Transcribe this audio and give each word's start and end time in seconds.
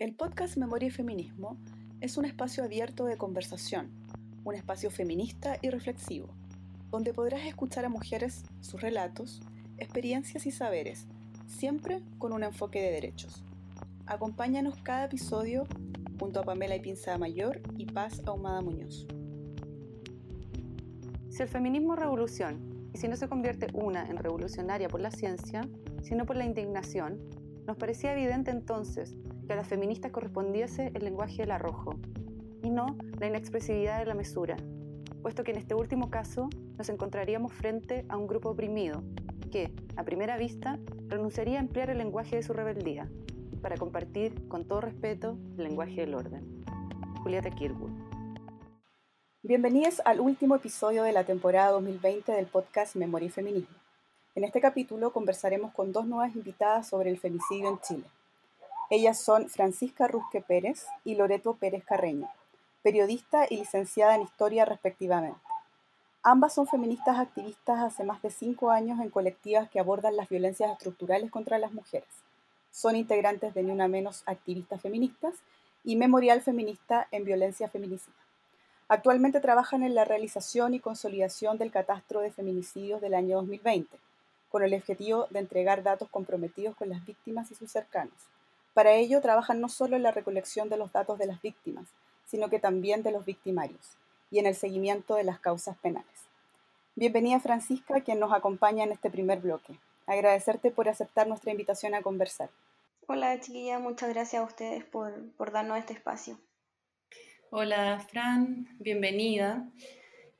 El 0.00 0.12
podcast 0.12 0.56
Memoria 0.56 0.88
y 0.88 0.90
Feminismo 0.90 1.56
es 2.00 2.16
un 2.16 2.24
espacio 2.24 2.64
abierto 2.64 3.04
de 3.04 3.16
conversación, 3.16 3.92
un 4.42 4.56
espacio 4.56 4.90
feminista 4.90 5.56
y 5.62 5.70
reflexivo, 5.70 6.26
donde 6.90 7.14
podrás 7.14 7.46
escuchar 7.46 7.84
a 7.84 7.88
mujeres 7.88 8.42
sus 8.60 8.80
relatos, 8.80 9.40
experiencias 9.78 10.46
y 10.46 10.50
saberes, 10.50 11.06
siempre 11.46 12.02
con 12.18 12.32
un 12.32 12.42
enfoque 12.42 12.82
de 12.82 12.90
derechos. 12.90 13.44
Acompáñanos 14.04 14.82
cada 14.82 15.04
episodio 15.04 15.62
junto 16.18 16.40
a 16.40 16.42
Pamela 16.42 16.74
y 16.74 16.80
Pinza 16.80 17.16
Mayor 17.16 17.62
y 17.78 17.86
Paz 17.86 18.20
Ahumada 18.26 18.62
Muñoz. 18.62 19.06
Si 21.30 21.40
el 21.40 21.48
feminismo 21.48 21.94
es 21.94 22.00
revolución, 22.00 22.90
y 22.92 22.98
si 22.98 23.06
no 23.06 23.14
se 23.14 23.28
convierte 23.28 23.68
una 23.74 24.08
en 24.08 24.16
revolucionaria 24.16 24.88
por 24.88 25.00
la 25.00 25.12
ciencia, 25.12 25.68
sino 26.02 26.26
por 26.26 26.34
la 26.34 26.46
indignación, 26.46 27.20
nos 27.64 27.76
parecía 27.76 28.12
evidente 28.12 28.50
entonces 28.50 29.14
que 29.46 29.52
a 29.52 29.56
las 29.56 29.68
feministas 29.68 30.12
correspondiese 30.12 30.90
el 30.94 31.04
lenguaje 31.04 31.42
del 31.42 31.50
arrojo, 31.50 31.96
y 32.62 32.70
no 32.70 32.96
la 33.18 33.26
inexpresividad 33.26 33.98
de 33.98 34.06
la 34.06 34.14
mesura, 34.14 34.56
puesto 35.22 35.44
que 35.44 35.52
en 35.52 35.58
este 35.58 35.74
último 35.74 36.10
caso 36.10 36.48
nos 36.78 36.88
encontraríamos 36.88 37.52
frente 37.52 38.04
a 38.08 38.16
un 38.16 38.26
grupo 38.26 38.50
oprimido 38.50 39.02
que, 39.52 39.70
a 39.96 40.04
primera 40.04 40.36
vista, 40.36 40.78
renunciaría 41.08 41.58
a 41.58 41.62
emplear 41.62 41.90
el 41.90 41.98
lenguaje 41.98 42.36
de 42.36 42.42
su 42.42 42.52
rebeldía 42.52 43.08
para 43.62 43.76
compartir 43.76 44.48
con 44.48 44.66
todo 44.66 44.80
respeto 44.80 45.38
el 45.56 45.64
lenguaje 45.64 46.00
del 46.00 46.14
orden. 46.14 46.64
Julieta 47.22 47.50
Kirwood. 47.50 47.90
Bienvenidos 49.42 50.00
al 50.04 50.20
último 50.20 50.56
episodio 50.56 51.02
de 51.02 51.12
la 51.12 51.24
temporada 51.24 51.70
2020 51.72 52.32
del 52.32 52.46
podcast 52.46 52.96
Memoria 52.96 53.26
y 53.26 53.30
Feminismo. 53.30 53.76
En 54.34 54.44
este 54.44 54.60
capítulo 54.60 55.12
conversaremos 55.12 55.72
con 55.72 55.92
dos 55.92 56.06
nuevas 56.06 56.34
invitadas 56.34 56.88
sobre 56.88 57.10
el 57.10 57.18
femicidio 57.18 57.68
en 57.68 57.78
Chile. 57.80 58.04
Ellas 58.96 59.18
son 59.18 59.48
Francisca 59.48 60.06
Rusque 60.06 60.40
Pérez 60.40 60.86
y 61.04 61.16
Loreto 61.16 61.54
Pérez 61.54 61.82
Carreño, 61.82 62.30
periodista 62.80 63.44
y 63.50 63.56
licenciada 63.56 64.14
en 64.14 64.22
Historia 64.22 64.64
respectivamente. 64.64 65.40
Ambas 66.22 66.54
son 66.54 66.68
feministas 66.68 67.18
activistas 67.18 67.80
hace 67.80 68.04
más 68.04 68.22
de 68.22 68.30
cinco 68.30 68.70
años 68.70 69.00
en 69.00 69.10
colectivas 69.10 69.68
que 69.68 69.80
abordan 69.80 70.16
las 70.16 70.28
violencias 70.28 70.70
estructurales 70.70 71.32
contra 71.32 71.58
las 71.58 71.72
mujeres. 71.72 72.08
Son 72.70 72.94
integrantes 72.94 73.52
de 73.52 73.64
Ni 73.64 73.72
Una 73.72 73.88
Menos 73.88 74.22
Activistas 74.26 74.80
Feministas 74.80 75.34
y 75.82 75.96
Memorial 75.96 76.40
Feminista 76.40 77.08
en 77.10 77.24
Violencia 77.24 77.68
Feminicida. 77.68 78.14
Actualmente 78.86 79.40
trabajan 79.40 79.82
en 79.82 79.96
la 79.96 80.04
realización 80.04 80.72
y 80.72 80.78
consolidación 80.78 81.58
del 81.58 81.72
catastro 81.72 82.20
de 82.20 82.30
feminicidios 82.30 83.00
del 83.00 83.14
año 83.14 83.38
2020, 83.38 83.98
con 84.50 84.62
el 84.62 84.72
objetivo 84.72 85.26
de 85.30 85.40
entregar 85.40 85.82
datos 85.82 86.08
comprometidos 86.10 86.76
con 86.76 86.90
las 86.90 87.04
víctimas 87.04 87.50
y 87.50 87.56
sus 87.56 87.72
cercanos. 87.72 88.14
Para 88.74 88.94
ello 88.94 89.20
trabajan 89.20 89.60
no 89.60 89.68
solo 89.68 89.94
en 89.94 90.02
la 90.02 90.10
recolección 90.10 90.68
de 90.68 90.76
los 90.76 90.92
datos 90.92 91.16
de 91.16 91.26
las 91.26 91.40
víctimas, 91.40 91.86
sino 92.26 92.50
que 92.50 92.58
también 92.58 93.04
de 93.04 93.12
los 93.12 93.24
victimarios 93.24 93.96
y 94.32 94.40
en 94.40 94.46
el 94.46 94.56
seguimiento 94.56 95.14
de 95.14 95.22
las 95.22 95.38
causas 95.38 95.76
penales. 95.78 96.26
Bienvenida 96.96 97.38
Francisca, 97.38 98.00
quien 98.00 98.18
nos 98.18 98.32
acompaña 98.32 98.82
en 98.82 98.90
este 98.90 99.10
primer 99.10 99.38
bloque. 99.38 99.78
Agradecerte 100.06 100.72
por 100.72 100.88
aceptar 100.88 101.28
nuestra 101.28 101.52
invitación 101.52 101.94
a 101.94 102.02
conversar. 102.02 102.50
Hola 103.06 103.38
chiquilla, 103.38 103.78
muchas 103.78 104.08
gracias 104.08 104.42
a 104.42 104.44
ustedes 104.44 104.84
por, 104.84 105.30
por 105.36 105.52
darnos 105.52 105.78
este 105.78 105.92
espacio. 105.92 106.36
Hola 107.50 108.00
Fran, 108.10 108.66
bienvenida. 108.80 109.68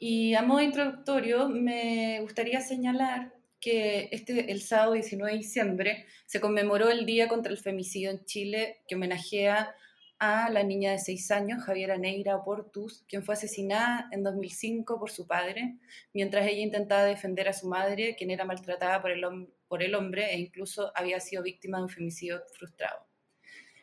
Y 0.01 0.35
a 0.35 0.43
modo 0.43 0.61
introductorio 0.61 1.49
me 1.49 2.21
gustaría 2.23 2.61
señalar 2.61 3.34
que 3.65 4.11
este, 4.13 4.53
el 4.53 4.61
sábado 4.61 4.93
19 4.93 5.33
de 5.33 5.39
diciembre 5.39 6.05
se 6.27 6.39
conmemoró 6.39 6.91
el 6.91 7.07
Día 7.07 7.29
contra 7.29 7.51
el 7.51 7.57
Femicidio 7.57 8.11
en 8.11 8.23
Chile, 8.27 8.83
que 8.87 8.95
homenajea 8.95 9.75
a 10.19 10.51
la 10.51 10.63
niña 10.63 10.93
de 10.93 10.99
6 10.99 11.31
años, 11.31 11.65
Javiera 11.65 11.97
Neira 11.97 12.45
Portus, 12.45 13.05
quien 13.09 13.25
fue 13.25 13.33
asesinada 13.33 14.07
en 14.13 14.23
2005 14.23 15.01
por 15.01 15.11
su 15.11 15.27
padre, 15.27 15.79
mientras 16.13 16.47
ella 16.47 16.61
intentaba 16.61 17.05
defender 17.05 17.49
a 17.49 17.55
su 17.55 17.67
madre, 17.67 18.15
quien 18.17 18.31
era 18.31 18.45
maltratada 18.45 19.01
por 19.01 19.11
el, 19.11 19.49
por 19.67 19.83
el 19.83 19.95
hombre 19.95 20.35
e 20.35 20.39
incluso 20.39 20.93
había 20.95 21.19
sido 21.19 21.43
víctima 21.43 21.79
de 21.79 21.85
un 21.85 21.91
femicidio 21.91 22.43
frustrado. 22.59 23.07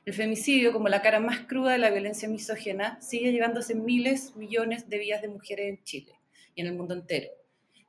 El 0.05 0.13
femicidio, 0.13 0.73
como 0.73 0.89
la 0.89 1.01
cara 1.01 1.19
más 1.19 1.39
cruda 1.47 1.71
de 1.71 1.79
la 1.79 1.89
violencia 1.89 2.29
misógena, 2.29 3.01
sigue 3.01 3.31
llevándose 3.31 3.73
miles, 3.73 4.35
millones 4.35 4.87
de 4.89 4.99
vidas 4.99 5.23
de 5.23 5.27
mujeres 5.29 5.69
en 5.69 5.83
Chile 5.83 6.13
y 6.53 6.61
en 6.61 6.67
el 6.67 6.73
mundo 6.73 6.93
entero. 6.93 7.31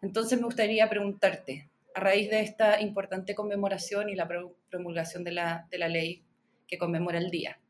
Entonces 0.00 0.38
me 0.38 0.46
gustaría 0.46 0.88
preguntarte, 0.88 1.70
a 1.94 2.00
raíz 2.00 2.30
de 2.30 2.40
esta 2.40 2.80
importante 2.80 3.34
conmemoración 3.34 4.08
y 4.08 4.14
la 4.14 4.28
promulgación 4.70 5.24
de 5.24 5.32
la, 5.32 5.66
ley 5.70 6.24
que 6.66 6.78
conmemora 6.78 7.18
el 7.18 7.30
día, 7.30 7.60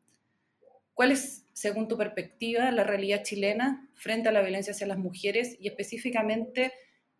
¿cuál 0.94 1.12
es, 1.12 1.44
según 1.52 1.88
tu 1.88 1.96
perspectiva, 1.96 2.70
la 2.70 2.84
realidad 2.84 3.22
chilena 3.22 3.88
frente 3.94 4.28
a 4.28 4.32
la 4.32 4.42
violencia 4.42 4.72
hacia 4.72 4.86
las 4.86 4.98
mujeres 4.98 5.56
y 5.60 5.68
específicamente 5.68 6.72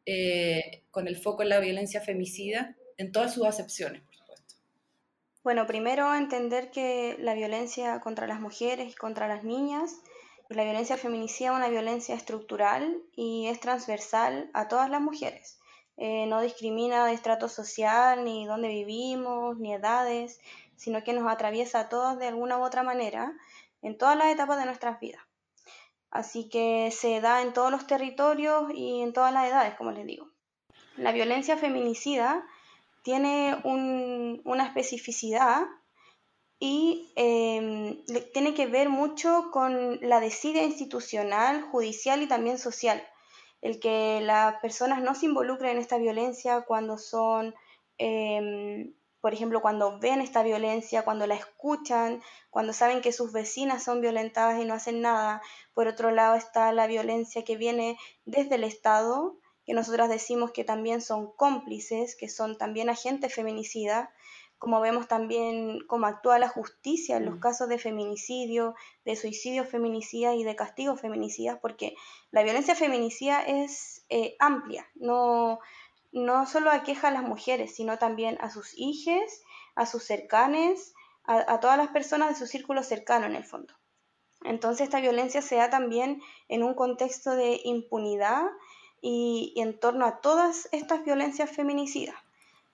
eh, 0.06 0.84
con 0.90 1.08
el 1.08 1.16
foco 1.16 1.42
en 1.42 1.48
la 1.48 1.60
violencia 1.60 2.00
femicida 2.00 2.76
en 2.96 3.12
todas 3.12 3.34
sus 3.34 3.46
acepciones? 3.46 4.02
Bueno, 5.42 5.66
primero 5.66 6.14
entender 6.14 6.70
que 6.70 7.16
la 7.19 7.34
violencia 7.34 7.98
contra 7.98 8.28
las 8.28 8.40
mujeres 8.40 8.92
y 8.92 8.94
contra 8.94 9.26
las 9.26 9.42
niñas, 9.42 10.00
la 10.48 10.62
violencia 10.62 10.96
feminicida 10.96 11.50
es 11.50 11.56
una 11.56 11.69
violencia 11.69 12.14
estructural 12.14 13.02
y 13.16 13.48
es 13.48 13.58
transversal 13.58 14.50
a 14.54 14.69
todas 14.69 14.88
las 14.88 15.00
mujeres. 15.00 15.58
Eh, 15.97 16.26
no 16.26 16.41
discrimina 16.41 17.06
de 17.06 17.12
estrato 17.12 17.48
social, 17.48 18.25
ni 18.25 18.47
dónde 18.47 18.69
vivimos, 18.69 19.58
ni 19.58 19.75
edades, 19.75 20.41
sino 20.76 21.04
que 21.04 21.12
nos 21.12 21.30
atraviesa 21.30 21.80
a 21.80 21.88
todos 21.88 22.19
de 22.19 22.28
alguna 22.28 22.58
u 22.58 22.64
otra 22.64 22.82
manera 22.82 23.32
en 23.82 23.98
todas 23.98 24.16
las 24.16 24.28
etapas 24.28 24.58
de 24.58 24.66
nuestras 24.66 24.98
vidas. 25.00 25.22
Así 26.10 26.48
que 26.48 26.91
se 26.91 27.20
da 27.20 27.42
en 27.42 27.52
todos 27.52 27.70
los 27.70 27.86
territorios 27.86 28.70
y 28.75 29.00
en 29.00 29.12
todas 29.12 29.32
las 29.32 29.48
edades, 29.48 29.75
como 29.75 29.92
les 29.92 30.06
digo. 30.06 30.28
La 30.97 31.12
violencia 31.12 31.56
feminicida 31.56 32.44
tiene 33.02 33.56
una 33.64 34.66
especificidad 34.66 35.62
y 36.58 37.12
em, 37.16 38.04
tiene 38.32 38.54
que 38.54 38.66
ver 38.66 38.88
mucho 38.88 39.50
con 39.50 39.98
la 40.00 40.20
desidia 40.20 40.62
institucional, 40.62 41.62
judicial 41.62 42.22
y 42.22 42.28
también 42.28 42.58
social. 42.58 43.02
El 43.62 43.81
que 43.81 44.21
las 44.21 44.56
personas 44.61 45.00
no 45.00 45.15
se 45.15 45.27
involucren 45.27 45.73
en 45.73 45.78
esta 45.78 45.97
violencia 45.97 46.62
cuando 46.62 46.99
son, 46.99 47.55
em, 47.97 48.93
por 49.23 49.33
ejemplo, 49.33 49.62
cuando 49.62 49.99
ven 49.99 50.21
esta 50.21 50.43
violencia, 50.43 51.05
cuando 51.05 51.27
la 51.27 51.37
escuchan, 51.37 52.21
cuando 52.50 52.73
saben 52.75 53.00
que 53.00 53.12
sus 53.12 53.33
vecinas 53.33 53.84
son 53.84 54.00
violentadas 54.00 54.61
y 54.61 54.65
no 54.67 54.75
hacen 54.75 55.00
nada. 55.00 55.41
Por 55.75 55.87
otro 55.87 56.11
lado 56.11 56.34
está 56.34 56.73
la 56.73 56.87
violencia 56.89 57.45
que 57.45 57.56
viene 57.56 57.97
desde 58.27 58.56
el 58.56 58.65
Estado, 58.65 59.39
que 59.65 59.75
nosotras 59.75 60.09
decimos 60.09 60.50
que 60.50 60.65
también 60.65 61.00
son 61.00 61.33
cómplices, 61.33 62.17
que 62.17 62.29
son 62.29 62.59
también 62.59 62.91
agentes 62.91 63.33
feminicidas, 63.33 64.11
como 64.62 64.81
vemos 64.81 65.09
también 65.09 65.81
cómo 65.89 66.06
actúa 66.06 66.39
la 66.39 66.49
justicia 66.49 67.17
en 67.17 67.25
los 67.25 67.34
mm. 67.34 67.41
casos 67.41 67.69
de 67.69 67.78
feminicidio, 67.78 68.77
de 69.05 69.17
suicidio 69.17 69.65
feminicida 69.65 70.37
y 70.37 70.45
de 70.45 70.55
castigo 70.55 70.95
feminicida, 70.95 71.59
porque 71.59 71.97
la 72.31 72.45
violencia 72.45 72.77
feminicida 72.77 73.43
es 73.43 74.06
eh, 74.09 74.37
amplia, 74.39 74.89
no, 74.95 75.59
no 76.12 76.47
solo 76.47 76.71
aqueja 76.71 77.09
a 77.09 77.11
las 77.11 77.25
mujeres, 77.25 77.75
sino 77.75 77.99
también 77.99 78.39
a 78.41 78.50
sus 78.50 78.78
hijas, 78.78 79.43
a 79.75 79.84
sus 79.84 80.05
cercanes, 80.05 80.94
a, 81.25 81.55
a 81.55 81.59
todas 81.59 81.77
las 81.77 81.89
personas 81.89 82.29
de 82.29 82.37
su 82.37 82.47
círculo 82.47 82.84
cercano 82.84 83.27
en 83.27 83.34
el 83.34 83.43
fondo. 83.43 83.75
Entonces 84.44 84.84
esta 84.84 85.00
violencia 85.00 85.43
se 85.43 85.56
da 85.56 85.71
también 85.71 86.23
en 86.47 86.62
un 86.62 86.75
contexto 86.75 87.34
de 87.34 87.61
impunidad 87.65 88.44
y, 89.00 89.55
en 89.56 89.77
torno 89.81 90.06
a 90.06 90.21
todas 90.21 90.69
estas 90.71 91.05
violencias 91.05 91.50
feminicidas. 91.50 92.15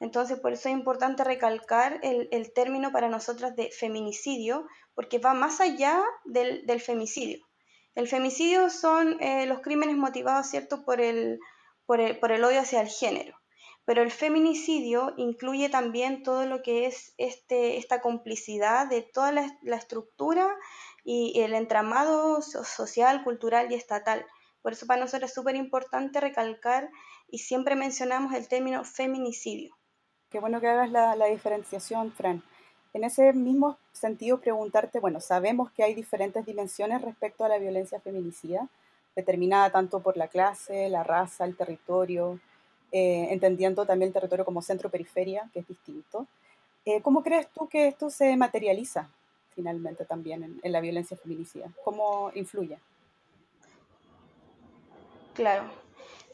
Entonces, 0.00 0.38
por 0.38 0.52
eso 0.52 0.68
es 0.68 0.74
importante 0.74 1.24
recalcar 1.24 1.98
el, 2.02 2.28
el 2.30 2.52
término 2.52 2.92
para 2.92 3.08
nosotras 3.08 3.56
de 3.56 3.70
feminicidio, 3.70 4.66
porque 4.94 5.18
va 5.18 5.34
más 5.34 5.60
allá 5.60 6.04
del, 6.24 6.66
del 6.66 6.80
femicidio. 6.80 7.46
El 7.94 8.06
femicidio 8.06 8.70
son 8.70 9.20
eh, 9.20 9.46
los 9.46 9.60
crímenes 9.60 9.96
motivados, 9.96 10.46
¿cierto?, 10.46 10.84
por 10.84 11.00
el, 11.00 11.40
por 11.84 12.00
el, 12.00 12.18
por 12.18 12.30
el 12.30 12.44
odio 12.44 12.60
hacia 12.60 12.80
el 12.80 12.88
género. 12.88 13.36
Pero 13.84 14.02
el 14.02 14.10
feminicidio 14.10 15.14
incluye 15.16 15.68
también 15.68 16.22
todo 16.22 16.46
lo 16.46 16.62
que 16.62 16.86
es 16.86 17.14
este, 17.16 17.78
esta 17.78 18.00
complicidad 18.00 18.86
de 18.86 19.02
toda 19.02 19.32
la, 19.32 19.58
la 19.62 19.76
estructura 19.76 20.54
y 21.02 21.40
el 21.40 21.54
entramado 21.54 22.42
social, 22.42 23.24
cultural 23.24 23.72
y 23.72 23.74
estatal 23.74 24.26
por 24.62 24.72
eso 24.72 24.86
para 24.86 25.00
nosotros 25.00 25.30
es 25.30 25.34
súper 25.34 25.56
importante 25.56 26.20
recalcar 26.20 26.90
y 27.28 27.38
siempre 27.38 27.76
mencionamos 27.76 28.34
el 28.34 28.48
término 28.48 28.84
feminicidio. 28.84 29.74
Qué 30.30 30.40
bueno 30.40 30.60
que 30.60 30.66
hagas 30.66 30.90
la, 30.90 31.26
diferenciación, 31.26 32.12
Fran. 32.12 32.42
En 32.92 33.02
ese 33.02 33.32
mismo 33.32 33.78
sentido, 33.92 34.40
preguntarte, 34.40 35.00
bueno, 35.00 35.20
sabemos 35.20 35.70
que 35.72 35.82
hay 35.82 35.94
diferentes 35.94 36.44
dimensiones 36.44 37.00
respecto 37.00 37.44
a 37.44 37.48
la 37.48 37.58
violencia 37.58 37.98
feminicida, 38.00 38.68
determinada 39.16 39.70
tanto 39.70 40.00
por 40.00 40.18
la 40.18 40.28
clase, 40.28 40.90
la 40.90 41.02
raza, 41.02 41.46
el 41.46 41.56
territorio, 41.56 42.40
eh, 42.92 43.28
entendiendo 43.30 43.86
también 43.86 44.08
el 44.08 44.12
territorio 44.12 44.44
como 44.44 44.60
centro-periferia, 44.60 45.48
que 45.52 45.60
es 45.60 45.68
distinto. 45.68 46.26
Eh, 46.84 47.00
¿Cómo 47.00 47.22
crees 47.22 47.48
tú 47.48 47.66
que 47.66 47.88
esto 47.88 48.10
se 48.10 48.36
materializa 48.36 49.08
finalmente 49.54 50.04
también 50.04 50.60
en, 50.62 50.72
la 50.72 50.80
violencia 50.80 51.16
feminicida? 51.16 51.70
¿Cómo 51.84 52.30
influye? 52.34 52.78
Claro, 55.32 55.64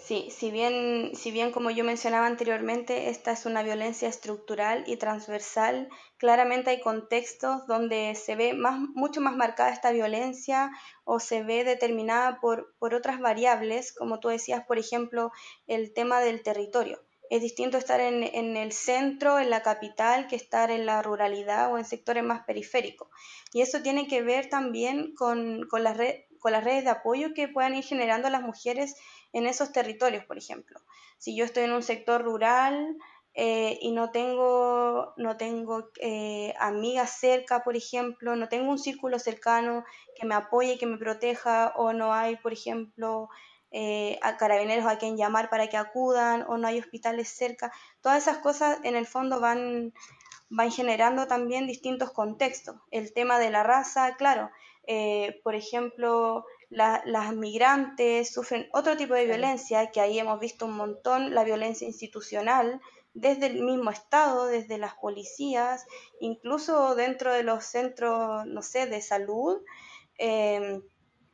Sí, 0.05 0.29
si 0.31 0.51
bien, 0.51 1.13
si 1.15 1.31
bien 1.31 1.51
como 1.51 1.71
yo 1.71 1.83
mencionaba 1.83 2.27
anteriormente, 2.27 3.09
esta 3.09 3.33
es 3.33 3.47
una 3.47 3.63
violencia 3.63 4.07
estructural 4.07 4.85
y 4.87 4.99
transversal, 4.99 5.89
claramente 6.19 6.69
hay 6.69 6.83
contextos 6.83 7.67
donde 7.67 8.15
se 8.15 8.37
ve 8.37 8.53
más, 8.53 8.79
mucho 8.79 9.23
más 9.23 9.35
marcada 9.35 9.71
esta 9.71 9.93
violencia 9.93 10.71
o 11.05 11.21
se 11.21 11.43
ve 11.43 11.65
determinada 11.65 12.39
por, 12.39 12.75
por 12.79 12.93
otras 12.95 13.19
variables, 13.19 13.95
como 13.95 14.21
tú 14.21 14.29
decías, 14.29 14.67
por 14.67 14.79
ejemplo, 14.79 15.33
el 15.67 15.95
tema 15.95 16.21
del 16.21 16.43
territorio. 16.43 17.01
Es 17.31 17.41
distinto 17.41 17.79
estar 17.79 18.01
en, 18.01 18.25
en, 18.25 18.59
el 18.59 18.73
centro, 18.73 19.39
en 19.39 19.49
la 19.49 19.63
capital, 19.63 20.27
que 20.27 20.37
estar 20.37 20.71
en 20.71 20.85
la 20.85 21.01
ruralidad 21.01 21.73
o 21.73 21.79
en 21.79 21.87
sectores 21.87 22.23
más 22.23 22.45
periféricos. 22.45 23.09
Y 23.55 23.63
eso 23.63 23.81
tiene 23.81 24.07
que 24.07 24.21
ver 24.21 24.51
también 24.51 25.15
con, 25.15 25.67
con, 25.67 26.25
con 26.45 26.53
las 26.53 26.63
redes 26.63 26.85
de 26.85 26.91
apoyo 26.91 27.33
que 27.33 27.49
puedan 27.49 27.75
ir 27.75 27.85
generando 27.85 28.29
las 28.29 28.43
mujeres 28.43 28.97
en 29.35 29.47
esos 29.47 29.73
territorios, 29.73 30.25
por 30.25 30.39
ejemplo. 30.39 30.81
Si 31.19 31.37
yo 31.37 31.45
estoy 31.45 31.65
en 31.65 31.73
un 31.73 31.83
sector 31.83 32.23
rural 32.23 32.97
eh, 33.35 33.79
y 33.83 33.91
no 33.91 34.11
tengo, 34.11 35.13
no 35.17 35.37
tengo 35.37 35.91
eh, 36.01 36.55
amigas 36.59 37.19
cerca, 37.19 37.65
por 37.65 37.77
ejemplo, 37.77 38.37
no 38.37 38.49
tengo 38.49 38.71
un 38.71 38.79
círculo 38.79 39.19
cercano 39.19 39.85
que 40.15 40.25
me 40.25 40.37
apoye, 40.37 40.79
que 40.79 40.87
me 40.87 40.99
proteja, 40.99 41.73
o 41.77 41.93
no 41.93 42.15
hay, 42.15 42.37
por 42.37 42.53
ejemplo, 42.53 43.29
eh, 43.73 44.21
a 44.23 44.37
carabineros 44.37 44.87
a 44.87 44.99
quien 44.99 45.17
llamar 45.17 45.51
para 45.51 45.67
que 45.67 45.77
acudan, 45.77 46.45
o 46.49 46.57
no 46.57 46.69
hay 46.69 46.79
hospitales 46.79 47.29
cerca, 47.29 47.73
todas 48.01 48.23
esas 48.23 48.39
cosas 48.39 48.79
en 48.85 48.95
el 48.95 49.07
fondo 49.07 49.41
van, 49.41 49.93
van 50.49 50.71
generando 50.71 51.27
también 51.27 51.67
distintos 51.67 52.13
contextos. 52.13 52.77
El 52.93 53.13
tema 53.13 53.41
de 53.41 53.51
la 53.51 53.65
raza, 53.65 54.15
claro, 54.17 54.51
por 55.43 55.57
ejemplo, 55.57 56.45
las 56.75 57.35
migrantes 57.35 58.33
sufren 58.33 58.69
otro 58.73 58.97
tipo 58.97 59.15
de 59.15 59.27
violencia, 59.27 59.91
que 59.91 60.01
ahí 60.01 60.19
hemos 60.19 60.41
visto 60.41 60.67
un 60.67 60.77
montón, 60.77 61.35
la 61.35 61.45
violencia 61.45 61.87
institucional, 61.87 62.81
desde 63.15 63.47
el 63.47 63.63
mismo 63.63 63.91
Estado, 63.91 64.47
desde 64.47 64.77
las 64.77 64.95
policías, 64.95 65.87
incluso 66.21 66.95
dentro 66.97 67.33
de 67.33 67.45
los 67.45 67.65
centros, 67.65 68.45
no 68.47 68.61
sé, 68.63 68.87
de 68.87 69.01
salud. 69.01 69.63
Em, 70.19 70.83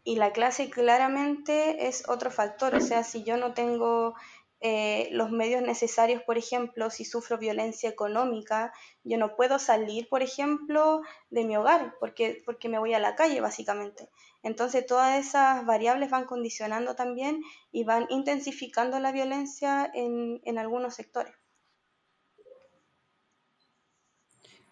y 0.05 0.17
la 0.17 0.33
clase 0.33 0.71
claramente 0.71 1.89
es 1.89 2.09
otro 2.09 2.31
factor, 2.31 2.75
o 2.75 2.81
sea, 2.81 3.05
si 3.05 3.23
yo 3.25 3.37
no 3.37 3.55
tengo 3.55 4.15
eh, 4.61 5.09
los 5.13 5.31
medios 5.31 5.63
necesarios, 5.63 6.23
por 6.23 6.37
ejemplo, 6.37 6.91
si 6.91 7.05
sufro 7.05 7.39
violencia 7.39 7.89
económica, 7.89 8.73
yo 9.05 9.17
no 9.17 9.35
puedo 9.35 9.59
salir, 9.59 10.09
por 10.09 10.23
ejemplo, 10.23 11.01
de 11.31 11.45
mi 11.45 11.57
hogar 11.57 11.95
porque, 11.99 12.43
porque 12.45 12.69
me 12.69 12.79
voy 12.79 12.93
a 12.93 12.99
la 12.99 13.15
calle, 13.15 13.41
básicamente. 13.41 14.09
Entonces, 14.43 14.85
todas 14.87 15.19
esas 15.19 15.65
variables 15.65 16.11
van 16.11 16.27
condicionando 16.27 16.95
también 16.95 17.43
y 17.73 17.85
van 17.85 18.07
intensificando 18.11 19.01
la 19.01 19.13
violencia 19.13 19.91
en, 19.95 20.41
en 20.45 20.59
algunos 20.59 20.95
sectores. 20.95 21.35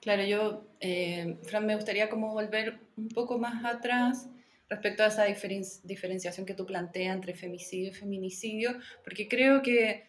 Claro, 0.01 0.23
yo, 0.25 0.65
eh, 0.81 1.39
Fran, 1.45 1.67
me 1.67 1.75
gustaría 1.75 2.09
como 2.09 2.33
volver 2.33 2.81
un 2.97 3.09
poco 3.09 3.39
más 3.39 3.65
atrás 3.65 4.29
respecto 4.69 5.03
a 5.03 5.07
esa 5.07 5.25
diferenciación 5.25 6.45
que 6.45 6.55
tú 6.55 6.67
planteas 6.67 7.15
entre 7.15 7.35
femicidio 7.35 7.89
y 7.89 7.95
feminicidio, 7.95 8.79
porque 9.03 9.29
creo 9.29 9.63
que, 9.63 10.05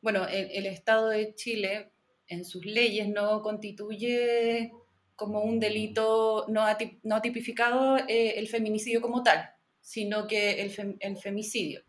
bueno, 0.00 0.26
el, 0.26 0.66
Estado 0.66 1.10
de 1.10 1.34
Chile 1.34 1.90
en 2.26 2.44
sus 2.44 2.64
leyes 2.64 3.08
no 3.08 3.42
constituye 3.42 4.72
como 5.14 5.42
un 5.42 5.60
delito 5.60 6.46
no, 6.48 6.64
no 7.02 7.20
tipificado 7.20 7.98
eh, 8.08 8.34
el 8.38 8.48
feminicidio 8.48 9.02
como 9.02 9.22
tal, 9.22 9.50
sino 9.80 10.26
que 10.26 10.62
el, 10.62 10.96
el 11.00 11.16
femicidio. 11.18 11.82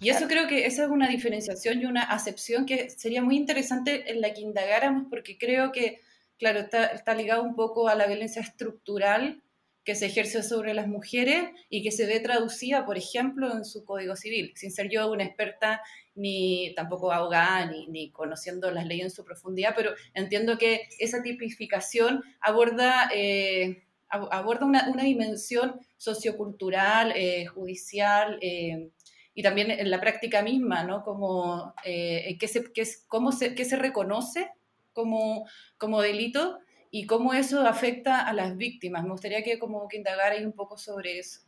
Y 0.00 0.08
eso 0.08 0.26
creo 0.26 0.48
que 0.48 0.66
esa 0.66 0.84
es 0.84 0.90
una 0.90 1.08
diferenciación 1.08 1.80
y 1.80 1.86
una 1.86 2.02
acepción 2.02 2.66
que 2.66 2.90
sería 2.90 3.22
muy 3.22 3.36
interesante 3.36 4.10
en 4.10 4.20
la 4.20 4.34
que 4.34 4.40
indagáramos, 4.40 5.06
porque 5.08 5.38
creo 5.38 5.70
que, 5.70 6.00
claro, 6.36 6.60
está, 6.60 6.86
está 6.86 7.14
ligado 7.14 7.42
un 7.42 7.54
poco 7.54 7.88
a 7.88 7.94
la 7.94 8.06
violencia 8.06 8.42
estructural 8.42 9.42
que 9.84 9.94
se 9.94 10.06
ejerce 10.06 10.42
sobre 10.42 10.72
las 10.72 10.88
mujeres 10.88 11.50
y 11.68 11.82
que 11.82 11.92
se 11.92 12.06
ve 12.06 12.18
traducida, 12.18 12.86
por 12.86 12.96
ejemplo, 12.96 13.52
en 13.52 13.64
su 13.64 13.84
Código 13.84 14.16
Civil, 14.16 14.52
sin 14.56 14.72
ser 14.72 14.88
yo 14.88 15.10
una 15.10 15.24
experta 15.24 15.82
ni 16.14 16.72
tampoco 16.74 17.12
abogada 17.12 17.66
ni, 17.66 17.86
ni 17.88 18.10
conociendo 18.10 18.70
las 18.70 18.86
leyes 18.86 19.04
en 19.06 19.10
su 19.10 19.24
profundidad, 19.24 19.74
pero 19.76 19.92
entiendo 20.14 20.56
que 20.56 20.88
esa 20.98 21.22
tipificación 21.22 22.24
aborda, 22.40 23.10
eh, 23.14 23.84
aborda 24.08 24.64
una, 24.64 24.88
una, 24.90 25.02
dimensión 25.02 25.78
sociocultural, 25.98 27.12
eh, 27.14 27.44
judicial 27.46 28.38
eh, 28.40 28.88
y 29.34 29.42
también 29.42 29.70
en 29.70 29.90
la 29.90 30.00
práctica 30.00 30.42
misma, 30.42 30.84
¿no? 30.84 31.02
Como, 31.02 31.74
¿qué, 31.82 32.48
se, 32.48 32.72
qué, 32.72 32.84
cómo 33.08 33.32
se, 33.32 33.54
qué 33.54 33.64
se 33.64 33.76
reconoce 33.76 34.50
como, 34.92 35.46
como 35.76 36.00
delito 36.00 36.60
y 36.94 37.06
cómo 37.06 37.34
eso 37.34 37.66
afecta 37.66 38.20
a 38.20 38.32
las 38.32 38.56
víctimas. 38.56 39.02
Me 39.02 39.10
gustaría 39.10 39.42
que 39.42 39.58
como 39.58 39.88
que 39.88 39.96
indagarais 39.96 40.46
un 40.46 40.52
poco 40.52 40.78
sobre 40.78 41.18
eso. 41.18 41.40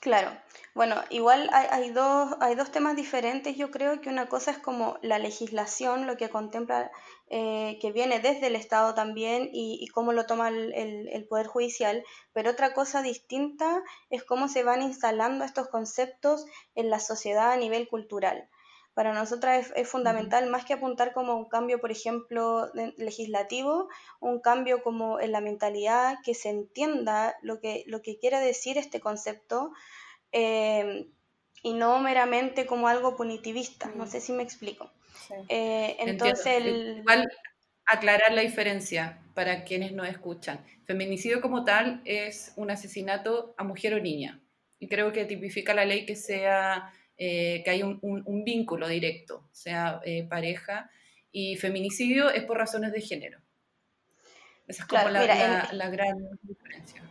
Claro, 0.00 0.30
bueno, 0.74 0.96
igual 1.10 1.50
hay, 1.52 1.90
dos, 1.90 2.34
hay 2.40 2.54
dos 2.54 2.70
temas 2.70 2.96
diferentes. 2.96 3.58
Yo 3.58 3.70
creo 3.70 4.00
que 4.00 4.08
una 4.08 4.26
cosa 4.26 4.52
es 4.52 4.58
como 4.58 4.96
la 5.02 5.18
legislación, 5.18 6.06
lo 6.06 6.16
que 6.16 6.30
contempla, 6.30 6.90
eh, 7.28 7.76
que 7.82 7.92
viene 7.92 8.20
desde 8.20 8.46
el 8.46 8.56
Estado 8.56 8.94
también 8.94 9.50
y, 9.52 9.86
cómo 9.88 10.14
lo 10.14 10.24
toma 10.24 10.48
el, 10.48 10.72
el, 11.12 11.26
Poder 11.28 11.46
Judicial, 11.46 12.02
pero 12.32 12.52
otra 12.52 12.72
cosa 12.72 13.02
distinta 13.02 13.82
es 14.08 14.24
cómo 14.24 14.48
se 14.48 14.62
van 14.62 14.80
instalando 14.80 15.44
estos 15.44 15.68
conceptos 15.68 16.46
en 16.74 16.88
la 16.88 17.00
sociedad 17.00 17.52
a 17.52 17.58
nivel 17.58 17.86
cultural 17.86 18.48
para 18.94 19.12
nosotras 19.12 19.72
es, 19.74 19.88
fundamental, 19.88 20.48
más 20.48 20.64
que 20.64 20.72
apuntar 20.72 21.12
como 21.12 21.34
un 21.34 21.48
cambio, 21.48 21.80
por 21.80 21.90
ejemplo, 21.90 22.70
legislativo, 22.96 23.88
un 24.20 24.40
cambio 24.40 24.82
como 24.82 25.20
en 25.20 25.32
la 25.32 25.40
mentalidad, 25.40 26.18
que 26.24 26.34
se 26.34 26.50
entienda 26.50 27.36
lo 27.42 27.60
que, 27.60 27.84
lo 27.88 28.02
que 28.02 28.18
quiere 28.18 28.38
decir 28.38 28.78
este 28.78 29.00
concepto 29.00 29.72
eh, 30.30 31.08
y 31.62 31.72
no 31.72 31.98
meramente 31.98 32.66
como 32.66 32.86
algo 32.86 33.16
punitivista. 33.16 33.90
No 33.96 34.06
sé 34.06 34.20
si 34.20 34.32
me 34.32 34.44
explico. 34.44 34.92
Eh, 35.48 35.96
entonces, 35.98 36.46
el... 36.46 36.98
Igual 36.98 37.28
aclarar 37.86 38.32
la 38.32 38.42
diferencia 38.42 39.18
para 39.34 39.64
quienes 39.64 39.92
no 39.92 40.04
escuchan. 40.04 40.64
Feminicidio 40.86 41.40
como 41.40 41.64
tal 41.64 42.00
es 42.04 42.52
un 42.56 42.70
asesinato 42.70 43.54
a 43.58 43.64
mujer 43.64 43.94
o 43.94 44.00
niña. 44.00 44.40
Y 44.78 44.88
creo 44.88 45.12
que 45.12 45.24
tipifica 45.24 45.74
la 45.74 45.84
ley 45.84 46.06
que 46.06 46.16
sea 46.16 46.92
eh, 47.18 47.62
que 47.64 47.70
hay 47.70 47.82
un, 47.82 47.98
un, 48.02 48.44
vínculo 48.44 48.88
directo, 48.88 49.48
sea 49.52 50.00
eh, 50.04 50.26
pareja, 50.28 50.90
y 51.32 51.56
feminicidio 51.56 52.30
es 52.30 52.44
por 52.44 52.58
razones 52.58 52.92
de 52.92 53.00
género. 53.00 53.40
Esa 54.66 54.82
es 54.82 54.88
como 54.88 55.08
la, 55.08 55.68
la, 55.72 55.90
gran 55.90 56.16
diferencia. 56.42 57.02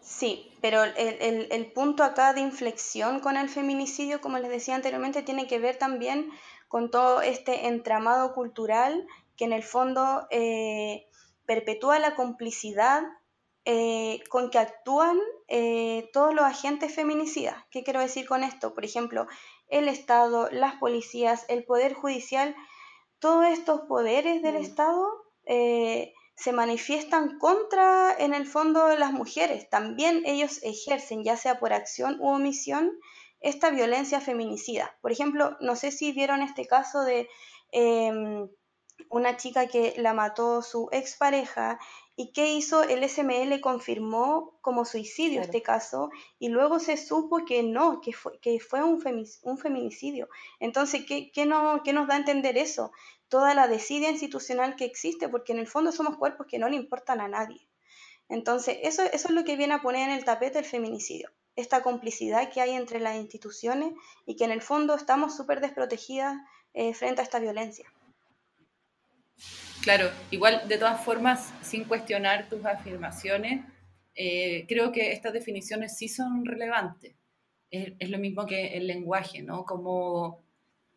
Sí, 0.00 0.50
pero 0.60 0.84
el, 0.84 0.92
el, 0.96 1.48
el, 1.50 1.66
punto 1.72 2.02
acá 2.02 2.32
de 2.32 2.40
inflexión 2.40 3.20
con 3.20 3.36
el 3.36 3.48
feminicidio, 3.48 4.20
como 4.20 4.38
les 4.38 4.50
decía 4.50 4.74
anteriormente, 4.74 5.22
tiene 5.22 5.46
que 5.46 5.58
ver 5.58 5.76
también 5.76 6.30
con 6.68 6.90
todo 6.90 7.20
este 7.22 7.68
entramado 7.68 8.34
cultural 8.34 9.06
que 9.36 9.44
en 9.44 9.52
el 9.52 9.62
fondo 9.62 10.26
eh, 10.30 11.06
perpetúa 11.46 11.98
la 11.98 12.14
complicidad 12.14 13.02
eh, 13.66 14.22
con 14.28 14.50
que 14.50 14.58
actúan 14.58 15.18
eh, 15.48 16.10
todos 16.12 16.34
los 16.34 16.44
agentes 16.44 16.94
feminicidas. 16.94 17.56
¿Qué 17.70 17.82
quiero 17.82 18.00
decir 18.00 18.26
con 18.26 18.44
esto? 18.44 18.74
Por 18.74 18.84
ejemplo, 18.84 19.26
el 19.68 19.88
Estado, 19.88 20.50
las 20.50 20.76
policías, 20.76 21.46
el 21.48 21.64
Poder 21.64 21.94
Judicial, 21.94 22.54
todos 23.18 23.46
estos 23.46 23.82
poderes 23.82 24.42
del 24.42 24.54
mm. 24.54 24.62
Estado 24.62 25.06
eh, 25.46 26.12
se 26.36 26.52
manifiestan 26.52 27.38
contra, 27.38 28.14
en 28.18 28.34
el 28.34 28.46
fondo, 28.46 28.94
las 28.96 29.12
mujeres. 29.12 29.70
También 29.70 30.22
ellos 30.26 30.62
ejercen, 30.62 31.24
ya 31.24 31.36
sea 31.36 31.58
por 31.58 31.72
acción 31.72 32.18
u 32.20 32.28
omisión, 32.28 32.92
esta 33.40 33.70
violencia 33.70 34.20
feminicida. 34.20 34.96
Por 35.00 35.12
ejemplo, 35.12 35.56
no 35.60 35.76
sé 35.76 35.90
si 35.90 36.12
vieron 36.12 36.42
este 36.42 36.66
caso 36.66 37.02
de 37.02 37.28
em, 37.72 38.48
una 39.10 39.36
chica 39.36 39.66
que 39.66 39.94
la 39.98 40.12
mató 40.12 40.62
su 40.62 40.88
expareja 40.92 41.78
¿Y 42.16 42.30
qué 42.30 42.52
hizo? 42.52 42.84
El 42.84 43.08
SML 43.08 43.60
confirmó 43.60 44.56
como 44.60 44.84
suicidio 44.84 45.40
este 45.40 45.62
caso 45.62 46.10
y 46.38 46.48
luego 46.48 46.78
se 46.78 46.96
supo 46.96 47.44
que 47.44 47.64
no, 47.64 48.00
que 48.00 48.12
fue, 48.12 48.38
que 48.38 48.60
fue 48.60 48.84
un, 48.84 49.02
un 49.42 49.58
feminicidio. 49.58 50.28
Entonces, 50.60 51.04
¿qué, 51.06 51.32
qué, 51.32 51.44
no, 51.44 51.82
¿qué 51.82 51.92
nos 51.92 52.06
da 52.06 52.14
a 52.14 52.18
entender 52.18 52.56
eso? 52.56 52.92
Toda 53.28 53.54
la 53.54 53.66
desidia 53.66 54.10
institucional 54.10 54.76
que 54.76 54.84
existe, 54.84 55.28
porque 55.28 55.52
en 55.52 55.58
el 55.58 55.66
fondo 55.66 55.90
somos 55.90 56.16
cuerpos 56.16 56.46
que 56.46 56.60
no 56.60 56.68
le 56.68 56.76
importan 56.76 57.20
a 57.20 57.26
nadie. 57.26 57.66
Entonces, 58.28 58.78
eso, 58.82 59.02
eso 59.02 59.28
es 59.28 59.34
lo 59.34 59.44
que 59.44 59.56
viene 59.56 59.74
a 59.74 59.82
poner 59.82 60.08
en 60.08 60.14
el 60.14 60.24
tapete 60.24 60.60
el 60.60 60.64
feminicidio. 60.64 61.30
Esta 61.56 61.82
complicidad 61.82 62.50
que 62.52 62.60
hay 62.60 62.70
entre 62.70 63.00
las 63.00 63.16
instituciones 63.16 63.92
y 64.24 64.36
que 64.36 64.44
en 64.44 64.52
el 64.52 64.62
fondo 64.62 64.94
estamos 64.94 65.36
súper 65.36 65.60
desprotegidas 65.60 66.36
eh, 66.74 66.94
frente 66.94 67.22
a 67.22 67.24
esta 67.24 67.40
violencia. 67.40 67.92
Claro, 69.84 70.10
igual 70.30 70.66
de 70.66 70.78
todas 70.78 71.04
formas, 71.04 71.52
sin 71.60 71.84
cuestionar 71.84 72.48
tus 72.48 72.64
afirmaciones, 72.64 73.66
eh, 74.14 74.64
creo 74.66 74.92
que 74.92 75.12
estas 75.12 75.34
definiciones 75.34 75.98
sí 75.98 76.08
son 76.08 76.46
relevantes. 76.46 77.14
Es, 77.70 78.08
lo 78.08 78.18
mismo 78.18 78.46
que 78.46 78.78
el 78.78 78.86
lenguaje, 78.86 79.42
¿no? 79.42 79.66
Como 79.66 80.42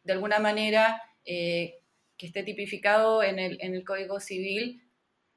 de 0.05 0.13
alguna 0.13 0.39
manera 0.39 1.01
eh, 1.25 1.79
que 2.17 2.27
esté 2.27 2.43
tipificado 2.43 3.23
en 3.23 3.39
el, 3.39 3.57
en 3.61 3.75
el 3.75 3.83
Código 3.83 4.21
Civil 4.21 4.81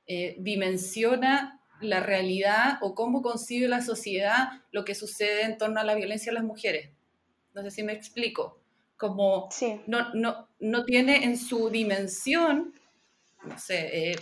eh, 0.06 0.36
dimensiona 0.38 1.60
la 1.80 1.98
realidad 2.00 2.78
o 2.82 2.94
cómo 2.94 3.20
concibe 3.20 3.66
la 3.66 3.80
sociedad 3.80 4.62
lo 4.70 4.84
que 4.84 4.94
sucede 4.94 5.42
en 5.42 5.58
torno 5.58 5.80
a 5.80 5.84
la 5.84 5.96
violencia 5.96 6.30
a 6.30 6.34
las 6.34 6.44
mujeres. 6.44 6.90
No 7.52 7.62
sé 7.62 7.72
si 7.72 7.82
me 7.82 7.94
explico. 7.94 8.60
Como 8.96 9.48
no, 9.88 10.14
no, 10.14 10.46
no 10.60 10.84
tiene 10.84 11.24
en 11.24 11.36
su 11.36 11.70
dimensión, 11.70 12.74
no 13.44 13.58
sé, 13.58 14.14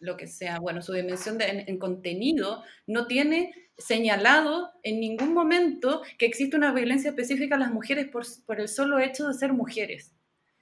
lo 0.00 0.16
que 0.16 0.26
sea, 0.26 0.58
bueno, 0.58 0.82
su 0.82 0.92
dimensión 0.92 1.38
de, 1.38 1.64
en, 1.66 1.78
contenido, 1.78 2.62
no 2.86 3.06
tiene 3.06 3.54
señalado 3.76 4.72
en 4.82 5.00
ningún 5.00 5.34
momento 5.34 6.02
que 6.18 6.26
existe 6.26 6.56
una 6.56 6.72
violencia 6.72 7.10
específica 7.10 7.56
a 7.56 7.58
las 7.58 7.70
mujeres 7.70 8.08
por, 8.08 8.24
por 8.46 8.60
el 8.60 8.68
solo 8.68 8.98
hecho 8.98 9.28
de 9.28 9.34
ser 9.34 9.52
mujeres. 9.52 10.14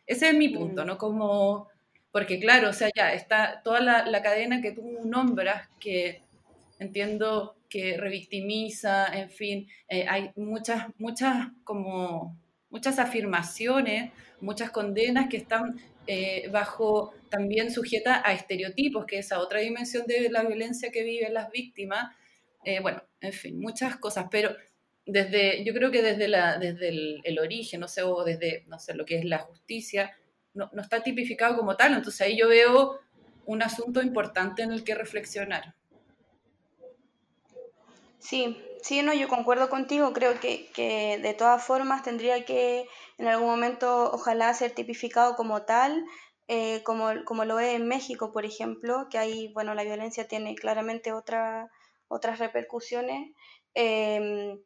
Ese 0.06 0.28
es 0.28 0.34
mi 0.34 0.48
punto, 0.48 0.84
mm. 0.84 0.86
¿no? 0.86 0.98
Como, 0.98 1.68
porque 2.10 2.40
claro, 2.40 2.70
o 2.70 2.72
sea, 2.72 2.90
ya 2.94 3.12
está 3.12 3.62
toda 3.62 3.80
la, 3.80 4.06
la 4.06 4.22
cadena 4.22 4.60
que 4.60 4.72
tú 4.72 4.82
nombras, 5.04 5.68
que 5.78 6.22
entiendo 6.78 7.56
que 7.68 7.96
revictimiza, 7.96 9.06
en 9.06 9.30
fin, 9.30 9.68
eh, 9.88 10.06
hay 10.08 10.30
muchas, 10.36 10.86
muchas 10.98 11.48
como 11.64 12.36
muchas 12.70 12.98
afirmaciones, 12.98 14.12
muchas 14.40 14.70
condenas 14.70 15.28
que 15.28 15.38
están 15.38 15.80
eh, 16.10 16.48
bajo 16.50 17.12
también 17.28 17.70
sujeta 17.70 18.22
a 18.24 18.32
estereotipos, 18.32 19.04
que 19.04 19.18
es 19.18 19.26
esa 19.26 19.40
otra 19.40 19.60
dimensión 19.60 20.06
de 20.06 20.30
la 20.30 20.42
violencia 20.42 20.90
que 20.90 21.02
viven 21.02 21.34
las 21.34 21.50
víctimas. 21.50 22.16
Eh, 22.64 22.80
bueno, 22.80 23.02
en 23.20 23.34
fin, 23.34 23.60
muchas 23.60 23.96
cosas, 23.96 24.24
pero 24.30 24.56
desde, 25.04 25.62
yo 25.64 25.74
creo 25.74 25.90
que 25.90 26.00
desde, 26.00 26.26
la, 26.26 26.56
desde 26.56 26.88
el, 26.88 27.38
origen, 27.38 27.80
no 27.80 27.88
sé, 27.88 28.04
o 28.04 28.24
desde, 28.24 28.64
no 28.68 28.78
sé, 28.78 28.94
lo 28.94 29.04
que 29.04 29.18
es 29.18 29.26
la 29.26 29.40
justicia, 29.40 30.16
no, 30.54 30.70
no 30.72 30.80
está 30.80 31.02
tipificado 31.02 31.58
como 31.58 31.76
tal, 31.76 31.92
entonces 31.92 32.22
ahí 32.22 32.38
yo 32.38 32.48
veo 32.48 32.98
un 33.44 33.62
asunto 33.62 34.00
importante 34.00 34.62
en 34.62 34.72
el 34.72 34.84
que 34.84 34.94
reflexionar. 34.94 35.74
Sí, 38.18 38.56
sí, 38.80 39.02
no, 39.02 39.12
yo 39.12 39.28
concuerdo 39.28 39.68
contigo, 39.68 40.14
creo 40.14 40.40
que, 40.40 40.70
que 40.72 41.18
de 41.18 41.34
todas 41.34 41.62
formas 41.62 42.02
tendría 42.02 42.46
que 42.46 42.86
en 43.18 43.26
algún 43.26 43.48
momento 43.48 44.10
ojalá 44.12 44.54
ser 44.54 44.72
tipificado 44.72 45.34
como 45.36 45.62
tal, 45.62 46.04
eh, 46.46 46.82
como, 46.84 47.10
como, 47.24 47.44
lo 47.44 47.58
es 47.60 47.74
en 47.74 47.86
México, 47.86 48.32
por 48.32 48.44
ejemplo, 48.44 49.08
que 49.10 49.18
ahí, 49.18 49.52
bueno, 49.52 49.74
la 49.74 49.84
violencia 49.84 50.26
tiene 50.26 50.54
claramente 50.54 51.12
otra, 51.12 51.70
otras 52.08 52.38
repercusiones. 52.38 53.32
Em, 53.74 54.58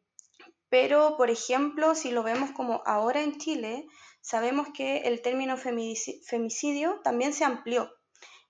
pero, 0.68 1.16
por 1.16 1.30
ejemplo, 1.30 1.94
si 1.94 2.12
lo 2.12 2.22
vemos 2.22 2.50
como 2.52 2.82
ahora 2.86 3.22
en 3.22 3.38
Chile, 3.38 3.86
sabemos 4.20 4.68
que 4.74 4.98
el 4.98 5.22
término 5.22 5.56
femicidio 5.56 7.00
también 7.02 7.32
se 7.32 7.44
amplió. 7.44 7.90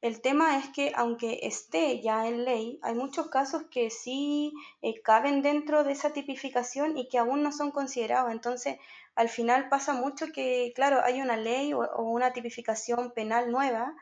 El 0.02 0.20
tema 0.20 0.58
es 0.58 0.68
que 0.70 0.92
aunque 0.96 1.38
esté 1.42 2.02
ya 2.02 2.26
en 2.26 2.44
ley, 2.44 2.80
hay 2.82 2.94
muchos 2.94 3.28
casos 3.28 3.62
que 3.70 3.88
sí 3.88 4.52
eh, 4.82 5.00
caben 5.00 5.42
dentro 5.42 5.84
de 5.84 5.92
esa 5.92 6.12
tipificación 6.12 6.98
y 6.98 7.08
que 7.08 7.18
aún 7.18 7.42
no 7.42 7.52
son 7.52 7.70
considerados. 7.70 8.32
Entonces, 8.32 8.78
al 9.14 9.28
final 9.28 9.68
pasa 9.68 9.92
mucho 9.92 10.26
que, 10.32 10.72
claro, 10.74 11.00
hay 11.04 11.20
una 11.20 11.36
ley 11.36 11.72
o, 11.74 11.86
una 12.02 12.32
tipificación 12.32 13.12
penal 13.12 13.50
nueva, 13.50 13.94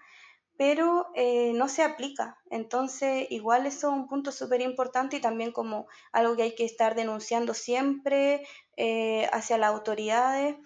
pero 0.57 1.07
eh, 1.15 1.53
no 1.55 1.69
se 1.69 1.83
aplica. 1.83 2.39
Entonces, 2.51 3.27
igual 3.31 3.67
eso 3.67 3.89
es 3.89 3.95
un 3.95 4.07
punto 4.07 4.31
súper 4.31 4.61
importante 4.61 5.17
y 5.17 5.21
también 5.21 5.53
como 5.53 5.87
algo 6.13 6.37
que 6.37 6.43
hay 6.43 6.55
que 6.55 6.65
estar 6.65 6.95
denunciando 6.95 7.55
siempre 7.55 8.47
eh, 8.77 9.29
hacia 9.33 9.59
las 9.59 9.71
autoridades 9.71 10.57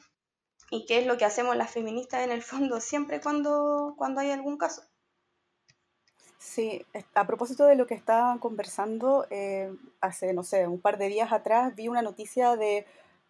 y 0.71 0.87
que 0.87 0.99
es 0.99 1.07
lo 1.07 1.17
que 1.17 1.25
hacemos 1.25 1.57
las 1.57 1.71
feministas 1.71 2.25
en 2.25 2.33
el 2.33 2.43
fondo 2.43 2.81
siempre 2.81 3.21
cuando, 3.21 3.95
cuando 3.97 4.21
hay 4.21 4.31
algún 4.31 4.59
caso. 4.59 4.83
Sí, 6.39 6.85
a 7.15 7.27
propósito 7.27 7.65
de 7.65 7.75
lo 7.75 7.87
que 7.87 7.95
estaban 7.95 8.39
conversando, 8.39 9.27
eh, 9.31 9.73
hace, 10.01 10.35
no 10.35 10.43
sé, 10.43 10.67
un 10.67 10.81
par 10.81 10.99
de 10.99 11.09
días 11.09 11.33
atrás 11.33 11.75
vi 11.75 11.89
una 11.89 12.03
noticia 12.03 12.57
de 12.57 12.87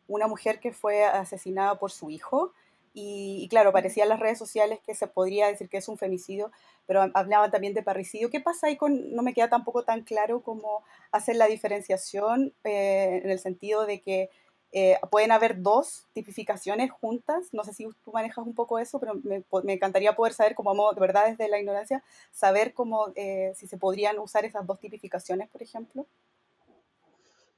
una 0.09 0.27
mujer 0.27 0.61
que 0.61 0.73
fue 0.73 1.05
asesinada 1.05 1.79
por 1.79 1.91
su 1.91 2.11
hijo. 2.11 2.53
Y, 2.97 3.49
claro, 3.51 3.73
parecía 3.73 4.05
en 4.05 4.09
las 4.09 4.21
redes 4.21 4.39
sociales 4.39 4.79
que 4.87 4.95
se 4.95 5.09
podría 5.09 5.49
decir 5.49 5.69
que 5.69 5.79
es 5.79 5.89
un 5.89 5.99
femicidio, 5.99 6.53
pero 6.87 7.11
hablaban 7.15 7.51
también 7.51 7.75
de 7.75 7.83
parricidio. 7.83 8.31
¿Qué 8.31 8.41
pasa 8.41 8.69
ahí 8.69 8.77
con, 8.77 9.13
no 9.17 9.23
me 9.23 9.35
queda 9.35 9.49
tampoco 9.49 9.83
tan 9.83 10.03
claro 10.03 10.43
cómo 10.43 10.85
hacer 11.11 11.35
la 11.35 11.47
diferenciación 11.47 12.55
eh, 12.63 13.21
en 13.25 13.31
el 13.31 13.41
sentido 13.41 13.85
de 13.85 14.01
que 14.01 14.31
eh, 14.71 14.97
pueden 15.11 15.33
haber 15.33 15.61
dos 15.61 16.07
tipificaciones 16.13 16.93
juntas? 16.93 17.49
No 17.51 17.65
sé 17.65 17.75
si 17.75 17.89
tú 18.05 18.13
manejas 18.13 18.47
un 18.47 18.55
poco 18.55 18.79
eso, 18.79 19.01
pero 19.01 19.15
me, 19.25 19.43
me 19.65 19.73
encantaría 19.73 20.15
poder 20.15 20.33
saber, 20.33 20.55
como 20.55 20.93
de 20.93 21.01
verdad 21.01 21.27
desde 21.27 21.49
la 21.49 21.59
ignorancia, 21.59 22.05
saber 22.31 22.75
cómo, 22.75 23.09
eh, 23.17 23.55
si 23.57 23.67
se 23.67 23.77
podrían 23.77 24.21
usar 24.21 24.45
esas 24.45 24.65
dos 24.69 24.79
tipificaciones, 24.79 25.49
por 25.49 25.63
ejemplo. 25.65 26.07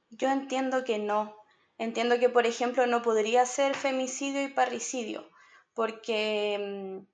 Yo 0.09 0.31
entiendo 0.31 0.83
que 0.83 0.97
no. 0.97 1.35
Entiendo 1.77 2.19
que, 2.19 2.29
por 2.29 2.47
ejemplo, 2.47 2.87
no 2.87 3.01
podría 3.01 3.45
ser 3.45 3.75
femicidio 3.75 4.41
y 4.41 4.47
parricidio, 4.47 5.29
porque, 5.75 6.57
mm, 6.59 7.05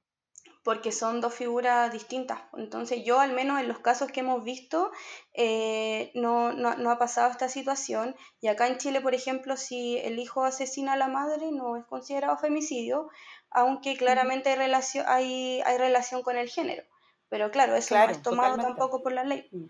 porque 0.63 0.93
son 0.93 1.19
dos 1.19 1.33
figuras 1.33 1.91
distintas. 1.91 2.41
Entonces, 2.53 3.03
yo 3.03 3.19
al 3.19 3.33
menos 3.33 3.59
en 3.59 3.67
los 3.67 3.79
casos 3.79 4.09
que 4.11 4.21
hemos 4.21 4.43
visto, 4.45 4.91
eh, 5.33 6.11
no, 6.15 6.53
no, 6.53 6.91
ha 6.91 6.97
pasado 6.97 7.29
esta 7.29 7.49
situación. 7.49 8.15
Y 8.39 8.47
acá 8.47 8.67
en 8.67 8.77
Chile, 8.77 9.01
por 9.01 9.13
ejemplo, 9.13 9.57
si 9.57 9.97
el 9.97 10.17
hijo 10.17 10.45
asesina 10.45 10.93
a 10.93 10.97
la 10.97 11.09
madre, 11.09 11.51
no 11.51 11.75
es 11.75 11.85
considerado 11.85 12.37
femicidio, 12.37 13.09
aunque 13.49 13.97
claramente 13.97 14.49
hay 14.51 14.55
relación, 14.55 15.05
hay, 15.09 15.61
hay 15.65 15.77
relación 15.77 16.23
con 16.23 16.37
el 16.37 16.49
género. 16.49 16.83
Pero 17.27 17.51
claro, 17.51 17.75
eso 17.75 17.95
no 17.95 18.09
es 18.09 18.21
tomado 18.21 18.55
tampoco 18.57 19.03
por 19.03 19.11
la 19.11 19.25
ley. 19.25 19.49
Mm. 19.51 19.65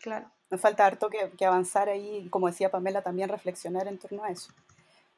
Claro. 0.00 0.30
Nos 0.50 0.60
falta 0.60 0.86
harto 0.86 1.10
que, 1.10 1.44
avanzar 1.44 1.88
ahí, 1.88 2.26
como 2.30 2.46
decía 2.46 2.70
Pamela, 2.70 3.02
también 3.02 3.28
reflexionar 3.28 3.86
en 3.86 3.98
torno 3.98 4.24
a 4.24 4.30
eso. 4.30 4.50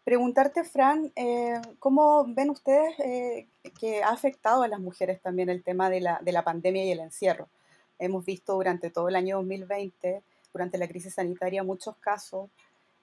Preguntarte, 0.03 0.65
Fran, 0.65 1.13
eh, 1.15 1.61
¿cómo 1.79 2.25
ven 2.27 2.51
ustedes 2.51 2.99
eh, 2.99 3.47
que 3.79 4.03
ha 4.03 4.09
afectado 4.09 4.63
a 4.63 4.69
las 4.69 4.81
mujeres 4.81 5.21
también 5.21 5.49
el 5.51 5.63
tema 5.63 5.89
de 5.91 6.01
la, 6.01 6.19
de 6.23 6.33
la 6.33 6.43
pandemia 6.43 6.85
y 6.85 6.91
el 6.91 7.01
encierro? 7.01 7.49
Hemos 7.99 8.25
visto 8.25 8.55
durante 8.55 8.91
todo 8.91 9.09
el 9.09 9.15
año 9.15 9.37
2020, 9.37 10.23
durante 10.53 10.79
la 10.79 10.89
crisis 10.89 11.15
sanitaria, 11.15 11.63
muchos 11.63 11.97
casos 11.99 12.49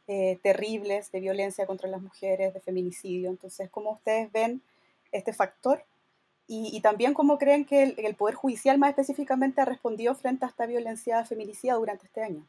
eh, 0.10 0.40
terribles 0.42 1.12
de 1.12 1.20
violencia 1.20 1.66
contra 1.66 1.90
las 1.90 2.02
mujeres, 2.02 2.54
de 2.54 2.62
feminicidio. 2.62 3.30
Entonces, 3.30 3.70
¿cómo 3.70 3.92
ustedes 3.92 4.32
ven 4.32 4.62
este 5.12 5.34
factor 5.34 5.84
y, 6.50 6.80
también 6.80 7.14
cómo 7.14 7.38
creen 7.38 7.66
que 7.66 7.84
el, 7.84 8.16
Poder 8.16 8.36
Judicial 8.36 8.78
más 8.78 8.92
específicamente 8.92 9.60
ha 9.60 9.66
respondido 9.66 10.16
frente 10.16 10.46
a 10.46 10.48
esta 10.48 10.66
violencia 10.66 11.26
feminicida 11.26 11.74
durante 11.74 12.06
este 12.06 12.24
año. 12.24 12.48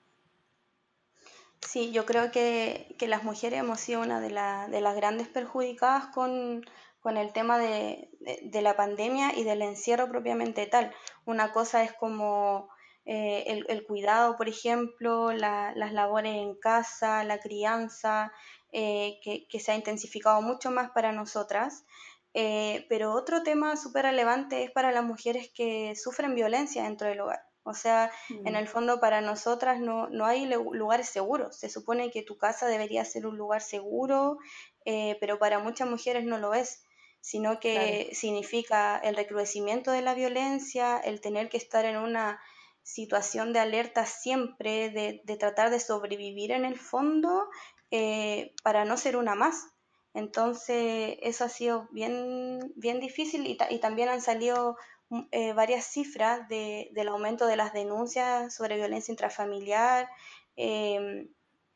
Sí, 1.61 1.90
yo 1.90 2.07
creo 2.07 2.31
que, 2.31 2.95
las 3.00 3.25
mujeres 3.25 3.59
hemos 3.59 3.81
sido 3.81 4.00
una 4.00 4.21
de, 4.21 4.31
las 4.31 4.97
grandes 4.97 5.26
perjudicadas 5.26 6.07
con, 6.14 6.64
el 7.05 7.33
tema 7.33 7.59
de, 7.59 8.09
la 8.52 8.76
pandemia 8.76 9.37
y 9.37 9.43
del 9.43 9.62
encierro 9.62 10.09
propiamente 10.09 10.67
tal. 10.67 10.95
Una 11.25 11.50
cosa 11.52 11.83
es 11.83 11.93
como 11.93 12.69
eh, 13.05 13.64
el, 13.69 13.85
cuidado, 13.85 14.37
por 14.37 14.49
ejemplo, 14.49 15.33
las 15.33 15.93
labores 15.93 16.37
en 16.37 16.55
casa, 16.55 17.25
la 17.25 17.40
crianza, 17.40 18.33
eh, 18.71 19.19
que, 19.25 19.49
que, 19.49 19.59
se 19.59 19.73
ha 19.73 19.75
intensificado 19.75 20.40
mucho 20.40 20.71
más 20.71 20.90
para 20.90 21.11
nosotras. 21.11 21.85
Eh, 22.40 22.87
pero 22.88 23.14
otro 23.14 23.42
tema 23.42 23.76
súper 23.76 24.04
relevante 24.04 24.62
es 24.62 24.71
para 24.71 24.92
las 24.92 25.02
mujeres 25.02 25.50
que 25.52 25.97
sufren 25.97 26.37
violencia 26.37 26.85
dentro 26.85 27.09
del 27.09 27.18
hogar. 27.18 27.40
O 27.64 27.75
sea, 27.75 28.12
en 28.28 28.52
mm. 28.52 28.57
el 28.57 28.68
fondo 28.68 29.00
para 29.00 29.21
nosotras 29.21 29.80
no, 29.80 30.09
no, 30.09 30.25
hay 30.25 30.47
lugares 30.47 31.09
seguros. 31.09 31.59
Se 31.59 31.68
supone 31.68 32.12
que 32.12 32.23
tu 32.23 32.38
casa 32.38 32.68
debería 32.68 33.04
ser 33.04 33.26
un 33.26 33.37
lugar 33.37 33.61
seguro, 33.61 34.38
eh, 34.85 35.16
pero 35.18 35.40
para 35.40 35.59
muchas 35.59 35.88
mujeres 35.88 36.25
no 36.26 36.38
lo 36.38 36.54
es, 36.54 36.85
sino 37.21 37.59
que 37.59 38.11
significa 38.12 38.99
el 38.99 39.16
recrudecimiento 39.16 39.90
de 39.90 40.02
la 40.02 40.14
violencia, 40.14 40.97
el 40.97 41.21
tener 41.21 41.49
que 41.49 41.57
estar 41.57 41.85
en 41.87 41.97
una 41.97 42.40
situación 42.85 43.52
de 43.52 43.59
alerta 43.59 44.07
siempre, 44.07 44.90
de, 44.90 45.23
de 45.25 45.37
tratar 45.37 45.71
de 45.71 45.80
sobrevivir 45.80 46.52
en 46.52 46.64
el 46.64 46.78
fondo 46.78 47.49
eh, 47.90 48.54
para 48.62 48.85
no 48.85 48.97
ser 48.97 49.16
una 49.16 49.35
más. 49.35 49.73
Entonces, 50.18 51.16
eso 51.22 51.44
ha 51.44 51.48
sido 51.48 51.88
bien, 51.92 52.72
bien 52.75 52.98
difícil 52.98 53.46
y, 53.46 53.56
y 53.70 53.78
también 53.78 54.08
han 54.08 54.20
salido 54.20 54.76
mm, 55.10 55.20
eh, 55.30 55.52
varias 55.52 55.84
cifras 55.84 56.48
de, 56.48 56.90
del 56.92 57.08
aumento 57.08 57.46
de 57.46 57.56
las 57.56 57.72
denuncias 57.72 58.52
sobre 58.52 58.76
violencia 58.76 59.12
intrafamiliar. 59.12 60.08
Em, 60.56 61.28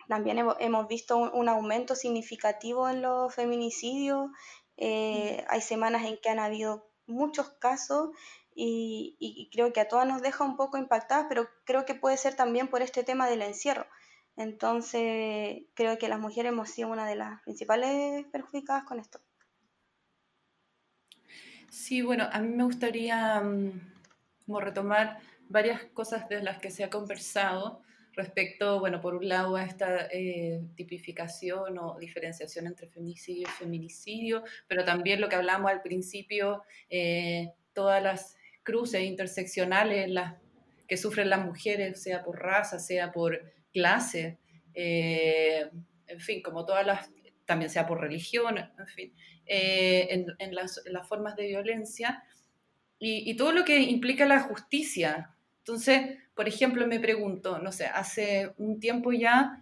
también 0.09 0.39
hemos, 0.39 0.89
visto 0.89 1.17
un, 1.17 1.49
aumento 1.49 1.95
significativo 1.95 2.89
en 2.89 3.01
los 3.01 3.33
feminicidios. 3.33 4.31
Eh, 4.77 5.45
hay 5.49 5.61
semanas 5.61 6.05
en 6.05 6.19
que 6.21 6.29
han 6.29 6.41
habido 6.41 6.91
muchos 7.07 7.49
casos 7.61 8.11
y, 8.55 9.49
creo 9.53 9.73
que 9.73 9.81
a 9.81 9.89
todas 9.89 10.07
nos 10.07 10.21
deja 10.21 10.43
un 10.45 10.57
poco 10.57 10.79
impactadas, 10.79 11.27
pero 11.29 11.49
creo 11.65 11.85
que 11.85 11.95
puede 11.95 12.17
ser 12.17 12.35
también 12.35 12.69
por 12.69 12.83
este 12.83 13.05
tema 13.05 13.29
del 13.29 13.43
encierro. 13.43 13.87
Entonces, 14.37 15.63
creo 15.75 15.99
que 15.99 16.09
las 16.09 16.19
mujeres 16.19 16.53
hemos 16.53 16.71
sido 16.71 16.89
una 16.89 17.07
de 17.07 17.17
las 17.17 17.43
principales 17.43 18.25
perjudicadas 18.33 18.85
con 18.85 18.99
esto. 18.99 19.21
Sí, 21.69 22.03
bueno, 22.03 22.29
a 22.31 22.41
mí 22.41 22.49
me 22.49 22.65
gustaría 22.65 23.41
mm, 23.41 23.95
como 24.47 24.61
retomar 24.61 25.19
varias 25.49 25.85
cosas 25.95 26.29
de 26.29 26.43
las 26.43 26.59
que 26.59 26.71
se 26.71 26.85
ha 26.85 26.91
conversado 26.91 27.83
respecto, 28.15 28.79
bueno, 28.79 29.01
por 29.01 29.15
un 29.15 29.27
lado 29.29 29.57
a 29.57 29.65
esta 29.65 30.07
eh, 30.13 30.61
tipificación 30.77 31.79
o 31.79 31.99
diferenciación 31.99 32.67
entre 32.67 32.89
femicidio 32.89 33.49
y 33.49 33.51
feminicidio, 33.53 34.45
pero 34.69 34.85
también 34.85 35.21
lo 35.21 35.29
que 35.29 35.37
hablamos 35.37 35.71
al 35.71 35.83
principio, 35.83 36.63
eh, 36.91 37.53
todas 37.73 38.03
las 38.03 38.37
cruces 38.63 39.03
interseccionales 39.03 40.11
las 40.11 40.35
que 40.87 40.97
sufren 40.97 41.31
las 41.31 41.45
mujeres, 41.45 42.03
sea 42.03 42.23
por 42.23 42.39
raza, 42.39 42.79
sea 42.79 43.13
por 43.13 43.41
clase, 43.73 44.39
eh, 44.75 45.71
en 46.07 46.21
fin, 46.21 46.43
como 46.43 46.65
todas 46.65 46.87
las, 46.87 47.11
también 47.45 47.71
sea 47.71 47.87
por 47.87 48.01
religión, 48.01 48.59
en 48.59 48.87
fin, 48.87 49.15
en, 49.47 50.55
las, 50.55 50.81
formas 51.09 51.37
de 51.37 51.49
violencia, 51.49 52.23
y, 52.99 53.29
y 53.31 53.37
todo 53.37 53.53
lo 53.53 53.65
que 53.65 53.81
implica 53.81 54.27
la 54.27 54.41
justicia. 54.41 55.35
Entonces, 55.59 56.19
por 56.35 56.49
ejemplo, 56.49 56.87
me 56.87 57.01
pregunto, 57.01 57.59
no 57.59 57.73
sé, 57.73 57.87
hace 57.87 58.53
un 58.59 58.79
tiempo 58.81 59.13
ya 59.13 59.61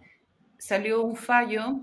salió 0.57 1.01
un 1.01 1.15
fallo 1.15 1.81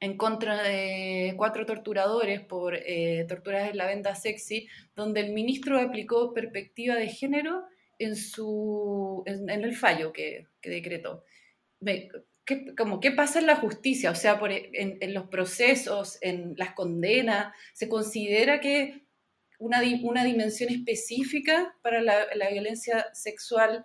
en 0.00 0.16
contra 0.16 0.62
de 0.62 1.34
cuatro 1.36 1.66
torturadores 1.66 2.40
por 2.40 2.74
eh, 2.74 3.26
torturas 3.28 3.70
en 3.70 3.76
la 3.76 3.86
venda 3.86 4.14
sexy, 4.14 4.66
donde 4.96 5.20
el 5.20 5.32
ministro 5.32 5.78
aplicó 5.78 6.32
perspectiva 6.32 6.94
de 6.94 7.08
género 7.08 7.64
en, 8.00 8.16
su, 8.16 9.22
en, 9.26 9.48
el 9.48 9.76
fallo 9.76 10.12
que, 10.12 10.46
que 10.60 10.70
decretó. 10.70 11.24
¿qué, 12.44 12.74
como, 12.76 12.98
¿Qué 12.98 13.12
pasa 13.12 13.38
en 13.38 13.46
la 13.46 13.56
justicia? 13.56 14.10
O 14.10 14.14
sea, 14.14 14.38
por, 14.38 14.50
en, 14.50 14.98
en, 15.00 15.14
los 15.14 15.28
procesos, 15.28 16.18
en 16.22 16.54
las 16.56 16.72
condenas, 16.74 17.54
¿se 17.74 17.88
considera 17.88 18.60
que 18.60 19.04
una, 19.58 19.82
una 20.02 20.24
dimensión 20.24 20.70
específica 20.70 21.76
para 21.82 22.00
la, 22.00 22.26
la, 22.34 22.48
violencia 22.50 23.06
sexual 23.12 23.84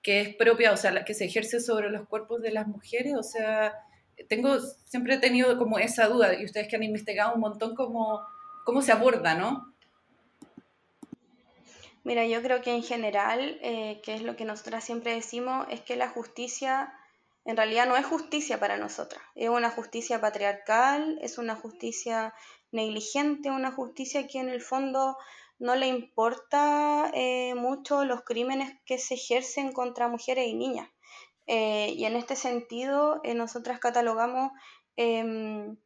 que 0.00 0.20
es 0.20 0.36
propia, 0.36 0.72
o 0.72 0.76
sea, 0.76 0.92
la 0.92 1.04
que 1.04 1.14
se 1.14 1.24
ejerce 1.24 1.58
sobre 1.58 1.90
los 1.90 2.08
cuerpos 2.08 2.40
de 2.40 2.52
las 2.52 2.68
mujeres, 2.68 3.14
o 3.18 3.24
sea, 3.24 3.74
tengo, 4.28 4.60
siempre 4.60 5.14
he 5.14 5.18
tenido 5.18 5.58
como 5.58 5.80
esa 5.80 6.06
duda, 6.06 6.40
y 6.40 6.44
ustedes 6.44 6.68
que 6.68 6.76
han 6.76 6.84
investigado 6.84 7.34
un 7.34 7.40
montón 7.40 7.74
cómo, 7.74 8.20
cómo 8.64 8.82
se 8.82 8.92
aborda, 8.92 9.34
¿no? 9.34 9.74
Mira, 12.06 12.24
yo 12.24 12.40
creo 12.40 12.62
que 12.62 12.70
en 12.72 12.84
general, 12.84 13.58
eh, 13.62 14.00
que 14.04 14.14
es 14.14 14.22
lo 14.22 14.36
que 14.36 14.44
nosotras 14.44 14.84
siempre 14.84 15.12
decimos, 15.12 15.66
es 15.70 15.80
que 15.80 15.96
la 15.96 16.08
justicia 16.08 16.94
en 17.44 17.56
realidad 17.56 17.88
no 17.88 17.96
es 17.96 18.06
justicia 18.06 18.60
para 18.60 18.76
nosotras, 18.76 19.20
es 19.34 19.48
una 19.48 19.70
justicia 19.70 20.20
patriarcal, 20.20 21.18
es 21.20 21.36
una 21.36 21.56
justicia 21.56 22.32
negligente, 22.70 23.50
una 23.50 23.72
justicia 23.72 24.28
que 24.28 24.38
en 24.38 24.48
el 24.48 24.60
fondo 24.60 25.16
no 25.58 25.74
le 25.74 25.88
importa 25.88 27.10
eh, 27.12 27.56
mucho 27.56 28.04
los 28.04 28.22
crímenes 28.22 28.78
que 28.86 28.98
se 28.98 29.14
ejercen 29.14 29.72
contra 29.72 30.06
mujeres 30.06 30.46
y 30.46 30.54
niñas. 30.54 30.88
Eh, 31.48 31.92
y 31.96 32.04
en 32.04 32.14
este 32.14 32.36
sentido, 32.36 33.20
nosotras 33.34 33.80
catalogamos 33.80 34.52
em, 34.94 35.76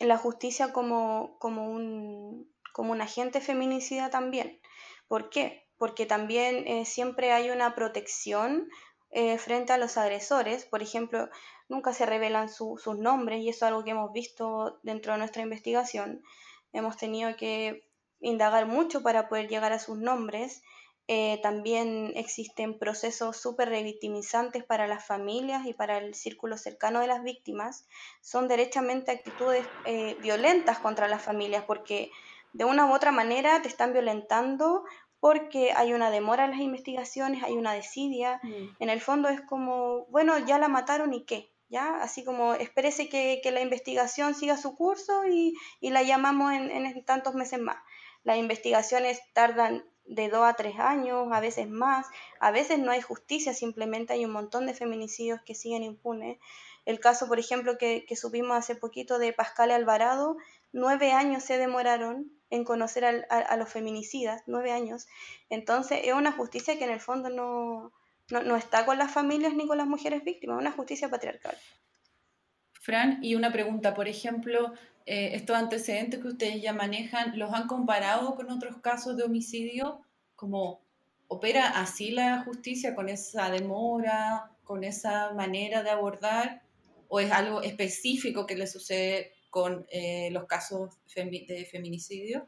la 0.00 0.16
justicia 0.16 0.72
como, 0.72 1.36
como, 1.40 1.70
un, 1.70 2.50
como 2.72 2.92
un 2.92 3.02
agente 3.02 3.42
feminicida 3.42 4.08
también. 4.08 4.58
¿Por 5.08 5.30
qué? 5.30 5.68
Porque 5.78 6.06
también 6.06 6.84
siempre 6.86 7.32
hay 7.32 7.50
una 7.50 7.74
protección 7.74 8.68
frente 9.38 9.72
a 9.72 9.78
los 9.78 9.96
agresores. 9.96 10.64
Por 10.64 10.82
ejemplo, 10.82 11.28
nunca 11.68 11.92
se 11.92 12.06
revelan 12.06 12.48
sus 12.48 12.86
nombres 12.86 13.40
y 13.40 13.48
eso 13.48 13.64
es 13.64 13.68
algo 13.70 13.84
que 13.84 13.90
hemos 13.90 14.12
visto 14.12 14.78
dentro 14.82 15.12
de 15.12 15.18
nuestra 15.18 15.42
investigación. 15.42 16.22
Hemos 16.72 16.96
tenido 16.96 17.36
que 17.36 17.86
indagar 18.20 18.66
mucho 18.66 19.02
para 19.02 19.28
poder 19.28 19.48
llegar 19.48 19.72
a 19.72 19.78
sus 19.78 19.98
nombres. 19.98 20.62
Eh, 21.08 21.38
también 21.42 22.12
existen 22.16 22.78
procesos 22.78 23.36
súper 23.36 23.68
revictimizantes 23.68 24.64
para 24.64 24.88
las 24.88 25.06
familias 25.06 25.64
y 25.66 25.72
para 25.72 25.98
el 25.98 26.14
círculo 26.14 26.58
cercano 26.58 27.00
de 27.00 27.06
las 27.06 27.22
víctimas. 27.22 27.86
Son 28.20 28.48
derechamente 28.48 29.12
actitudes 29.12 29.64
eh, 29.84 30.16
violentas 30.20 30.78
contra 30.80 31.08
las 31.08 31.22
familias 31.22 31.64
porque 31.64 32.10
de 32.56 32.64
una 32.64 32.86
u 32.86 32.94
otra 32.94 33.12
manera 33.12 33.60
te 33.60 33.68
están 33.68 33.92
violentando 33.92 34.84
porque 35.20 35.72
hay 35.72 35.92
una 35.92 36.10
demora 36.10 36.46
en 36.46 36.52
las 36.52 36.60
investigaciones, 36.60 37.42
hay 37.42 37.52
una 37.52 37.74
desidia. 37.74 38.40
Mm. 38.42 38.76
En 38.78 38.90
el 38.90 39.00
fondo 39.02 39.28
es 39.28 39.42
como, 39.42 40.06
bueno, 40.06 40.38
ya 40.38 40.58
la 40.58 40.68
mataron 40.68 41.12
y 41.12 41.24
qué, 41.26 41.52
¿ya? 41.68 41.96
Así 42.00 42.24
como 42.24 42.54
espérese 42.54 43.10
que, 43.10 43.40
que 43.42 43.50
la 43.50 43.60
investigación 43.60 44.34
siga 44.34 44.56
su 44.56 44.74
curso 44.74 45.26
y, 45.26 45.54
y 45.80 45.90
la 45.90 46.02
llamamos 46.02 46.54
en, 46.54 46.70
en, 46.70 47.04
tantos 47.04 47.34
meses 47.34 47.60
más. 47.60 47.76
Las 48.24 48.38
investigaciones 48.38 49.20
tardan 49.34 49.84
de 50.06 50.30
dos 50.30 50.46
a 50.46 50.54
tres 50.54 50.78
años, 50.78 51.28
a 51.30 51.40
veces 51.40 51.68
más, 51.68 52.06
a 52.40 52.50
veces 52.52 52.78
no 52.78 52.90
hay 52.90 53.02
justicia, 53.02 53.52
simplemente 53.52 54.14
hay 54.14 54.24
un 54.24 54.32
montón 54.32 54.64
de 54.64 54.72
feminicidios 54.72 55.42
que 55.42 55.54
siguen 55.54 55.82
impunes. 55.82 56.38
El 56.86 57.00
caso, 57.00 57.28
por 57.28 57.38
ejemplo, 57.38 57.76
que, 57.76 58.06
que 58.06 58.16
supimos 58.16 58.56
hace 58.56 58.76
poquito 58.76 59.18
de 59.18 59.34
Pascal 59.34 59.72
Alvarado, 59.72 60.36
nueve 60.72 61.12
años 61.12 61.42
se 61.42 61.58
demoraron 61.58 62.35
en 62.50 62.64
conocer 62.64 63.04
a, 63.04 63.38
a, 63.38 63.56
los 63.56 63.68
feminicidas, 63.68 64.42
nueve 64.46 64.72
años. 64.72 65.06
Entonces 65.50 66.00
es 66.04 66.12
una 66.12 66.32
justicia 66.32 66.78
que 66.78 66.84
en 66.84 66.90
el 66.90 67.00
fondo 67.00 67.28
no, 67.28 67.92
no, 68.30 68.42
no 68.42 68.56
está 68.56 68.86
con 68.86 68.98
las 68.98 69.10
familias 69.10 69.54
ni 69.54 69.66
con 69.66 69.78
las 69.78 69.86
mujeres 69.86 70.24
víctimas, 70.24 70.56
es 70.56 70.60
una 70.60 70.72
justicia 70.72 71.08
patriarcal. 71.08 71.56
Fran, 72.72 73.18
y 73.22 73.34
una 73.34 73.52
pregunta, 73.52 73.94
por 73.94 74.06
ejemplo, 74.06 74.72
eh, 75.06 75.30
estos 75.34 75.56
antecedentes 75.56 76.20
que 76.20 76.28
ustedes 76.28 76.62
ya 76.62 76.72
manejan, 76.72 77.38
¿los 77.38 77.52
han 77.52 77.66
comparado 77.66 78.34
con 78.34 78.50
otros 78.50 78.76
casos 78.78 79.16
de 79.16 79.24
homicidio? 79.24 80.02
¿Cómo 80.34 80.80
opera 81.28 81.80
así 81.80 82.10
la 82.10 82.42
justicia 82.42 82.94
con 82.94 83.08
esa 83.08 83.50
demora, 83.50 84.50
con 84.64 84.84
esa 84.84 85.32
manera 85.32 85.82
de 85.82 85.90
abordar? 85.90 86.62
¿O 87.08 87.20
es 87.20 87.30
algo 87.30 87.62
específico 87.62 88.46
que 88.46 88.56
le 88.56 88.66
sucede 88.66 89.32
con 89.56 89.86
eh, 89.88 90.28
los 90.32 90.44
casos 90.44 90.98
de 91.14 91.68
feminicidio? 91.72 92.46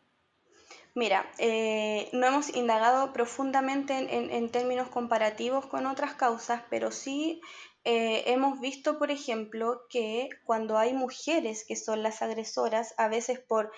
Mira, 0.95 1.33
eh, 1.39 2.11
no 2.13 2.27
hemos 2.27 2.55
indagado 2.55 3.15
profundamente 3.15 3.95
en, 3.97 4.51
términos 4.51 4.89
comparativos 4.89 5.65
con 5.65 5.87
otras 5.87 6.13
causas, 6.17 6.65
pero 6.69 6.91
sí 6.91 7.41
eh, 7.85 8.25
hemos 8.27 8.61
visto, 8.61 8.99
por 8.99 9.11
ejemplo, 9.11 9.87
que 9.89 10.29
cuando 10.45 10.77
hay 10.77 10.93
mujeres 10.93 11.65
que 11.67 11.77
son 11.77 12.03
las 12.03 12.21
agresoras, 12.21 12.93
a 12.99 13.09
veces 13.09 13.41
por, 13.41 13.73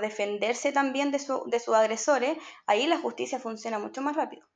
defenderse 0.00 0.72
también 0.72 1.10
de 1.10 1.18
sus 1.18 1.74
agresores, 1.74 2.38
ahí 2.64 2.86
la 2.86 2.96
justicia 2.96 3.38
funciona 3.38 3.78
mucho 3.78 4.00
más 4.00 4.16
rápido. 4.16 4.46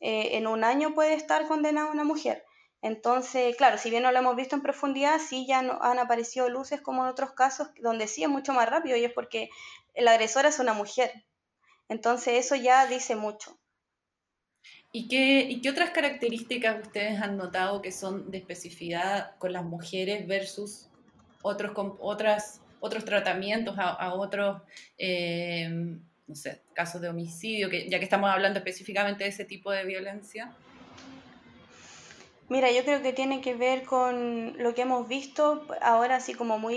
Eh, 0.00 0.38
en 0.38 0.46
un 0.46 0.64
año 0.64 0.94
puede 0.94 1.12
estar 1.12 1.46
condenada 1.46 1.90
una 1.90 2.04
mujer. 2.04 2.42
Entonces, 2.84 3.56
claro, 3.56 3.78
si 3.78 3.88
bien 3.88 4.02
no 4.02 4.12
lo 4.12 4.18
hemos 4.18 4.36
visto 4.36 4.54
en 4.54 4.60
profundidad, 4.60 5.18
sí 5.18 5.46
ya 5.48 5.62
no, 5.62 5.78
han 5.80 5.98
aparecido 5.98 6.50
luces 6.50 6.82
como 6.82 7.02
en 7.02 7.08
otros 7.08 7.32
casos 7.32 7.68
donde 7.80 8.06
sí 8.06 8.22
es 8.22 8.28
mucho 8.28 8.52
más 8.52 8.68
rápido 8.68 8.94
y 8.98 9.04
es 9.04 9.12
porque 9.14 9.48
la 9.96 10.10
agresora 10.10 10.50
es 10.50 10.58
una 10.58 10.74
mujer. 10.74 11.10
Entonces 11.88 12.44
eso 12.44 12.56
ya 12.56 12.86
dice 12.86 13.16
mucho. 13.16 13.58
¿Y 14.92 15.08
qué, 15.08 15.46
¿Y 15.48 15.62
qué 15.62 15.70
otras 15.70 15.92
características 15.92 16.82
ustedes 16.82 17.22
han 17.22 17.38
notado 17.38 17.80
que 17.80 17.90
son 17.90 18.30
de 18.30 18.36
especificidad 18.36 19.34
con 19.38 19.54
las 19.54 19.64
mujeres 19.64 20.26
versus 20.26 20.90
otros, 21.40 21.72
otros 22.80 23.04
tratamientos 23.06 23.76
a, 23.78 24.12
otros, 24.12 24.60
eh, 24.98 25.96
casos 26.74 27.00
de 27.00 27.08
homicidio, 27.08 27.70
que, 27.70 27.88
ya 27.88 27.98
que 27.98 28.04
estamos 28.04 28.28
hablando 28.28 28.58
específicamente 28.58 29.24
de 29.24 29.30
ese 29.30 29.46
tipo 29.46 29.72
de 29.72 29.86
violencia? 29.86 30.54
Mira, 32.48 32.70
yo 32.70 32.84
creo 32.84 33.00
que 33.02 33.14
tiene 33.14 33.40
que 33.40 33.54
ver 33.54 33.84
con 33.84 34.54
lo 34.62 34.74
que 34.74 34.82
hemos 34.82 35.08
visto 35.08 35.66
ahora, 35.80 36.16
así 36.16 36.34
como 36.34 36.58
muy 36.58 36.76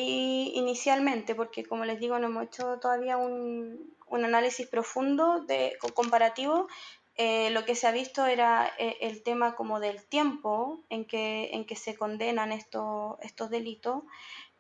inicialmente, 0.55 1.35
porque 1.35 1.65
como 1.65 1.83
les 1.83 1.99
digo, 1.99 2.17
no 2.19 2.27
hemos 2.27 2.45
hecho 2.45 2.79
todavía 2.79 3.17
un, 3.17 3.93
un 4.07 4.25
análisis 4.25 4.65
profundo 4.67 5.41
de, 5.41 5.77
comparativo, 5.93 6.67
eh, 7.15 7.49
lo 7.49 7.65
que 7.65 7.75
se 7.75 7.87
ha 7.87 7.91
visto 7.91 8.25
era 8.25 8.71
eh, 8.77 8.97
el 9.01 9.23
tema 9.23 9.55
como 9.55 9.79
del 9.79 10.05
tiempo 10.05 10.83
en 10.89 11.03
que, 11.05 11.49
en 11.51 11.65
que 11.65 11.75
se 11.75 11.95
condenan 11.95 12.51
estos, 12.51 13.17
estos 13.21 13.49
delitos. 13.49 14.03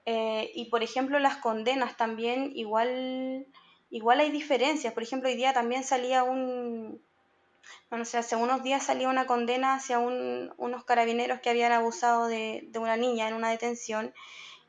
Eh, 0.05 0.51
y 0.55 0.65
por 0.65 0.83
ejemplo, 0.83 1.19
las 1.19 1.37
condenas 1.37 1.95
también 1.97 2.51
igual, 2.55 3.45
igual 3.91 4.19
hay 4.19 4.31
diferencias. 4.31 4.93
Por 4.93 5.03
ejemplo, 5.03 5.29
hoy 5.29 5.35
día 5.35 5.53
también 5.53 5.83
salía 5.83 6.23
un, 6.23 7.01
hace 7.89 8.35
unos 8.35 8.63
días 8.63 8.83
salía 8.83 9.09
una 9.09 9.27
condena 9.27 9.75
hacia 9.75 9.99
unos 9.99 10.83
carabineros 10.85 11.39
que 11.39 11.49
habían 11.49 11.71
abusado 11.71 12.27
de, 12.27 12.67
de, 12.69 12.79
una 12.79 12.97
niña 12.97 13.27
en 13.27 13.33
una 13.33 13.49
detención 13.49 14.13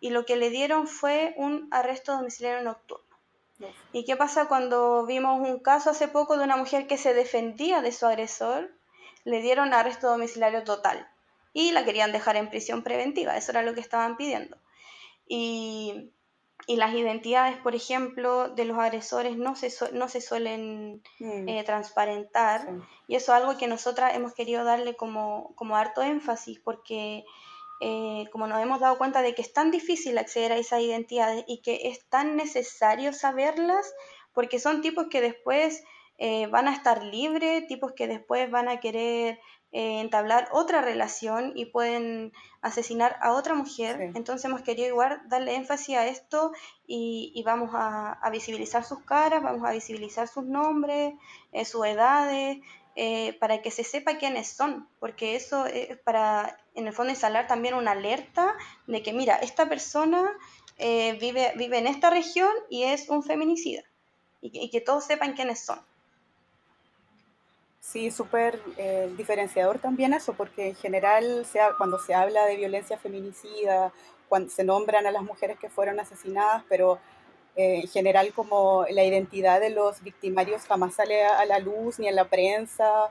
y 0.00 0.10
lo 0.10 0.24
que 0.24 0.36
le 0.36 0.50
dieron 0.50 0.86
fue 0.86 1.34
un 1.36 1.68
arresto 1.70 2.12
domiciliario 2.12 2.62
nocturno. 2.62 3.04
¿Y 3.92 4.04
qué 4.04 4.16
pasa 4.16 4.46
cuando 4.46 5.04
vimos 5.04 5.40
un 5.40 5.58
caso 5.58 5.90
hace 5.90 6.06
poco 6.06 6.36
de 6.36 6.44
una 6.44 6.56
mujer 6.56 6.86
que 6.86 6.96
se 6.96 7.12
defendía 7.12 7.82
de 7.82 7.90
su 7.90 8.06
agresor? 8.06 8.70
Le 9.24 9.42
dieron 9.42 9.74
arresto 9.74 10.08
domiciliario 10.08 10.62
total 10.62 11.08
y 11.52 11.72
la 11.72 11.84
querían 11.84 12.12
dejar 12.12 12.36
en 12.36 12.50
prisión 12.50 12.84
preventiva, 12.84 13.36
eso 13.36 13.50
era 13.50 13.62
lo 13.62 13.74
que 13.74 13.80
estaban 13.80 14.16
pidiendo. 14.16 14.56
Y, 15.26 16.12
las 16.66 16.94
identidades, 16.94 17.56
por 17.58 17.74
ejemplo, 17.74 18.48
de 18.50 18.64
los 18.64 18.78
agresores 18.78 19.36
no 19.36 19.56
se, 19.56 19.72
no 19.92 20.08
se 20.08 20.20
suelen 20.20 21.02
mm. 21.18 21.48
eh, 21.48 21.64
transparentar 21.64 22.68
y 23.06 23.14
eso 23.14 23.32
es 23.32 23.40
algo 23.40 23.56
que 23.56 23.68
nosotras 23.68 24.14
hemos 24.14 24.34
querido 24.34 24.64
darle 24.64 24.96
como, 24.96 25.54
como 25.54 25.76
harto 25.76 26.02
énfasis 26.02 26.58
porque 26.58 27.24
eh, 27.80 28.28
como 28.32 28.48
nos 28.48 28.60
hemos 28.60 28.80
dado 28.80 28.98
cuenta 28.98 29.22
de 29.22 29.34
que 29.34 29.42
es 29.42 29.52
tan 29.52 29.70
difícil 29.70 30.18
acceder 30.18 30.52
a 30.52 30.56
esas 30.56 30.80
identidades 30.80 31.44
y 31.46 31.62
que 31.62 31.88
es 31.88 32.04
tan 32.08 32.36
necesario 32.36 33.12
saberlas, 33.12 33.94
porque 34.32 34.58
son 34.58 34.82
tipos 34.82 35.06
que 35.08 35.20
después 35.20 35.84
eh, 36.18 36.48
van 36.48 36.66
a 36.66 36.74
estar 36.74 37.04
libres, 37.04 37.66
tipos 37.68 37.92
que 37.92 38.08
después 38.08 38.50
van 38.50 38.68
a 38.68 38.80
querer 38.80 39.38
eh, 39.72 40.00
entablar 40.00 40.48
otra 40.52 40.80
relación 40.80 41.52
y 41.54 41.66
pueden 41.66 42.32
asesinar 42.62 43.16
a 43.20 43.32
otra 43.32 43.54
mujer. 43.54 44.00
Entonces 44.14 44.44
hemos 44.44 44.62
querido 44.62 44.88
igual 44.88 45.20
darle 45.28 45.54
énfasis 45.54 45.96
a 45.96 46.06
esto 46.06 46.52
y, 46.86 47.42
vamos 47.44 47.70
a, 47.74 48.18
visibilizar 48.30 48.84
sus 48.84 49.00
caras, 49.04 49.42
vamos 49.42 49.66
a 49.66 49.72
visibilizar 49.72 50.28
sus 50.28 50.44
nombres, 50.44 51.14
sus 51.64 51.86
edades, 51.86 52.58
para 53.38 53.62
que 53.62 53.70
se 53.70 53.84
sepa 53.84 54.18
quiénes 54.18 54.48
son, 54.48 54.88
porque 54.98 55.36
eso 55.36 55.66
es 55.66 55.96
para 55.98 56.58
en 56.78 56.86
el 56.86 56.92
fondo 56.92 57.10
instalar 57.10 57.46
también 57.46 57.74
una 57.74 57.92
alerta 57.92 58.54
de 58.86 59.02
que, 59.02 59.12
mira, 59.12 59.36
esta 59.36 59.68
persona 59.68 60.30
eh, 60.78 61.18
vive, 61.20 61.52
vive 61.56 61.78
en 61.78 61.88
esta 61.88 62.08
región 62.08 62.52
y 62.70 62.84
es 62.84 63.08
un 63.08 63.24
feminicida, 63.24 63.82
y 64.40 64.70
que, 64.70 64.80
todos 64.80 65.04
sepan 65.04 65.34
quiénes 65.34 65.64
son. 65.64 65.80
Sí, 67.92 68.10
súper 68.10 68.60
eh, 68.76 69.10
diferenciador 69.16 69.78
también 69.78 70.12
eso, 70.12 70.34
porque 70.34 70.68
en 70.68 70.74
general 70.74 71.46
sea, 71.46 71.70
cuando 71.78 71.98
se 71.98 72.14
habla 72.14 72.44
de 72.44 72.56
violencia 72.56 72.98
feminicida, 72.98 73.92
cuando 74.28 74.50
se 74.50 74.64
nombran 74.64 75.06
a 75.06 75.10
las 75.10 75.22
mujeres 75.22 75.58
que 75.58 75.70
fueron 75.70 75.98
asesinadas, 75.98 76.64
pero 76.68 76.98
eh, 77.56 77.80
en 77.82 77.88
general 77.88 78.32
como 78.34 78.84
la 78.90 79.04
identidad 79.04 79.60
de 79.60 79.70
los 79.70 80.02
victimarios 80.02 80.66
jamás 80.66 80.94
sale 80.96 81.24
a 81.24 81.44
la 81.46 81.58
luz 81.60 81.98
ni 81.98 82.08
en 82.08 82.16
la 82.16 82.28
prensa 82.28 83.10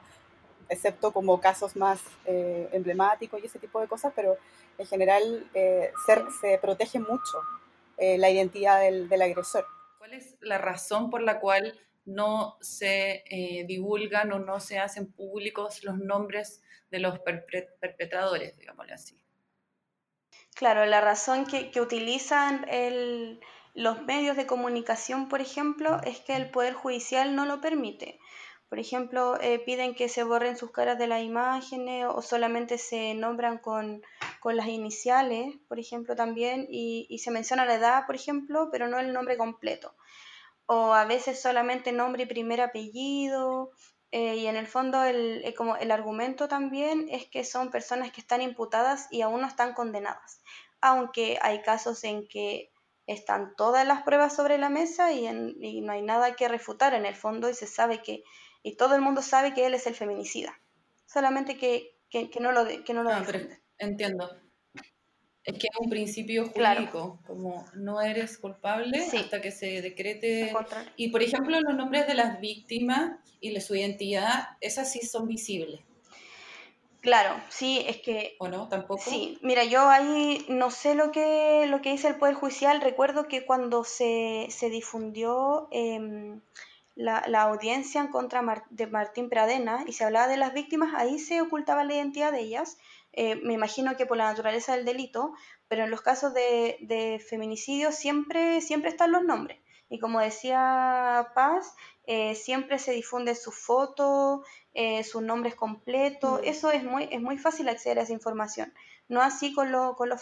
excepto 0.70 1.12
como 1.12 1.40
casos 1.40 1.76
más 1.76 2.02
eh, 2.26 2.70
emblemáticos 2.72 3.42
y 3.42 3.46
ese 3.46 3.60
tipo 3.60 3.80
de 3.80 3.88
cosas, 3.88 4.14
pero 4.16 4.38
en 4.78 4.86
general 4.86 5.50
eh, 5.54 5.92
se 6.42 6.58
protege 6.60 7.00
mucho 7.00 7.42
eh, 7.98 8.18
la 8.18 8.30
identidad 8.30 8.82
del, 8.82 9.10
del, 9.10 9.22
agresor. 9.22 9.66
¿Cuál 9.98 10.14
es 10.14 10.36
la 10.42 10.58
razón 10.58 11.10
por 11.10 11.22
la 11.22 11.40
cual 11.40 11.80
no 12.08 12.58
se 12.62 13.24
divulgan 13.68 14.32
o 14.32 14.40
no 14.40 14.60
se 14.60 14.80
hacen 14.80 15.12
públicos 15.12 15.84
los 15.84 16.00
nombres 16.00 16.64
de 16.90 17.00
los 17.00 17.20
perpetradores, 17.20 18.58
digámosle 18.58 18.94
así? 18.94 19.24
Claro, 20.56 20.86
la 20.86 21.02
razón 21.02 21.46
que, 21.46 21.70
que 21.70 21.82
utilizan 21.82 22.66
el, 22.70 23.40
los 23.78 24.02
medios 24.02 24.36
de 24.36 24.48
comunicación, 24.48 25.30
por 25.30 25.40
ejemplo, 25.40 26.02
es 26.04 26.20
que 26.22 26.36
el 26.36 26.50
Poder 26.50 26.74
Judicial 26.74 27.36
no 27.36 27.46
lo 27.46 27.62
permite. 27.62 28.20
Por 28.70 28.80
ejemplo, 28.80 29.40
eh, 29.40 29.60
piden 29.60 29.94
que 29.94 30.10
se 30.10 30.24
borren 30.24 30.58
sus 30.58 30.72
caras 30.72 30.98
de 30.98 31.06
las 31.06 31.22
imágenes 31.22 32.08
o 32.10 32.24
solamente 32.24 32.80
se 32.80 33.14
nombran 33.14 33.60
con, 33.60 34.02
las 34.44 34.68
iniciales, 34.68 35.56
por 35.68 35.78
ejemplo, 35.78 36.16
también, 36.16 36.68
y, 36.70 37.20
se 37.20 37.32
menciona 37.32 37.66
la 37.66 37.76
edad, 37.76 38.06
por 38.08 38.16
ejemplo, 38.16 38.70
pero 38.72 38.88
no 38.88 38.98
el 38.98 39.14
nombre 39.14 39.38
completo. 39.38 39.94
O 40.68 40.94
a 40.94 41.06
veces 41.06 41.42
solamente 41.42 41.92
nombre 41.92 42.24
y 42.24 42.28
primer 42.28 42.62
apellido. 42.62 43.72
Eh, 44.12 44.36
y 44.36 44.48
en 44.48 44.56
el 44.56 44.68
fondo 44.68 45.04
el, 45.04 45.44
eh, 45.44 45.54
como 45.54 45.76
el 45.76 45.92
argumento 45.92 46.48
también 46.48 47.08
es 47.10 47.26
que 47.26 47.44
son 47.44 47.72
personas 47.72 48.12
que 48.12 48.22
están 48.22 48.42
imputadas 48.42 49.08
y 49.12 49.22
aún 49.22 49.42
no 49.42 49.48
están 49.48 49.74
condenadas. 49.74 50.42
Aunque 50.80 51.40
hay 51.42 51.62
casos 51.62 52.04
en 52.04 52.28
que 52.28 52.72
están 53.06 53.56
todas 53.56 53.86
las 53.88 54.04
pruebas 54.04 54.36
sobre 54.36 54.58
la 54.58 54.70
mesa 54.70 55.12
y, 55.12 55.26
y 55.28 55.82
no 55.82 55.92
hay 55.92 56.02
nada 56.04 56.36
que 56.36 56.48
refutar 56.48 56.94
en 56.94 57.06
el 57.06 57.16
fondo 57.16 57.50
y 57.50 57.54
se 57.54 57.68
sabe 57.68 58.02
que 58.02 58.24
y 58.68 58.76
todo 58.76 58.96
el 58.96 59.02
mundo 59.02 59.22
sabe 59.22 59.54
que 59.54 59.66
él 59.66 59.74
es 59.74 59.88
el 59.88 59.96
feminicida. 59.96 60.60
Solamente 61.06 61.58
que, 61.58 61.96
no 62.42 62.52
lo, 62.52 62.66
que 62.84 62.94
no 62.94 63.04
lo 63.04 63.12
ah, 63.12 63.26
Entiendo. 63.78 64.30
Es 65.48 65.54
que 65.54 65.68
es 65.72 65.80
un 65.80 65.90
principio 65.90 66.50
jurídico, 66.50 67.20
como 67.26 67.66
no 67.74 68.02
eres 68.02 68.38
culpable 68.38 69.00
hasta 69.00 69.40
que 69.40 69.52
se 69.52 69.82
decrete. 69.82 70.54
Y 70.98 71.08
por 71.08 71.24
ejemplo, 71.24 71.58
los 71.62 71.74
nombres 71.74 72.06
de 72.06 72.16
las 72.16 72.42
víctimas 72.42 73.14
y 73.40 73.58
su 73.62 73.74
identidad, 73.74 74.50
esas 74.60 74.92
sí 74.92 75.00
son 75.08 75.26
visibles. 75.26 75.80
Claro, 77.00 77.42
sí, 77.48 77.86
es 77.88 78.02
que... 78.02 78.36
¿O 78.40 78.50
no? 78.50 78.68
¿Tampoco? 78.68 79.02
Sí, 79.02 79.38
mira, 79.42 79.64
yo 79.64 79.88
ahí 79.88 80.46
no 80.50 80.70
sé 80.70 80.96
lo 80.96 81.14
que, 81.14 81.66
lo 81.70 81.82
que 81.82 81.92
dice 81.92 82.10
el 82.10 82.16
Poder 82.16 82.36
Judicial. 82.36 82.82
Recuerdo 82.82 83.30
que 83.30 83.46
cuando 83.46 83.86
se, 83.86 84.48
se 84.50 84.70
difundió 84.70 85.70
em, 85.72 86.42
la, 86.96 87.20
audiencia 87.44 88.02
en 88.02 88.08
contra 88.08 88.44
de 88.70 88.88
Martín 88.88 89.30
Pradena 89.30 89.86
y 89.88 89.94
se 89.94 90.04
hablaba 90.04 90.28
de 90.28 90.38
las 90.38 90.54
víctimas, 90.54 90.94
ahí 90.96 91.20
se 91.20 91.40
ocultaba 91.40 91.84
la 91.84 91.94
identidad 91.94 92.32
de 92.32 92.42
ellas. 92.42 92.78
Eh, 93.20 93.36
me 93.38 93.54
imagino 93.54 93.98
que 93.98 94.06
por 94.06 94.16
la 94.16 94.26
naturaleza 94.26 94.76
del 94.76 94.86
delito, 94.86 95.34
pero 95.68 95.84
en 95.84 95.90
los 95.90 96.02
casos 96.02 96.36
de, 96.36 97.26
feminicidio 97.28 97.92
siempre, 97.92 98.62
siempre 98.62 98.92
están 98.92 99.12
los 99.12 99.24
nombres. 99.24 99.60
Y 99.90 99.98
como 99.98 100.20
decía 100.20 101.32
Paz, 101.34 101.76
eh, 102.06 102.36
siempre 102.36 102.78
se 102.78 102.92
difunde 102.92 103.34
su 103.34 103.52
foto, 103.52 104.44
eh, 104.76 105.04
sus 105.04 105.24
nombres 105.24 105.56
completos. 105.56 106.42
Mm. 106.42 106.46
Eso 106.46 106.72
es 106.72 106.84
muy, 106.84 107.10
es 107.12 107.20
muy 107.20 107.40
fácil 107.40 107.70
acceder 107.70 107.98
a 107.98 108.04
esa 108.04 108.14
información. 108.14 108.72
No 109.08 109.24
así 109.24 109.52
con, 109.52 109.72
lo, 109.72 109.96
con 109.96 110.10
los 110.10 110.22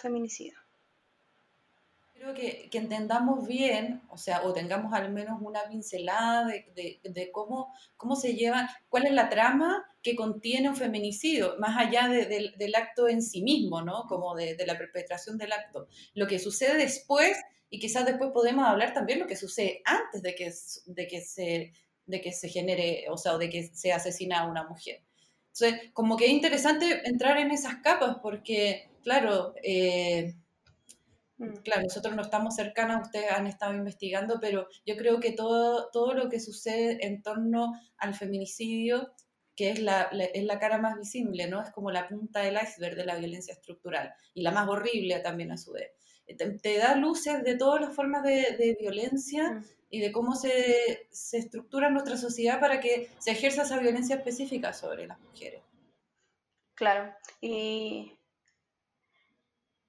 feminicidios 2.25 2.69
que, 2.71 2.77
entendamos 2.77 3.47
bien, 3.47 4.01
o 4.09 4.17
sea, 4.17 4.43
o 4.43 4.53
tengamos 4.53 4.93
al 4.93 5.11
menos 5.11 5.39
una 5.41 5.67
pincelada 5.67 6.47
de, 6.47 7.29
cómo, 7.31 7.73
cómo 7.97 8.15
se 8.15 8.35
lleva, 8.35 8.69
cuál 8.89 9.05
es 9.05 9.13
la 9.13 9.29
trama 9.29 9.85
que 10.01 10.15
contiene 10.15 10.69
un 10.69 10.75
feminicidio, 10.75 11.55
más 11.59 11.77
allá 11.77 12.07
del 12.07 12.75
acto 12.75 13.07
en 13.07 13.21
sí 13.21 13.41
mismo, 13.41 13.81
¿no? 13.81 14.05
Como 14.07 14.35
de, 14.35 14.57
la 14.65 14.77
perpetración 14.77 15.37
del 15.37 15.51
acto. 15.51 15.87
Lo 16.13 16.27
que 16.27 16.39
sucede 16.39 16.77
después, 16.77 17.37
y 17.69 17.79
quizás 17.79 18.05
después 18.05 18.31
podemos 18.31 18.65
hablar 18.67 18.93
también 18.93 19.19
lo 19.19 19.27
que 19.27 19.35
sucede 19.35 19.81
antes 19.85 20.21
de 20.21 20.35
que, 20.35 20.53
de 20.85 21.07
que, 21.07 21.21
se, 21.21 21.73
de 22.05 22.21
que 22.21 22.31
se 22.31 22.49
genere, 22.49 23.05
o 23.09 23.17
sea, 23.17 23.37
de 23.37 23.49
que 23.49 23.63
se 23.63 23.91
asesina 23.91 24.41
a 24.41 24.47
una 24.47 24.67
mujer. 24.67 25.01
Entonces, 25.53 25.91
como 25.93 26.17
que 26.17 26.25
es 26.25 26.31
interesante 26.31 27.07
entrar 27.07 27.37
en 27.37 27.51
esas 27.51 27.75
capas, 27.77 28.17
porque, 28.21 28.89
claro, 29.03 29.53
eh. 29.63 30.35
Claro, 31.37 31.81
nosotros 31.83 32.15
no 32.15 32.21
estamos 32.21 32.55
cercanos, 32.55 33.07
ustedes 33.07 33.31
han 33.31 33.45
estado 33.45 33.73
investigando, 33.73 34.39
pero 34.39 34.67
yo 34.85 34.95
creo 34.95 35.19
que 35.19 35.33
todo, 35.33 35.89
todo 35.91 36.13
lo 36.13 36.29
que 36.29 36.39
sucede 36.39 37.05
en 37.05 37.21
torno 37.21 37.73
al 37.97 38.13
feminicidio, 38.13 39.11
que 39.55 39.69
es 39.69 39.79
la, 39.79 40.03
es 40.33 40.43
la 40.45 40.59
cara 40.59 40.77
más 40.77 40.97
visible, 40.97 41.47
¿no? 41.47 41.61
Es 41.61 41.71
como 41.71 41.91
la 41.91 42.07
punta 42.07 42.39
del 42.39 42.55
iceberg 42.55 42.95
de 42.95 43.05
la 43.05 43.17
violencia 43.17 43.53
estructural 43.53 44.13
y 44.33 44.43
la 44.43 44.51
más 44.51 44.69
horrible 44.69 45.19
también 45.19 45.51
a 45.51 45.57
su 45.57 45.73
vez. 45.73 45.91
Te, 46.37 46.77
da 46.77 46.95
luces 46.95 47.43
de 47.43 47.55
todas 47.55 47.81
las 47.81 47.93
formas 47.93 48.23
de, 48.23 48.77
violencia 48.79 49.51
mm. 49.51 49.65
y 49.89 49.99
de 49.99 50.11
cómo 50.11 50.35
se, 50.35 51.07
se 51.11 51.37
estructura 51.37 51.89
nuestra 51.89 52.17
sociedad 52.17 52.59
para 52.59 52.79
que 52.79 53.09
se 53.19 53.31
ejerza 53.31 53.63
esa 53.63 53.77
violencia 53.77 54.15
específica 54.15 54.73
sobre 54.73 55.05
las 55.05 55.19
mujeres. 55.19 55.61
Claro, 56.75 57.13
y 57.41 58.17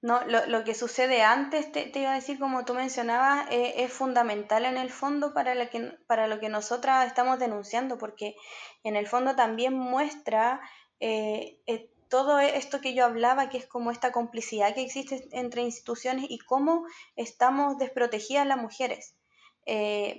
no, 0.07 0.25
lo, 0.25 0.45
lo, 0.45 0.63
que 0.63 0.73
sucede 0.73 1.21
antes, 1.21 1.69
te, 1.69 1.91
iba 1.93 2.11
a 2.11 2.15
decir, 2.15 2.39
como 2.39 2.63
tú 2.63 2.73
mencionabas, 2.73 3.45
eh, 3.51 3.73
es 3.83 3.91
fundamental 3.91 4.63
en 4.63 4.77
el 4.77 4.89
fondo 4.89 5.33
para, 5.33 5.53
la 5.53 5.69
que, 5.69 5.81
para 6.07 6.27
lo 6.27 6.39
que 6.39 6.47
nosotras 6.47 7.05
estamos 7.05 7.39
denunciando, 7.39 7.97
porque 7.97 8.37
en 8.85 8.95
el 8.95 9.05
fondo 9.05 9.35
también 9.35 9.73
muestra 9.73 10.61
eh, 11.01 11.59
eh, 11.67 11.91
todo 12.07 12.39
esto 12.39 12.79
que 12.79 12.93
yo 12.93 13.03
hablaba, 13.03 13.49
que 13.49 13.57
es 13.57 13.65
como 13.65 13.91
esta 13.91 14.13
complicidad 14.13 14.73
que 14.73 14.81
existe 14.81 15.27
entre 15.33 15.63
instituciones 15.63 16.27
y 16.29 16.37
cómo 16.37 16.85
estamos 17.17 17.77
desprotegidas 17.77 18.47
las 18.47 18.57
mujeres. 18.57 19.13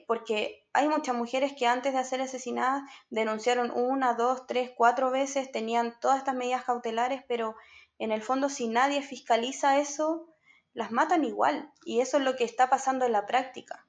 porque 0.07 0.67
hay 0.75 0.87
muchas 0.89 1.17
mujeres 1.17 1.55
que 1.59 1.67
antes 1.67 1.95
de 1.95 2.05
ser 2.05 2.21
asesinadas 2.21 2.83
denunciaron 3.09 3.71
una, 3.71 4.13
dos, 4.13 4.47
tres, 4.47 4.71
cuatro 4.77 5.11
veces, 5.11 5.51
tenían 5.51 5.99
todas 5.99 6.19
estas 6.19 6.35
medidas 6.35 6.65
cautelares, 6.65 7.23
pero 7.27 7.55
en 7.99 8.13
el 8.13 8.23
fondo 8.23 8.49
si 8.49 8.69
nadie 8.69 9.03
fiscaliza 9.03 9.81
eso, 9.81 10.29
las 10.75 10.91
matan 10.93 11.25
igual. 11.25 11.71
Y 11.85 12.01
eso 12.01 12.19
es 12.19 12.25
lo 12.25 12.37
que 12.37 12.45
está 12.45 12.71
pasando 12.71 13.05
en 13.05 13.13
la 13.13 13.27
práctica. 13.27 13.87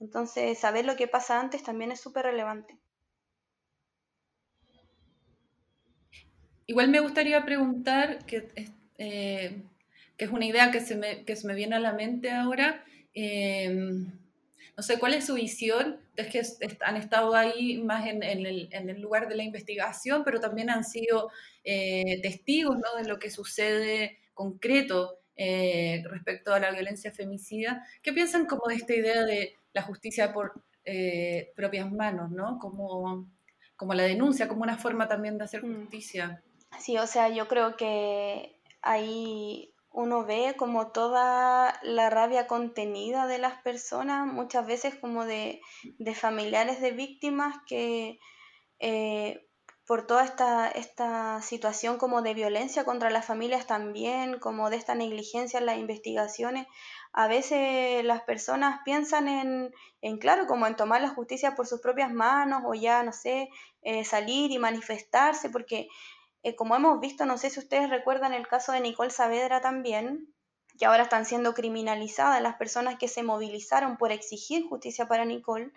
Entonces, 0.00 0.58
saber 0.58 0.86
lo 0.86 0.96
que 0.96 1.06
pasa 1.08 1.38
antes 1.38 1.62
también 1.62 1.92
es 1.92 2.00
súper 2.00 2.24
relevante. 2.24 2.78
Igual 6.66 6.88
me 6.88 7.00
gustaría 7.00 7.44
preguntar, 7.44 8.24
que, 8.24 8.48
eh, 8.96 9.62
que 10.16 10.24
es 10.24 10.30
una 10.30 10.46
idea 10.46 10.70
que 10.70 10.80
se, 10.80 10.96
me, 10.96 11.24
que 11.24 11.36
se 11.36 11.46
me 11.46 11.54
viene 11.54 11.76
a 11.76 11.80
la 11.80 11.92
mente 11.92 12.30
ahora, 12.30 12.84
em, 13.12 14.12
no 14.80 14.84
sé, 14.84 14.98
¿cuál 14.98 15.12
es 15.12 15.26
su 15.26 15.34
visión? 15.34 16.00
Es 16.16 16.28
que 16.28 16.40
han 16.80 16.96
estado 16.96 17.34
ahí 17.34 17.76
más 17.82 18.06
en, 18.06 18.22
el, 18.22 18.98
lugar 18.98 19.28
de 19.28 19.36
la 19.36 19.42
investigación, 19.42 20.24
pero 20.24 20.40
también 20.40 20.70
han 20.70 20.84
sido 20.84 21.30
eh, 21.64 22.18
testigos 22.22 22.78
¿no? 22.78 22.96
de 22.96 23.06
lo 23.06 23.18
que 23.18 23.30
sucede 23.30 24.20
concreto 24.32 25.18
eh, 25.36 26.02
respecto 26.08 26.54
a 26.54 26.60
la 26.60 26.70
violencia 26.70 27.12
femicida. 27.12 27.86
¿Qué 28.00 28.14
piensan 28.14 28.46
como 28.46 28.68
de 28.68 28.76
esta 28.76 28.94
idea 28.94 29.22
de 29.26 29.54
la 29.74 29.82
justicia 29.82 30.32
por 30.32 30.54
eh, 30.86 31.52
propias 31.54 31.92
manos, 31.92 32.30
¿no? 32.30 32.58
Como, 32.58 33.28
como 33.76 33.92
la 33.92 34.04
denuncia, 34.04 34.48
como 34.48 34.62
una 34.62 34.78
forma 34.78 35.08
también 35.08 35.36
de 35.36 35.44
hacer 35.44 35.62
mm. 35.62 35.82
justicia. 35.82 36.42
Sí, 36.78 36.96
o 36.96 37.06
sea, 37.06 37.28
yo 37.28 37.48
creo 37.48 37.76
que 37.76 38.56
ahí 38.80 39.74
uno 39.92 40.24
ve 40.24 40.54
como 40.56 40.92
toda 40.92 41.78
la 41.82 42.10
rabia 42.10 42.46
contenida 42.46 43.26
de 43.26 43.38
las 43.38 43.60
personas, 43.62 44.26
muchas 44.26 44.66
veces 44.66 44.94
como 44.94 45.24
de, 45.24 45.60
familiares 46.14 46.80
de 46.80 46.92
víctimas 46.92 47.56
que 47.66 48.20
eh, 48.78 49.46
por 49.86 50.06
toda 50.06 50.24
esta, 50.24 50.68
esta 50.68 51.42
situación 51.42 51.98
como 51.98 52.22
de 52.22 52.34
violencia 52.34 52.84
contra 52.84 53.10
las 53.10 53.26
familias 53.26 53.66
también, 53.66 54.38
como 54.38 54.70
de 54.70 54.76
esta 54.76 54.94
negligencia 54.94 55.58
en 55.58 55.66
las 55.66 55.78
investigaciones, 55.78 56.68
a 57.12 57.26
veces 57.26 58.04
las 58.04 58.22
personas 58.22 58.82
piensan 58.84 59.26
en, 59.26 59.74
en, 60.00 60.18
claro, 60.18 60.46
como 60.46 60.68
en 60.68 60.76
tomar 60.76 61.00
la 61.00 61.08
justicia 61.08 61.56
por 61.56 61.66
sus 61.66 61.80
propias 61.80 62.12
manos 62.12 62.62
o 62.64 62.74
ya, 62.74 63.02
no 63.02 63.12
sé, 63.12 63.50
eh, 63.82 64.04
salir 64.04 64.52
y 64.52 64.58
manifestarse, 64.58 65.50
porque 65.50 65.88
eh, 66.42 66.56
como 66.56 66.76
hemos 66.76 67.00
visto, 67.00 67.26
no 67.26 67.38
sé 67.38 67.50
si 67.50 67.60
ustedes 67.60 67.90
recuerdan 67.90 68.32
el 68.32 68.46
caso 68.46 68.72
de 68.72 68.80
Nicole 68.80 69.10
Saavedra 69.10 69.60
también, 69.60 70.34
que 70.78 70.86
ahora 70.86 71.02
están 71.04 71.26
siendo 71.26 71.52
criminalizadas 71.54 72.40
las 72.40 72.56
personas 72.56 72.96
que 72.98 73.08
se 73.08 73.22
movilizaron 73.22 73.96
por 73.96 74.12
exigir 74.12 74.66
justicia 74.68 75.06
para 75.06 75.24
Nicole, 75.24 75.72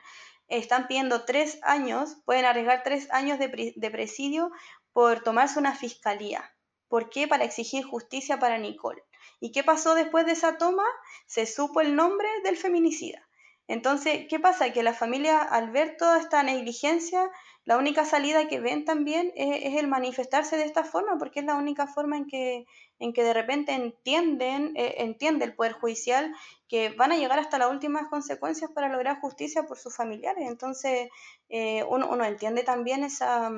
están 0.47 0.88
pidiendo 0.88 1.26
tres 1.26 1.60
años, 1.63 2.17
pueden 2.26 2.45
arriesgar 2.45 2.84
tres 2.84 3.10
años 3.12 3.39
de, 3.39 3.73
de 3.76 3.91
presidio 3.91 4.52
por 4.93 5.23
tomarse 5.23 5.60
una 5.60 5.76
fiscalía. 5.76 6.54
¿Por 6.88 7.10
qué? 7.10 7.28
Para 7.28 7.43
exigir 7.43 7.84
justicia 7.84 8.39
para 8.39 8.58
Nicole. 8.58 9.04
¿Y 9.39 9.52
qué 9.52 9.63
pasó 9.63 9.95
después 9.95 10.26
de 10.26 10.34
esa 10.34 10.58
toma? 10.58 10.86
Se 11.26 11.45
supo 11.45 11.82
el 11.82 11.95
nombre 11.95 12.28
del 12.43 12.56
feminicida. 12.56 13.28
Entonces, 13.67 14.28
¿qué 14.30 14.39
pasa? 14.39 14.71
Que 14.71 14.84
la 14.84 14.93
familia, 14.93 15.39
al 15.39 15.71
ver 15.71 15.97
toda 15.97 16.19
esta 16.19 16.43
negligencia, 16.43 17.30
la 17.65 17.78
única 17.78 18.04
salida 18.04 18.47
que 18.49 18.60
ven 18.60 18.84
también 18.84 19.32
es, 19.36 19.76
el 19.78 19.88
manifestarse 19.88 20.58
de 20.58 20.65
esta 20.65 20.84
forma, 20.84 21.17
porque 21.17 21.39
es 21.39 21.45
la 21.45 21.56
única 21.56 21.88
forma 21.88 22.17
en 22.17 22.28
que, 22.28 22.65
en 22.99 23.13
que 23.13 23.23
de 23.23 23.34
repente 23.34 23.71
entienden, 23.71 24.73
eh, 24.76 24.95
entiende 24.97 25.45
el 25.45 25.56
Poder 25.56 25.73
Judicial 25.73 26.36
que 26.67 26.89
van 26.89 27.13
a 27.13 27.17
llegar 27.17 27.39
hasta 27.39 27.58
las 27.58 27.71
últimas 27.71 28.08
consecuencias 28.10 28.69
para 28.71 28.89
lograr 28.89 29.21
justicia 29.21 29.63
por 29.63 29.78
sus 29.78 29.95
familiares. 29.95 30.45
Entonces, 30.47 31.10
eh, 31.49 31.86
uno, 31.86 32.10
uno, 32.12 32.26
entiende 32.26 32.63
también 32.63 33.06
esa, 33.06 33.49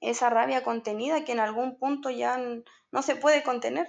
esa 0.00 0.30
rabia 0.30 0.62
contenida 0.62 1.24
que 1.24 1.32
en 1.32 1.40
algún 1.40 1.76
punto 1.76 2.10
ya 2.10 2.38
no 2.92 3.02
se 3.02 3.16
puede 3.16 3.42
contener. 3.42 3.88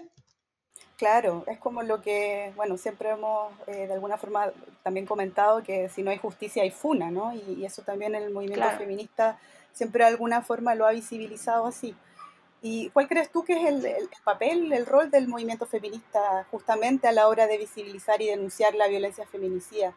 Claro, 0.98 1.44
es 1.48 1.60
como 1.60 1.84
lo 1.84 2.02
que, 2.02 2.54
bueno, 2.56 2.78
siempre 2.78 3.10
hemos 3.10 3.52
eh, 3.68 3.86
de 3.88 3.94
alguna 3.94 4.18
forma 4.18 4.52
también 4.82 5.06
comentado 5.06 5.62
que 5.62 5.90
si 5.90 6.04
no 6.04 6.12
hay 6.12 6.18
justicia 6.18 6.64
hay 6.64 6.72
funa, 6.72 7.12
¿no? 7.12 7.34
Y, 7.34 7.66
eso 7.66 7.82
también 7.82 8.16
el 8.16 8.32
movimiento 8.32 8.70
feminista 8.78 9.38
siempre 9.74 10.06
de 10.06 10.12
alguna 10.12 10.42
forma 10.42 10.74
lo 10.74 10.88
ha 10.88 10.92
visibilizado 10.92 11.66
así. 11.66 11.96
¿Y 12.62 12.90
cuál 12.92 13.10
crees 13.10 13.30
tú 13.30 13.44
que 13.44 13.62
es 13.62 13.66
el, 13.68 14.10
papel, 14.24 14.72
el 14.72 14.86
rol 14.86 15.12
del 15.12 15.28
movimiento 15.28 15.66
feminista 15.66 16.48
justamente 16.50 17.08
a 17.08 17.12
la 17.12 17.28
hora 17.28 17.46
de 17.46 17.58
visibilizar 17.58 18.22
y 18.22 18.28
denunciar 18.28 18.74
la 18.74 18.88
violencia 18.88 19.26
feminicida? 19.28 19.94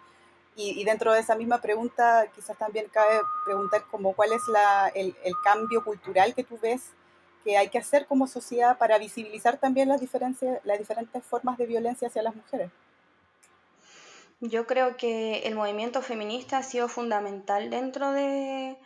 Y, 0.56 0.82
dentro 0.82 1.12
de 1.12 1.20
esa 1.20 1.36
misma 1.36 1.60
pregunta 1.60 2.26
quizás 2.34 2.58
también 2.58 2.88
cabe 2.90 3.20
preguntar 3.44 3.84
como 3.92 4.14
cuál 4.14 4.32
es 4.32 4.42
la, 4.48 4.88
el, 4.88 5.14
el 5.22 5.34
cambio 5.44 5.84
cultural 5.84 6.34
que 6.34 6.42
tú 6.42 6.58
ves 6.60 6.90
que 7.48 7.56
hay 7.56 7.68
que 7.70 7.78
hacer 7.78 8.06
como 8.06 8.26
sociedad 8.26 8.76
para 8.76 8.98
visibilizar 8.98 9.56
también 9.56 9.88
las, 9.88 10.02
diferencias, 10.02 10.60
las 10.64 10.78
diferentes 10.78 11.24
formas 11.24 11.56
de 11.56 11.64
violencia 11.64 12.08
hacia 12.08 12.22
las 12.22 12.36
mujeres? 12.36 12.70
Yo 14.40 14.66
creo 14.66 14.98
que 14.98 15.38
el 15.46 15.54
movimiento 15.54 16.02
feminista 16.02 16.58
ha 16.58 16.62
sido 16.62 16.88
fundamental 16.88 17.70
dentro 17.70 18.12
de, 18.12 18.76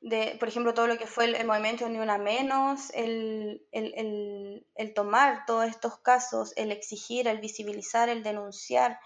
de 0.00 0.36
por 0.38 0.46
ejemplo, 0.46 0.74
todo 0.74 0.86
lo 0.86 0.96
que 0.96 1.08
fue 1.08 1.24
el, 1.24 1.44
movimiento 1.44 1.88
Ni 1.88 1.98
Una 1.98 2.16
Menos, 2.18 2.90
el, 2.94 3.66
el, 3.72 4.64
el, 4.76 4.94
tomar 4.94 5.44
todos 5.44 5.66
estos 5.66 5.98
casos, 5.98 6.52
el 6.54 6.70
exigir, 6.70 7.26
el 7.26 7.40
visibilizar, 7.40 8.08
el 8.08 8.22
denunciar, 8.22 9.00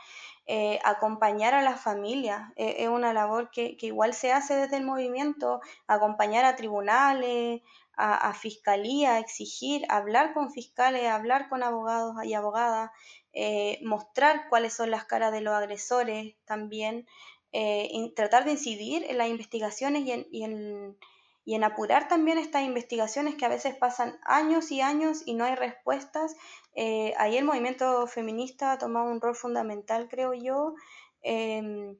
eh, 0.46 0.80
acompañar 0.84 1.54
a 1.54 1.62
las 1.62 1.80
familias. 1.80 2.52
Eh, 2.56 2.76
es 2.80 2.88
una 2.88 3.14
labor 3.14 3.50
que, 3.50 3.78
que, 3.78 3.86
igual 3.86 4.12
se 4.12 4.32
hace 4.32 4.54
desde 4.54 4.76
el 4.76 4.84
movimiento, 4.84 5.62
acompañar 5.86 6.44
a 6.44 6.56
tribunales, 6.56 7.62
a, 8.00 8.32
fiscalía, 8.32 9.18
exigir, 9.18 9.84
hablar 9.88 10.32
con 10.32 10.52
fiscales, 10.52 11.06
hablar 11.06 11.48
con 11.48 11.64
abogados 11.64 12.14
y 12.24 12.32
abogadas, 12.32 12.92
eh, 13.32 13.80
mostrar 13.82 14.48
cuáles 14.48 14.72
son 14.72 14.92
las 14.92 15.04
caras 15.04 15.32
de 15.32 15.40
los 15.40 15.52
agresores 15.52 16.36
también, 16.44 17.08
eh, 17.52 17.90
tratar 18.14 18.44
de 18.44 18.52
incidir 18.52 19.04
en 19.08 19.18
las 19.18 19.28
investigaciones 19.28 20.04
y 20.04 20.12
en, 20.12 20.26
y, 20.30 20.44
en, 20.44 20.96
y 21.44 21.56
en, 21.56 21.64
apurar 21.64 22.06
también 22.06 22.38
estas 22.38 22.62
investigaciones 22.62 23.34
que 23.34 23.46
a 23.46 23.48
veces 23.48 23.74
pasan 23.74 24.20
años 24.22 24.70
y 24.70 24.80
años 24.80 25.22
y 25.26 25.34
no 25.34 25.44
hay 25.44 25.56
respuestas. 25.56 26.36
Eh, 26.74 27.14
ahí 27.18 27.36
el 27.36 27.44
movimiento 27.44 28.06
feminista 28.06 28.72
ha 28.72 28.78
tomado 28.78 29.10
un 29.10 29.20
rol 29.20 29.34
fundamental, 29.34 30.08
creo 30.08 30.34
yo. 30.34 30.74
Em, 31.22 31.98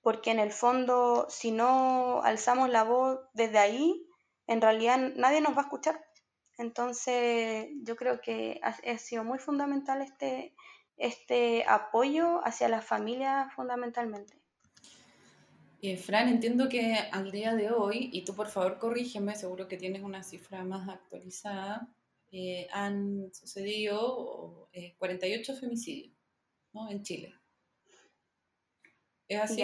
porque 0.00 0.30
en 0.30 0.38
el 0.38 0.50
fondo, 0.50 1.26
si 1.28 1.50
no 1.50 2.22
alzamos 2.22 2.70
la 2.70 2.84
voz 2.84 3.20
desde 3.34 3.58
ahí, 3.58 4.06
en 4.50 4.60
realidad 4.60 4.98
nadie 5.14 5.40
nos 5.40 5.56
va 5.56 5.60
a 5.60 5.64
escuchar. 5.66 6.04
Entonces, 6.58 7.68
yo 7.84 7.94
creo 7.94 8.20
que 8.20 8.60
ha, 8.62 8.98
sido 8.98 9.22
muy 9.22 9.38
fundamental 9.38 10.02
este, 10.02 10.54
este 10.96 11.64
apoyo 11.68 12.44
hacia 12.44 12.68
las 12.68 12.84
familias 12.84 13.54
fundamentalmente. 13.54 14.34
Eh, 15.82 15.96
Fran, 15.96 16.28
entiendo 16.28 16.68
que 16.68 16.96
al 17.12 17.30
día 17.30 17.54
de 17.54 17.70
hoy, 17.70 18.10
y 18.12 18.24
tú 18.24 18.34
por 18.34 18.48
favor 18.48 18.78
corrígeme, 18.80 19.36
seguro 19.36 19.68
que 19.68 19.76
tienes 19.76 20.02
una 20.02 20.24
cifra 20.24 20.64
más 20.64 20.88
actualizada, 20.88 21.88
eh, 22.32 22.66
han 22.72 23.32
sucedido 23.32 24.68
48 24.98 25.52
eh, 25.52 25.56
femicidios 25.60 26.12
¿no? 26.72 26.90
en 26.90 27.02
Chile. 27.04 27.34
¿Es 29.28 29.40
así? 29.40 29.62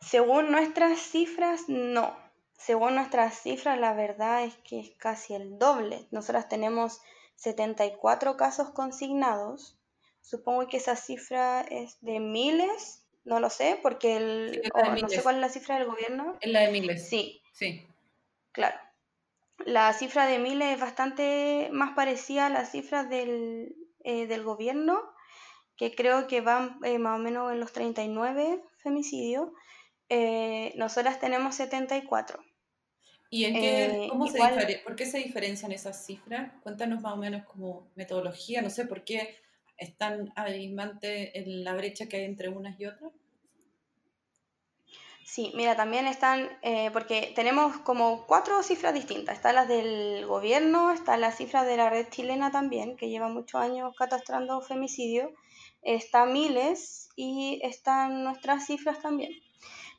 según 0.00 0.50
nuestras 0.50 0.98
cifras, 0.98 1.68
no. 1.68 2.23
Según 2.64 2.94
nuestras 2.94 3.42
cifras, 3.42 3.78
la 3.78 3.92
verdad 3.92 4.42
es 4.42 4.54
que 4.64 4.80
es 4.80 4.90
casi 4.96 5.34
el 5.34 5.58
doble. 5.58 6.06
Nosotras 6.10 6.48
tenemos 6.48 7.02
74 7.36 8.38
casos 8.38 8.70
consignados. 8.70 9.76
Supongo 10.22 10.66
que 10.66 10.78
esa 10.78 10.96
cifra 10.96 11.60
es 11.60 11.98
de 12.00 12.20
miles, 12.20 13.06
no 13.24 13.38
lo 13.38 13.50
sé, 13.50 13.78
porque 13.82 14.16
el, 14.16 14.62
no 14.98 15.08
sé 15.10 15.22
cuál 15.22 15.34
es 15.34 15.40
la 15.42 15.50
cifra 15.50 15.78
del 15.78 15.88
gobierno. 15.88 16.38
Es 16.40 16.50
la 16.50 16.60
de 16.60 16.72
miles. 16.72 17.06
Sí. 17.06 17.42
Sí. 17.52 17.86
Claro. 18.52 18.78
La 19.66 19.92
cifra 19.92 20.24
de 20.24 20.38
miles 20.38 20.72
es 20.72 20.80
bastante 20.80 21.68
más 21.70 21.94
parecida 21.94 22.46
a 22.46 22.50
las 22.50 22.70
cifras 22.70 23.10
del, 23.10 23.76
eh, 24.04 24.26
del 24.26 24.42
gobierno, 24.42 25.02
que 25.76 25.94
creo 25.94 26.26
que 26.28 26.40
van 26.40 26.78
eh, 26.82 26.98
más 26.98 27.20
o 27.20 27.22
menos 27.22 27.52
en 27.52 27.60
los 27.60 27.74
39 27.74 28.62
femicidios. 28.78 29.50
Eh, 30.08 30.72
nosotras 30.76 31.20
tenemos 31.20 31.56
74. 31.56 32.42
¿Y 33.34 33.46
en 33.46 33.54
qué, 33.54 33.84
eh, 33.86 34.08
cómo 34.08 34.28
se 34.28 34.38
por 34.84 34.94
qué 34.94 35.06
se 35.06 35.18
diferencian 35.18 35.72
esas 35.72 36.06
cifras? 36.06 36.52
Cuéntanos 36.62 37.02
más 37.02 37.14
o 37.14 37.16
menos 37.16 37.44
como 37.44 37.90
metodología, 37.96 38.62
no 38.62 38.70
sé, 38.70 38.86
¿por 38.86 39.02
qué 39.02 39.36
es 39.76 39.96
tan 39.96 40.32
abismante 40.36 41.36
en 41.36 41.64
la 41.64 41.74
brecha 41.74 42.06
que 42.06 42.18
hay 42.18 42.26
entre 42.26 42.48
unas 42.48 42.78
y 42.78 42.86
otras? 42.86 43.10
Sí, 45.24 45.50
mira, 45.56 45.74
también 45.74 46.06
están, 46.06 46.48
eh, 46.62 46.90
porque 46.92 47.32
tenemos 47.34 47.76
como 47.78 48.24
cuatro 48.28 48.62
cifras 48.62 48.94
distintas. 48.94 49.34
Están 49.34 49.56
las 49.56 49.66
del 49.66 50.24
gobierno, 50.26 50.92
está 50.92 51.16
la 51.16 51.32
cifra 51.32 51.64
de 51.64 51.76
la 51.76 51.90
red 51.90 52.06
chilena 52.10 52.52
también, 52.52 52.96
que 52.96 53.08
lleva 53.08 53.26
muchos 53.26 53.60
años 53.60 53.96
catastrando 53.98 54.60
femicidio. 54.60 55.32
Está 55.82 56.24
miles 56.24 57.08
y 57.16 57.58
están 57.64 58.22
nuestras 58.22 58.66
cifras 58.66 59.00
también. 59.00 59.32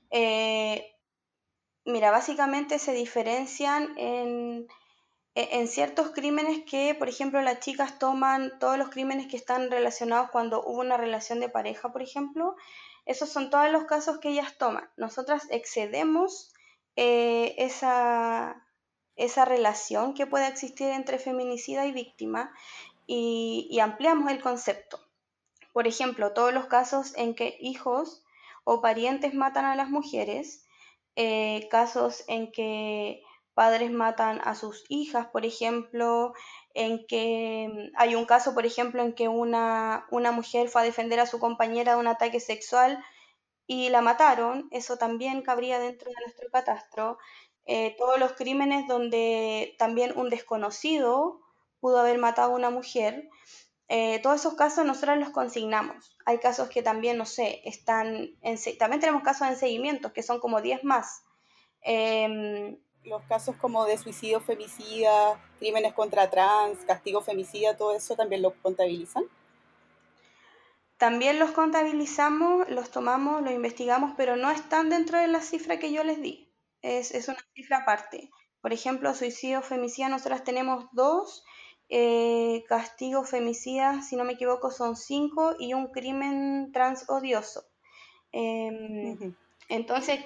Eh, 0.09 0.94
mira, 1.85 2.11
básicamente 2.11 2.79
se 2.79 2.93
diferencian 2.93 3.97
en, 3.97 4.67
e, 5.35 5.59
en, 5.59 5.67
ciertos 5.67 6.11
crímenes 6.11 6.63
que, 6.65 6.95
por 6.95 7.09
ejemplo, 7.09 7.41
las 7.41 7.59
chicas 7.59 7.99
toman 7.99 8.57
todos 8.59 8.77
los 8.77 8.89
crímenes 8.89 9.27
que 9.27 9.37
están 9.37 9.69
relacionados 9.69 10.29
cuando 10.31 10.63
hubo 10.63 10.81
una 10.81 10.97
relación 10.97 11.39
de 11.39 11.49
pareja, 11.49 11.91
por 11.91 12.01
ejemplo. 12.01 12.55
Esos 13.05 13.29
son 13.29 13.49
todos 13.49 13.71
los 13.71 13.85
casos 13.85 14.17
que 14.17 14.29
ellas 14.29 14.57
toman. 14.57 14.89
Nosotras 14.97 15.47
excedemos 15.51 16.53
eh, 16.95 17.53
esa, 17.59 18.65
esa 19.15 19.45
relación 19.45 20.15
que 20.15 20.25
puede 20.25 20.47
existir 20.47 20.89
entre 20.89 21.19
feminicida 21.19 21.85
y 21.85 21.91
víctima 21.91 22.51
y, 23.05 23.67
y 23.69 23.79
ampliamos 23.79 24.31
el 24.31 24.41
concepto. 24.41 24.99
Por 25.71 25.87
ejemplo, 25.87 26.33
todos 26.33 26.53
los 26.53 26.65
casos 26.65 27.13
en 27.15 27.35
que 27.35 27.57
hijos 27.59 28.23
o 28.63 28.81
parientes 28.81 29.35
matan 29.35 29.65
a 29.65 29.75
las 29.75 29.89
mujeres, 29.89 30.64
eh, 31.15 31.67
casos 31.69 32.23
en 32.27 32.51
que 32.51 33.21
padres 33.53 33.91
matan 33.91 34.41
a 34.43 34.55
sus 34.55 34.83
hijas, 34.89 35.27
por 35.27 35.45
ejemplo, 35.45 36.33
en 36.73 37.05
que 37.07 37.91
hay 37.95 38.15
un 38.15 38.25
caso, 38.25 38.53
por 38.53 38.65
ejemplo, 38.65 39.01
en 39.01 39.13
que 39.13 39.29
una, 39.29 40.05
una 40.11 40.31
mujer 40.31 40.67
fue 40.67 40.81
a 40.81 40.85
defender 40.85 41.19
a 41.19 41.25
su 41.25 41.39
compañera 41.39 41.93
de 41.93 41.99
un 41.99 42.07
ataque 42.07 42.39
sexual 42.39 43.03
y 43.67 43.89
la 43.89 44.01
mataron, 44.01 44.67
eso 44.71 44.97
también 44.97 45.41
cabría 45.41 45.79
dentro 45.79 46.09
de 46.11 46.21
nuestro 46.21 46.49
catastro. 46.51 47.17
Eh, 47.65 47.95
todos 47.97 48.19
los 48.19 48.33
crímenes 48.33 48.87
donde 48.87 49.75
también 49.79 50.13
un 50.17 50.29
desconocido 50.29 51.41
pudo 51.79 51.99
haber 51.99 52.19
matado 52.19 52.51
a 52.51 52.55
una 52.55 52.69
mujer, 52.69 53.29
eh, 53.87 54.19
todos 54.19 54.39
esos 54.39 54.55
casos 54.55 54.85
nosotros 54.85 55.17
los 55.17 55.29
consignamos. 55.29 56.15
Hay 56.25 56.39
casos 56.39 56.69
que 56.69 56.81
también, 56.81 57.17
no 57.17 57.25
sé, 57.25 57.61
están 57.65 58.31
en, 58.41 58.57
también 58.79 58.99
tenemos 58.99 59.23
casos 59.23 59.47
en 59.47 59.55
seguimiento, 59.55 60.11
que 60.11 60.23
son 60.23 60.39
como 60.39 60.61
10 60.61 60.83
más. 60.83 61.23
Em, 61.81 62.77
los 63.03 63.21
casos 63.23 63.55
como 63.57 63.85
de 63.85 63.97
suicidio, 63.97 64.41
femicida, 64.41 65.39
crímenes 65.59 65.93
contra 65.93 66.29
trans, 66.31 66.79
castigo 66.85 67.21
femicida, 67.21 67.77
todo 67.77 67.95
eso 67.95 68.15
también 68.15 68.41
lo 68.41 68.59
contabilizan. 68.61 69.25
También 70.97 71.37
los 71.37 71.51
contabilizamos, 71.51 72.67
los 72.69 72.89
tomamos, 72.89 73.43
los 73.43 73.51
investigamos, 73.51 74.13
pero 74.17 74.35
no 74.35 74.49
están 74.49 74.89
dentro 74.89 75.19
de 75.19 75.27
la 75.27 75.41
cifra 75.41 75.77
que 75.77 75.91
yo 75.91 76.03
les 76.03 76.21
di. 76.21 76.51
Es, 76.81 77.13
es 77.13 77.27
una 77.27 77.37
cifra 77.53 77.79
aparte. 77.79 78.31
Por 78.61 78.73
ejemplo, 78.73 79.13
suicidio, 79.13 79.61
femicida, 79.61 80.09
nosotras 80.09 80.43
tenemos 80.43 80.85
dos, 80.93 81.43
eh, 81.89 82.63
castigo 82.67 83.23
femicida, 83.23 84.01
si 84.01 84.15
no 84.15 84.23
me 84.23 84.33
equivoco, 84.33 84.71
son 84.71 84.95
cinco 84.95 85.55
y 85.59 85.73
un 85.73 85.87
crimen 85.87 86.71
trans 86.71 87.05
odioso. 87.07 87.65
Em, 88.31 89.35
entonces... 89.69 90.19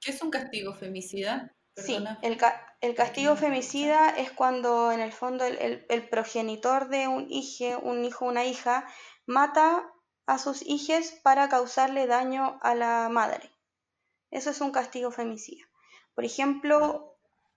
¿Qué 0.00 0.10
es 0.10 0.22
un 0.22 0.30
castigo 0.30 0.74
femicida? 0.74 1.54
Sí, 1.76 1.96
el, 2.22 2.38
el, 2.80 2.94
castigo 2.94 3.36
femicida 3.36 4.10
es 4.10 4.30
cuando 4.30 4.92
en 4.92 5.00
el 5.00 5.12
fondo 5.12 5.44
el, 5.44 5.84
el, 5.88 6.08
progenitor 6.08 6.88
de 6.88 7.08
un 7.08 7.26
hijo, 7.30 7.80
un 7.80 8.04
hijo 8.04 8.26
o 8.26 8.28
una 8.28 8.44
hija, 8.44 8.86
mata 9.26 9.90
a 10.26 10.38
sus 10.38 10.62
hijos 10.62 11.12
para 11.22 11.48
causarle 11.48 12.06
daño 12.06 12.58
a 12.62 12.74
la 12.74 13.08
madre. 13.10 13.50
Eso 14.30 14.50
es 14.50 14.60
un 14.60 14.70
castigo 14.70 15.10
femicida. 15.10 15.64
Por 16.14 16.24
ejemplo... 16.24 17.13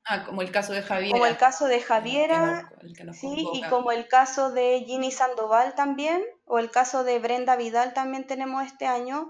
Ah, 0.10 0.24
como 0.24 0.41
el 0.41 0.52
caso 0.52 0.72
de 0.72 0.82
Javiera. 0.82 1.12
Como 1.12 1.26
el 1.26 1.36
caso 1.36 1.65
de 1.65 1.82
Javiera, 1.82 2.72
sí, 3.12 3.46
y 3.54 3.62
como 3.63 3.91
el 3.91 4.08
caso 4.08 4.52
de 4.52 4.84
Ginny 4.86 5.12
Sandoval 5.12 5.76
también, 5.76 6.24
o 6.46 6.60
el 6.60 6.72
caso 6.72 7.04
de 7.04 7.20
Brenda 7.20 7.58
Vidal 7.58 7.93
también 7.93 8.26
tenemos 8.26 8.65
este 8.65 8.86
año, 8.86 9.30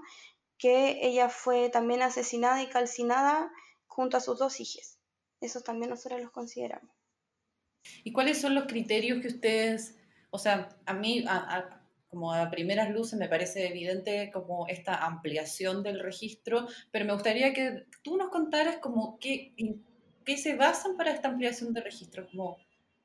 que 0.56 1.00
ella 1.02 1.30
fue 1.30 1.68
también 1.68 2.02
asesinada 2.02 2.62
y 2.62 2.68
calcinada 2.68 3.50
junto 3.86 4.16
a 4.16 4.20
sus 4.20 4.38
dos 4.38 4.60
hijas. 4.60 5.00
Eso 5.40 5.62
también 5.62 5.90
nosotros 5.90 6.20
los 6.20 6.30
consideramos. 6.30 6.90
¿Y 8.04 8.12
cuáles 8.12 8.40
son 8.40 8.54
los 8.54 8.66
criterios 8.66 9.20
que 9.20 9.28
ustedes, 9.28 9.96
o 10.30 10.38
sea, 10.38 10.68
a 10.86 10.92
mí, 10.92 11.24
como 12.08 12.32
a 12.32 12.50
primeras 12.50 12.90
luces 12.90 13.18
me 13.18 13.28
parece 13.28 13.66
evidente 13.66 14.30
como 14.32 14.68
esta 14.68 15.04
ampliación 15.04 15.82
del 15.82 15.98
registro, 15.98 16.68
pero 16.92 17.04
me 17.04 17.14
gustaría 17.14 17.52
que 17.52 17.86
tú 18.02 18.16
nos 18.16 18.30
contaras 18.30 18.76
como 18.76 19.18
qué, 19.18 19.54
qué 20.28 20.36
se 20.36 20.56
basan 20.56 20.98
para 20.98 21.10
esta 21.10 21.28
ampliación 21.28 21.72
del 21.72 21.84
registro, 21.84 22.28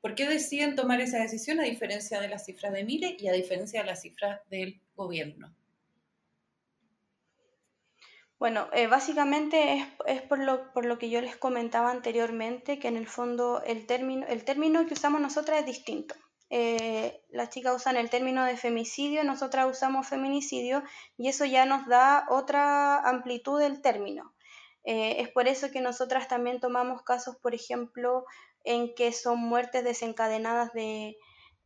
por 0.02 0.14
qué 0.14 0.28
deciden 0.28 0.76
tomar 0.76 1.00
esa 1.00 1.18
decisión 1.18 1.58
a 1.58 1.62
diferencia 1.62 2.20
de 2.20 2.28
las 2.28 2.44
cifras 2.44 2.74
de 2.74 2.84
Mire 2.84 3.16
y 3.18 3.28
a 3.28 3.32
diferencia 3.32 3.80
de 3.80 3.86
las 3.86 4.02
cifras 4.02 4.42
del 4.50 4.78
gobierno. 4.94 5.50
Bueno, 8.38 8.68
eh, 8.74 8.88
básicamente 8.88 9.72
es, 9.72 9.86
es 10.06 10.20
por, 10.20 10.38
lo, 10.38 10.70
por, 10.74 10.84
lo, 10.84 10.98
que 10.98 11.08
yo 11.08 11.22
les 11.22 11.34
comentaba 11.38 11.90
anteriormente, 11.90 12.78
que 12.78 12.88
en 12.88 12.98
el 12.98 13.08
fondo 13.08 13.62
el 13.64 13.86
término, 13.86 14.26
el 14.26 14.44
término 14.44 14.86
que 14.86 14.92
usamos 14.92 15.22
nosotras 15.22 15.60
es 15.60 15.66
distinto. 15.66 16.14
Eh, 16.50 17.22
las 17.30 17.48
chicas 17.48 17.74
usan 17.74 17.96
el 17.96 18.10
término 18.10 18.44
de 18.44 18.58
femicidio, 18.58 19.24
nosotras 19.24 19.66
usamos 19.70 20.06
feminicidio 20.06 20.82
y 21.16 21.28
eso 21.28 21.46
ya 21.46 21.64
nos 21.64 21.86
da 21.86 22.26
otra 22.28 23.00
amplitud 23.08 23.58
del 23.58 23.80
término. 23.80 24.33
Eh, 24.84 25.16
es 25.20 25.30
por 25.30 25.48
eso 25.48 25.70
que 25.70 25.80
nosotras 25.80 26.28
también 26.28 26.60
tomamos 26.60 27.02
casos, 27.02 27.36
por 27.36 27.54
ejemplo, 27.54 28.24
en 28.64 28.94
que 28.94 29.12
son 29.12 29.38
muertes 29.38 29.84
desencadenadas 29.84 30.72
de, 30.72 31.16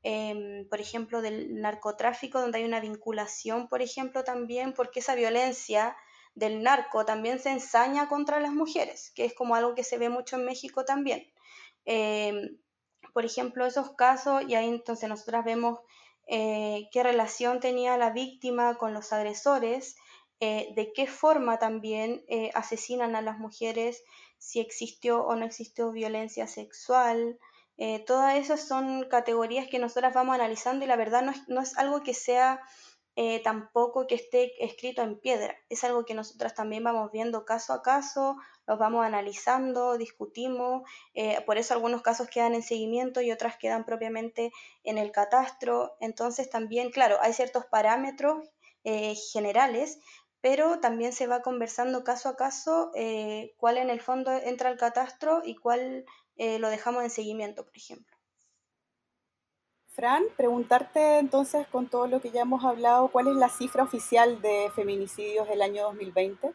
em, 0.03 0.69
por 0.69 0.81
ejemplo, 0.81 1.21
del 1.21 1.61
narcotráfico, 1.61 2.41
donde 2.41 2.59
hay 2.59 2.65
una 2.65 2.81
vinculación, 2.81 3.69
por 3.69 3.83
ejemplo, 3.83 4.25
también, 4.25 4.73
porque 4.73 5.01
esa 5.01 5.15
violencia 5.15 5.97
del 6.35 6.63
narco 6.63 7.05
también 7.05 7.41
se 7.41 7.51
ensaña 7.51 8.09
contra 8.09 8.41
las 8.41 8.53
mujeres, 8.53 9.13
que 9.15 9.25
es 9.25 9.35
como 9.35 9.57
algo 9.57 9.75
que 9.75 9.85
se 9.85 9.99
ve 9.99 10.09
mucho 10.09 10.37
en 10.37 10.45
México 10.45 10.85
también. 10.85 11.33
Em, 11.85 12.59
por 13.13 13.25
ejemplo, 13.25 13.67
esos 13.67 13.95
casos, 13.97 14.43
y 14.49 14.55
ahí 14.55 14.69
entonces 14.69 15.09
nosotras 15.09 15.45
vemos 15.45 15.81
eh, 16.29 16.89
qué 16.93 17.03
relación 17.03 17.59
tenía 17.59 17.97
la 17.97 18.11
víctima 18.11 18.77
con 18.77 18.93
los 18.95 19.13
agresores, 19.13 19.97
eh, 20.41 20.69
de 20.75 20.93
qué 20.93 21.07
forma 21.07 21.59
también 21.59 22.25
eh, 22.29 22.51
asesinan 22.55 23.17
a 23.17 23.23
las 23.23 23.39
mujeres, 23.39 24.03
si 24.39 24.61
existió 24.61 25.25
o 25.25 25.35
no 25.37 25.45
existió 25.45 25.91
violencia 25.91 26.47
sexual. 26.47 27.39
todas 28.07 28.37
esas 28.37 28.67
son 28.67 29.07
categorías 29.09 29.69
que 29.69 29.79
nosotras 29.79 30.13
vamos 30.13 30.35
analizando 30.35 30.85
y 30.85 30.89
la 30.89 30.97
verdad 30.97 31.23
no 31.23 31.31
es, 31.31 31.49
no 31.49 31.61
es 31.61 31.79
algo 31.79 32.03
que 32.03 32.15
sea 32.15 32.61
eh, 33.21 33.41
tampoco 33.43 34.07
que 34.07 34.15
esté 34.15 34.65
escrito 34.65 35.03
en 35.03 35.19
piedra. 35.19 35.57
Es 35.69 35.83
algo 35.83 36.05
que 36.05 36.15
nosotras 36.15 36.55
también 36.55 36.85
vamos 36.85 37.11
viendo 37.11 37.45
caso 37.45 37.73
a 37.73 37.83
caso, 37.83 38.37
los 38.65 38.79
vamos 38.79 39.05
analizando, 39.05 39.99
discutimos, 39.99 40.89
eh, 41.15 41.43
por 41.45 41.59
eso 41.59 41.75
algunos 41.75 42.03
casos 42.03 42.29
quedan 42.29 42.55
en 42.55 42.63
seguimiento 42.63 43.21
y 43.21 43.33
otras 43.33 43.57
quedan 43.57 43.85
propiamente 43.85 44.53
en 44.85 44.99
el 44.99 45.11
catastro. 45.11 45.97
Entonces 45.99 46.49
también, 46.49 46.93
claro, 46.93 47.17
hay 47.21 47.33
ciertos 47.33 47.67
parámetros 47.67 48.49
eh, 48.85 49.17
generales, 49.33 49.99
pero 50.41 50.81
también 50.81 51.13
se 51.13 51.27
va 51.27 51.43
conversando 51.43 52.05
caso 52.05 52.29
a 52.29 52.37
caso 52.37 52.93
cuál 53.57 53.79
en 53.79 53.91
el 53.91 54.01
fondo 54.01 54.31
entra 54.33 54.69
al 54.71 54.77
catastro 54.79 55.43
y 55.45 55.57
cuál 55.57 56.05
lo 56.37 56.69
dejamos 56.69 57.03
en 57.03 57.11
seguimiento, 57.11 57.65
por 57.65 57.77
ejemplo. 57.77 58.17
Fran, 59.99 60.23
preguntarte 60.37 61.19
entonces 61.19 61.67
con 61.67 61.89
todo 61.89 62.07
lo 62.07 62.21
que 62.21 62.31
ya 62.31 62.43
hemos 62.43 62.65
hablado, 62.65 63.09
¿cuál 63.09 63.27
es 63.27 63.35
la 63.35 63.49
cifra 63.49 63.83
oficial 63.83 64.41
de 64.41 64.71
feminicidios 64.77 65.49
del 65.49 65.61
año 65.61 65.83
2020? 65.87 66.55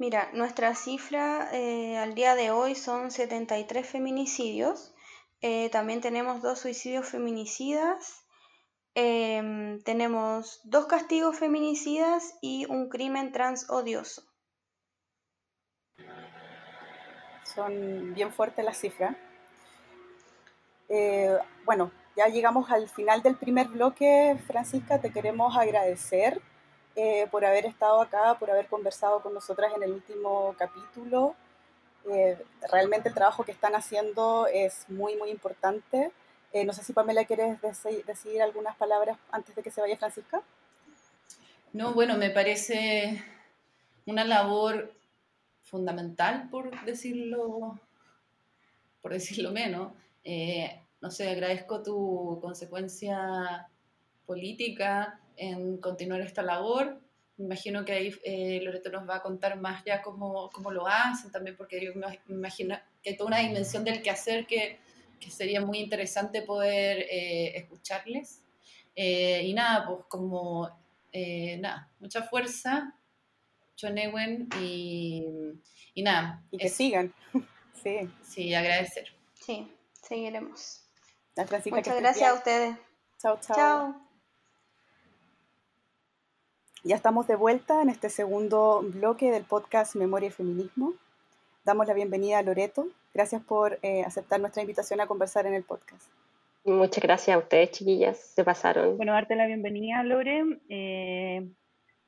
Mira, 0.00 0.30
nuestra 0.32 0.74
cifra 0.74 1.50
eh, 1.52 1.98
al 1.98 2.14
día 2.14 2.34
de 2.34 2.50
hoy 2.52 2.74
son 2.74 3.10
73 3.10 3.86
feminicidios. 3.86 4.94
Eh, 5.42 5.68
también 5.68 6.00
tenemos 6.00 6.40
dos 6.40 6.60
suicidios 6.60 7.06
feminicidas. 7.06 8.19
Em, 8.94 9.80
tenemos 9.82 10.60
dos 10.64 10.86
castigos 10.86 11.38
feminicidas 11.38 12.34
y 12.40 12.66
un 12.66 12.88
crimen 12.88 13.30
trans 13.32 13.70
odioso. 13.70 14.22
Son 17.44 18.14
bien 18.14 18.32
fuertes 18.32 18.64
las 18.64 18.78
cifras. 18.78 19.16
Eh, 20.88 21.38
bueno, 21.64 21.92
ya 22.16 22.26
llegamos 22.26 22.70
al 22.70 22.88
final 22.88 23.22
del 23.22 23.36
primer 23.36 23.68
bloque, 23.68 24.36
Francisca, 24.46 25.00
te 25.00 25.12
queremos 25.12 25.56
agradecer 25.56 26.40
eh, 26.96 27.28
por 27.30 27.44
haber 27.44 27.66
estado 27.66 28.00
acá, 28.00 28.36
por 28.38 28.50
haber 28.50 28.66
conversado 28.66 29.22
con 29.22 29.32
nosotras 29.32 29.72
en 29.76 29.84
el 29.84 29.92
último 29.92 30.54
capítulo. 30.58 31.36
Eh, 32.10 32.36
realmente 32.72 33.08
el 33.08 33.14
trabajo 33.14 33.44
que 33.44 33.52
están 33.52 33.76
haciendo 33.76 34.48
es 34.48 34.84
muy, 34.88 35.16
muy 35.16 35.30
importante. 35.30 36.10
No 36.64 36.72
sé 36.72 36.82
si 36.82 36.92
Pamela 36.92 37.24
quieres 37.24 37.58
decir 38.06 38.42
algunas 38.42 38.76
palabras 38.76 39.18
antes 39.30 39.54
de 39.54 39.62
que 39.62 39.70
se 39.70 39.80
vaya 39.80 39.96
Francisca. 39.96 40.42
No, 41.72 41.94
bueno, 41.94 42.16
me 42.16 42.30
parece 42.30 43.22
una 44.06 44.24
labor 44.24 44.92
fundamental, 45.62 46.48
por 46.50 46.84
decirlo, 46.84 47.78
por 49.00 49.12
decirlo 49.12 49.52
menos, 49.52 49.92
eh, 50.24 50.80
no 51.00 51.10
sé, 51.10 51.30
agradezco 51.30 51.82
tu 51.82 52.38
consecuencia 52.42 53.68
política 54.26 55.20
en 55.36 55.78
continuar 55.78 56.20
esta 56.20 56.42
labor. 56.42 57.00
Me 57.36 57.46
imagino 57.46 57.84
que 57.84 57.92
ahí 57.92 58.14
eh, 58.24 58.60
Loreto 58.62 58.90
nos 58.90 59.08
va 59.08 59.16
a 59.16 59.22
contar 59.22 59.58
más 59.58 59.82
ya 59.84 60.02
cómo, 60.02 60.50
cómo, 60.50 60.70
lo 60.70 60.86
hacen, 60.86 61.30
también 61.30 61.56
porque 61.56 61.82
yo 61.82 61.92
me 61.94 62.18
imagino 62.28 62.76
que 63.02 63.10
hay 63.10 63.16
toda 63.16 63.28
una 63.28 63.38
dimensión 63.38 63.84
del 63.84 64.02
quehacer 64.02 64.46
que, 64.46 64.78
que 65.20 65.30
sería 65.30 65.60
muy 65.60 65.78
interesante 65.78 66.42
poder 66.42 67.06
eh, 67.10 67.56
escucharles. 67.56 68.42
y 68.96 69.52
nada, 69.54 69.86
pues 69.86 70.06
como, 70.08 70.68
nada, 71.12 71.90
mucha 72.00 72.22
fuerza, 72.22 72.94
Chonewen 73.76 74.48
y, 74.60 75.24
y 75.94 76.02
nada. 76.02 76.42
Y 76.50 76.58
que 76.58 76.68
sigan. 76.68 77.14
sí. 77.82 78.10
Sí, 78.22 78.54
agradecer. 78.54 79.08
Sí 79.34 79.68
seguiremos. 80.10 80.82
Muchas 81.70 82.00
gracias 82.00 82.28
a 82.28 82.34
ustedes. 82.34 82.76
Chao, 83.18 83.38
chao. 83.40 83.56
Chao. 83.56 83.94
Ya 86.82 86.96
estamos 86.96 87.28
de 87.28 87.36
vuelta 87.36 87.80
en 87.82 87.90
este 87.90 88.10
segundo 88.10 88.82
bloque 88.82 89.30
del 89.30 89.44
podcast 89.44 89.94
Memoria 89.94 90.28
y 90.28 90.32
Feminismo. 90.32 90.94
Damos 91.64 91.86
la 91.86 91.94
bienvenida 91.94 92.38
a 92.38 92.42
Loreto. 92.42 92.88
Gracias 93.12 93.42
por 93.42 93.78
eh, 93.82 94.02
aceptar 94.02 94.40
nuestra 94.40 94.62
invitación 94.62 95.00
a 95.00 95.06
conversar 95.06 95.46
en 95.46 95.54
el 95.54 95.64
podcast. 95.64 96.10
Muchas 96.64 97.02
gracias 97.02 97.34
a 97.34 97.38
ustedes, 97.38 97.70
chiquillas. 97.70 98.18
Se 98.18 98.44
pasaron. 98.44 98.96
Bueno, 98.96 99.12
darte 99.12 99.34
la 99.34 99.46
bienvenida, 99.46 100.02
Lore. 100.02 100.44
Eh, 100.68 101.48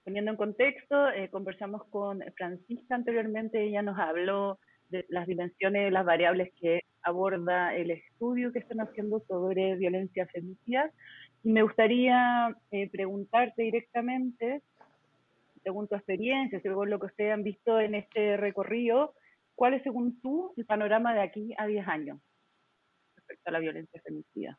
poniendo 0.05 0.31
en 0.31 0.37
contexto, 0.37 1.09
eh, 1.11 1.29
conversamos 1.31 1.85
con 1.87 2.23
Francisca 2.37 2.95
anteriormente. 2.95 3.63
Ella 3.63 3.83
nos 3.83 3.99
habló 3.99 4.59
de 4.91 5.07
las 5.09 5.27
dimensiones, 5.27 5.91
las 5.91 6.05
variables 6.05 6.53
que 6.61 6.83
aborda 7.03 7.75
el 7.75 7.91
estudio 7.91 8.53
que 8.53 8.61
están 8.61 8.81
haciendo 8.81 9.21
sobre 9.27 9.75
violencia 9.77 10.27
feminicida 10.27 10.93
y 11.45 11.51
me 11.51 11.63
gustaría 11.63 12.57
eh, 12.71 12.89
preguntarte 12.91 13.63
directamente, 13.63 14.63
según 15.65 15.89
tu 15.89 15.97
experiencia, 15.97 16.61
según 16.61 16.91
lo 16.91 16.99
que 17.01 17.07
ustedes 17.07 17.33
han 17.33 17.43
visto 17.43 17.81
en 17.81 17.95
este 17.95 18.37
recorrido, 18.37 19.15
¿cuál 19.55 19.75
es, 19.75 19.83
según 19.83 20.21
tú, 20.21 20.53
el 20.57 20.67
panorama 20.67 21.15
de 21.15 21.21
aquí 21.21 21.55
a 21.59 21.67
10 21.67 21.89
años 21.89 22.21
respecto 23.17 23.51
a 23.51 23.53
la 23.53 23.59
violencia 23.59 24.01
feminicida? 24.03 24.59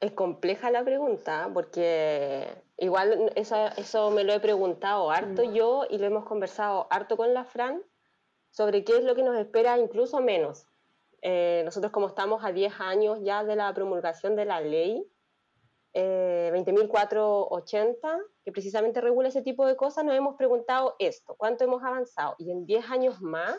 Es 0.00 0.12
compleja 0.12 0.70
la 0.70 0.84
pregunta, 0.84 1.50
porque 1.52 2.46
igual 2.76 3.32
eso, 3.34 3.56
eso 3.76 4.10
me 4.10 4.22
lo 4.22 4.32
he 4.32 4.40
preguntado 4.40 5.10
harto 5.10 5.44
mm. 5.44 5.52
yo 5.52 5.86
y 5.90 5.98
lo 5.98 6.06
hemos 6.06 6.24
conversado 6.24 6.86
harto 6.90 7.16
con 7.16 7.34
la 7.34 7.44
Fran 7.44 7.82
sobre 8.50 8.84
qué 8.84 8.96
es 8.96 9.04
lo 9.04 9.14
que 9.14 9.22
nos 9.22 9.36
espera 9.36 9.78
incluso 9.78 10.20
menos. 10.20 10.66
Eh, 11.22 11.62
nosotros 11.64 11.90
como 11.90 12.06
estamos 12.06 12.44
a 12.44 12.52
10 12.52 12.80
años 12.80 13.18
ya 13.22 13.42
de 13.42 13.56
la 13.56 13.74
promulgación 13.74 14.36
de 14.36 14.44
la 14.44 14.60
ley 14.60 15.04
eh, 15.94 16.50
20.480, 16.54 18.22
que 18.48 18.52
precisamente 18.52 19.02
regula 19.02 19.28
ese 19.28 19.42
tipo 19.42 19.66
de 19.66 19.76
cosas, 19.76 20.06
nos 20.06 20.14
hemos 20.14 20.36
preguntado 20.36 20.96
esto, 20.98 21.34
¿cuánto 21.36 21.64
hemos 21.64 21.82
avanzado? 21.82 22.34
Y 22.38 22.50
en 22.50 22.64
10 22.64 22.88
años 22.88 23.20
más, 23.20 23.54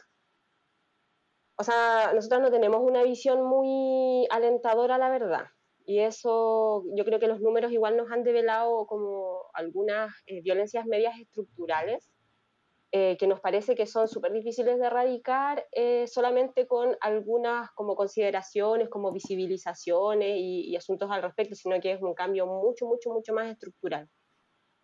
o 1.57 1.63
sea, 1.63 2.11
nosotros 2.15 2.41
no 2.41 2.49
tenemos 2.49 2.81
una 2.81 3.03
visión 3.03 3.45
muy 3.45 4.25
alentadora, 4.31 4.97
la 4.97 5.11
verdad. 5.11 5.45
Y 5.85 5.99
eso, 5.99 6.85
yo 6.95 7.05
creo 7.05 7.19
que 7.19 7.27
los 7.27 7.39
números 7.39 7.71
igual 7.71 7.97
nos 7.97 8.09
han 8.11 8.23
develado 8.23 8.87
como 8.87 9.43
algunas 9.53 10.11
eh, 10.25 10.41
violencias 10.41 10.87
medias 10.87 11.19
estructurales 11.19 12.11
eh, 12.91 13.15
que 13.19 13.27
nos 13.27 13.41
parece 13.41 13.75
que 13.75 13.85
son 13.85 14.07
súper 14.07 14.31
difíciles 14.31 14.79
de 14.79 14.87
erradicar 14.87 15.67
eh, 15.71 16.07
solamente 16.07 16.65
con 16.65 16.97
algunas 17.01 17.69
como 17.75 17.95
consideraciones, 17.95 18.89
como 18.89 19.11
visibilizaciones 19.11 20.35
y, 20.35 20.75
asuntos 20.75 21.11
al 21.11 21.21
respecto, 21.21 21.53
sino 21.53 21.79
que 21.79 21.91
es 21.91 22.01
un 22.01 22.15
cambio 22.15 22.47
mucho, 22.47 22.87
mucho, 22.87 23.11
mucho 23.11 23.33
más 23.33 23.51
estructural. 23.51 24.09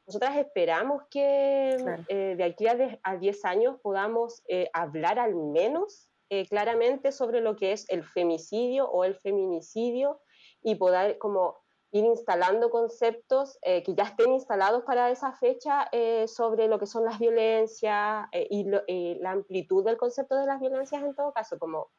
Nosotras 0.08 0.38
esperamos 0.38 1.03
que 1.10 1.78
eh, 2.10 2.36
de 2.36 2.43
aquí 2.43 2.68
a 2.68 3.18
10 3.18 3.45
años 3.45 3.80
podamos 3.82 4.43
hablar 4.74 5.20
al 5.20 5.36
menos 5.36 6.10
claramente 6.49 7.12
sobre 7.12 7.39
lo 7.39 7.56
que 7.56 7.72
es 7.72 7.89
el 7.89 8.03
femicidio 8.03 8.89
o 8.89 9.03
el 9.03 9.16
feminicidio 9.16 10.22
y 10.62 10.76
poder 10.76 11.18
como 11.18 11.56
ir 11.95 12.03
instalando 12.03 12.70
conceptos 12.70 13.58
eh, 13.62 13.82
que 13.84 13.95
ya 13.95 14.03
estén 14.03 14.34
instalados 14.34 14.84
para 14.84 15.12
esa 15.12 15.32
fecha 15.32 15.88
eh, 15.93 16.28
sobre 16.28 16.68
lo 16.68 16.78
que 16.78 16.88
son 16.88 17.06
las 17.06 17.20
violencias 17.20 18.28
eh, 18.34 18.47
y 18.49 18.66
la 18.66 19.32
amplitud 19.32 19.86
del 19.86 19.95
concepto 19.95 20.36
de 20.36 20.45
las 20.45 20.60
violencias 20.60 21.01
en 21.01 21.16
todo 21.16 21.32
caso, 21.32 21.58
como 21.58 21.89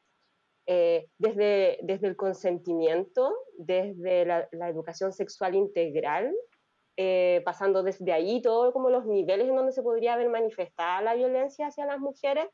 desde, 0.67 1.79
desde 1.81 2.07
el 2.07 2.17
consentimiento, 2.17 3.33
desde 3.57 4.25
la, 4.25 4.49
la 4.51 4.67
educación 4.67 5.13
sexual 5.13 5.55
integral, 5.55 6.35
pasando 7.45 7.83
desde 7.83 8.11
ahí 8.11 8.41
todo 8.41 8.73
como 8.73 8.89
los 8.89 9.05
niveles 9.05 9.47
en 9.47 9.55
donde 9.55 9.71
se 9.71 9.83
podría 9.83 10.13
haber 10.13 10.29
manifestada 10.29 11.01
la 11.01 11.13
violencia 11.13 11.67
hacia 11.67 11.85
las 11.85 11.99
mujeres, 11.99 12.47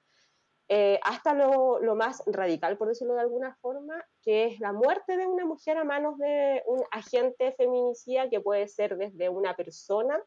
eh, 0.69 0.99
hasta 1.03 1.33
lo, 1.33 1.79
lo, 1.79 1.95
más 1.95 2.23
radical, 2.25 2.77
por 2.77 2.87
decirlo 2.87 3.15
de 3.15 3.21
alguna 3.21 3.55
forma, 3.61 4.03
que 4.21 4.45
es 4.45 4.59
la 4.59 4.71
muerte 4.71 5.17
de 5.17 5.27
una 5.27 5.45
mujer 5.45 5.77
a 5.77 5.83
manos 5.83 6.17
de 6.17 6.63
un 6.65 6.81
agente 6.91 7.51
feminicida 7.51 8.29
que 8.29 8.39
puede 8.39 8.67
ser 8.67 8.97
desde 8.97 9.27
una 9.27 9.55
persona 9.55 10.21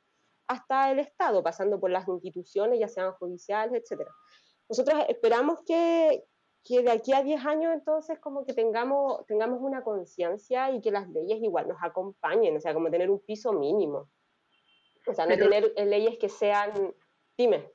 hasta 0.46 0.90
el 0.90 0.98
Estado, 0.98 1.42
pasando 1.42 1.80
por 1.80 1.90
las 1.90 2.06
instituciones, 2.06 2.78
ya 2.78 2.88
sean 2.88 3.12
judiciales, 3.14 3.82
etc. 3.82 4.08
Nosotros 4.68 5.04
esperamos 5.08 5.60
que, 5.66 6.24
que 6.66 6.82
de 6.82 6.90
aquí 6.90 7.12
a 7.12 7.22
10 7.22 7.46
años 7.46 7.72
entonces 7.72 8.18
como 8.18 8.44
que 8.44 8.52
tengamos, 8.52 9.24
tengamos 9.26 9.60
una 9.60 9.82
conciencia 9.82 10.70
y 10.72 10.80
que 10.80 10.90
las 10.90 11.08
leyes 11.08 11.40
igual 11.40 11.68
nos 11.68 11.80
acompañen, 11.80 12.56
o 12.56 12.60
sea, 12.60 12.74
como 12.74 12.90
tener 12.90 13.08
un 13.08 13.20
piso 13.20 13.52
mínimo. 13.52 14.08
O 15.06 15.14
sea, 15.14 15.26
no 15.26 15.36
tener 15.36 15.72
leyes 15.76 16.18
que 16.18 16.28
sean... 16.28 16.72
Dime. 17.38 17.70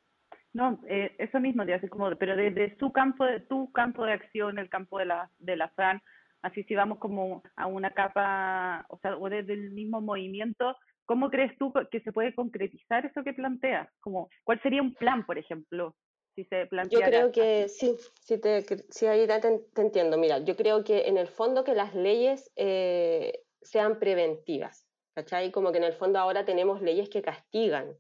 No, 0.54 0.82
eh, 0.90 1.16
eso 1.18 1.40
mismo, 1.40 1.64
así 1.64 1.88
como, 1.88 2.14
pero 2.18 2.36
desde 2.36 2.78
su 2.78 2.92
campo, 2.92 3.24
de 3.24 3.40
tu 3.40 3.72
campo 3.72 4.04
de 4.04 4.12
acción, 4.12 4.60
el 4.60 4.70
campo 4.70 5.00
de 5.00 5.06
la, 5.06 5.32
de 5.40 5.56
la 5.56 5.70
FRAN, 5.70 6.02
así 6.42 6.64
si 6.64 6.76
vamos 6.76 6.98
como 7.00 7.42
a 7.56 7.68
una 7.68 7.92
capa, 7.92 8.86
o 8.90 8.98
sea, 8.98 9.16
o 9.16 9.30
desde 9.30 9.54
el 9.54 9.72
mismo 9.72 10.02
movimiento, 10.02 10.76
¿cómo 11.06 11.30
crees 11.30 11.58
tú 11.58 11.72
que 11.90 12.02
se 12.02 12.12
puede 12.12 12.36
concretizar 12.36 13.06
eso 13.06 13.24
que 13.24 13.34
planteas? 13.34 13.88
Como, 14.02 14.30
¿Cuál 14.44 14.62
sería 14.62 14.82
un 14.82 14.94
plan, 14.96 15.26
por 15.26 15.38
ejemplo? 15.38 15.96
Si 16.36 16.46
se 16.46 16.66
plantea 16.66 17.00
yo 17.00 17.06
creo 17.06 17.32
que 17.32 17.68
sí, 17.68 17.98
sí, 18.22 18.38
te, 18.38 18.64
sí 18.90 19.06
ahí 19.06 19.28
te, 19.28 19.82
entiendo. 19.82 20.18
Mira, 20.18 20.40
yo 20.40 20.56
creo 20.56 20.84
que 20.84 21.08
en 21.08 21.18
el 21.18 21.28
fondo 21.28 21.64
que 21.64 21.76
las 21.76 21.94
leyes 21.94 22.52
eh, 22.56 23.44
sean 23.62 24.00
preventivas, 24.00 24.88
¿cachai? 25.14 25.52
Como 25.52 25.72
que 25.72 25.80
en 25.80 25.84
el 25.84 25.94
fondo 25.94 26.20
ahora 26.20 26.46
tenemos 26.46 26.82
leyes 26.82 27.10
que 27.10 27.22
castigan, 27.22 27.98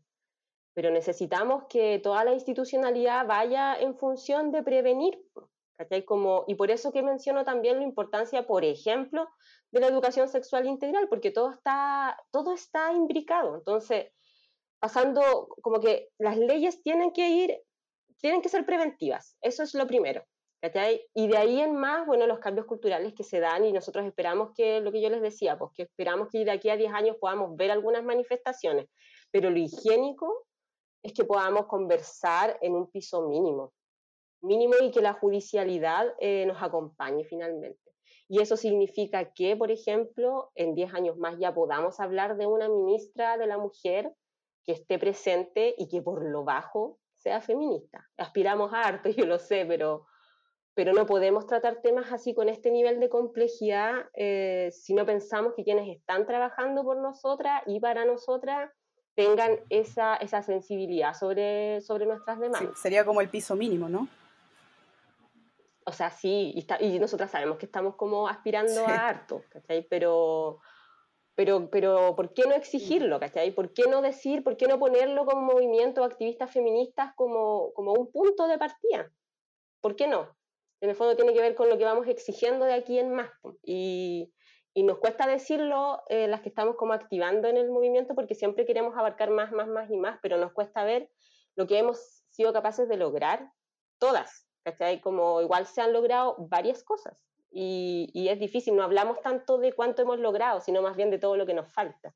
pero 0.73 0.91
necesitamos 0.91 1.65
que 1.69 1.99
toda 1.99 2.23
la 2.23 2.33
institucionalidad 2.33 3.27
vaya 3.27 3.75
en 3.75 3.95
función 3.97 4.51
de 4.51 4.63
prevenir. 4.63 5.21
Como, 6.05 6.45
y 6.47 6.53
por 6.53 6.69
eso 6.69 6.91
que 6.91 7.01
menciono 7.01 7.43
también 7.43 7.77
la 7.77 7.83
importancia, 7.83 8.45
por 8.45 8.63
ejemplo, 8.63 9.27
de 9.71 9.79
la 9.79 9.87
educación 9.87 10.29
sexual 10.29 10.67
integral, 10.67 11.07
porque 11.09 11.31
todo 11.31 11.49
está, 11.49 12.17
todo 12.29 12.53
está 12.53 12.93
imbricado. 12.93 13.55
Entonces, 13.55 14.11
pasando 14.79 15.47
como 15.61 15.79
que 15.79 16.09
las 16.19 16.37
leyes 16.37 16.83
tienen 16.83 17.11
que 17.11 17.29
ir, 17.29 17.61
tienen 18.21 18.41
que 18.41 18.49
ser 18.49 18.65
preventivas, 18.65 19.37
eso 19.41 19.63
es 19.63 19.73
lo 19.73 19.87
primero. 19.87 20.23
Y 21.15 21.27
de 21.27 21.37
ahí 21.37 21.59
en 21.59 21.75
más, 21.75 22.05
bueno, 22.05 22.27
los 22.27 22.39
cambios 22.39 22.67
culturales 22.67 23.13
que 23.13 23.23
se 23.23 23.39
dan 23.39 23.65
y 23.65 23.73
nosotros 23.73 24.05
esperamos 24.05 24.51
que, 24.55 24.79
lo 24.79 24.91
que 24.91 25.01
yo 25.01 25.09
les 25.09 25.21
decía, 25.21 25.57
pues 25.57 25.71
que 25.73 25.83
esperamos 25.83 26.29
que 26.29 26.45
de 26.45 26.51
aquí 26.51 26.69
a 26.69 26.77
10 26.77 26.93
años 26.93 27.17
podamos 27.19 27.55
ver 27.55 27.71
algunas 27.71 28.03
manifestaciones, 28.03 28.87
pero 29.31 29.49
lo 29.49 29.57
higiénico 29.57 30.45
es 31.01 31.13
que 31.13 31.23
podamos 31.23 31.65
conversar 31.65 32.59
en 32.61 32.75
un 32.75 32.91
piso 32.91 33.27
mínimo, 33.27 33.73
mínimo 34.41 34.75
y 34.83 34.91
que 34.91 35.01
la 35.01 35.13
judicialidad 35.13 36.13
eh, 36.19 36.45
nos 36.45 36.61
acompañe 36.61 37.23
finalmente. 37.23 37.79
Y 38.29 38.39
eso 38.39 38.55
significa 38.55 39.33
que, 39.33 39.57
por 39.57 39.71
ejemplo, 39.71 40.51
en 40.53 40.75
10 40.75 40.93
años 40.93 41.17
más 41.17 41.39
ya 41.39 41.55
podamos 41.55 41.99
hablar 41.99 42.37
de 42.37 42.45
una 42.45 42.69
ministra 42.69 43.37
de 43.37 43.47
la 43.47 43.57
mujer 43.57 44.13
que 44.63 44.73
esté 44.73 44.99
presente 44.99 45.73
y 45.75 45.87
que 45.87 46.03
por 46.03 46.23
lo 46.23 46.43
bajo 46.43 46.99
sea 47.21 47.41
feminista. 47.41 48.07
Aspiramos 48.17 48.73
a 48.73 48.81
arte, 48.81 49.13
yo 49.17 49.25
lo 49.25 49.39
sé, 49.39 49.65
pero, 49.65 50.05
pero 50.73 50.93
no 50.93 51.05
podemos 51.05 51.45
tratar 51.45 51.81
temas 51.81 52.11
así 52.11 52.33
con 52.33 52.49
este 52.49 52.71
nivel 52.71 52.99
de 52.99 53.09
complejidad 53.09 54.09
eh, 54.13 54.69
si 54.71 54.93
no 54.93 55.05
pensamos 55.05 55.53
que 55.55 55.63
quienes 55.63 55.87
están 55.89 56.25
trabajando 56.25 56.83
por 56.83 56.97
nosotras 56.97 57.61
y 57.65 57.79
para 57.79 58.05
nosotras 58.05 58.71
tengan 59.15 59.59
esa, 59.69 60.15
esa 60.15 60.41
sensibilidad 60.41 61.13
sobre, 61.13 61.81
sobre 61.81 62.05
nuestras 62.05 62.39
demandas. 62.39 62.79
sería 62.79 63.05
como 63.05 63.21
el 63.21 63.29
piso 63.29 63.55
mínimo, 63.55 63.89
¿no? 63.89 64.07
O 65.83 65.91
sea, 65.91 66.11
sí, 66.11 66.53
y, 66.55 66.59
está, 66.59 66.81
y 66.81 66.99
nosotras 66.99 67.31
sabemos 67.31 67.57
que 67.57 67.65
estamos 67.65 67.95
como 67.95 68.27
aspirando 68.27 68.85
a 68.85 69.09
harto, 69.09 69.43
¿cachai? 69.49 69.85
Pero, 69.89 70.59
pero, 71.35 71.69
pero, 71.69 72.15
¿por 72.15 72.33
qué 72.33 72.43
no 72.43 72.53
exigirlo, 72.53 73.19
¿cachai? 73.19 73.51
¿Por 73.51 73.73
qué 73.73 73.83
no 73.89 74.01
decir, 74.01 74.43
por 74.43 74.57
qué 74.57 74.67
no 74.67 74.79
ponerlo 74.79 75.25
como 75.25 75.53
movimiento 75.53 76.03
activistas 76.03 76.51
feministas 76.51 77.13
como, 77.15 77.73
como 77.73 77.93
un 77.93 78.11
punto 78.11 78.47
de 78.47 78.57
partida? 78.57 79.11
¿Por 79.79 79.95
qué 79.95 80.07
no? 80.07 80.35
En 80.81 80.89
el 80.89 80.95
fondo 80.95 81.15
tiene 81.15 81.33
que 81.33 81.41
ver 81.41 81.55
con 81.55 81.69
lo 81.69 81.77
que 81.77 81.85
vamos 81.85 82.07
exigiendo 82.07 82.65
de 82.65 82.73
aquí 82.73 82.99
en 82.99 83.13
más. 83.13 83.31
Y, 83.63 84.33
y 84.73 84.83
nos 84.83 84.99
cuesta 84.99 85.27
decirlo 85.27 86.01
eh, 86.09 86.27
las 86.27 86.41
que 86.41 86.49
estamos 86.49 86.75
como 86.75 86.93
activando 86.93 87.47
en 87.47 87.57
el 87.57 87.69
movimiento 87.69 88.13
porque 88.15 88.35
siempre 88.35 88.65
queremos 88.65 88.97
abarcar 88.97 89.29
más, 89.29 89.51
más, 89.51 89.67
más 89.67 89.89
y 89.89 89.97
más, 89.97 90.19
pero 90.21 90.37
nos 90.37 90.53
cuesta 90.53 90.83
ver 90.83 91.09
lo 91.55 91.67
que 91.67 91.77
hemos 91.77 91.99
sido 92.29 92.51
capaces 92.53 92.89
de 92.89 92.97
lograr 92.97 93.51
todas, 93.99 94.47
¿cachai? 94.63 95.01
Como 95.01 95.41
igual 95.41 95.65
se 95.65 95.81
han 95.81 95.93
logrado 95.93 96.35
varias 96.39 96.83
cosas 96.83 97.25
y, 97.51 98.09
y, 98.13 98.29
es 98.29 98.39
difícil, 98.39 98.75
no 98.75 98.83
hablamos 98.83 99.21
tanto 99.21 99.57
de 99.57 99.73
cuánto 99.73 100.01
hemos 100.01 100.19
logrado, 100.19 100.61
sino 100.61 100.81
más 100.81 100.95
bien 100.95 101.11
de 101.11 101.19
todo 101.19 101.35
lo 101.35 101.45
que 101.45 101.53
nos 101.53 101.71
falta. 101.71 102.13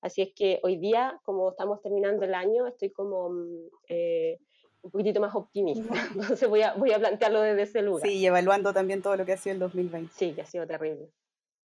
Así 0.00 0.22
es 0.22 0.32
que 0.32 0.60
hoy 0.62 0.76
día, 0.76 1.20
como 1.24 1.50
estamos 1.50 1.82
terminando 1.82 2.24
el 2.24 2.34
año, 2.34 2.66
estoy 2.66 2.90
como 2.90 3.30
mm, 3.30 3.68
eh, 3.88 4.38
un 4.82 4.90
poquitito 4.90 5.20
más 5.20 5.34
optimista, 5.34 5.82
entonces 6.14 6.48
voy 6.48 6.62
a, 6.62 6.74
voy 6.74 6.92
a 6.92 6.98
plantearlo 6.98 7.40
desde 7.40 7.62
ese 7.62 7.82
lugar. 7.82 8.06
Sí, 8.06 8.14
y 8.14 8.26
evaluando 8.26 8.72
también 8.72 9.02
todo 9.02 9.16
lo 9.16 9.24
que 9.24 9.32
ha 9.32 9.36
sido 9.36 9.54
el 9.54 9.58
2020. 9.58 10.12
Sí, 10.14 10.32
que 10.32 10.42
ha 10.42 10.46
sido 10.46 10.66
terrible. 10.66 11.10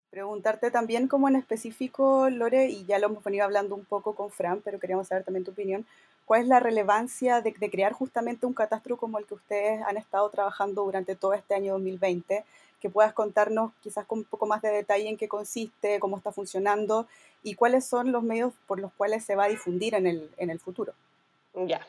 Preguntarte 0.10 0.72
también 0.72 1.08
como 1.08 1.30
en 1.30 1.38
específico, 1.38 2.30
Lore, 2.30 2.68
y 2.68 2.86
ya 2.86 3.00
lo 3.00 3.08
hemos 3.08 3.24
venido 3.24 3.46
hablando 3.46 3.76
un 3.76 3.86
poco 3.86 4.14
con 4.14 4.30
Fran, 4.30 4.62
pero 4.62 4.80
queríamos 4.80 5.08
saber 5.08 5.24
también 5.24 5.46
tu 5.46 5.52
opinión, 5.52 5.86
¿cuál 6.26 6.42
es 6.42 6.48
la 6.48 6.60
relevancia 6.60 7.42
de, 7.42 7.54
de 7.58 7.70
crear 7.70 7.94
justamente 7.94 8.46
un 8.46 8.54
catastro 8.54 8.98
como 8.98 9.20
el 9.20 9.26
que 9.26 9.36
ustedes 9.36 9.82
han 9.84 9.98
estado 9.98 10.30
trabajando 10.30 10.84
durante 10.84 11.16
todo 11.16 11.34
este 11.34 11.56
año 11.56 11.74
2020? 11.74 12.44
Que 12.82 12.90
puedas 12.90 13.14
contarnos 13.14 13.72
quizás 13.82 14.06
con 14.06 14.20
un 14.20 14.26
poco 14.26 14.46
más 14.46 14.62
de 14.62 14.70
detalle 14.70 15.08
en 15.08 15.16
qué 15.16 15.30
consiste, 15.30 16.00
cómo 16.00 16.18
está 16.18 16.32
funcionando 16.32 17.08
y 17.44 17.56
cuáles 17.56 17.86
son 17.86 18.12
los 18.12 18.24
medios 18.24 18.54
por 18.68 18.80
los 18.80 18.92
cuales 18.94 19.24
se 19.24 19.36
va 19.36 19.46
a 19.46 19.50
difundir 19.50 19.96
en 19.96 20.08
el, 20.08 20.30
en 20.38 20.50
el 20.50 20.60
futuro. 20.60 20.94
Ya. 21.54 21.86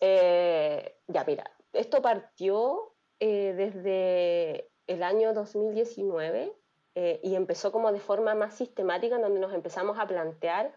Eh, 0.00 0.94
ya, 1.06 1.24
mira, 1.24 1.50
esto 1.72 2.02
partió 2.02 2.92
eh, 3.20 3.54
desde 3.56 4.68
el 4.86 5.02
año 5.02 5.32
2019 5.32 6.52
eh, 6.94 7.20
y 7.22 7.34
empezó 7.34 7.72
como 7.72 7.92
de 7.92 8.00
forma 8.00 8.34
más 8.34 8.56
sistemática, 8.56 9.16
en 9.16 9.22
donde 9.22 9.40
nos 9.40 9.54
empezamos 9.54 9.98
a 9.98 10.06
plantear 10.06 10.72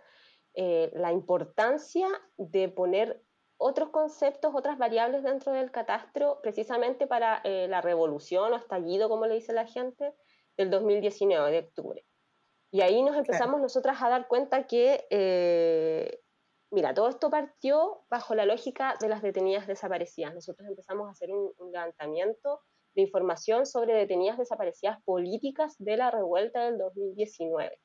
la 0.56 1.14
importancia 1.14 2.10
de 2.36 2.68
poner 2.68 3.22
otros 3.60 3.90
conceptos, 3.90 4.56
otras 4.56 4.78
variables 4.78 5.24
dentro 5.24 5.52
del 5.52 5.70
catastro, 5.70 6.40
precisamente 6.42 7.06
para 7.06 7.42
la 7.44 7.82
revolución 7.82 8.54
o 8.54 8.56
estallido, 8.56 9.10
como 9.10 9.28
le 9.28 9.36
dice 9.36 9.54
la 9.54 9.68
gente, 9.68 10.16
del 10.58 10.70
2019, 10.70 11.52
de 11.52 11.60
octubre. 11.60 12.06
Y 12.72 12.82
ahí 12.82 13.02
nos 13.04 13.16
empezamos 13.18 13.60
nosotras 13.60 14.02
a 14.02 14.10
dar 14.10 14.28
cuenta 14.28 14.66
que 14.66 15.06
Mira, 16.72 16.94
todo 16.94 17.10
esto 17.10 17.32
partió 17.32 18.06
bajo 18.12 18.36
la 18.36 18.46
lógica 18.46 18.96
de 19.02 19.10
las 19.10 19.24
detenidas 19.24 19.66
desaparecidas. 19.66 20.36
Nosotros 20.36 20.70
empezamos 20.70 21.08
a 21.08 21.12
hacer 21.12 21.32
un, 21.32 21.52
levantamiento 21.72 22.62
de 22.94 23.02
información 23.02 23.66
sobre 23.66 23.96
detenidas 23.96 24.38
desaparecidas 24.38 25.02
políticas 25.04 25.76
de 25.80 25.98
la 25.98 26.12
revuelta 26.12 26.66
del 26.66 26.78
2019. 26.78 27.80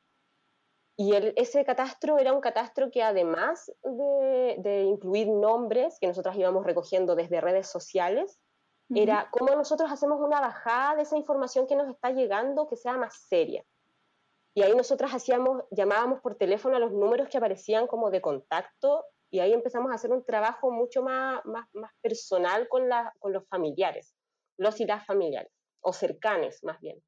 Y 0.97 1.13
ese 1.37 1.65
catastro 1.65 2.19
era 2.19 2.33
un 2.33 2.41
catastro 2.41 2.91
que 2.91 3.03
además 3.03 3.73
de, 3.83 4.83
incluir 4.83 5.29
nombres 5.29 5.99
que 5.99 6.07
nosotros 6.07 6.37
íbamos 6.37 6.65
recogiendo 6.65 7.17
desde 7.17 7.41
redes 7.41 7.67
sociales, 7.67 8.39
era 8.95 9.29
cómo 9.33 9.55
nosotros 9.57 9.91
hacemos 9.91 10.21
una 10.21 10.41
bajada 10.41 10.97
de 10.97 11.03
esa 11.03 11.17
información 11.17 11.67
que 11.67 11.75
nos 11.75 11.89
está 11.89 12.11
llegando 12.11 12.69
que 12.69 12.77
sea 12.77 12.97
más 12.97 13.17
seria. 13.29 13.65
Y 14.55 14.63
ahí 14.63 14.75
nosotras 14.77 15.13
hacíamos, 15.13 15.65
llamábamos 15.73 16.21
por 16.21 16.37
teléfono 16.37 16.77
a 16.77 16.79
los 16.79 16.93
números 16.93 17.29
que 17.29 17.39
aparecían 17.39 17.89
como 17.89 18.11
de 18.11 18.21
contacto 18.21 19.05
y 19.31 19.41
ahí 19.41 19.53
empezamos 19.53 19.91
a 19.91 19.97
hacer 19.97 20.13
un 20.13 20.25
trabajo 20.25 20.71
mucho 20.71 21.03
más, 21.03 21.45
más, 21.45 21.67
más 21.73 21.91
personal 22.01 22.69
con, 22.69 22.89
la, 22.89 23.13
con 23.19 23.33
los 23.33 23.49
familiares, 23.49 24.15
los 24.59 24.81
y 24.81 24.85
las 24.85 25.05
familiares, 25.07 25.51
o 25.81 25.93
cercanes 25.93 26.63
más 26.63 26.79
bien. 26.81 27.03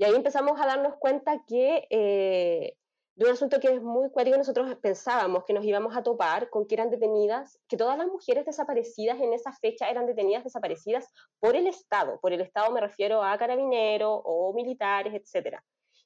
Y 0.00 0.04
ahí 0.04 0.14
empezamos 0.14 0.58
a 0.58 0.64
darnos 0.64 0.96
cuenta 0.96 1.44
que 1.46 1.86
eh, 1.90 2.74
de 3.16 3.24
un 3.26 3.32
asunto 3.32 3.60
que 3.60 3.68
es 3.68 3.82
muy 3.82 4.08
cuático, 4.08 4.38
nosotros 4.38 4.74
pensábamos 4.76 5.44
que 5.44 5.52
nos 5.52 5.62
íbamos 5.62 5.94
a 5.94 6.02
topar 6.02 6.48
con 6.48 6.66
que 6.66 6.74
eran 6.74 6.88
detenidas, 6.88 7.60
que 7.68 7.76
todas 7.76 7.98
las 7.98 8.06
mujeres 8.06 8.46
desaparecidas 8.46 9.20
en 9.20 9.34
esa 9.34 9.52
fecha 9.52 9.90
eran 9.90 10.06
detenidas 10.06 10.42
desaparecidas 10.42 11.06
por 11.38 11.54
el 11.54 11.66
Estado. 11.66 12.18
Por 12.18 12.32
el 12.32 12.40
Estado 12.40 12.72
me 12.72 12.80
refiero 12.80 13.22
a 13.22 13.36
carabineros 13.36 14.22
o 14.24 14.54
militares, 14.54 15.12
etcétera. 15.12 15.62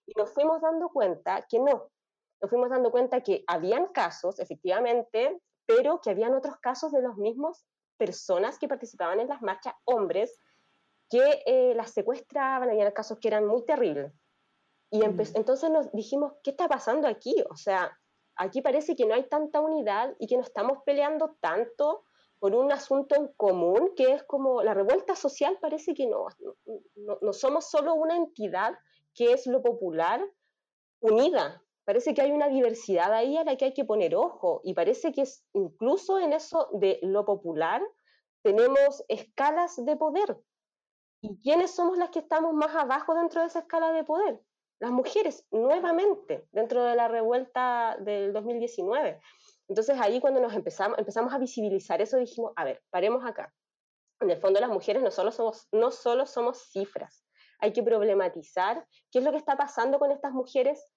Y 0.07 0.13
nos 0.19 0.35
fuimos 0.35 0.61
dando 0.61 0.89
cuenta 0.89 1.47
que 1.49 1.61
no, 1.61 1.89
nos 2.41 2.51
fuimos 2.51 2.71
dando 2.71 2.91
cuenta 2.91 3.21
que 3.21 3.45
habían 3.47 3.87
casos, 3.93 4.41
efectivamente, 4.41 5.41
pero 5.67 6.01
que 6.01 6.11
habían 6.11 6.35
otros 6.35 6.57
casos 6.57 6.91
de 6.91 7.01
los 7.01 7.17
mismos 7.17 7.65
personas 7.97 8.59
que 8.59 8.67
participaban 8.67 9.21
en 9.21 9.29
las 9.29 9.41
marchas, 9.41 9.75
hombres, 9.85 10.37
que 11.11 11.43
eh, 11.47 11.75
las 11.75 11.93
secuestraban, 11.93 12.71
había 12.71 12.93
casos 12.93 13.19
que 13.19 13.29
eran 13.29 13.47
muy 13.47 13.65
terribles. 13.65 14.13
Y 14.91 15.01
mm. 15.01 15.21
entonces 15.35 15.71
nos 15.71 15.91
dijimos, 15.93 16.35
¿qué 16.43 16.51
está 16.51 16.69
pasando 16.69 17.09
aquí? 17.09 17.35
O 17.51 17.57
sea, 17.57 17.99
aquí 18.37 18.63
parece 18.63 18.97
que 18.97 19.07
no 19.07 19.15
hay 19.15 19.29
tanta 19.29 19.61
unidad 19.61 20.15
y 20.19 20.27
que 20.27 20.37
no 20.37 20.43
estamos 20.43 20.79
peleando 20.85 21.37
tanto 21.41 22.05
por 22.39 22.55
un 22.55 22.71
asunto 22.73 23.15
en 23.15 23.29
común, 23.37 23.93
que 23.97 24.13
es 24.13 24.23
como 24.25 24.63
la 24.63 24.75
revuelta 24.75 25.17
social, 25.17 25.57
parece 25.61 25.95
que 25.95 26.07
no, 26.07 26.27
no, 26.97 27.19
no 27.21 27.33
somos 27.33 27.71
solo 27.71 27.95
una 27.95 28.17
entidad 28.17 28.75
qué 29.15 29.33
es 29.33 29.47
lo 29.47 29.63
popular 29.63 30.23
unida. 31.01 31.63
Parece 31.85 32.15
que 32.15 32.23
hay 32.23 32.33
una 32.33 32.49
diversidad 32.49 33.13
ahí 33.13 33.37
a 33.37 33.45
la 33.45 33.57
que 33.57 33.67
hay 33.67 33.75
que 33.75 33.85
poner 33.85 34.15
ojo 34.15 34.61
y 34.65 34.75
parece 34.75 35.13
que 35.13 35.23
es, 35.23 35.45
incluso 35.53 36.19
en 36.19 36.33
eso 36.33 36.69
de 36.73 36.99
lo 37.03 37.25
popular 37.25 37.83
tenemos 38.43 39.05
escalas 39.09 39.83
de 39.85 39.97
poder. 39.97 40.39
¿Y 41.25 41.41
quiénes 41.41 41.75
somos 41.75 41.97
las 41.97 42.11
que 42.11 42.19
estamos 42.19 42.53
más 42.53 42.75
abajo 42.75 43.15
dentro 43.15 43.41
de 43.41 43.47
esa 43.47 43.61
escala 43.61 43.93
de 43.93 44.05
poder? 44.05 44.43
Las 44.79 44.91
mujeres, 44.91 45.47
nuevamente, 45.51 46.47
dentro 46.53 46.85
de 46.85 46.95
la 46.95 47.09
revuelta 47.09 47.97
del 47.99 48.35
2019. 48.35 49.23
Entonces 49.67 49.99
ahí 49.99 50.21
cuando 50.21 50.41
nos 50.41 50.53
empezamos, 50.53 50.99
empezamos 50.99 51.33
a 51.33 51.39
visibilizar 51.39 52.03
eso, 52.03 52.19
dijimos, 52.19 52.53
a 52.57 52.65
ver, 52.65 52.83
paremos 52.91 53.25
acá. 53.25 53.55
En 54.21 54.29
el 54.29 54.37
fondo 54.37 54.61
las 54.61 54.69
mujeres 54.69 55.03
no 55.03 55.11
solo 55.11 55.33
somos, 55.33 55.67
no 55.73 55.91
solo 55.93 56.27
somos 56.27 56.59
cifras, 56.59 57.25
hay 57.59 57.73
que 57.73 57.83
problematizar 57.83 58.87
qué 59.11 59.21
es 59.21 59.25
lo 59.25 59.31
que 59.31 59.39
está 59.39 59.57
pasando 59.57 59.99
con 59.99 60.11
estas 60.11 60.35
mujeres 60.35 60.93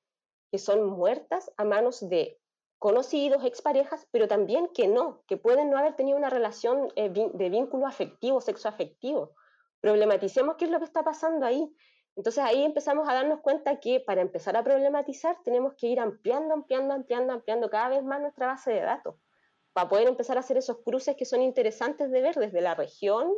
que 0.52 0.58
son 0.58 0.90
muertas 0.90 1.50
a 1.56 1.64
manos 1.64 2.06
de 2.10 2.38
conocidos, 2.80 3.46
exparejas, 3.46 4.06
pero 4.12 4.28
también 4.28 4.68
que 4.74 4.90
no, 4.90 5.24
que 5.26 5.38
pueden 5.38 5.70
no 5.70 5.78
haber 5.78 5.96
tenido 5.96 6.18
una 6.18 6.30
relación 6.30 6.92
eh, 6.98 7.10
de 7.10 7.50
vínculo 7.50 7.88
afectivo, 7.88 8.42
sexoafectivo. 8.42 9.37
Problematicemos 9.82 10.56
qué 10.56 10.66
es 10.66 10.72
lo 10.72 10.80
que 10.80 10.86
está 10.86 11.04
pasando 11.04 11.46
ahí. 11.46 11.74
Entonces 12.16 12.44
ahí 12.44 12.64
empezamos 12.64 13.08
a 13.08 13.14
darnos 13.14 13.42
cuenta 13.42 13.80
que 13.80 14.00
para 14.00 14.22
empezar 14.22 14.58
a 14.58 14.64
problematizar 14.64 15.38
tenemos 15.44 15.74
que 15.76 15.88
ir 15.88 16.00
ampliando, 16.00 16.54
ampliando, 16.54 16.94
ampliando, 16.94 17.34
ampliando 17.34 17.70
cada 17.70 17.90
vez 17.90 18.04
más 18.04 18.20
nuestra 18.22 18.48
base 18.48 18.72
de 18.72 18.82
datos 18.82 19.16
para 19.74 19.90
poder 19.90 20.08
empezar 20.08 20.38
a 20.38 20.40
hacer 20.40 20.58
esos 20.58 20.80
cruces 20.80 21.16
que 21.16 21.26
son 21.26 21.44
interesantes 21.44 22.10
de 22.10 22.22
ver 22.22 22.36
desde 22.36 22.62
la 22.62 22.74
región 22.74 23.32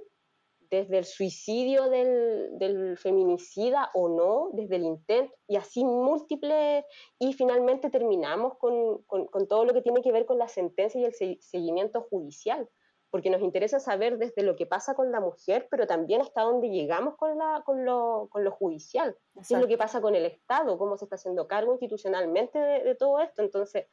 desde 0.69 0.99
el 0.99 1.05
suicidio 1.05 1.89
del, 1.89 2.97
feminicida 2.97 3.89
o 3.93 4.07
no, 4.07 4.49
desde 4.53 4.75
el 4.75 4.83
intento, 4.83 5.33
y 5.47 5.55
así 5.55 5.83
múltiples, 5.83 6.85
y 7.17 7.33
finalmente 7.33 7.89
terminamos 7.89 8.57
con, 8.59 9.03
todo 9.47 9.65
lo 9.65 9.73
que 9.73 9.81
tiene 9.81 10.01
que 10.01 10.11
ver 10.11 10.25
con 10.25 10.37
la 10.37 10.47
sentencia 10.47 11.01
y 11.01 11.05
el 11.05 11.39
seguimiento 11.41 12.01
judicial, 12.09 12.69
porque 13.11 13.29
nos 13.29 13.41
interesa 13.41 13.79
saber 13.79 14.17
desde 14.17 14.43
lo 14.43 14.55
que 14.55 14.65
pasa 14.65 14.93
con 14.93 15.11
la 15.11 15.19
mujer, 15.19 15.67
pero 15.71 15.87
también 15.87 16.21
hasta 16.21 16.41
dónde 16.41 16.69
llegamos 16.69 17.15
con, 17.15 17.37
la, 17.37 17.63
con, 17.65 17.83
lo, 17.83 18.29
judicial, 18.51 19.17
qué 19.33 19.55
es 19.55 19.59
lo 19.59 19.67
que 19.67 19.77
pasa 19.77 20.01
con 20.01 20.15
el 20.15 20.25
Estado, 20.25 20.77
cómo 20.77 20.97
se 20.97 21.05
está 21.05 21.15
haciendo 21.15 21.47
cargo 21.47 21.71
institucionalmente 21.71 22.59
de 22.59 22.95
todo 22.95 23.19
esto. 23.19 23.41
Entonces, 23.41 23.87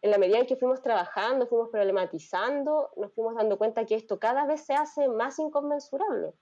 en 0.00 0.10
la 0.10 0.18
medida 0.18 0.38
en 0.38 0.46
que 0.46 0.56
fuimos 0.56 0.82
trabajando, 0.82 1.46
fuimos 1.46 1.70
problematizando, 1.70 2.90
nos 2.96 3.12
fuimos 3.14 3.36
dando 3.36 3.58
cuenta 3.58 3.84
que 3.84 3.94
esto 3.94 4.18
cada 4.18 4.46
vez 4.46 4.64
se 4.64 4.74
hace 4.74 5.08
más 5.08 5.38
inconmensurable 5.38 6.32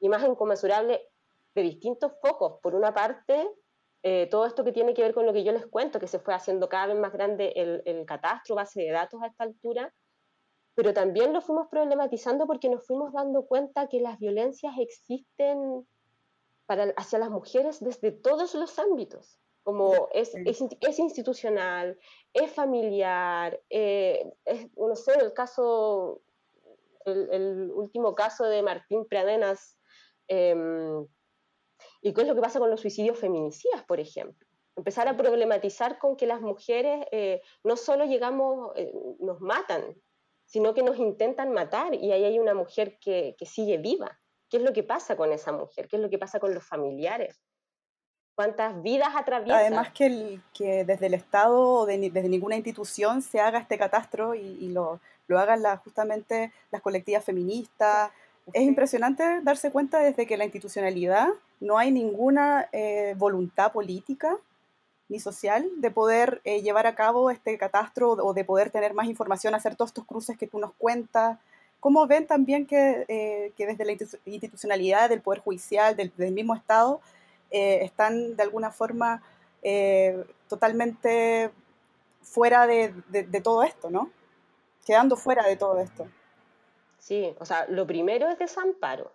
y 0.00 0.08
más 0.08 0.22
inconmensurable 0.22 1.08
de 1.54 1.62
distintos 1.62 2.12
focos. 2.20 2.58
Por 2.62 2.74
una 2.74 2.92
parte, 2.92 3.50
eh, 4.02 4.28
todo 4.30 4.46
esto 4.46 4.64
que 4.64 4.72
tiene 4.72 4.94
que 4.94 5.02
ver 5.02 5.14
con 5.14 5.26
lo 5.26 5.32
que 5.32 5.44
yo 5.44 5.52
les 5.52 5.66
cuento, 5.66 5.98
que 5.98 6.06
se 6.06 6.18
fue 6.18 6.34
haciendo 6.34 6.68
cada 6.68 6.86
vez 6.86 6.96
más 6.96 7.12
grande 7.12 7.52
el, 7.56 7.82
el 7.86 8.04
catastro, 8.06 8.54
base 8.54 8.82
de 8.82 8.90
datos 8.90 9.22
a 9.22 9.26
esta 9.26 9.44
altura, 9.44 9.92
pero 10.76 10.92
también 10.92 11.32
lo 11.32 11.40
fuimos 11.40 11.68
problematizando 11.68 12.46
porque 12.46 12.68
nos 12.68 12.86
fuimos 12.86 13.12
dando 13.12 13.46
cuenta 13.46 13.88
que 13.88 14.00
las 14.00 14.18
violencias 14.18 14.74
existen 14.78 15.88
para, 16.66 16.92
hacia 16.96 17.18
las 17.18 17.30
mujeres 17.30 17.80
desde 17.80 18.12
todos 18.12 18.54
los 18.54 18.78
ámbitos 18.78 19.40
como 19.66 20.08
es, 20.12 20.32
es, 20.32 20.98
institucional, 21.00 21.98
es 22.32 22.52
familiar, 22.52 23.60
eh, 23.68 24.32
es, 24.44 24.68
no 24.76 24.94
sé, 24.94 25.14
el 25.18 25.32
caso, 25.32 26.22
el, 27.04 27.72
último 27.74 28.14
caso 28.14 28.44
de 28.44 28.62
Martín 28.62 29.06
Pradenas, 29.06 29.76
em, 30.28 31.04
y 32.00 32.14
qué 32.14 32.20
es 32.20 32.28
lo 32.28 32.36
que 32.36 32.40
pasa 32.40 32.60
con 32.60 32.70
los 32.70 32.80
suicidios 32.80 33.18
feminicidas, 33.18 33.82
por 33.82 33.98
ejemplo. 33.98 34.46
Empezar 34.76 35.08
a 35.08 35.16
problematizar 35.16 35.98
con 35.98 36.16
que 36.16 36.28
las 36.28 36.40
mujeres 36.40 37.04
eh, 37.10 37.42
no 37.64 37.76
solo 37.76 38.04
llegamos, 38.04 38.70
eh, 38.76 38.92
nos 39.18 39.40
matan, 39.40 39.96
sino 40.46 40.72
que 40.72 40.82
nos 40.82 40.98
intentan 40.98 41.52
matar 41.52 41.94
y 41.94 42.12
ahí 42.12 42.24
hay 42.24 42.38
una 42.38 42.54
mujer 42.54 42.98
que, 42.98 43.36
que 43.38 43.46
sigue 43.46 43.78
viva. 43.78 44.18
¿Qué 44.48 44.56
es 44.56 44.62
lo 44.62 44.72
que 44.72 44.82
pasa 44.82 45.16
con 45.16 45.32
esa 45.32 45.52
mujer? 45.52 45.88
¿Qué 45.88 45.96
es 45.96 46.02
lo 46.02 46.08
que 46.08 46.18
pasa 46.18 46.40
con 46.40 46.54
los 46.54 46.64
familiares? 46.64 47.42
cuántas 48.36 48.80
vidas 48.82 49.08
atraviesa. 49.16 49.58
Además 49.58 49.90
que, 49.92 50.06
el, 50.06 50.42
que 50.52 50.84
desde 50.84 51.06
el 51.06 51.14
Estado 51.14 51.58
o 51.58 51.86
desde 51.86 52.28
ninguna 52.28 52.54
institución 52.54 53.22
se 53.22 53.40
haga 53.40 53.58
este 53.58 53.78
catastro 53.78 54.34
y, 54.34 54.68
lo, 54.68 55.00
lo, 55.26 55.38
hagan 55.40 55.64
justamente 55.78 56.52
las 56.70 56.82
colectivas 56.82 57.24
feministas. 57.24 58.12
Es 58.52 58.62
impresionante 58.62 59.40
darse 59.42 59.72
cuenta 59.72 59.98
desde 59.98 60.26
que 60.26 60.36
la 60.36 60.44
institucionalidad 60.44 61.28
no 61.58 61.78
hay 61.78 61.90
ninguna 61.90 62.68
eh, 62.70 63.14
voluntad 63.16 63.72
política 63.72 64.36
ni 65.08 65.20
social 65.20 65.68
de 65.76 65.90
poder 65.90 66.40
eh, 66.44 66.62
llevar 66.62 66.86
a 66.86 66.94
cabo 66.94 67.30
este 67.30 67.56
catastro 67.58 68.12
o 68.12 68.34
de 68.34 68.44
poder 68.44 68.70
tener 68.70 68.94
más 68.94 69.06
información, 69.06 69.54
hacer 69.54 69.76
todos 69.76 69.90
estos 69.90 70.04
cruces 70.04 70.36
que 70.36 70.46
tú 70.46 70.58
nos 70.58 70.72
cuentas. 70.74 71.38
¿Cómo 71.80 72.06
ven 72.06 72.26
también 72.26 72.66
que, 72.66 73.04
eh, 73.08 73.52
que 73.56 73.66
desde 73.66 73.84
la 73.84 73.92
institucionalidad 73.92 75.08
del 75.08 75.20
Poder 75.20 75.40
Judicial, 75.40 75.94
del, 75.94 76.32
mismo 76.32 76.54
Estado, 76.54 77.00
eh, 77.50 77.80
están 77.82 78.34
de 78.36 78.42
alguna 78.42 78.72
forma 78.72 79.22
eh, 79.62 80.24
totalmente 80.48 81.50
fuera 82.22 82.66
de, 82.66 82.92
todo 83.42 83.62
esto, 83.62 83.90
¿no? 83.90 84.10
Quedando 84.84 85.16
fuera 85.16 85.46
de 85.46 85.56
todo 85.56 85.78
esto. 85.78 86.08
Sí, 86.98 87.34
o 87.38 87.44
sea, 87.44 87.66
lo 87.68 87.86
primero 87.86 88.28
es 88.28 88.38
desamparo. 88.38 89.12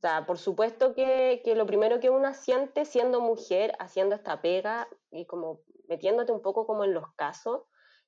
O 0.00 0.06
sea, 0.08 0.24
por 0.24 0.38
supuesto 0.38 0.94
que, 0.94 1.42
que, 1.44 1.54
lo 1.54 1.66
primero 1.66 2.00
que 2.00 2.08
uno 2.08 2.32
siente 2.32 2.86
siendo 2.86 3.20
mujer, 3.20 3.74
haciendo 3.78 4.14
esta 4.14 4.40
pega 4.40 4.88
y 5.10 5.26
como 5.26 5.60
metiéndote 5.88 6.32
un 6.32 6.40
poco 6.40 6.66
como 6.66 6.84
en 6.84 6.94
los 6.94 7.04
casos, 7.16 7.64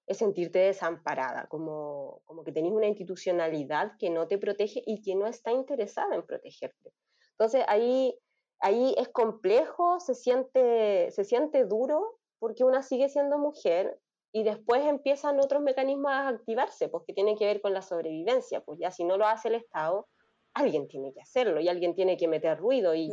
es 0.07 0.17
sentirte 0.17 0.59
desamparada, 0.59 1.49
como, 1.49 2.23
como 2.25 2.45
que 2.45 2.53
tenés 2.53 2.73
una 2.73 2.87
institucionalidad 2.87 3.93
que 3.99 4.09
no 4.09 4.27
te 4.27 4.39
protege 4.39 4.83
y 4.87 5.03
que 5.03 5.15
no 5.15 5.27
está 5.27 5.53
interesada 5.53 6.15
en 6.15 6.25
protegerte. 6.25 6.95
Entonces 7.33 7.63
ahí, 7.69 8.19
ahí 8.61 8.95
es 8.97 9.09
complejo, 9.09 10.01
se 10.01 10.15
siente, 10.15 11.11
se 11.11 11.25
siente 11.25 11.67
duro 11.67 12.19
porque 12.39 12.65
una 12.65 12.83
sigue 12.83 13.11
siendo 13.11 13.37
mujer 13.37 14.01
y 14.33 14.45
después 14.45 14.87
empiezan 14.87 15.41
otros 15.41 15.61
mecanismos 15.61 16.11
a 16.11 16.29
activarse, 16.29 16.89
pues 16.89 17.05
que 17.07 17.13
tienen 17.13 17.37
que 17.37 17.45
ver 17.45 17.61
con 17.61 17.75
la 17.75 17.83
sobrevivencia, 17.83 18.63
pues 18.63 18.79
ya 18.81 18.91
si 18.91 19.05
no 19.05 19.19
lo 19.19 19.27
hace 19.27 19.49
el 19.49 19.57
Estado, 19.57 20.09
alguien 20.55 20.89
tiene 20.89 21.13
que 21.13 21.21
hacerlo 21.21 21.61
y 21.61 21.69
alguien 21.69 21.95
tiene 21.95 22.17
que 22.17 22.29
meter 22.29 22.59
ruido 22.59 22.95
y 22.95 23.11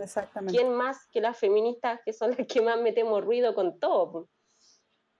quién 0.47 0.73
más 0.73 1.07
que 1.11 1.21
las 1.21 1.37
feministas 1.37 2.01
que 2.05 2.13
son 2.13 2.31
las 2.31 2.47
que 2.47 2.61
más 2.61 2.81
metemos 2.81 3.23
ruido 3.23 3.53
con 3.53 3.79
todo. 3.79 4.29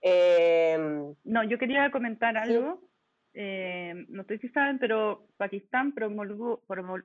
Em, 0.02 1.14
no, 1.24 1.44
yo 1.44 1.58
quería 1.58 1.90
comentar 1.90 2.36
algo. 2.36 2.82
Em, 3.32 4.06
no 4.08 4.24
sé 4.24 4.38
si 4.38 4.48
saben, 4.48 4.78
pero 4.78 5.28
Pakistán 5.36 5.92
promulgó, 5.92 6.62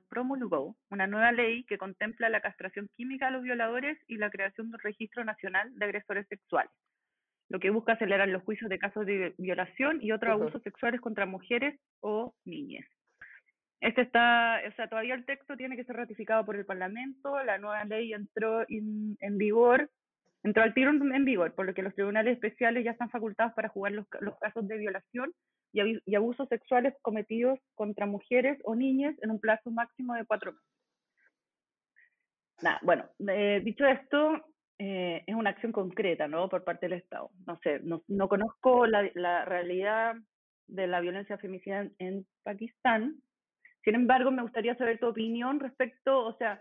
promulgó, 0.08 0.76
una 0.90 1.06
nueva 1.06 1.30
ley 1.30 1.64
que 1.64 1.78
contempla 1.78 2.28
la 2.28 2.40
castración 2.40 2.88
química 2.96 3.28
a 3.28 3.30
los 3.30 3.42
violadores 3.42 3.96
y 4.08 4.16
la 4.16 4.30
creación 4.30 4.70
de 4.70 4.74
un 4.74 4.80
registro 4.80 5.24
nacional 5.24 5.70
de 5.78 5.84
agresores 5.84 6.26
sexuales, 6.28 6.72
lo 7.48 7.60
que 7.60 7.70
busca 7.70 7.92
acelerar 7.92 8.28
los 8.28 8.42
juicios 8.42 8.68
de 8.68 8.78
casos 8.78 9.06
de 9.06 9.34
violación 9.38 10.00
y 10.02 10.10
otros 10.10 10.32
abusos 10.32 10.62
sexuales 10.62 11.00
contra 11.00 11.26
mujeres 11.26 11.78
o 12.00 12.34
niñas. 12.44 12.86
Este 13.80 14.02
está, 14.02 14.60
o 14.66 14.72
sea, 14.72 14.88
todavía 14.88 15.14
el 15.14 15.26
texto 15.26 15.56
tiene 15.56 15.76
que 15.76 15.84
ser 15.84 15.96
ratificado 15.96 16.44
por 16.44 16.56
el 16.56 16.64
Parlamento, 16.64 17.42
la 17.44 17.58
nueva 17.58 17.84
ley 17.84 18.12
entró 18.12 18.64
en 18.68 19.38
vigor 19.38 19.90
entró 20.46 20.62
al 20.62 20.74
tiro 20.74 20.90
en 20.90 21.24
vigor, 21.24 21.54
por 21.54 21.66
lo 21.66 21.74
que 21.74 21.82
los 21.82 21.94
tribunales 21.94 22.34
especiales 22.34 22.84
ya 22.84 22.92
están 22.92 23.10
facultados 23.10 23.52
para 23.54 23.68
jugar 23.68 23.92
los, 23.92 24.06
casos 24.40 24.68
de 24.68 24.78
violación 24.78 25.32
y, 25.72 26.14
abusos 26.14 26.48
sexuales 26.48 26.94
cometidos 27.02 27.58
contra 27.74 28.06
mujeres 28.06 28.58
o 28.62 28.76
niñas 28.76 29.16
en 29.22 29.32
un 29.32 29.40
plazo 29.40 29.72
máximo 29.72 30.14
de 30.14 30.24
cuatro 30.24 30.52
meses. 30.52 30.68
bueno, 32.82 33.06
eh, 33.28 33.60
dicho 33.64 33.84
esto, 33.86 34.46
eh, 34.78 35.24
es 35.26 35.34
una 35.34 35.50
acción 35.50 35.72
concreta, 35.72 36.28
¿no? 36.28 36.48
Por 36.48 36.62
parte 36.62 36.88
del 36.88 37.00
Estado. 37.00 37.30
No 37.44 37.58
sé, 37.64 37.80
no, 37.82 38.28
conozco 38.28 38.86
la, 38.86 39.44
realidad 39.44 40.14
de 40.68 40.86
la 40.86 41.00
violencia 41.00 41.38
femicida 41.38 41.88
en 41.98 42.24
Pakistán. 42.44 43.16
Sin 43.86 43.94
embargo, 43.94 44.32
me 44.32 44.42
gustaría 44.42 44.74
saber 44.74 44.98
tu 44.98 45.06
opinión 45.06 45.60
respecto, 45.60 46.26
o 46.26 46.36
sea, 46.38 46.60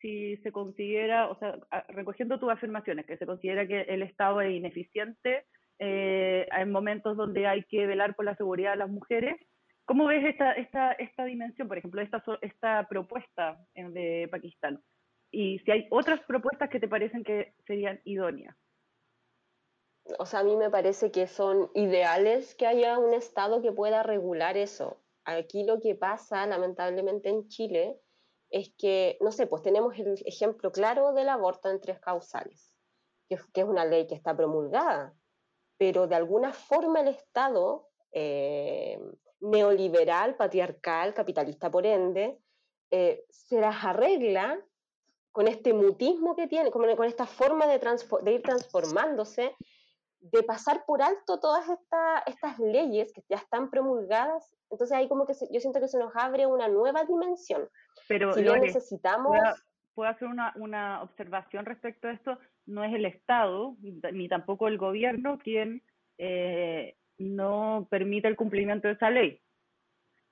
si 0.00 0.36
se 0.38 0.50
considera, 0.50 1.28
o 1.28 1.38
sea, 1.38 1.56
recogiendo 1.86 2.40
tus 2.40 2.50
afirmaciones, 2.50 3.06
que 3.06 3.16
se 3.16 3.26
considera 3.26 3.64
que 3.64 3.82
el 3.82 4.02
Estado 4.02 4.40
es 4.40 4.50
ineficiente 4.50 5.46
eh, 5.78 6.48
en 6.50 6.72
momentos 6.72 7.16
donde 7.16 7.46
hay 7.46 7.62
que 7.66 7.86
velar 7.86 8.16
por 8.16 8.24
la 8.24 8.34
seguridad 8.34 8.72
de 8.72 8.78
las 8.78 8.90
mujeres, 8.90 9.36
¿cómo 9.84 10.06
ves 10.06 10.24
esta, 10.24 10.50
esta, 10.54 10.90
esta 10.94 11.24
dimensión, 11.24 11.68
por 11.68 11.78
ejemplo, 11.78 12.02
esta, 12.02 12.20
esta 12.42 12.88
propuesta 12.88 13.56
de 13.76 14.26
Pakistán? 14.28 14.82
Y 15.30 15.60
si 15.60 15.70
hay 15.70 15.86
otras 15.90 16.22
propuestas 16.26 16.70
que 16.70 16.80
te 16.80 16.88
parecen 16.88 17.22
que 17.22 17.54
serían 17.68 18.00
idóneas. 18.02 18.56
O 20.18 20.26
sea, 20.26 20.40
a 20.40 20.44
mí 20.44 20.56
me 20.56 20.70
parece 20.70 21.12
que 21.12 21.28
son 21.28 21.70
ideales 21.76 22.56
que 22.56 22.66
haya 22.66 22.98
un 22.98 23.14
Estado 23.14 23.62
que 23.62 23.70
pueda 23.70 24.02
regular 24.02 24.56
eso. 24.56 25.03
Aquí 25.24 25.64
lo 25.64 25.80
que 25.80 25.94
pasa, 25.94 26.46
lamentablemente, 26.46 27.28
en 27.28 27.48
Chile 27.48 27.98
es 28.50 28.72
que, 28.78 29.16
no 29.20 29.32
sé, 29.32 29.46
pues 29.46 29.62
tenemos 29.62 29.98
el 29.98 30.14
ejemplo 30.26 30.70
claro 30.70 31.12
del 31.12 31.28
aborto 31.28 31.70
en 31.70 31.80
tres 31.80 31.98
causales, 31.98 32.72
que, 33.28 33.36
es 33.52 33.64
una 33.64 33.84
ley 33.84 34.06
que 34.06 34.14
está 34.14 34.36
promulgada, 34.36 35.14
pero 35.78 36.06
de 36.06 36.14
alguna 36.14 36.52
forma 36.52 37.00
el 37.00 37.08
Estado 37.08 37.88
eh, 38.12 39.00
neoliberal, 39.40 40.36
patriarcal, 40.36 41.14
capitalista 41.14 41.70
por 41.70 41.86
ende, 41.86 42.38
eh, 42.90 43.24
se 43.28 43.60
las 43.60 43.84
arregla 43.84 44.64
con 45.32 45.48
este 45.48 45.72
mutismo 45.72 46.36
que 46.36 46.46
tiene, 46.46 46.70
con, 46.70 46.88
esta 47.04 47.26
forma 47.26 47.66
de, 47.66 47.80
ir 48.32 48.42
transformándose, 48.42 49.56
de 50.32 50.42
pasar 50.42 50.84
por 50.86 51.02
alto 51.02 51.38
todas 51.38 51.66
estas 52.26 52.58
leyes 52.58 53.12
que 53.12 53.22
ya 53.28 53.36
están 53.36 53.70
promulgadas. 53.70 54.54
Entonces 54.70 54.96
ahí 54.96 55.08
como 55.08 55.26
que 55.26 55.34
yo 55.50 55.60
siento 55.60 55.80
que 55.80 55.88
se 55.88 55.98
nos 55.98 56.14
abre 56.16 56.46
una 56.46 56.68
nueva 56.68 57.04
dimensión. 57.04 57.68
Pero 58.08 58.32
si 58.32 58.42
necesitamos... 58.42 59.36
¿puedo, 59.94 60.10
hacer 60.10 60.26
una, 60.28 60.52
una, 60.56 61.02
observación 61.02 61.66
respecto 61.66 62.08
a 62.08 62.12
esto? 62.12 62.38
No 62.66 62.82
es 62.82 62.94
el 62.94 63.04
Estado, 63.04 63.76
ni 63.80 64.28
tampoco 64.28 64.68
el 64.68 64.78
gobierno 64.78 65.38
quien 65.38 65.82
eh, 66.16 66.96
no 67.18 67.86
permite 67.90 68.26
el 68.26 68.36
cumplimiento 68.36 68.88
de 68.88 68.94
esa 68.94 69.10
ley, 69.10 69.42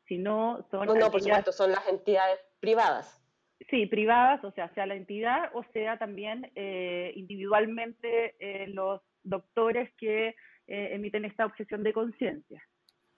sino 0.07 0.66
son... 0.70 0.86
No, 0.86 0.95
no 0.95 1.11
por 1.11 1.20
supuesto, 1.20 1.53
son 1.53 1.70
las 1.70 1.86
entidades 1.86 2.40
privadas. 2.61 3.22
Sí, 3.68 3.86
privadas, 3.86 4.43
o 4.43 4.51
sea, 4.53 4.72
sea 4.74 4.86
la 4.86 4.97
entidad 4.97 5.51
o 5.55 5.62
sea 5.72 5.97
también 5.99 6.51
eh, 6.57 7.12
individualmente 7.14 8.34
eh, 8.40 8.66
los 8.68 9.01
doctores 9.23 9.93
que 9.97 10.35
emiten 10.66 11.25
esta 11.25 11.45
objeción 11.45 11.83
de 11.83 11.93
conciencia, 11.93 12.62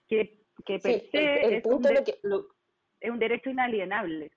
que, 0.07 0.41
que 0.65 0.79
sí, 0.79 1.09
es, 1.13 1.61
punto 1.61 1.89
un 1.89 2.03
que, 2.03 2.19
es 2.99 3.11
un 3.11 3.19
derecho 3.19 3.49
inalienable 3.49 4.31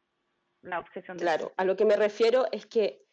la 0.62 0.80
obsesión 0.80 1.18
Claro, 1.18 1.52
a 1.56 1.64
lo 1.64 1.76
que 1.76 1.84
me 1.84 1.96
refiero 1.96 2.46
es 2.52 2.66
que 2.66 3.04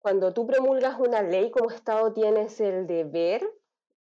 cuando 0.00 0.32
tú 0.32 0.46
promulgas 0.46 0.98
una 0.98 1.22
ley 1.22 1.50
como 1.50 1.70
Estado 1.70 2.12
tienes 2.12 2.60
el 2.60 2.86
deber 2.86 3.42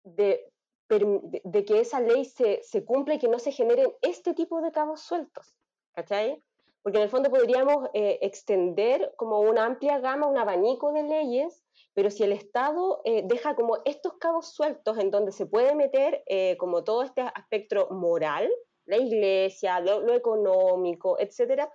de, 0.04 0.52
de, 0.90 1.66
que 1.66 1.80
esa 1.80 2.00
ley 2.00 2.26
se, 2.26 2.62
se 2.64 2.84
cumpla 2.84 3.16
y 3.16 3.20
que 3.20 3.28
no 3.28 3.40
se 3.40 3.52
generen 3.52 3.92
este 4.02 4.34
tipo 4.34 4.62
de 4.62 4.72
cabos 4.72 5.02
sueltos, 5.02 5.56
¿cachai? 5.94 6.42
Porque 6.82 6.98
en 6.98 7.04
el 7.04 7.10
fondo 7.10 7.30
podríamos 7.30 7.90
eh, 7.94 8.20
extender 8.22 9.14
como 9.16 9.40
una 9.40 9.66
amplia 9.66 10.00
gama, 10.00 10.28
un 10.28 10.38
abanico 10.38 10.92
de 10.92 11.04
leyes, 11.04 11.64
pero 11.94 12.10
si 12.10 12.24
el 12.24 12.32
Estado 12.32 13.02
eh, 13.06 13.24
deja 13.26 13.56
como 13.56 13.78
estos 13.86 14.14
cabos 14.20 14.54
sueltos 14.54 14.98
en 14.98 15.12
donde 15.12 15.32
se 15.32 15.46
puede 15.46 15.76
meter 15.76 16.24
eh, 16.28 16.58
como 16.58 16.84
todo 16.84 17.04
este 17.04 17.22
aspecto 17.22 17.88
moral, 17.92 18.52
la 18.86 18.98
iglesia, 18.98 19.80
lo, 19.80 20.02
lo 20.02 20.14
económico, 20.14 21.18
etcétera, 21.20 21.72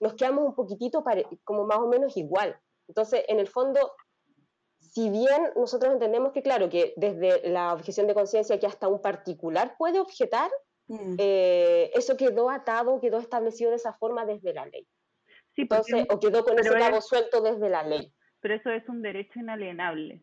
nos 0.00 0.14
quedamos 0.14 0.44
un 0.44 0.54
poquitito 0.54 1.02
como 1.44 1.64
más 1.64 1.78
o 1.78 1.88
menos 1.88 2.16
igual. 2.16 2.58
Entonces, 2.88 3.24
en 3.28 3.40
el 3.40 3.48
fondo, 3.48 3.92
si 4.78 5.08
bien 5.08 5.50
nosotros 5.56 5.92
entendemos 5.92 6.32
que, 6.32 6.42
claro, 6.42 6.68
que 6.68 6.92
desde 6.96 7.48
la 7.48 7.72
objeción 7.72 8.06
de 8.06 8.14
conciencia 8.14 8.60
que 8.60 8.66
hasta 8.66 8.88
un 8.88 9.00
particular 9.00 9.76
puede 9.78 9.98
objetar, 9.98 10.50
mm. 10.88 11.14
eh, 11.18 11.90
eso 11.94 12.16
quedó 12.16 12.50
atado, 12.50 13.00
quedó 13.00 13.18
establecido 13.18 13.70
de 13.70 13.76
esa 13.76 13.94
forma 13.94 14.26
desde 14.26 14.52
la 14.52 14.66
ley. 14.66 14.86
Sí, 15.54 15.62
Entonces, 15.62 16.06
o 16.10 16.20
quedó 16.20 16.44
con 16.44 16.58
ese 16.58 16.70
cabo 16.70 17.00
suelto 17.00 17.40
desde 17.40 17.70
la 17.70 17.82
ley. 17.82 18.12
Pero 18.44 18.56
eso 18.56 18.68
es 18.68 18.86
un 18.90 19.00
derecho 19.00 19.40
inalienable, 19.40 20.20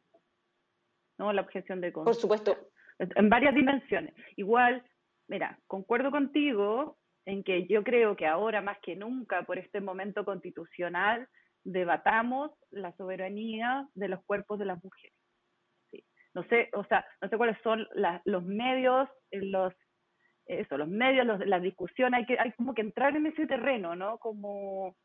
¿no? 1.18 1.34
La 1.34 1.42
objeción 1.42 1.82
de 1.82 1.92
conciencia. 1.92 2.22
Por 2.22 2.22
supuesto. 2.22 2.70
En 3.00 3.30
varias 3.30 3.56
dimensiones. 3.56 4.14
Igual, 4.36 4.86
mira, 5.28 5.58
concuerdo 5.66 6.12
contigo 6.12 7.00
en 7.26 7.44
que 7.44 7.66
yo 7.66 7.84
creo 7.84 8.16
que 8.16 8.28
ahora 8.28 8.62
más 8.62 8.78
que 8.84 8.96
nunca, 8.96 9.42
por 9.42 9.58
este 9.58 9.82
momento 9.82 10.24
constitucional, 10.24 11.28
debatamos 11.64 12.52
la 12.70 12.96
soberanía 12.96 13.88
de 13.96 14.10
los 14.10 14.24
cuerpos 14.26 14.60
de 14.60 14.66
las 14.66 14.84
mujeres. 14.84 15.18
No 16.36 16.44
sé, 16.44 16.70
o 16.74 16.84
sea, 16.84 17.04
no 17.24 17.28
sé 17.28 17.38
cuáles 17.38 17.58
son 17.64 17.88
los 18.26 18.44
medios, 18.44 19.10
los 19.32 19.74
eso, 20.46 20.78
los 20.78 20.90
medios, 20.90 21.26
los, 21.26 21.40
la 21.48 21.60
discusión, 21.60 22.14
hay 22.14 22.28
que, 22.28 22.38
hay 22.40 22.52
como 22.52 22.76
que 22.76 22.82
entrar 22.82 23.16
en 23.16 23.26
ese 23.26 23.48
terreno, 23.48 23.96
¿no? 23.96 24.20
Como, 24.20 24.96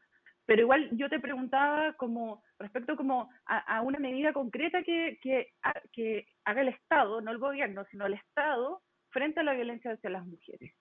pero 0.46 0.62
igual 0.62 0.88
yo 0.92 1.08
te 1.08 1.20
preguntaba 1.20 1.92
como 1.94 2.42
respecto 2.58 2.96
como 2.96 3.28
a, 3.46 3.82
una 3.82 3.98
medida 3.98 4.32
concreta 4.32 4.82
que, 4.82 5.18
que, 5.20 5.52
que 5.92 6.26
haga 6.44 6.62
el 6.62 6.68
Estado, 6.68 7.20
no 7.20 7.30
el 7.32 7.38
gobierno, 7.38 7.84
sino 7.90 8.06
el 8.06 8.14
Estado 8.14 8.82
frente 9.10 9.40
a 9.40 9.44
la 9.44 9.54
violencia 9.54 9.92
hacia 9.92 10.10
las 10.10 10.24
mujeres. 10.24 10.72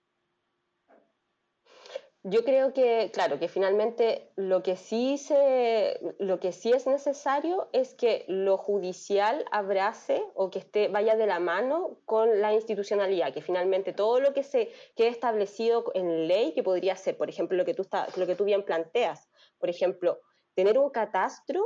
Yo 2.28 2.44
creo 2.44 2.72
que, 2.72 3.12
claro, 3.12 3.38
que 3.38 3.46
finalmente 3.46 4.32
lo 4.34 4.60
que 4.64 4.74
sí 4.74 5.16
se, 5.16 5.96
lo 6.18 6.40
que 6.40 6.50
sí 6.50 6.72
es 6.72 6.84
necesario 6.84 7.68
es 7.72 7.94
que 7.94 8.24
lo 8.26 8.56
judicial 8.56 9.44
abrace 9.52 10.20
o 10.34 10.50
que 10.50 10.58
esté, 10.58 10.88
vaya 10.88 11.14
de 11.14 11.28
la 11.28 11.38
mano 11.38 12.00
con 12.04 12.40
la 12.40 12.52
institucionalidad, 12.52 13.32
que 13.32 13.42
finalmente 13.42 13.92
todo 13.92 14.18
lo 14.18 14.34
que 14.34 14.42
se 14.42 14.72
quede 14.96 15.06
establecido 15.06 15.84
en 15.94 16.26
ley, 16.26 16.52
que 16.52 16.64
podría 16.64 16.96
ser, 16.96 17.16
por 17.16 17.28
ejemplo, 17.28 17.56
lo 17.56 17.64
que 17.64 17.74
tú, 17.74 17.86
lo 18.16 18.26
que 18.26 18.34
tú 18.34 18.44
bien 18.44 18.64
planteas, 18.64 19.30
por 19.58 19.70
ejemplo, 19.70 20.18
tener 20.54 20.78
un 20.78 20.90
catastro 20.90 21.62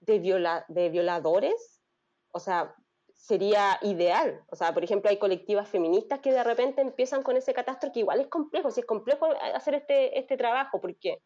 de, 0.00 0.18
viola, 0.18 0.64
de 0.68 0.88
violadores, 0.88 1.82
o 2.32 2.40
sea, 2.40 2.74
sería 3.14 3.78
ideal. 3.82 4.42
O 4.50 4.56
sea, 4.56 4.72
por 4.72 4.82
ejemplo, 4.82 5.10
hay 5.10 5.18
colectivas 5.18 5.68
feministas 5.68 6.20
que 6.20 6.32
de 6.32 6.42
repente 6.42 6.80
empiezan 6.80 7.22
con 7.22 7.36
ese 7.36 7.52
catastro 7.52 7.92
que 7.92 8.00
igual 8.00 8.20
es 8.20 8.28
complejo, 8.28 8.70
si 8.70 8.80
es 8.80 8.86
complejo 8.86 9.26
hacer 9.54 9.74
este, 9.74 10.18
este 10.18 10.36
trabajo, 10.36 10.80
porque 10.80 11.22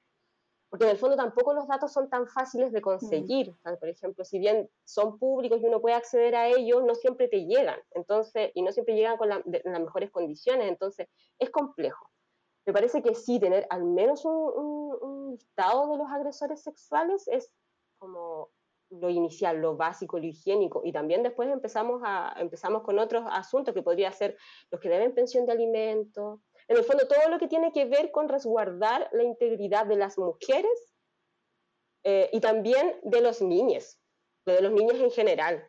porque 0.75 0.87
en 0.87 0.91
el 0.91 0.99
fondo 0.99 1.15
tampoco 1.15 1.55
los 1.55 1.69
datos 1.69 1.93
son 1.93 2.11
tan 2.11 2.27
fáciles 2.27 2.73
de 2.73 2.83
conseguir. 2.83 3.55
por 3.63 3.89
ejemplo, 3.89 4.25
si 4.25 4.41
bien 4.41 4.69
son 4.83 5.21
públicos 5.21 5.61
y 5.63 5.67
uno 5.67 5.81
puede 5.81 5.95
acceder 5.95 6.35
a 6.35 6.49
ellos, 6.49 6.83
no 6.83 6.97
siempre 6.97 7.29
te 7.29 7.45
llegan, 7.45 7.79
entonces, 7.93 8.51
y 8.55 8.63
no 8.63 8.73
siempre 8.73 8.97
llegan 8.97 9.17
con 9.17 9.29
las 9.29 9.45
mejores 9.47 10.11
condiciones, 10.11 10.69
entonces 10.69 11.07
es 11.39 11.51
complejo. 11.51 12.11
Me 12.67 12.73
parece 12.73 13.03
que 13.03 13.15
sí, 13.15 13.39
tener 13.39 13.67
al 13.71 13.85
menos 13.85 14.25
un, 14.25 14.97
un 15.01 15.31
listado 15.33 15.93
de 15.93 15.99
los 15.99 16.11
agresores 16.11 16.63
sexuales 16.63 17.29
es 17.29 17.53
como 17.99 18.51
lo 18.91 19.11
inicial, 19.11 19.59
lo 19.59 19.77
básico, 19.77 20.19
lo 20.19 20.27
higiénico, 20.27 20.83
y 20.85 20.93
también 20.93 21.23
después 21.23 21.51
empezamos, 21.51 22.03
a, 22.05 22.35
empezamos 22.39 22.83
con 22.83 22.99
otros 22.99 23.25
asuntos 23.29 23.75
que 23.75 23.83
podría 23.83 24.13
ser 24.13 24.37
los 24.71 24.81
que 24.81 24.89
deben 24.89 25.15
pensión 25.15 25.47
de 25.47 25.53
alimentos, 25.53 26.41
en 26.69 26.77
el 26.77 26.85
fondo 26.85 27.07
todo 27.07 27.29
lo 27.29 27.39
que 27.39 27.49
tiene 27.49 27.73
que 27.73 27.85
ver 27.87 28.11
con 28.11 28.29
resguardar 28.29 29.09
la 29.13 29.23
integridad 29.23 29.87
de 29.87 29.97
las 29.97 30.19
mujeres 30.19 30.95
eh, 32.05 32.31
y 32.33 32.41
también 32.41 32.99
de 33.03 33.21
los 33.21 33.43
niños, 33.43 33.99
de 34.47 34.61
los 34.61 34.73
niños 34.73 34.99
en 35.01 35.11
general. 35.11 35.69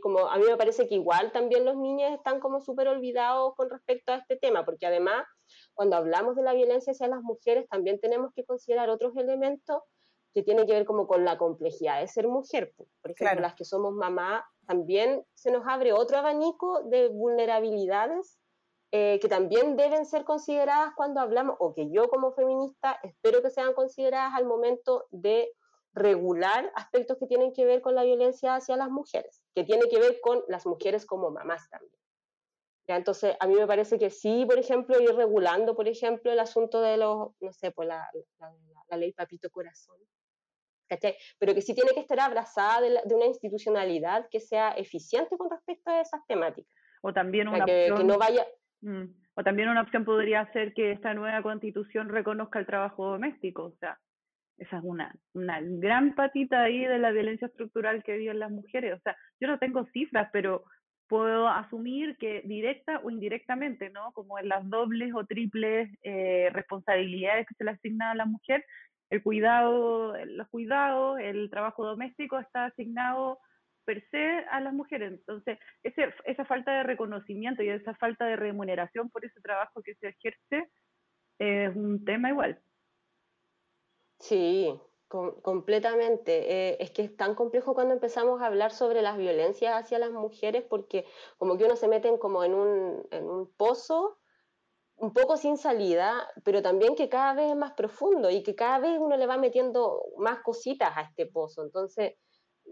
Como 0.00 0.20
a 0.20 0.38
mí 0.38 0.44
me 0.48 0.56
parece 0.56 0.88
que 0.88 0.94
igual 0.94 1.32
también 1.32 1.66
los 1.66 1.76
niños 1.76 2.12
están 2.12 2.40
como 2.40 2.62
súper 2.62 2.88
olvidados 2.88 3.54
con 3.56 3.68
respecto 3.68 4.10
a 4.10 4.16
este 4.16 4.36
tema, 4.36 4.64
porque 4.64 4.86
además 4.86 5.26
cuando 5.74 5.96
hablamos 5.96 6.36
de 6.36 6.42
la 6.42 6.52
violencia 6.52 6.92
hacia 6.92 7.08
las 7.08 7.22
mujeres 7.22 7.68
también 7.68 8.00
tenemos 8.00 8.32
que 8.34 8.44
considerar 8.44 8.90
otros 8.90 9.16
elementos 9.16 9.82
que 10.32 10.42
tienen 10.42 10.66
que 10.66 10.72
ver 10.72 10.84
como 10.84 11.06
con 11.06 11.24
la 11.24 11.38
complejidad 11.38 12.00
de 12.00 12.06
ser 12.06 12.28
mujer. 12.28 12.72
Por 13.02 13.10
ejemplo, 13.10 13.40
las 13.40 13.54
que 13.54 13.64
somos 13.64 13.92
mamá, 13.92 14.44
también 14.66 15.24
se 15.34 15.50
nos 15.50 15.66
abre 15.66 15.92
otro 15.92 16.18
abanico 16.18 16.82
de 16.84 17.08
vulnerabilidades 17.08 18.38
eh, 18.92 19.20
que 19.20 19.28
también 19.28 19.76
deben 19.76 20.04
ser 20.04 20.24
consideradas 20.24 20.92
cuando 20.96 21.20
hablamos, 21.20 21.56
o 21.60 21.74
que 21.74 21.90
yo 21.90 22.08
como 22.08 22.32
feminista 22.32 22.98
espero 23.04 23.40
que 23.40 23.50
sean 23.50 23.72
consideradas 23.72 24.34
al 24.34 24.46
momento 24.46 25.06
de 25.10 25.52
regular 25.92 26.72
aspectos 26.74 27.16
que 27.18 27.26
tienen 27.26 27.52
que 27.52 27.64
ver 27.64 27.82
con 27.82 27.94
la 27.94 28.02
violencia 28.02 28.56
hacia 28.56 28.76
las 28.76 28.90
mujeres, 28.90 29.42
que 29.54 29.62
tiene 29.62 29.88
que 29.88 29.98
ver 29.98 30.20
con 30.20 30.42
las 30.48 30.66
mujeres 30.66 31.06
como 31.06 31.30
mamás 31.30 31.68
también. 31.70 31.92
¿Ya? 32.90 32.96
Entonces, 32.96 33.36
a 33.38 33.46
mí 33.46 33.54
me 33.54 33.68
parece 33.68 34.00
que 34.00 34.10
sí, 34.10 34.44
por 34.48 34.58
ejemplo, 34.58 35.00
ir 35.00 35.14
regulando, 35.14 35.76
por 35.76 35.86
ejemplo, 35.86 36.32
el 36.32 36.40
asunto 36.40 36.80
de 36.80 36.96
los, 36.96 37.30
no 37.40 37.52
sé, 37.52 37.70
pues 37.70 37.86
la, 37.86 38.10
la, 38.88 38.96
ley 38.96 39.12
Papito 39.12 39.48
Corazón, 39.48 39.96
¿cachai? 40.88 41.14
Pero 41.38 41.54
que 41.54 41.62
sí 41.62 41.72
tiene 41.72 41.92
que 41.94 42.00
estar 42.00 42.18
abrazada 42.18 42.80
de, 42.80 43.00
de, 43.04 43.14
una 43.14 43.26
institucionalidad 43.26 44.28
que 44.28 44.40
sea 44.40 44.72
eficiente 44.72 45.38
con 45.38 45.48
respecto 45.48 45.88
a 45.88 46.00
esas 46.00 46.26
temáticas. 46.26 46.74
O 47.00 47.12
también 47.12 47.46
una 47.46 47.64
que, 47.64 47.92
que 47.96 48.02
no 48.02 48.18
vaya 48.18 48.44
Mm. 48.82 49.04
O 49.34 49.44
también 49.44 49.68
una 49.68 49.82
opción 49.82 50.04
podría 50.04 50.50
ser 50.52 50.74
que 50.74 50.92
esta 50.92 51.14
nueva 51.14 51.42
constitución 51.42 52.08
reconozca 52.08 52.58
el 52.58 52.66
trabajo 52.66 53.06
doméstico, 53.06 53.64
o 53.64 53.76
sea, 53.76 53.98
esa 54.58 54.78
es 54.78 54.84
una, 54.84 55.14
una 55.32 55.60
gran 55.62 56.14
patita 56.14 56.62
ahí 56.62 56.84
de 56.84 56.98
la 56.98 57.12
violencia 57.12 57.46
estructural 57.46 58.02
que 58.02 58.16
viven 58.16 58.38
las 58.38 58.50
mujeres. 58.50 58.98
O 58.98 59.00
sea, 59.00 59.16
yo 59.40 59.48
no 59.48 59.58
tengo 59.58 59.86
cifras, 59.86 60.28
pero 60.32 60.64
puedo 61.10 61.48
asumir 61.48 62.16
que 62.18 62.40
directa 62.42 63.00
o 63.02 63.10
indirectamente, 63.10 63.90
¿no? 63.90 64.12
Como 64.12 64.38
en 64.38 64.48
las 64.48 64.66
dobles 64.70 65.12
o 65.12 65.26
triples 65.26 65.90
eh, 66.04 66.50
responsabilidades 66.52 67.48
que 67.48 67.54
se 67.56 67.64
le 67.64 67.72
asigna 67.72 68.12
a 68.12 68.14
la 68.14 68.26
mujer, 68.26 68.64
el 69.10 69.20
cuidado, 69.20 70.14
los 70.24 70.48
cuidados, 70.50 71.18
el 71.18 71.50
trabajo 71.50 71.84
doméstico 71.84 72.38
está 72.38 72.66
asignado 72.66 73.40
per 73.84 74.08
se 74.12 74.24
a 74.52 74.60
las 74.60 74.72
mujeres. 74.72 75.10
Entonces, 75.14 75.58
ese, 75.82 76.14
esa 76.26 76.44
falta 76.44 76.70
de 76.74 76.84
reconocimiento 76.84 77.64
y 77.64 77.70
esa 77.70 77.92
falta 77.96 78.26
de 78.26 78.36
remuneración 78.36 79.10
por 79.10 79.24
ese 79.24 79.40
trabajo 79.40 79.82
que 79.82 79.96
se 79.96 80.10
ejerce 80.10 80.70
es 81.40 81.74
un 81.74 82.04
tema 82.04 82.28
igual. 82.28 82.60
Sí, 84.20 84.80
completamente. 85.10 86.70
Eh, 86.70 86.76
es 86.80 86.90
que 86.92 87.02
es 87.02 87.16
tan 87.16 87.34
complejo 87.34 87.74
cuando 87.74 87.94
empezamos 87.94 88.40
a 88.40 88.46
hablar 88.46 88.72
sobre 88.72 89.02
las 89.02 89.18
violencias 89.18 89.74
hacia 89.74 89.98
las 89.98 90.12
mujeres 90.12 90.64
porque 90.68 91.04
como 91.36 91.58
que 91.58 91.64
uno 91.64 91.76
se 91.76 91.88
mete 91.88 92.16
como 92.18 92.44
en 92.44 92.54
un, 92.54 93.06
en 93.10 93.28
un 93.28 93.52
pozo 93.52 94.20
un 94.96 95.14
poco 95.14 95.38
sin 95.38 95.56
salida, 95.56 96.28
pero 96.44 96.62
también 96.62 96.94
que 96.94 97.08
cada 97.08 97.32
vez 97.34 97.50
es 97.50 97.56
más 97.56 97.72
profundo 97.72 98.30
y 98.30 98.42
que 98.42 98.54
cada 98.54 98.78
vez 98.78 98.98
uno 99.00 99.16
le 99.16 99.26
va 99.26 99.38
metiendo 99.38 100.02
más 100.18 100.40
cositas 100.40 100.94
a 100.94 101.02
este 101.02 101.24
pozo. 101.26 101.62
Entonces, 101.62 102.14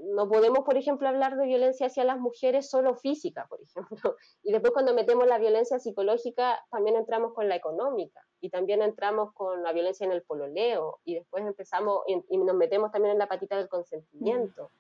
no 0.01 0.29
podemos, 0.29 0.61
por 0.61 0.77
ejemplo, 0.77 1.09
hablar 1.09 1.37
de 1.37 1.47
violencia 1.47 1.87
hacia 1.87 2.05
las 2.05 2.19
mujeres 2.19 2.71
solo 2.71 2.95
física, 2.95 3.47
por 3.49 3.61
ejemplo. 3.61 4.17
Y 4.43 4.53
después 4.53 4.73
cuando 4.73 4.95
metemos 4.95 5.27
la 5.27 5.39
violencia 5.39 5.79
psicológica, 5.79 6.65
también 6.71 6.97
entramos 6.97 7.35
con 7.35 7.49
la 7.49 7.57
económica 7.57 8.21
y 8.41 8.51
también 8.51 8.83
entramos 8.83 9.33
con 9.35 9.63
la 9.63 9.73
violencia 9.73 10.07
en 10.07 10.13
el 10.13 10.23
pololeo 10.23 11.01
y 11.05 11.15
después 11.15 11.45
empezamos 11.45 12.03
y, 12.07 12.39
nos 12.39 12.57
metemos 12.57 12.93
también 12.93 13.13
en 13.13 13.19
la 13.19 13.29
patita 13.29 13.57
del 13.57 13.69
consentimiento. 13.69 14.71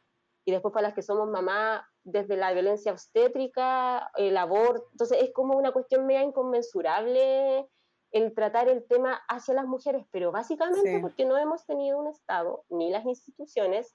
Y 0.44 0.52
después 0.52 0.72
para 0.72 0.88
las 0.88 0.94
que 0.94 1.02
somos 1.02 1.28
mamá, 1.28 1.86
desde 2.04 2.36
la 2.36 2.52
violencia 2.52 2.92
obstétrica, 2.92 4.10
el 4.16 4.36
aborto. 4.36 4.88
Entonces 4.92 5.18
es 5.22 5.32
como 5.32 5.58
una 5.58 5.72
cuestión 5.72 6.06
media 6.06 6.22
inconmensurable 6.22 7.68
el 8.10 8.34
tratar 8.34 8.68
el 8.68 8.86
tema 8.86 9.20
hacia 9.28 9.52
las 9.52 9.66
mujeres, 9.66 10.06
pero 10.10 10.32
básicamente 10.32 10.98
porque 11.00 11.26
no 11.26 11.36
hemos 11.36 11.66
tenido 11.66 11.98
un 11.98 12.06
Estado 12.06 12.64
ni 12.70 12.90
las 12.90 13.04
instituciones 13.04 13.94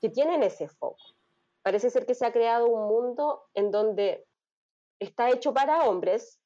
que 0.00 0.08
tienen 0.08 0.42
ese 0.42 0.68
foco. 0.68 1.02
Parece 1.62 1.90
ser 1.90 2.06
que 2.06 2.14
se 2.14 2.26
ha 2.26 2.32
creado 2.32 2.66
un 2.66 2.88
mundo 2.88 3.44
en 3.54 3.70
donde 3.70 4.26
está 4.98 5.30
hecho 5.30 5.52
para 5.52 5.84
hombres 5.84 6.40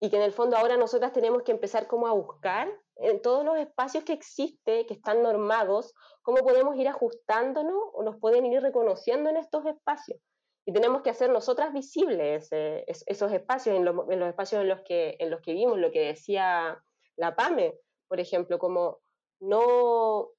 y 0.00 0.10
que 0.10 0.16
en 0.16 0.22
el 0.22 0.32
fondo 0.32 0.56
ahora 0.56 0.76
nosotras 0.76 1.12
tenemos 1.12 1.42
que 1.42 1.52
empezar 1.52 1.86
como 1.86 2.06
a 2.06 2.12
buscar 2.12 2.68
en 2.96 3.22
todos 3.22 3.44
los 3.44 3.56
espacios 3.58 4.04
que 4.04 4.12
existen, 4.12 4.86
que 4.86 4.94
están 4.94 5.22
normados, 5.22 5.94
cómo 6.22 6.38
podemos 6.38 6.76
ir 6.76 6.88
ajustándonos 6.88 7.76
o 7.92 8.02
nos 8.02 8.16
pueden 8.18 8.46
ir 8.46 8.60
reconociendo 8.60 9.30
en 9.30 9.36
estos 9.36 9.64
espacios. 9.66 10.20
Y 10.64 10.72
tenemos 10.72 11.02
que 11.02 11.10
hacer 11.10 11.30
nosotras 11.30 11.72
visibles 11.72 12.48
esos 12.52 13.32
espacios, 13.32 13.76
en, 13.76 13.86
en, 13.86 14.20
los 14.20 14.28
espacios 14.28 14.62
en 14.62 14.68
los, 14.68 14.80
que, 14.82 15.16
en 15.18 15.30
los 15.30 15.40
que 15.40 15.52
vimos, 15.54 15.78
lo 15.78 15.90
que 15.90 16.06
decía 16.06 16.80
la 17.16 17.34
PAME, 17.34 17.78
por 18.08 18.20
ejemplo, 18.20 18.58
como 18.58 19.00
no, 19.40 20.30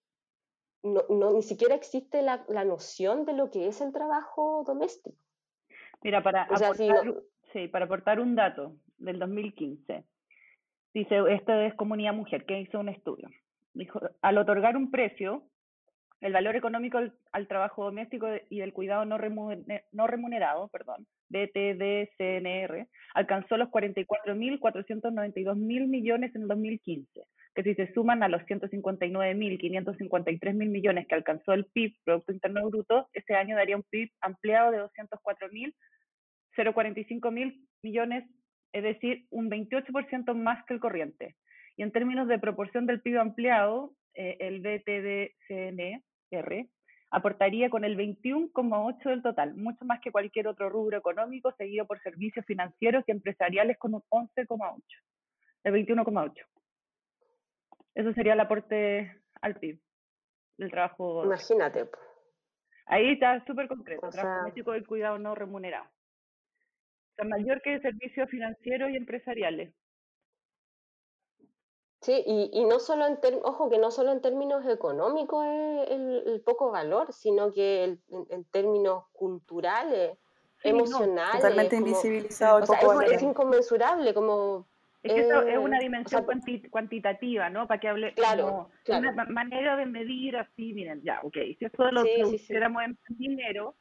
no, 0.84 1.34
ni 1.34 1.42
siquiera 1.42 1.76
existe 1.76 2.22
la, 2.22 2.44
la, 2.50 2.66
noción 2.66 3.26
de 3.26 3.34
lo 3.34 3.50
que 3.50 3.68
es 3.68 3.82
el 3.82 3.94
trabajo 3.94 4.64
doméstico. 4.68 5.18
Mira, 6.04 6.22
para, 6.22 6.44
aportar, 6.44 7.14
sí, 7.54 7.68
para 7.70 7.86
aportar 7.86 8.20
un 8.20 8.36
dato 8.36 8.76
del 8.98 9.18
2015, 9.20 10.04
dice, 10.94 11.22
esto 11.30 11.54
es 11.54 11.74
Comunidad 11.76 12.14
Mujer, 12.14 12.46
que 12.46 12.60
hizo 12.60 12.80
un 12.80 12.90
estudio. 12.90 13.30
Dijo, 13.74 14.02
al 14.22 14.38
otorgar 14.38 14.76
un 14.76 14.92
precio, 14.92 15.44
el 16.20 16.34
valor 16.34 16.58
económico 16.58 17.00
al, 17.32 17.48
trabajo 17.48 17.86
doméstico 17.86 18.28
y 18.50 18.60
del 18.60 18.74
cuidado 18.74 19.06
no, 19.06 19.18
no 19.92 20.08
remunerado, 20.08 20.68
perdón, 20.68 21.08
BTDCNR, 21.30 22.88
alcanzó 23.14 23.58
los 23.58 23.70
44.492 23.70 25.56
mil 25.56 25.88
millones 25.88 26.36
en 26.36 26.44
el 26.44 26.48
2015 26.50 27.26
que 27.54 27.64
si 27.64 27.76
se 27.76 27.94
suman 27.94 28.24
a 28.24 28.28
los 28.28 28.42
159.553 28.44 30.54
mil 30.54 30.70
millones 30.70 31.08
que 31.08 31.16
alcanzó 31.16 31.54
el 31.54 31.66
PIB, 31.66 31.96
Producto 32.04 32.32
Interno 32.32 32.68
Bruto, 32.70 33.10
ese 33.14 33.36
año 33.36 33.56
daría 33.56 33.78
un 33.78 33.84
PIB 33.84 34.10
ampliado 34.22 34.72
de 34.72 34.80
204.045 36.56 37.32
mil 37.32 37.68
millones, 37.84 38.28
es 38.72 38.84
decir, 38.84 39.28
un 39.30 39.52
28% 39.52 40.34
más 40.34 40.66
que 40.66 40.74
el 40.74 40.80
corriente. 40.80 41.36
Y 41.78 41.84
en 41.84 41.92
términos 41.92 42.28
de 42.28 42.40
proporción 42.40 42.88
del 42.88 43.02
PIB 43.02 43.20
ampliado, 43.20 43.94
eh, 44.16 44.38
el 44.40 44.62
BTD-CNR 44.62 46.70
aportaría 47.12 47.70
con 47.70 47.86
el 47.86 47.96
21,8 47.96 49.10
del 49.10 49.22
total, 49.22 49.56
mucho 49.56 49.86
más 49.86 50.02
que 50.02 50.12
cualquier 50.12 50.48
otro 50.48 50.70
rubro 50.70 50.98
económico, 50.98 51.54
seguido 51.58 51.86
por 51.86 52.02
servicios 52.02 52.44
financieros 52.46 53.04
y 53.08 53.12
empresariales 53.12 53.78
con 53.78 53.94
un 53.94 54.02
11,8, 54.10 54.82
el 55.66 55.74
21,8. 55.74 56.53
Eso 57.96 58.14
sería 58.14 58.34
el 58.34 58.40
aporte 58.40 59.22
al 59.42 59.56
PIB 59.56 59.80
del 60.58 60.72
trabajo. 60.72 61.24
Imagínate. 61.26 61.90
Ahí 62.86 63.14
está 63.14 63.44
súper 63.46 63.68
concreto, 63.68 64.10
trabajo 64.10 64.40
doméstico 64.40 64.72
del 64.72 64.86
cuidado 64.86 65.18
no 65.18 65.36
remunerado. 65.36 65.86
O 65.86 67.16
sea, 67.16 67.26
mayor 67.26 67.62
que 67.62 67.80
servicios 67.80 68.30
financieros 68.30 68.90
y 68.90 68.98
empresariales. 68.98 69.74
Sí, 72.02 72.22
y, 72.26 72.50
y 72.52 72.66
no 72.66 72.80
solo 72.80 73.08
en 73.08 73.18
ojo 73.44 73.70
que 73.70 73.78
no 73.78 73.90
solo 73.90 74.12
en 74.12 74.22
términos 74.22 74.66
económicos 74.68 75.46
es 75.46 75.90
el, 75.90 76.42
poco 76.46 76.70
valor, 76.70 77.14
sino 77.14 77.54
que 77.54 77.98
en, 78.10 78.46
términos 78.52 79.06
culturales, 79.14 80.18
emocionales. 80.64 81.42
totalmente 81.42 81.78
invisibilizado. 81.78 82.62
o 82.62 82.66
sea, 82.66 82.80
es, 83.10 83.22
inconmensurable, 83.22 84.14
como 84.14 84.68
Es 85.04 85.14
que 85.14 85.20
eso 85.20 85.42
es 85.42 85.58
una 85.58 85.80
dimensión 85.80 86.26
cuantitativa, 86.70 87.50
¿no? 87.50 87.68
Para 87.68 87.80
que 87.80 87.90
hable 87.90 88.14
claro, 88.14 88.70
una 88.88 89.26
manera 89.26 89.76
de 89.76 89.86
medir 89.86 90.38
así, 90.38 90.74
miren, 90.74 91.02
ya, 91.04 91.20
ok, 91.24 91.36
si 91.60 91.66
eso 91.66 91.92
lo 91.92 92.04
traduciéramos 92.04 92.84
en 92.84 92.98
dinero. 93.10 93.76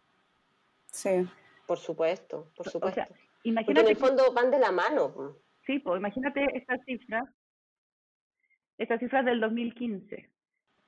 Sí. 0.91 1.25
Por 1.67 1.79
supuesto, 1.79 2.51
por 2.57 2.69
supuesto. 2.69 3.03
imagínate 3.45 3.81
Porque 3.81 3.93
en 3.93 3.97
el 3.97 3.97
fondo 3.97 4.33
van 4.35 4.51
de 4.51 4.59
la 4.59 4.73
mano. 4.73 5.37
Sí, 5.65 5.79
pues 5.79 5.99
imagínate 5.99 6.45
estas 6.55 6.85
cifras, 6.85 7.25
estas 8.79 8.99
cifras 8.99 9.25
del 9.25 9.41
2015, 9.41 10.29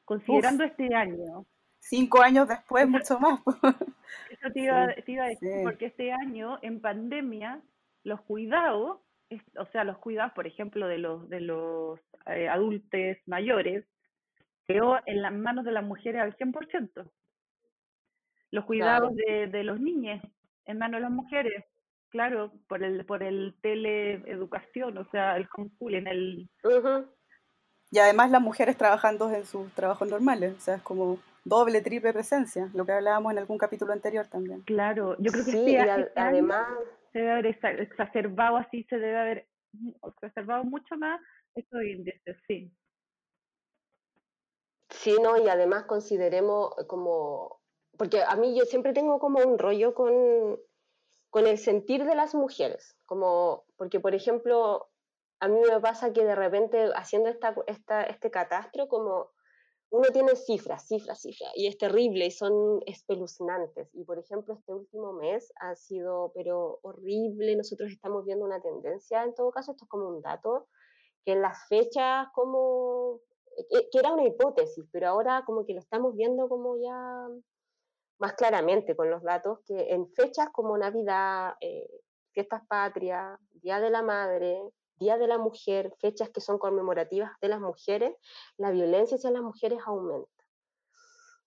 considerando 0.05 0.65
este 0.65 0.93
año. 0.95 1.47
Cinco 1.79 2.23
años 2.23 2.49
después, 2.49 2.89
mucho 2.89 3.21
más. 3.21 3.41
Eso 4.31 4.51
te 4.53 4.61
iba, 4.61 4.95
te 4.95 5.13
iba 5.13 5.25
a 5.25 5.29
decir, 5.29 5.51
porque 5.63 5.87
este 5.87 6.13
año, 6.13 6.59
en 6.63 6.81
pandemia, 6.81 7.63
los 8.03 8.21
cuidados 8.23 9.01
o 9.59 9.67
sea, 9.73 9.85
los 9.85 9.99
cuidados, 9.99 10.33
por 10.33 10.47
ejemplo, 10.47 10.87
de 10.87 10.99
los, 10.99 11.29
de 11.29 11.41
los 11.41 12.01
eh, 12.27 12.49
adultos 12.49 13.17
mayores, 13.27 13.85
quedó 14.67 14.99
en 15.07 15.23
las 15.23 15.33
manos 15.33 15.65
de 15.65 15.73
las 15.73 15.85
mujeres 15.85 16.23
al 16.23 16.37
100%. 16.37 17.11
Los 18.51 18.65
cuidados 18.65 19.15
de, 19.17 19.49
de 19.49 19.65
los 19.65 19.81
niños 19.81 20.23
en 20.67 20.79
manos 20.79 20.99
de 20.99 21.03
las 21.03 21.11
mujeres, 21.11 21.65
claro, 22.09 22.53
por 22.69 22.83
el, 22.83 23.05
por 23.05 23.23
el 23.23 23.55
teleeducación, 23.61 24.97
o 24.99 25.05
sea, 25.11 25.37
el 25.37 25.49
en 25.81 26.07
el... 26.07 26.49
Y 27.91 27.99
además 27.99 28.31
las 28.31 28.41
mujeres 28.41 28.77
trabajando 28.77 29.31
en 29.31 29.45
sus 29.45 29.71
trabajos 29.73 30.09
normales, 30.09 30.55
o 30.57 30.61
sea, 30.61 30.77
es 30.77 30.83
como 30.83 31.19
doble, 31.45 31.81
triple 31.81 32.13
presencia, 32.13 32.71
lo 32.75 32.87
que 32.87 32.93
hablábamos 32.93 33.33
en 33.33 33.39
algún 33.39 33.59
capítulo 33.59 33.93
anterior 33.93 34.27
también. 34.27 34.63
Claro, 34.63 35.17
yo 35.19 35.31
creo 35.31 35.45
que 35.45 35.53
sí, 35.53 35.77
este 35.77 36.13
además 36.17 36.67
se 37.15 37.21
debe 37.21 37.31
haber 37.31 37.47
exacerbado 37.81 38.57
así, 38.57 38.83
se 38.91 38.99
debe 38.99 39.17
haber 39.17 39.49
exacerbado 40.05 40.65
mucho 40.65 40.97
más 40.97 41.21
estos 41.55 41.85
índices, 41.85 42.37
sí. 42.49 42.73
Sí, 44.91 45.17
no, 45.23 45.37
y 45.37 45.49
además 45.49 45.85
consideremos 45.85 46.75
como, 46.89 47.61
porque 47.97 48.21
a 48.27 48.35
mí 48.35 48.59
yo 48.59 48.65
siempre 48.65 48.93
tengo 48.93 49.21
como 49.21 49.39
un 49.39 49.59
rollo 49.59 49.95
con, 49.95 50.59
con 51.31 51.47
el 51.47 51.59
sentir 51.59 52.05
de 52.05 52.17
las 52.17 52.35
mujeres, 52.35 52.97
como, 53.07 53.65
porque 53.77 54.01
por 54.01 54.17
ejemplo, 54.17 54.91
a 55.39 55.47
mí 55.47 55.61
me 55.61 55.81
pasa 55.81 56.13
que 56.13 56.25
de 56.25 56.35
repente 56.35 56.91
haciendo 56.97 57.29
esta, 57.29 57.55
esta, 57.69 58.03
este 58.03 58.33
catastro, 58.33 58.89
como 58.89 59.31
uno 59.95 60.09
tiene 60.13 60.35
cifras, 60.35 60.89
cifras, 60.89 61.21
cifras, 61.21 61.53
y 61.55 61.69
es 61.69 61.79
terrible 61.79 62.27
y 62.27 62.31
son 62.33 62.81
espeluznantes. 62.85 63.89
Y 63.95 64.03
por 64.03 64.19
ejemplo, 64.19 64.55
este 64.55 64.75
último 64.75 65.13
mes 65.13 65.53
ha 65.61 65.77
sido, 65.77 66.33
pero 66.35 66.81
horrible. 66.83 67.55
Nosotros 67.55 67.93
estamos 67.93 68.25
viendo 68.25 68.45
una 68.45 68.61
tendencia, 68.61 69.23
en 69.23 69.37
todo 69.37 69.53
caso, 69.53 69.71
esto 69.71 69.85
es 69.85 69.89
como 69.89 70.09
un 70.09 70.21
dato, 70.21 70.67
que 71.25 71.35
en 71.35 71.43
las 71.43 71.69
fechas 71.69 72.27
como, 72.35 73.21
que, 73.71 73.89
era 73.97 74.13
una 74.13 74.27
hipótesis, 74.27 74.85
pero 74.91 75.11
ahora 75.11 75.45
como 75.47 75.65
que 75.65 75.75
lo 75.75 75.81
estamos 75.81 76.17
viendo 76.17 76.49
como 76.49 76.77
ya 76.77 77.29
más 78.19 78.33
claramente 78.33 78.97
con 78.97 79.11
los 79.11 79.23
datos, 79.23 79.61
que 79.65 79.93
en 79.93 80.09
fechas 80.09 80.51
como 80.51 80.77
Navidad, 80.77 81.55
eh, 81.61 81.89
Fiestas 82.33 82.63
Patrias, 82.67 83.39
Día 83.53 83.79
de 83.79 83.91
la 83.91 84.03
Madre, 84.03 84.61
Día 84.99 85.19
de 85.19 85.27
la 85.27 85.39
Mujer, 85.39 85.93
fechas 85.99 86.31
que 86.31 86.41
son 86.41 86.59
conmemorativas 86.59 87.33
de 87.41 87.49
las 87.49 87.61
mujeres, 87.61 88.15
la 88.57 88.71
violencia 88.71 89.17
hacia 89.17 89.31
las 89.31 89.43
mujeres 89.43 89.81
aumenta. 89.87 90.31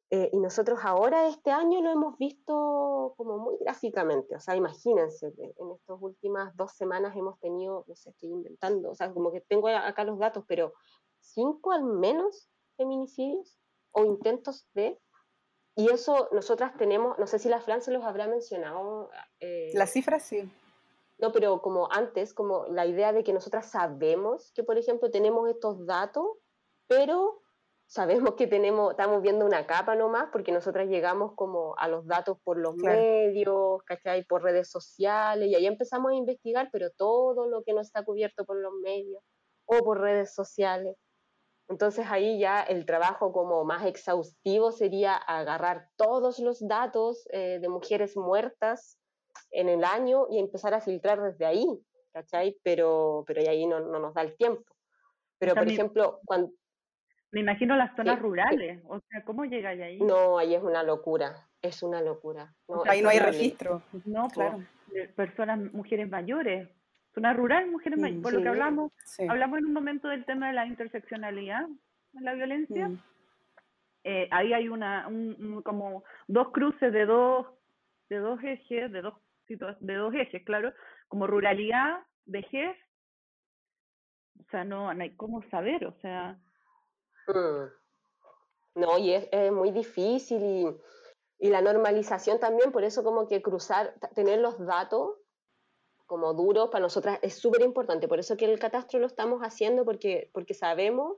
Eh, 0.10 0.30
y 0.32 0.38
nosotros 0.38 0.80
ahora 0.84 1.28
este 1.28 1.52
año 1.52 1.82
lo 1.82 1.92
hemos 1.92 2.18
visto 2.18 3.14
como 3.18 3.40
muy 3.40 3.58
gráficamente, 3.60 4.38
o 4.38 4.40
sea, 4.40 4.56
imagínense, 4.56 5.34
en 5.38 5.72
estas 5.72 5.98
últimas 6.00 6.56
dos 6.56 6.72
semanas 6.72 7.14
hemos 7.18 7.38
tenido, 7.42 7.84
no 7.88 7.96
sé, 7.96 8.12
estoy 8.12 8.30
inventando, 8.30 8.92
o 8.92 8.96
sea, 8.96 9.12
como 9.12 9.34
que 9.34 9.42
tengo 9.42 9.68
acá 9.68 10.06
los 10.06 10.18
datos, 10.18 10.46
pero 10.48 10.74
cinco 11.20 11.74
al 11.74 11.84
menos 11.84 12.50
feminicidios 12.78 13.60
o 13.92 14.06
intentos 14.06 14.70
de, 14.74 14.98
y 15.76 15.92
eso 15.92 16.30
nosotras 16.32 16.76
tenemos, 16.78 17.20
no 17.20 17.28
sé 17.28 17.38
si 17.38 17.50
la 17.50 17.60
Fran 17.60 17.82
se 17.82 17.92
los 17.92 18.04
habrá 18.04 18.28
mencionado. 18.28 19.12
Eh, 19.40 19.72
Las 19.74 19.92
cifras 19.92 20.24
sí. 20.24 20.50
No, 21.20 21.32
pero 21.32 21.62
como 21.62 21.92
antes, 21.92 22.34
como 22.34 22.66
la 22.68 22.86
idea 22.86 23.12
de 23.12 23.24
que 23.24 23.34
nosotras 23.34 23.72
sabemos 23.72 24.52
que, 24.54 24.64
por 24.64 24.78
ejemplo, 24.78 25.10
tenemos 25.10 25.50
estos 25.50 25.86
datos, 25.86 26.26
pero 26.88 27.42
sabemos 27.88 28.36
que 28.36 28.46
tenemos, 28.46 28.92
estamos 28.92 29.22
viendo 29.22 29.46
una 29.46 29.66
capa 29.66 29.96
nomás, 29.96 30.30
porque 30.32 30.52
nosotras 30.52 30.88
llegamos 30.90 31.34
como 31.36 31.76
a 31.78 31.88
los 31.88 32.06
datos 32.06 32.38
por 32.44 32.60
los 32.60 32.76
medios, 32.76 33.82
¿cachai? 33.84 34.26
Por 34.26 34.44
redes 34.44 34.70
sociales, 34.70 35.48
y 35.48 35.56
ahí 35.56 35.66
empezamos 35.66 36.12
a 36.12 36.16
investigar, 36.16 36.70
pero 36.72 36.92
todo 36.92 37.48
lo 37.48 37.64
que 37.64 37.74
no 37.74 37.82
está 37.82 38.04
cubierto 38.04 38.46
por 38.46 38.58
los 38.58 38.74
medios 38.84 39.24
o 39.66 39.84
por 39.84 40.00
redes 40.00 40.34
sociales. 40.34 40.96
Entonces 41.70 42.06
ahí 42.10 42.40
ya 42.40 42.62
el 42.62 42.86
trabajo 42.86 43.34
como 43.34 43.66
más 43.66 43.86
exhaustivo 43.86 44.72
sería 44.72 45.16
agarrar 45.16 45.90
todos 45.98 46.40
los 46.40 46.66
datos 46.66 47.28
eh, 47.32 47.60
de 47.60 47.68
mujeres 47.68 48.16
muertas 48.16 48.98
en 49.52 49.70
el 49.70 49.84
año 49.84 50.28
y 50.30 50.40
empezar 50.40 50.74
a 50.74 50.82
filtrar 50.82 51.22
desde 51.22 51.46
ahí, 51.46 51.66
¿cachai? 52.12 52.58
Pero, 52.64 53.24
pero 53.28 53.42
ahí 53.50 53.66
no, 53.66 53.80
no 53.80 54.00
nos 54.00 54.14
da 54.14 54.22
el 54.22 54.36
tiempo. 54.36 54.64
Pero, 55.40 55.56
por 55.56 55.68
ejemplo, 55.68 56.20
cuando... 56.26 56.52
Me 57.32 57.42
imagino 57.42 57.76
las 57.76 57.96
zonas 57.96 58.20
rurales, 58.20 58.82
o 58.88 59.00
sea, 59.02 59.24
¿cómo 59.24 59.44
llega 59.46 59.70
ahí? 59.70 60.00
No, 60.00 60.38
ahí 60.38 60.56
es 60.56 60.64
una 60.64 60.82
locura, 60.82 61.48
es 61.62 61.84
una 61.84 62.02
locura. 62.02 62.54
ahí 62.86 63.02
no 63.02 63.10
hay 63.10 63.20
registro. 63.20 63.82
No, 64.06 64.30
claro. 64.30 64.64
personas, 65.16 65.60
mujeres 65.74 66.10
mayores, 66.10 66.70
zona 67.14 67.34
rural, 67.34 67.70
mujeres 67.70 68.00
mayores, 68.00 68.24
por 68.24 68.34
lo 68.34 68.42
que 68.42 68.48
hablamos, 68.48 68.92
hablamos 69.28 69.60
en 69.60 69.66
un 69.66 69.74
momento 69.74 70.08
del 70.08 70.24
tema 70.26 70.48
de 70.48 70.54
la 70.54 70.66
interseccionalidad 70.68 71.68
en 72.14 72.24
la 72.24 72.34
violencia. 72.34 72.90
Mm. 72.90 73.04
Eh, 74.06 74.28
ahí 74.32 74.54
hay 74.54 74.70
una, 74.70 75.08
un, 75.08 75.62
como 75.64 76.06
dos 76.28 76.52
cruces 76.52 76.94
de 76.94 77.06
dos, 77.06 77.46
de 78.10 78.18
dos 78.20 78.40
ejes, 78.42 78.90
de 78.92 79.02
dos 79.02 79.16
de 79.48 79.96
dos 79.96 80.14
ejes, 80.14 80.44
claro, 80.44 80.74
como 81.08 81.28
ruralidad, 81.28 82.00
vejez, 82.26 82.76
o 84.40 84.50
sea, 84.50 84.64
no, 84.64 84.90
hay 84.90 85.16
cómo 85.16 85.42
saber, 85.50 85.86
o 85.86 85.94
sea. 86.02 86.40
Mm. 87.28 88.80
No, 88.80 88.98
y 88.98 89.14
es, 89.14 89.52
muy 89.52 89.72
difícil 89.72 90.42
y, 90.42 90.68
y, 91.40 91.50
la 91.50 91.62
normalización 91.62 92.40
también, 92.40 92.72
por 92.72 92.84
eso 92.84 93.04
como 93.04 93.28
que 93.28 93.42
cruzar, 93.42 93.96
tener 94.14 94.40
los 94.40 94.64
datos 94.66 95.16
como 96.06 96.34
duros 96.34 96.70
para 96.70 96.84
nosotras 96.84 97.20
es 97.22 97.36
súper 97.36 97.62
importante, 97.62 98.08
por 98.08 98.20
eso 98.20 98.38
que 98.38 98.46
el 98.46 98.60
catastro 98.60 99.00
lo 99.00 99.08
estamos 99.08 99.42
haciendo 99.42 99.84
porque, 99.84 100.30
porque 100.34 100.54
sabemos 100.54 101.18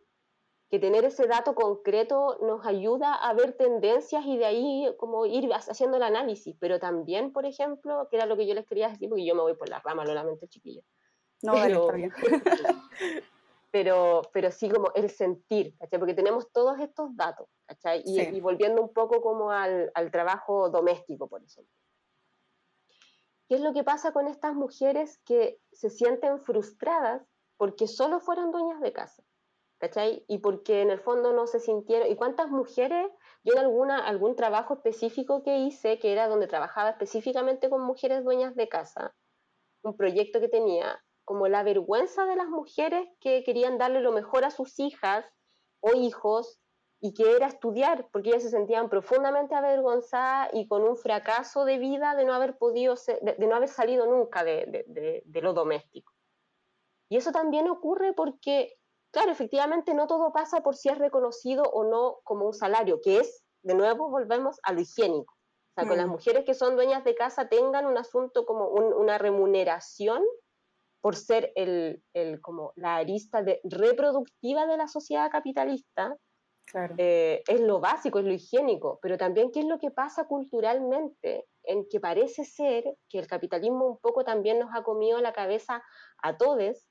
que 0.69 0.79
tener 0.79 1.03
ese 1.03 1.25
dato 1.27 1.55
concreto 1.55 2.37
nos 2.41 2.65
ayuda 2.65 3.15
a 3.15 3.33
ver 3.33 3.53
tendencias 3.53 4.23
y 4.25 4.37
de 4.37 4.45
ahí 4.45 4.95
como 4.97 5.25
ir 5.25 5.51
haciendo 5.51 5.97
el 5.97 6.03
análisis. 6.03 6.55
Pero 6.59 6.79
también, 6.79 7.33
por 7.33 7.45
ejemplo, 7.45 8.07
que 8.09 8.17
era 8.17 8.27
lo 8.27 8.37
que 8.37 8.45
yo 8.45 8.53
les 8.53 8.67
quería 8.67 8.89
decir, 8.89 9.09
porque 9.09 9.25
yo 9.25 9.33
me 9.33 9.41
voy 9.41 9.55
por 9.55 9.67
la 9.67 9.79
rama, 9.79 10.05
lo 10.05 10.13
lamento, 10.13 10.45
chiquillo. 10.45 10.81
No, 11.41 11.53
pero, 11.53 11.81
está 11.81 11.93
bien. 11.93 12.11
pero, 13.71 14.21
pero 14.31 14.51
sí 14.51 14.69
como 14.69 14.91
el 14.93 15.09
sentir, 15.09 15.75
¿cachai? 15.79 15.97
Porque 15.97 16.13
tenemos 16.13 16.51
todos 16.51 16.79
estos 16.79 17.15
datos, 17.15 17.47
¿cachai? 17.65 18.03
Y, 18.05 18.21
y 18.21 18.39
volviendo 18.39 18.81
un 18.81 18.93
poco 18.93 19.21
como 19.21 19.51
al, 19.51 19.91
al 19.95 20.11
trabajo 20.11 20.69
doméstico, 20.69 21.27
por 21.27 21.43
ejemplo. 21.43 21.73
¿Qué 23.47 23.55
es 23.55 23.61
lo 23.61 23.73
que 23.73 23.83
pasa 23.83 24.11
con 24.11 24.27
estas 24.27 24.53
mujeres 24.53 25.19
que 25.25 25.59
se 25.71 25.89
sienten 25.89 26.39
frustradas 26.41 27.23
porque 27.57 27.87
solo 27.87 28.19
fueron 28.19 28.51
dueñas 28.51 28.79
de 28.81 28.93
casa? 28.93 29.23
¿Cachai? 29.79 30.25
Y 30.27 30.39
porque 30.39 30.81
en 30.81 30.91
el 30.91 30.99
fondo 30.99 31.33
no 31.33 31.47
se 31.47 31.59
sintieron, 31.59 32.11
¿y 32.11 32.15
cuántas 32.15 32.49
mujeres? 32.49 33.07
Yo 33.43 33.53
en 33.53 33.59
alguna, 33.59 34.05
algún 34.05 34.35
trabajo 34.35 34.75
específico 34.75 35.41
que 35.41 35.57
hice, 35.59 35.97
que 35.99 36.11
era 36.11 36.27
donde 36.27 36.47
trabajaba 36.47 36.91
específicamente 36.91 37.69
con 37.69 37.81
mujeres 37.81 38.23
dueñas 38.23 38.55
de 38.55 38.67
casa, 38.67 39.15
un 39.81 39.95
proyecto 39.95 40.41
que 40.41 40.49
tenía, 40.49 41.01
como 41.23 41.47
la 41.47 41.63
vergüenza 41.63 42.25
de 42.25 42.35
las 42.35 42.47
mujeres 42.49 43.07
que 43.21 43.43
querían 43.43 43.77
darle 43.77 44.01
lo 44.01 44.11
mejor 44.11 44.43
a 44.43 44.51
sus 44.51 44.77
hijas 44.79 45.25
o 45.79 45.93
hijos 45.93 46.59
y 46.99 47.13
que 47.13 47.37
era 47.37 47.47
estudiar, 47.47 48.09
porque 48.11 48.29
ellas 48.29 48.43
se 48.43 48.49
sentían 48.49 48.89
profundamente 48.89 49.55
avergonzadas 49.55 50.49
y 50.53 50.67
con 50.67 50.83
un 50.83 50.97
fracaso 50.97 51.63
de 51.63 51.77
vida 51.77 52.15
de 52.15 52.25
no 52.25 52.33
haber 52.33 52.57
podido, 52.57 52.95
de, 53.21 53.47
no 53.47 53.55
haber 53.55 53.69
salido 53.69 54.05
nunca 54.05 54.43
de, 54.43 55.23
de 55.25 55.41
lo 55.41 55.53
doméstico. 55.53 56.11
Y 57.07 57.15
eso 57.15 57.31
también 57.31 57.69
ocurre 57.69 58.11
porque 58.11 58.78
claro, 59.11 59.31
efectivamente 59.31 59.93
no 59.93 60.07
todo 60.07 60.31
pasa 60.31 60.61
por 60.61 60.75
si 60.75 60.89
es 60.89 60.97
reconocido 60.97 61.63
o 61.63 61.83
no 61.83 62.19
como 62.23 62.45
un 62.45 62.53
salario, 62.53 62.99
que 63.01 63.19
es, 63.19 63.43
de 63.63 63.75
nuevo, 63.75 64.09
volvemos 64.09 64.59
a 64.63 64.73
lo 64.73 64.81
higiénico. 64.81 65.33
O 65.33 65.81
sea, 65.81 65.87
con 65.87 65.97
las 65.97 66.07
mm. 66.07 66.11
mujeres 66.11 66.45
que 66.45 66.53
son 66.53 66.75
dueñas 66.75 67.03
de 67.03 67.15
casa 67.15 67.47
tengan 67.47 67.85
un 67.85 67.97
asunto 67.97 68.45
como 68.45 68.69
una 68.69 69.17
remuneración 69.17 70.23
por 71.01 71.15
ser 71.15 71.51
el, 71.55 72.01
como 72.41 72.73
la 72.75 72.97
arista 72.97 73.41
de, 73.41 73.61
reproductiva 73.63 74.65
de 74.65 74.77
la 74.77 74.87
sociedad 74.87 75.31
capitalista, 75.31 76.15
eh, 76.97 77.41
es 77.47 77.61
lo 77.61 77.79
básico, 77.79 78.19
es 78.19 78.25
lo 78.25 78.33
higiénico, 78.33 78.99
pero 79.01 79.17
también 79.17 79.51
qué 79.51 79.61
es 79.61 79.65
lo 79.65 79.79
que 79.79 79.89
pasa 79.89 80.27
culturalmente, 80.27 81.45
en 81.63 81.87
que 81.89 81.99
parece 81.99 82.45
ser 82.45 82.83
que 83.09 83.19
el 83.19 83.27
capitalismo 83.27 83.87
un 83.87 83.97
poco 83.97 84.23
también 84.23 84.59
nos 84.59 84.69
ha 84.75 84.83
comido 84.83 85.19
la 85.19 85.33
cabeza 85.33 85.81
a 86.21 86.37
todos 86.37 86.88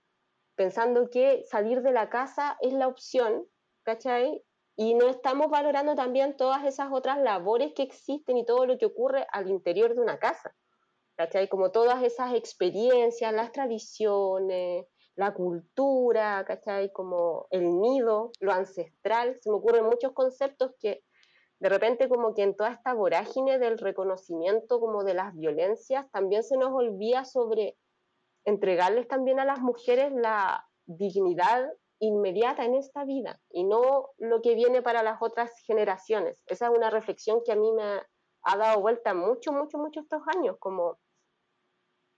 pensando 0.58 1.08
que 1.08 1.44
salir 1.44 1.82
de 1.82 1.92
la 1.92 2.10
casa 2.10 2.58
es 2.60 2.72
la 2.72 2.88
opción, 2.88 3.46
¿cachai? 3.84 4.44
Y 4.74 4.94
no 4.94 5.08
estamos 5.08 5.50
valorando 5.50 5.94
también 5.94 6.36
todas 6.36 6.64
esas 6.64 6.88
otras 6.92 7.18
labores 7.18 7.72
que 7.74 7.84
existen 7.84 8.36
y 8.36 8.44
todo 8.44 8.66
lo 8.66 8.76
que 8.76 8.86
ocurre 8.86 9.24
al 9.30 9.48
interior 9.48 9.94
de 9.94 10.00
una 10.00 10.18
casa, 10.18 10.52
¿cachai? 11.16 11.48
Como 11.48 11.70
todas 11.70 12.02
esas 12.02 12.34
experiencias, 12.34 13.32
las 13.32 13.52
tradiciones, 13.52 14.86
la 15.14 15.32
cultura, 15.32 16.44
¿cachai? 16.44 16.90
Como 16.92 17.46
el 17.50 17.80
nido, 17.80 18.32
lo 18.40 18.50
ancestral, 18.50 19.38
se 19.40 19.50
me 19.50 19.56
ocurren 19.56 19.84
muchos 19.84 20.10
conceptos 20.12 20.72
que 20.80 21.04
de 21.60 21.68
repente 21.68 22.08
como 22.08 22.34
que 22.34 22.42
en 22.42 22.56
toda 22.56 22.72
esta 22.72 22.94
vorágine 22.94 23.60
del 23.60 23.78
reconocimiento 23.78 24.80
como 24.80 25.04
de 25.04 25.14
las 25.14 25.36
violencias, 25.36 26.10
también 26.10 26.42
se 26.42 26.56
nos 26.56 26.72
olvida 26.72 27.24
sobre 27.24 27.76
entregarles 28.48 29.06
también 29.06 29.38
a 29.40 29.44
las 29.44 29.60
mujeres 29.60 30.12
la 30.12 30.66
dignidad 30.86 31.70
inmediata 32.00 32.64
en 32.64 32.74
esta 32.74 33.04
vida 33.04 33.40
y 33.50 33.64
no 33.64 34.10
lo 34.16 34.40
que 34.40 34.54
viene 34.54 34.80
para 34.80 35.02
las 35.02 35.20
otras 35.20 35.52
generaciones. 35.66 36.42
Esa 36.46 36.66
es 36.66 36.76
una 36.76 36.90
reflexión 36.90 37.42
que 37.44 37.52
a 37.52 37.56
mí 37.56 37.70
me 37.72 38.02
ha 38.42 38.56
dado 38.56 38.80
vuelta 38.80 39.12
mucho, 39.14 39.52
mucho, 39.52 39.78
mucho 39.78 40.00
estos 40.00 40.22
años, 40.34 40.56
como, 40.58 40.98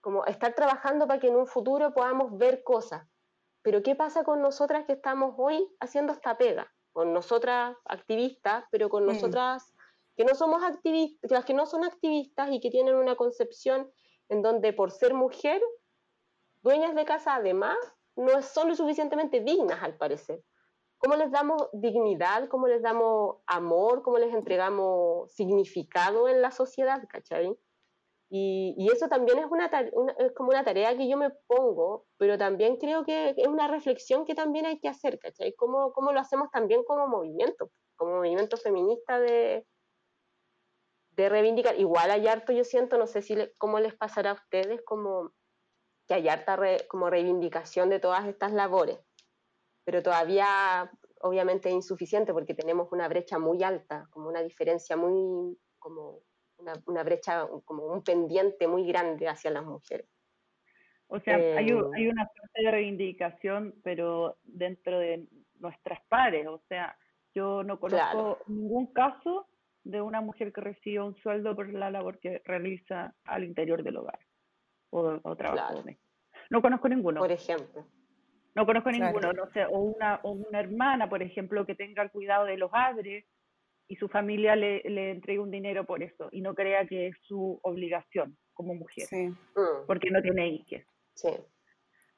como 0.01 0.25
estar 0.27 0.55
trabajando 0.55 1.09
para 1.09 1.19
que 1.19 1.29
en 1.29 1.37
un 1.37 1.47
futuro 1.47 1.93
podamos 1.93 2.37
ver 2.39 2.63
cosas. 2.63 3.09
Pero 3.63 3.83
¿qué 3.83 3.97
pasa 3.97 4.23
con 4.23 4.41
nosotras 4.41 4.85
que 4.87 4.93
estamos 4.93 5.35
hoy 5.37 5.67
haciendo 5.81 6.13
esta 6.13 6.39
pega? 6.39 6.73
Con 6.93 7.13
nosotras 7.13 7.77
activistas, 7.87 8.65
pero 8.71 8.89
con 8.89 9.05
mm. 9.05 9.07
nosotras 9.07 9.75
que 10.17 10.25
no 10.25 10.35
somos 10.35 10.63
activistas, 10.63 11.31
las 11.31 11.45
que 11.45 11.55
no 11.55 11.67
son 11.67 11.85
activistas 11.85 12.51
y 12.53 12.61
que 12.61 12.71
tienen 12.71 12.95
una 12.95 13.17
concepción 13.17 13.91
en 14.29 14.43
donde 14.43 14.73
por 14.73 14.93
ser 14.93 15.13
mujer, 15.13 15.61
dueñas 16.63 16.95
de 16.95 17.05
casa 17.05 17.37
además, 17.37 17.77
no 18.17 18.43
son 18.43 18.69
lo 18.69 18.75
suficientemente 18.75 19.41
dignas, 19.41 19.83
al 19.83 19.97
parecer. 19.97 20.43
¿Cómo 20.99 21.17
les 21.17 21.31
damos 21.31 21.71
dignidad? 21.73 22.49
¿Cómo 22.49 22.69
les 22.69 22.83
damos 22.83 23.37
amor? 23.47 24.03
¿Cómo 24.03 24.19
les 24.19 24.35
entregamos 24.35 25.33
significado 25.33 26.29
en 26.29 26.43
la 26.43 26.51
sociedad? 26.51 27.03
¿Cachai? 27.09 27.57
Y, 28.29 28.75
y 28.79 28.93
eso 28.93 29.09
también 29.09 29.39
es, 29.39 29.47
una, 29.51 29.67
es 30.19 30.33
como 30.37 30.51
una 30.51 30.63
tarea 30.63 30.97
que 30.97 31.09
yo 31.09 31.17
me 31.17 31.31
pongo, 31.49 32.07
pero 32.17 32.39
también 32.39 32.77
creo 32.77 33.03
que 33.05 33.35
es 33.37 33.49
una 33.49 33.67
reflexión 33.67 34.25
que 34.25 34.37
también 34.37 34.67
hay 34.67 34.79
que 34.79 34.89
hacer, 34.89 35.19
¿cachai? 35.19 35.55
¿Cómo, 35.55 35.93
cómo 35.93 36.13
lo 36.13 36.21
hacemos 36.21 36.51
también 36.53 36.85
como 36.85 37.09
movimiento, 37.09 37.71
como 37.97 38.17
movimiento 38.17 38.57
feminista 38.57 39.19
de, 39.19 39.67
de 41.17 41.29
reivindicar? 41.29 41.81
Igual 41.81 42.11
hay 42.13 42.29
harto, 42.29 42.53
yo 42.53 42.63
siento, 42.63 42.99
no 42.99 43.09
sé 43.09 43.23
si 43.23 43.37
cómo 43.59 43.81
les 43.81 43.97
pasará 43.97 44.31
a 44.31 44.35
ustedes, 44.35 44.81
como 44.85 45.33
que 46.11 46.15
hay 46.15 46.29
harta 46.29 46.59
como 46.89 47.09
reivindicación 47.09 47.89
de 47.89 48.01
todas 48.01 48.27
estas 48.27 48.51
labores, 48.51 48.99
pero 49.85 50.03
todavía 50.03 50.91
obviamente 51.21 51.71
insuficiente 51.71 52.33
porque 52.33 52.53
tenemos 52.53 52.91
una 52.91 53.07
brecha 53.07 53.39
muy 53.39 53.63
alta, 53.63 54.09
como 54.11 54.29
una 54.29 54.43
diferencia 54.43 54.97
muy, 54.97 55.57
como 55.79 56.19
una, 56.59 57.05
brecha, 57.05 57.47
como 57.65 57.87
un 57.87 58.03
pendiente 58.03 58.67
muy 58.67 58.89
grande 58.89 59.29
hacia 59.29 59.53
las 59.53 59.65
mujeres. 59.65 60.09
O 61.07 61.21
sea, 61.21 61.37
hay, 61.37 61.69
eh, 61.69 61.81
hay, 61.95 62.09
una 62.09 62.27
fuerte 62.27 62.61
de 62.61 62.71
reivindicación, 62.73 63.77
pero 63.85 64.37
dentro 64.43 64.99
de 64.99 65.29
nuestras 65.61 66.01
pares, 66.09 66.49
o 66.49 66.61
sea, 66.69 66.99
yo 67.37 67.63
no 67.63 67.79
conozco 67.79 68.39
ningún 68.49 68.93
caso 68.93 69.47
de 69.85 70.01
una 70.01 70.21
mujer 70.21 70.53
que 70.53 70.61
reciba 70.61 71.05
un 71.05 71.15
sueldo 71.19 71.55
por 71.55 71.73
la 71.73 71.89
labor 71.89 72.19
que 72.19 72.43
realiza 72.45 73.15
al 73.23 73.45
interior 73.45 73.85
del 73.85 73.99
hogar 73.99 74.19
o, 74.91 75.37
trabajo 75.37 75.83
No 76.51 76.63
conozco 76.63 76.89
ninguno. 76.89 77.21
Por 77.21 77.33
ejemplo. 77.33 77.87
No 78.55 78.67
conozco 78.67 78.91
ninguno, 78.91 79.33
no 79.33 79.49
sé, 79.53 79.65
o 79.67 79.79
una, 79.79 80.21
o 80.25 80.33
una 80.33 80.59
hermana, 80.59 81.09
por 81.09 81.23
ejemplo, 81.23 81.65
que 81.65 81.77
tenga 81.77 82.03
el 82.03 82.11
cuidado 82.11 82.47
de 82.47 82.57
los 82.57 82.71
padres 82.71 83.25
y 83.87 83.97
su 83.97 84.09
familia 84.09 84.57
le, 84.57 84.83
le 84.83 85.13
entregue 85.13 85.39
un 85.39 85.51
dinero 85.51 85.85
por 85.85 86.03
eso 86.03 86.29
y 86.33 86.41
no 86.41 86.55
crea 86.55 86.87
que 86.87 87.09
es 87.09 87.17
su 87.23 87.61
obligación 87.63 88.37
como 88.53 88.75
mujer, 88.75 89.09
mm. 89.11 89.87
porque 89.87 90.11
no 90.11 90.21
tiene 90.21 90.49
hijos. 90.49 90.83
Sí. 91.15 91.29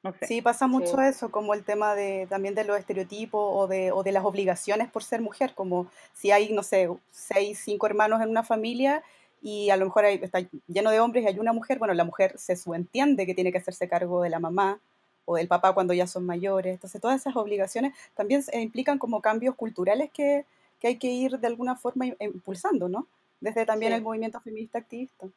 No 0.01 0.11
sé. 0.11 0.27
Sí, 0.27 0.41
pasa 0.41 0.67
mucho 0.67 0.99
eso, 1.01 1.31
como 1.31 1.53
el 1.53 1.63
tema 1.63 1.95
de 1.95 2.27
también 2.27 2.55
de 2.55 2.65
los 2.65 2.77
estereotipos 2.77 3.41
o 3.41 3.67
de, 3.67 3.91
o 3.93 4.03
de 4.03 4.11
las 4.11 4.25
obligaciones 4.25 4.91
por 4.91 5.03
ser 5.03 5.21
mujer, 5.21 5.53
como 5.55 5.89
si 6.11 6.31
hay, 6.31 6.51
no 6.51 6.61
sé, 6.61 6.89
seis, 7.11 7.61
cinco 7.63 7.87
hermanos 7.87 8.21
en 8.21 8.29
una 8.29 8.43
familia 8.43 9.01
y 9.43 9.69
a 9.69 9.77
lo 9.77 9.85
mejor 9.85 10.05
está 10.05 10.39
lleno 10.67 10.89
de 10.89 11.01
hombres 11.01 11.25
y 11.25 11.27
hay 11.27 11.37
una 11.37 11.51
mujer, 11.51 11.77
bueno, 11.77 11.93
la 11.93 12.05
mujer 12.05 12.39
se 12.39 12.55
subentiende 12.55 13.25
que 13.25 13.35
tiene 13.35 13.51
que 13.51 13.57
hacerse 13.57 13.89
cargo 13.89 14.21
de 14.21 14.29
la 14.29 14.39
mamá 14.39 14.79
o 15.25 15.35
del 15.35 15.49
papá 15.49 15.73
cuando 15.73 15.93
ya 15.93 16.07
son 16.07 16.25
mayores. 16.25 16.75
Entonces, 16.75 17.01
todas 17.01 17.19
esas 17.19 17.35
obligaciones 17.35 17.93
también 18.15 18.41
implican 18.53 18.97
como 18.97 19.21
cambios 19.21 19.55
culturales 19.55 20.09
que, 20.11 20.45
que, 20.79 20.87
hay 20.87 20.97
que 20.97 21.07
ir 21.07 21.39
de 21.39 21.47
alguna 21.47 21.75
forma 21.75 22.05
impulsando, 22.21 22.87
¿no? 22.87 23.05
Desde 23.41 23.65
también 23.65 23.91
el 23.91 24.01
movimiento 24.01 24.39
feminista 24.39 24.77
activista. 24.77 25.27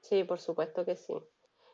Sí, 0.00 0.24
por 0.24 0.40
supuesto 0.40 0.86
que 0.86 0.96
sí. 0.96 1.14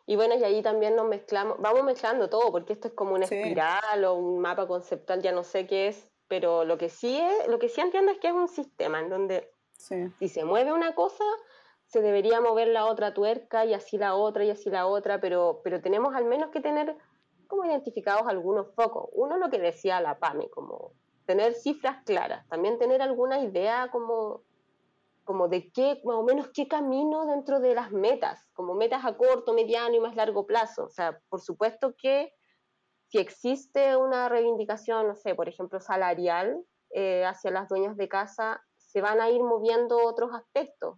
Y 0.07 0.17
bueno, 0.17 0.35
y 0.37 0.43
ahí 0.43 0.63
también 0.63 0.97
nos 0.97 1.07
mezclamos, 1.07 1.57
vamos 1.61 1.85
mezclando 1.85 2.29
todo, 2.29 2.51
porque 2.51 2.73
esto 2.73 2.89
es 2.89 2.95
como 2.95 3.15
una 3.15 3.27
espiral 3.27 4.05
o 4.05 4.15
un 4.15 4.41
mapa 4.41 4.67
conceptual, 4.67 5.23
ya 5.23 5.31
no 5.31 5.45
sé 5.45 5.69
qué 5.69 5.87
es, 5.87 6.11
pero 6.27 6.65
lo 6.65 6.79
que 6.79 6.89
sí 6.89 7.17
es, 7.17 7.47
lo 7.47 7.61
que 7.61 7.69
sí 7.69 7.81
entiendo 7.81 8.11
es 8.11 8.19
que 8.19 8.27
es 8.27 8.35
un 8.35 8.49
sistema 8.49 8.99
en 8.99 9.09
donde 9.09 9.49
si 10.19 10.29
se 10.29 10.45
mueve 10.45 10.73
una 10.73 10.95
cosa, 10.95 11.25
se 11.91 12.01
debería 12.03 12.41
mover 12.41 12.69
la 12.69 12.87
otra 12.87 13.13
tuerca 13.15 13.65
y 13.65 13.75
así 13.75 13.99
la 13.99 14.15
otra 14.15 14.45
y 14.45 14.51
así 14.51 14.71
la 14.71 14.87
otra, 14.87 15.21
pero, 15.21 15.61
pero 15.65 15.81
tenemos 15.81 16.15
al 16.15 16.25
menos 16.25 16.51
que 16.51 16.61
tener 16.61 16.97
como 17.49 17.65
identificados 17.65 18.29
algunos 18.29 18.73
focos. 18.77 19.09
Uno 19.13 19.37
lo 19.37 19.51
que 19.51 19.59
decía 19.59 20.01
la 20.01 20.21
PAME, 20.21 20.49
como 20.51 20.93
tener 21.27 21.53
cifras 21.55 22.05
claras, 22.05 22.47
también 22.49 22.79
tener 22.79 23.03
alguna 23.03 23.41
idea 23.41 23.89
como, 23.91 24.43
como 25.25 25.49
de 25.49 25.73
qué, 25.73 26.01
más 26.05 26.15
o 26.15 26.23
menos 26.23 26.51
qué 26.55 26.69
camino 26.69 27.27
dentro 27.27 27.59
de 27.59 27.75
las 27.75 27.91
metas, 27.91 28.49
como 28.53 28.75
metas 28.75 29.05
a 29.05 29.17
corto, 29.17 29.53
mediano 29.53 29.97
y 29.97 30.01
más 30.01 30.15
largo 30.15 30.47
plazo. 30.47 30.85
O 30.85 30.91
sea, 30.91 31.19
por 31.29 31.41
supuesto 31.41 31.97
que 31.99 32.33
si 33.09 33.19
existe 33.19 33.97
una 33.97 34.29
reivindicación, 34.29 35.09
no 35.09 35.17
sé, 35.17 35.35
por 35.35 35.49
ejemplo, 35.49 35.81
salarial 35.81 36.65
eh, 36.91 37.25
hacia 37.25 37.51
las 37.51 37.69
dueñas 37.69 37.97
de 37.97 38.09
casa, 38.09 38.63
se 38.77 39.01
van 39.01 39.21
a 39.21 39.29
ir 39.29 39.43
moviendo 39.43 39.99
otros 40.07 40.31
aspectos, 40.33 40.97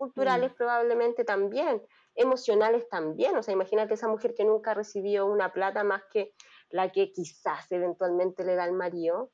culturales 0.00 0.52
mm. 0.52 0.54
probablemente 0.54 1.24
también, 1.24 1.82
emocionales 2.14 2.88
también. 2.88 3.36
O 3.36 3.42
sea, 3.42 3.52
imagínate 3.52 3.94
esa 3.94 4.08
mujer 4.08 4.34
que 4.34 4.44
nunca 4.44 4.72
recibió 4.72 5.26
una 5.26 5.52
plata 5.52 5.84
más 5.84 6.02
que 6.10 6.32
la 6.70 6.90
que 6.90 7.12
quizás 7.12 7.70
eventualmente 7.70 8.42
le 8.44 8.54
da 8.54 8.64
al 8.64 8.72
marido, 8.72 9.30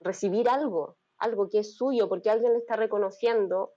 recibir 0.00 0.48
algo, 0.48 0.96
algo 1.18 1.48
que 1.50 1.58
es 1.58 1.76
suyo, 1.76 2.08
porque 2.08 2.30
alguien 2.30 2.52
le 2.54 2.58
está 2.58 2.76
reconociendo 2.76 3.74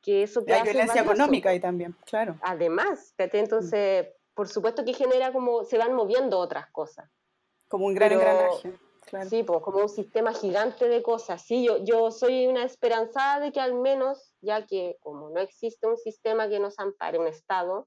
que 0.00 0.22
eso 0.22 0.44
que 0.44 0.52
Hay 0.54 0.62
violencia 0.62 1.02
económica 1.02 1.50
ahí 1.50 1.58
también, 1.58 1.96
claro. 2.06 2.38
Además, 2.42 3.12
entonces, 3.18 4.06
por 4.34 4.46
supuesto 4.46 4.84
que 4.84 4.92
genera 4.92 5.32
como, 5.32 5.64
se 5.64 5.78
van 5.78 5.94
moviendo 5.94 6.38
otras 6.38 6.70
cosas. 6.70 7.10
Como 7.66 7.86
un 7.86 7.94
gran 7.94 8.12
engranaje. 8.12 8.78
Sí, 9.22 9.42
pues 9.42 9.60
como 9.62 9.78
un 9.78 9.88
sistema 9.88 10.32
gigante 10.32 10.88
de 10.88 11.02
cosas. 11.02 11.42
Sí, 11.42 11.64
yo, 11.64 11.78
yo 11.84 12.10
soy 12.10 12.46
una 12.46 12.64
esperanzada 12.64 13.40
de 13.40 13.52
que 13.52 13.60
al 13.60 13.74
menos, 13.74 14.34
ya 14.40 14.66
que 14.66 14.96
como 15.00 15.30
no 15.30 15.40
existe 15.40 15.86
un 15.86 15.96
sistema 15.96 16.48
que 16.48 16.58
nos 16.58 16.78
ampare, 16.78 17.18
un 17.18 17.26
Estado, 17.26 17.86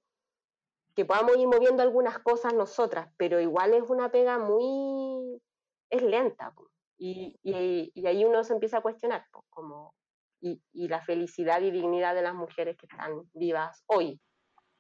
que 0.96 1.06
podamos 1.06 1.38
ir 1.38 1.48
moviendo 1.48 1.84
algunas 1.84 2.20
cosas 2.20 2.54
nosotras, 2.54 3.12
pero 3.18 3.40
igual 3.40 3.74
es 3.74 3.90
una 3.90 4.10
pega 4.10 4.40
muy, 4.40 5.42
es 5.90 6.02
lenta. 6.02 6.54
Y, 6.98 7.40
y, 7.44 7.92
y, 7.94 8.08
ahí 8.08 8.26
uno 8.26 8.44
se 8.44 8.54
empieza 8.54 8.78
a 8.80 8.82
cuestionar, 8.82 9.24
pues, 9.32 9.46
como, 9.52 9.94
y, 10.42 10.60
y, 10.74 10.88
la 10.88 11.02
felicidad 11.02 11.62
y 11.62 11.70
dignidad 11.70 12.16
de 12.16 12.24
las 12.24 12.34
mujeres 12.34 12.76
que 12.78 12.88
están 12.88 13.30
vivas 13.34 13.84
hoy. 13.86 14.20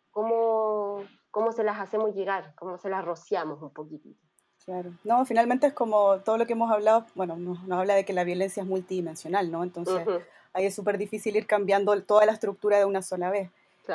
¿Cómo, 0.10 1.04
¿Cómo 1.30 1.52
se 1.52 1.64
las 1.64 1.80
hacemos 1.80 2.16
llegar? 2.16 2.56
¿Cómo 2.56 2.80
se 2.80 2.89
las 2.89 3.06
rociamos 3.06 3.62
un 3.62 3.72
poquitito? 3.72 4.26
Claro. 4.68 4.91
No, 5.05 5.24
finalmente 5.26 5.65
es 5.65 5.72
como 5.72 6.18
todo 6.18 6.38
lo 6.38 6.45
que 6.45 6.51
hemos 6.51 6.70
hablado, 6.70 7.05
bueno, 7.15 7.38
nos, 7.38 7.57
habla 7.72 7.95
de 7.95 8.03
que 8.03 8.11
la 8.11 8.26
violencia 8.26 8.63
es 8.63 8.68
multidimensional, 8.68 9.49
¿no? 9.49 9.63
Entonces, 9.63 10.05
ahí 10.51 10.65
es 10.65 10.76
súper 10.76 10.97
difícil 10.97 11.38
ir 11.38 11.47
cambiando 11.47 11.97
toda 12.03 12.26
la 12.26 12.34
estructura 12.34 12.78
de 12.78 12.84
una 12.84 13.01
sola 13.01 13.30
vez. 13.30 13.49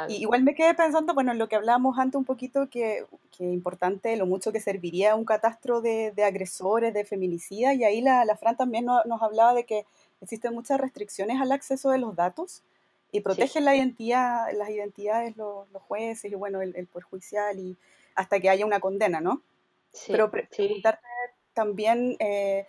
Y 0.08 0.22
igual 0.22 0.44
me 0.44 0.54
quedé 0.54 0.72
pensando, 0.72 1.12
bueno, 1.12 1.32
en 1.32 1.38
lo 1.38 1.46
que 1.46 1.56
hablábamos 1.56 1.98
antes 1.98 2.16
un 2.16 2.24
poquito, 2.24 2.70
que, 2.70 3.04
que 3.36 3.44
importante 3.44 4.16
lo 4.16 4.24
mucho 4.24 4.50
que 4.50 4.60
serviría 4.60 5.14
un 5.14 5.26
catastro 5.26 5.82
de, 5.82 6.10
de 6.12 6.24
agresores, 6.24 6.94
de 6.94 7.04
feminicidas, 7.04 7.76
y 7.76 7.84
ahí 7.84 8.00
la, 8.00 8.24
la 8.24 8.38
Fran 8.38 8.56
también 8.56 8.86
nos 8.86 9.20
hablaba 9.20 9.52
de 9.52 9.64
que 9.64 9.84
existen 10.22 10.54
muchas 10.54 10.80
restricciones 10.80 11.38
al 11.38 11.52
acceso 11.52 11.90
de 11.90 11.98
los 11.98 12.16
datos 12.16 12.62
y 13.10 13.20
protegen 13.20 13.66
la 13.66 13.76
identidad, 13.76 14.46
las 14.56 14.70
identidades 14.70 15.36
los, 15.36 15.70
los 15.70 15.82
jueces 15.82 16.32
y 16.32 16.34
bueno, 16.34 16.62
el, 16.62 16.74
el 16.76 16.86
Poder 16.86 17.04
Judicial 17.04 17.58
y 17.58 17.76
hasta 18.14 18.40
que 18.40 18.48
haya 18.48 18.64
una 18.64 18.80
condena, 18.80 19.20
¿no? 19.20 19.42
Pero 20.06 20.30
preguntarte 20.30 21.06
también 21.52 22.16
eh, 22.18 22.66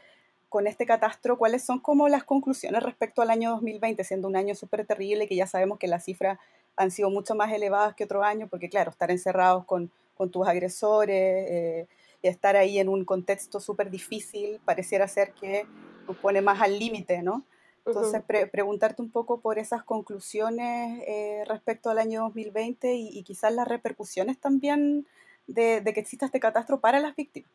con 0.49 0.67
este 0.67 0.85
catastro, 0.85 1.37
¿cuáles 1.37 1.63
son 1.63 1.79
como 1.79 2.09
las 2.09 2.23
conclusiones 2.23 2.83
respecto 2.83 3.21
al 3.21 3.29
año 3.29 3.51
2020, 3.51 4.03
siendo 4.03 4.27
un 4.27 4.35
año 4.35 4.55
súper 4.55 4.85
terrible, 4.85 5.27
que 5.27 5.35
ya 5.35 5.47
sabemos 5.47 5.79
que 5.79 5.87
las 5.87 6.03
cifras 6.03 6.37
han 6.75 6.91
sido 6.91 7.09
mucho 7.09 7.35
más 7.35 7.51
elevadas 7.51 7.95
que 7.95 8.03
otro 8.03 8.23
año, 8.23 8.47
porque 8.47 8.69
claro, 8.69 8.91
estar 8.91 9.11
encerrados 9.11 9.65
con, 9.65 9.91
con 10.15 10.31
tus 10.31 10.47
agresores, 10.47 11.49
eh, 11.49 11.87
estar 12.21 12.55
ahí 12.55 12.79
en 12.79 12.89
un 12.89 13.05
contexto 13.05 13.59
súper 13.59 13.89
difícil 13.89 14.59
pareciera 14.63 15.07
ser 15.07 15.33
que 15.33 15.65
nos 16.07 16.17
pone 16.17 16.41
más 16.41 16.61
al 16.61 16.77
límite, 16.79 17.21
¿no? 17.21 17.45
Entonces, 17.85 18.21
preguntarte 18.49 19.01
un 19.01 19.11
poco 19.11 19.41
por 19.41 19.59
esas 19.59 19.83
conclusiones 19.83 21.03
eh, 21.05 21.43
respecto 21.47 21.89
al 21.89 21.99
año 21.99 22.21
2020 22.21 22.93
y, 22.93 23.09
y, 23.09 23.23
quizás 23.23 23.53
las 23.53 23.67
repercusiones 23.67 24.39
también 24.39 25.05
de, 25.47 25.81
de, 25.81 25.93
que 25.93 25.99
exista 25.99 26.25
este 26.25 26.39
catastro 26.39 26.79
para 26.79 26.99
las 26.99 27.15
víctimas. 27.15 27.51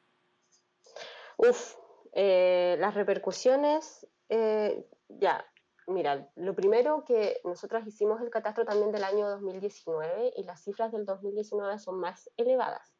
Uf, 1.36 1.76
eh, 2.12 2.76
las 2.78 2.94
repercusiones, 2.94 4.06
eh, 4.28 4.86
ya, 5.08 5.44
mira, 5.86 6.30
lo 6.36 6.54
primero 6.54 7.04
que 7.04 7.40
nosotros 7.44 7.86
hicimos 7.86 8.20
el 8.20 8.30
catastro 8.30 8.64
también 8.64 8.92
del 8.92 9.04
año 9.04 9.28
2019 9.30 10.32
y 10.36 10.44
las 10.44 10.62
cifras 10.62 10.92
del 10.92 11.04
2019 11.04 11.78
son 11.78 12.00
más 12.00 12.30
elevadas. 12.36 12.92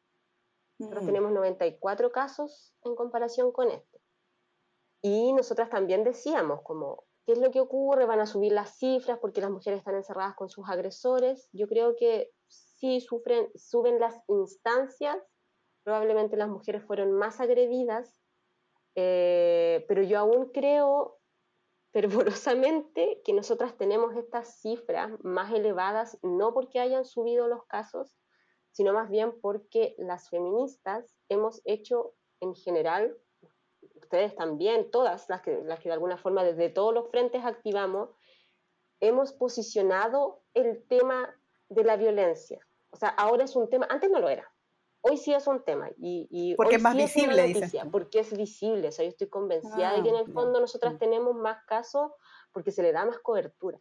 Nosotros 0.79 1.03
mm. 1.03 1.07
tenemos 1.07 1.31
94 1.31 2.11
casos 2.11 2.73
en 2.83 2.95
comparación 2.95 3.51
con 3.51 3.69
este. 3.69 4.01
Y 5.01 5.33
nosotras 5.33 5.69
también 5.69 6.03
decíamos, 6.03 6.61
como, 6.61 7.03
¿qué 7.25 7.33
es 7.33 7.39
lo 7.39 7.51
que 7.51 7.59
ocurre? 7.59 8.05
Van 8.05 8.19
a 8.19 8.25
subir 8.25 8.51
las 8.51 8.77
cifras 8.77 9.19
porque 9.19 9.41
las 9.41 9.51
mujeres 9.51 9.79
están 9.79 9.95
encerradas 9.95 10.35
con 10.35 10.49
sus 10.49 10.67
agresores. 10.69 11.49
Yo 11.51 11.67
creo 11.67 11.95
que 11.95 12.31
sí 12.79 13.01
sufren, 13.01 13.49
suben 13.55 13.99
las 13.99 14.21
instancias, 14.27 15.17
probablemente 15.83 16.37
las 16.37 16.49
mujeres 16.49 16.83
fueron 16.83 17.11
más 17.11 17.39
agredidas, 17.39 18.17
eh, 18.95 19.85
pero 19.87 20.01
yo 20.03 20.19
aún 20.19 20.51
creo 20.51 21.19
fervorosamente 21.91 23.21
que 23.25 23.33
nosotras 23.33 23.77
tenemos 23.77 24.15
estas 24.15 24.61
cifras 24.61 25.11
más 25.23 25.51
elevadas, 25.51 26.17
no 26.21 26.53
porque 26.53 26.79
hayan 26.79 27.05
subido 27.05 27.47
los 27.47 27.65
casos, 27.65 28.15
sino 28.71 28.93
más 28.93 29.09
bien 29.09 29.39
porque 29.41 29.95
las 29.97 30.29
feministas 30.29 31.17
hemos 31.29 31.61
hecho 31.65 32.13
en 32.41 32.55
general, 32.55 33.17
ustedes 33.95 34.35
también, 34.35 34.91
todas 34.91 35.27
las 35.29 35.41
que, 35.41 35.61
las 35.63 35.79
que 35.79 35.89
de 35.89 35.93
alguna 35.93 36.17
forma 36.17 36.43
desde 36.43 36.69
todos 36.69 36.93
los 36.93 37.09
frentes 37.09 37.43
activamos, 37.43 38.09
hemos 38.99 39.33
posicionado 39.33 40.43
el 40.53 40.85
tema 40.87 41.35
de 41.69 41.83
la 41.83 41.97
violencia. 41.97 42.59
O 42.91 42.97
sea, 42.97 43.09
ahora 43.09 43.43
es 43.43 43.55
un 43.55 43.69
tema, 43.69 43.87
antes 43.89 44.09
no 44.09 44.19
lo 44.19 44.29
era, 44.29 44.51
hoy 45.01 45.17
sí 45.17 45.33
es 45.33 45.47
un 45.47 45.63
tema. 45.63 45.89
Y, 45.97 46.55
porque 46.55 46.75
es 46.75 46.81
más 46.81 46.95
visible, 46.95 47.43
dice. 47.43 47.81
Porque 47.91 48.19
es 48.19 48.35
visible, 48.35 48.87
o 48.87 48.91
sea, 48.91 49.05
yo 49.05 49.09
estoy 49.09 49.27
convencida 49.27 49.93
de 49.93 50.03
que 50.03 50.09
en 50.09 50.15
el 50.15 50.25
ah, 50.29 50.33
fondo 50.33 50.59
nosotras 50.59 50.95
mm. 50.95 50.97
tenemos 50.97 51.35
más 51.35 51.63
casos 51.65 52.11
porque 52.51 52.71
se 52.71 52.81
le 52.81 52.91
da 52.91 53.05
más 53.05 53.19
cobertura, 53.19 53.79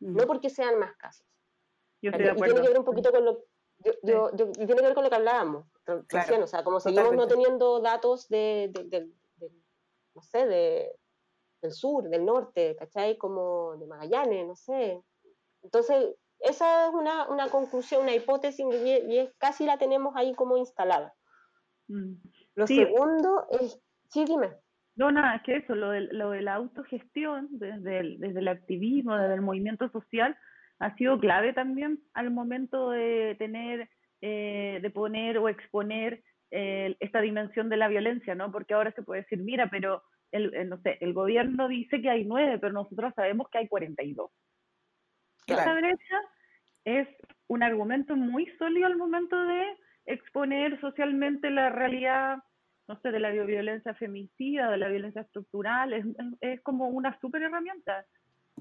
no 0.00 0.24
mm. 0.24 0.26
porque 0.26 0.50
sean 0.50 0.78
más 0.78 0.94
casos. 0.96 1.26
Yo 2.02 2.10
estoy 2.10 2.24
de 2.24 2.30
acuerdo. 2.32 2.52
Y 2.52 2.54
tiene 2.54 2.66
que 2.66 2.72
ver 2.72 2.78
un 2.78 2.84
poquito 2.84 3.10
con 3.10 3.24
lo, 3.24 3.44
yo, 3.78 3.92
yo, 4.02 4.30
tiene 4.52 4.76
que 4.76 4.82
ver 4.82 4.94
con 4.94 5.04
lo 5.04 5.10
que 5.10 5.16
hablábamos 5.16 5.66
o 5.86 6.46
sea, 6.46 6.64
como 6.64 6.80
seguimos 6.80 7.14
no 7.14 7.26
teniendo 7.26 7.80
datos 7.80 8.28
de, 8.28 8.70
de, 8.72 9.10
no 10.14 10.22
sé, 10.22 10.46
de, 10.46 10.96
del 11.60 11.72
sur, 11.72 12.08
del 12.08 12.24
norte, 12.24 12.76
¿cachai? 12.76 13.18
Como 13.18 13.76
de 13.76 13.86
Magallanes, 13.86 14.46
no 14.46 14.56
sé. 14.56 15.02
Entonces, 15.62 16.14
esa 16.44 16.86
es 16.86 16.94
una, 16.94 17.28
una 17.28 17.48
conclusión, 17.48 18.02
una 18.02 18.14
hipótesis 18.14 18.64
y, 18.84 19.18
es, 19.18 19.32
casi 19.38 19.64
la 19.64 19.78
tenemos 19.78 20.14
ahí 20.16 20.34
como 20.34 20.56
instalada. 20.56 21.14
Mm. 21.88 22.14
Lo 22.54 22.66
segundo 22.66 23.46
es, 23.50 23.80
sí, 24.10 24.24
dime. 24.24 24.50
No, 24.96 25.10
nada, 25.10 25.36
es 25.36 25.42
que 25.42 25.56
eso, 25.56 25.74
lo 25.74 25.90
de, 25.90 26.02
lo 26.02 26.30
de 26.30 26.42
la 26.42 26.54
autogestión 26.54 27.48
desde 27.50 27.98
el, 27.98 28.20
desde 28.20 28.38
el 28.38 28.48
activismo, 28.48 29.16
desde 29.16 29.34
el 29.34 29.40
movimiento 29.40 29.88
social, 29.90 30.36
ha 30.78 30.94
sido 30.96 31.18
clave 31.18 31.52
también 31.52 32.00
al 32.12 32.30
momento 32.30 32.90
de 32.90 33.34
tener, 33.38 33.88
eh, 34.20 34.78
de 34.80 34.90
poner 34.90 35.38
o 35.38 35.48
exponer 35.48 36.22
eh, 36.50 36.96
esta 37.00 37.20
dimensión 37.20 37.68
de 37.68 37.76
la 37.76 37.88
violencia, 37.88 38.34
¿no? 38.34 38.52
Porque 38.52 38.74
ahora 38.74 38.92
se 38.92 39.02
puede 39.02 39.22
decir, 39.22 39.38
mira, 39.38 39.68
pero 39.68 40.02
el, 40.30 40.68
no 40.68 40.78
sé, 40.82 40.98
el 41.00 41.12
gobierno 41.12 41.68
dice 41.68 42.00
que 42.00 42.10
hay 42.10 42.24
nueve, 42.24 42.58
pero 42.58 42.72
nosotros 42.72 43.12
sabemos 43.16 43.48
que 43.50 43.58
hay 43.58 43.68
42. 43.68 44.30
Claro. 45.46 45.62
Esa 45.62 45.74
brecha 45.74 46.20
es 46.84 47.08
un 47.48 47.62
argumento 47.62 48.16
muy 48.16 48.46
sólido 48.58 48.86
al 48.86 48.96
momento 48.96 49.42
de 49.44 49.76
exponer 50.06 50.80
socialmente 50.80 51.50
la 51.50 51.70
realidad, 51.70 52.38
no 52.88 53.00
sé, 53.00 53.10
de 53.10 53.20
la 53.20 53.30
violencia 53.30 53.94
femicida, 53.94 54.70
de 54.70 54.78
la 54.78 54.88
violencia 54.88 55.22
estructural, 55.22 55.92
es, 55.92 56.04
es 56.40 56.60
como 56.60 56.88
una 56.88 57.18
súper 57.20 57.42
herramienta. 57.42 58.04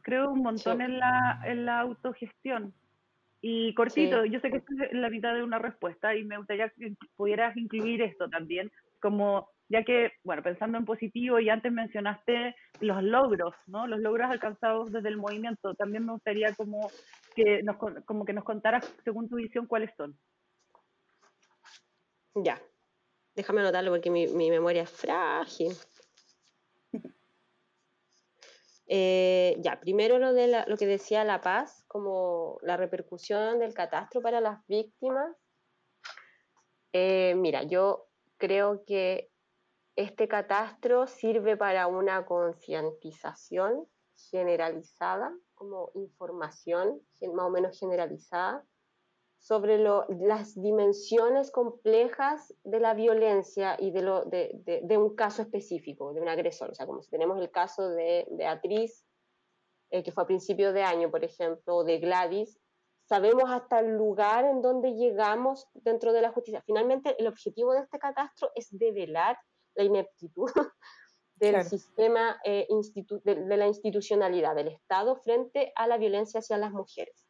Creo 0.01 0.31
un 0.31 0.41
montón 0.41 0.81
en, 0.81 0.99
la, 0.99 1.41
en 1.45 1.65
la 1.65 1.81
autogestión. 1.81 2.73
Y 3.41 3.73
cortito, 3.73 4.23
yo 4.23 4.39
sé 4.39 4.49
que 4.49 4.57
esto 4.57 4.73
es 4.89 4.93
la 4.93 5.09
mitad 5.09 5.35
de 5.35 5.43
una 5.43 5.59
respuesta 5.59 6.15
y 6.15 6.23
me 6.23 6.37
gustaría 6.37 6.69
que 6.69 6.93
pudieras 7.17 7.55
incluir 7.57 8.01
esto 8.01 8.29
también, 8.29 8.71
como 9.01 9.49
ya 9.69 9.83
que, 9.83 10.11
bueno, 10.23 10.43
pensando 10.43 10.77
en 10.77 10.85
positivo 10.85 11.39
y 11.39 11.49
antes 11.49 11.71
mencionaste 11.71 12.55
los 12.79 13.01
logros, 13.01 13.55
¿no? 13.67 13.87
Los 13.87 13.99
logros 13.99 14.29
alcanzados 14.29 14.91
desde 14.91 15.09
el 15.09 15.17
movimiento, 15.17 15.73
también 15.75 16.05
me 16.05 16.13
gustaría 16.13 16.53
como 16.55 16.91
que 17.35 17.63
nos, 17.63 17.77
como 18.05 18.25
que 18.25 18.33
nos 18.33 18.43
contaras, 18.43 18.85
según 19.03 19.29
tu 19.29 19.37
visión, 19.37 19.67
cuáles 19.67 19.91
son. 19.97 20.17
Ya, 22.35 22.59
déjame 23.35 23.61
anotarlo 23.61 23.91
porque 23.91 24.09
mi, 24.09 24.27
memoria 24.27 24.83
es 24.83 24.91
frágil. 24.91 25.73
Eh, 28.85 29.55
ya, 29.59 29.79
primero 29.79 30.19
lo 30.19 30.33
de 30.33 30.65
lo 30.67 30.77
que 30.77 30.85
decía 30.85 31.23
La 31.23 31.39
Paz, 31.39 31.85
como 31.87 32.59
la 32.61 32.75
repercusión 32.75 33.57
del 33.57 33.73
catastro 33.73 34.21
para 34.21 34.41
las 34.41 34.59
víctimas. 34.67 35.35
Eh, 36.91 37.33
mira, 37.35 37.63
yo 37.63 38.09
creo 38.37 38.83
que 38.85 39.31
este 39.95 40.27
catastro 40.27 41.07
sirve 41.07 41.55
para 41.57 41.87
una 41.87 42.25
concientización 42.25 43.87
generalizada 44.29 45.35
como 45.53 45.91
información 45.95 47.01
más 47.33 47.45
o 47.45 47.49
menos 47.49 47.79
generalizada 47.79 48.65
sobre 49.37 49.77
las 49.77 50.55
dimensiones 50.55 51.51
complejas 51.51 52.53
de 52.63 52.79
la 52.79 52.93
violencia 52.93 53.75
y 53.77 53.91
de, 53.91 54.01
lo, 54.01 54.23
de, 54.23 54.97
un 54.97 55.15
caso 55.15 55.41
específico, 55.41 56.13
de 56.13 56.21
un 56.21 56.29
agresor. 56.29 56.71
O 56.71 56.73
sea, 56.73 56.85
como 56.85 57.01
si 57.01 57.09
tenemos 57.09 57.37
el 57.41 57.51
caso 57.51 57.89
de 57.89 58.25
Beatriz, 58.31 59.05
eh, 59.89 60.01
que 60.01 60.13
fue 60.13 60.23
a 60.23 60.27
principio 60.27 60.71
de 60.71 60.83
año, 60.83 61.11
por 61.11 61.25
ejemplo, 61.25 61.75
o 61.75 61.83
de 61.83 61.99
Gladys, 61.99 62.57
sabemos 63.03 63.51
hasta 63.51 63.81
el 63.81 63.97
lugar 63.97 64.45
en 64.45 64.61
donde 64.61 64.93
llegamos 64.93 65.67
dentro 65.73 66.13
de 66.13 66.21
la 66.21 66.31
justicia. 66.31 66.63
Finalmente, 66.65 67.13
el 67.19 67.27
objetivo 67.27 67.73
de 67.73 67.81
este 67.81 67.99
catastro 67.99 68.49
es 68.55 68.69
develar 68.71 69.37
la 69.75 69.83
ineptitud 69.83 70.49
del 71.35 71.63
sistema 71.63 72.39
eh, 72.43 72.67
de, 73.23 73.57
la 73.57 73.67
institucionalidad 73.67 74.55
del 74.55 74.69
Estado 74.69 75.15
frente 75.17 75.73
a 75.75 75.87
la 75.87 75.97
violencia 75.97 76.39
hacia 76.39 76.57
las 76.57 76.71
mujeres. 76.71 77.27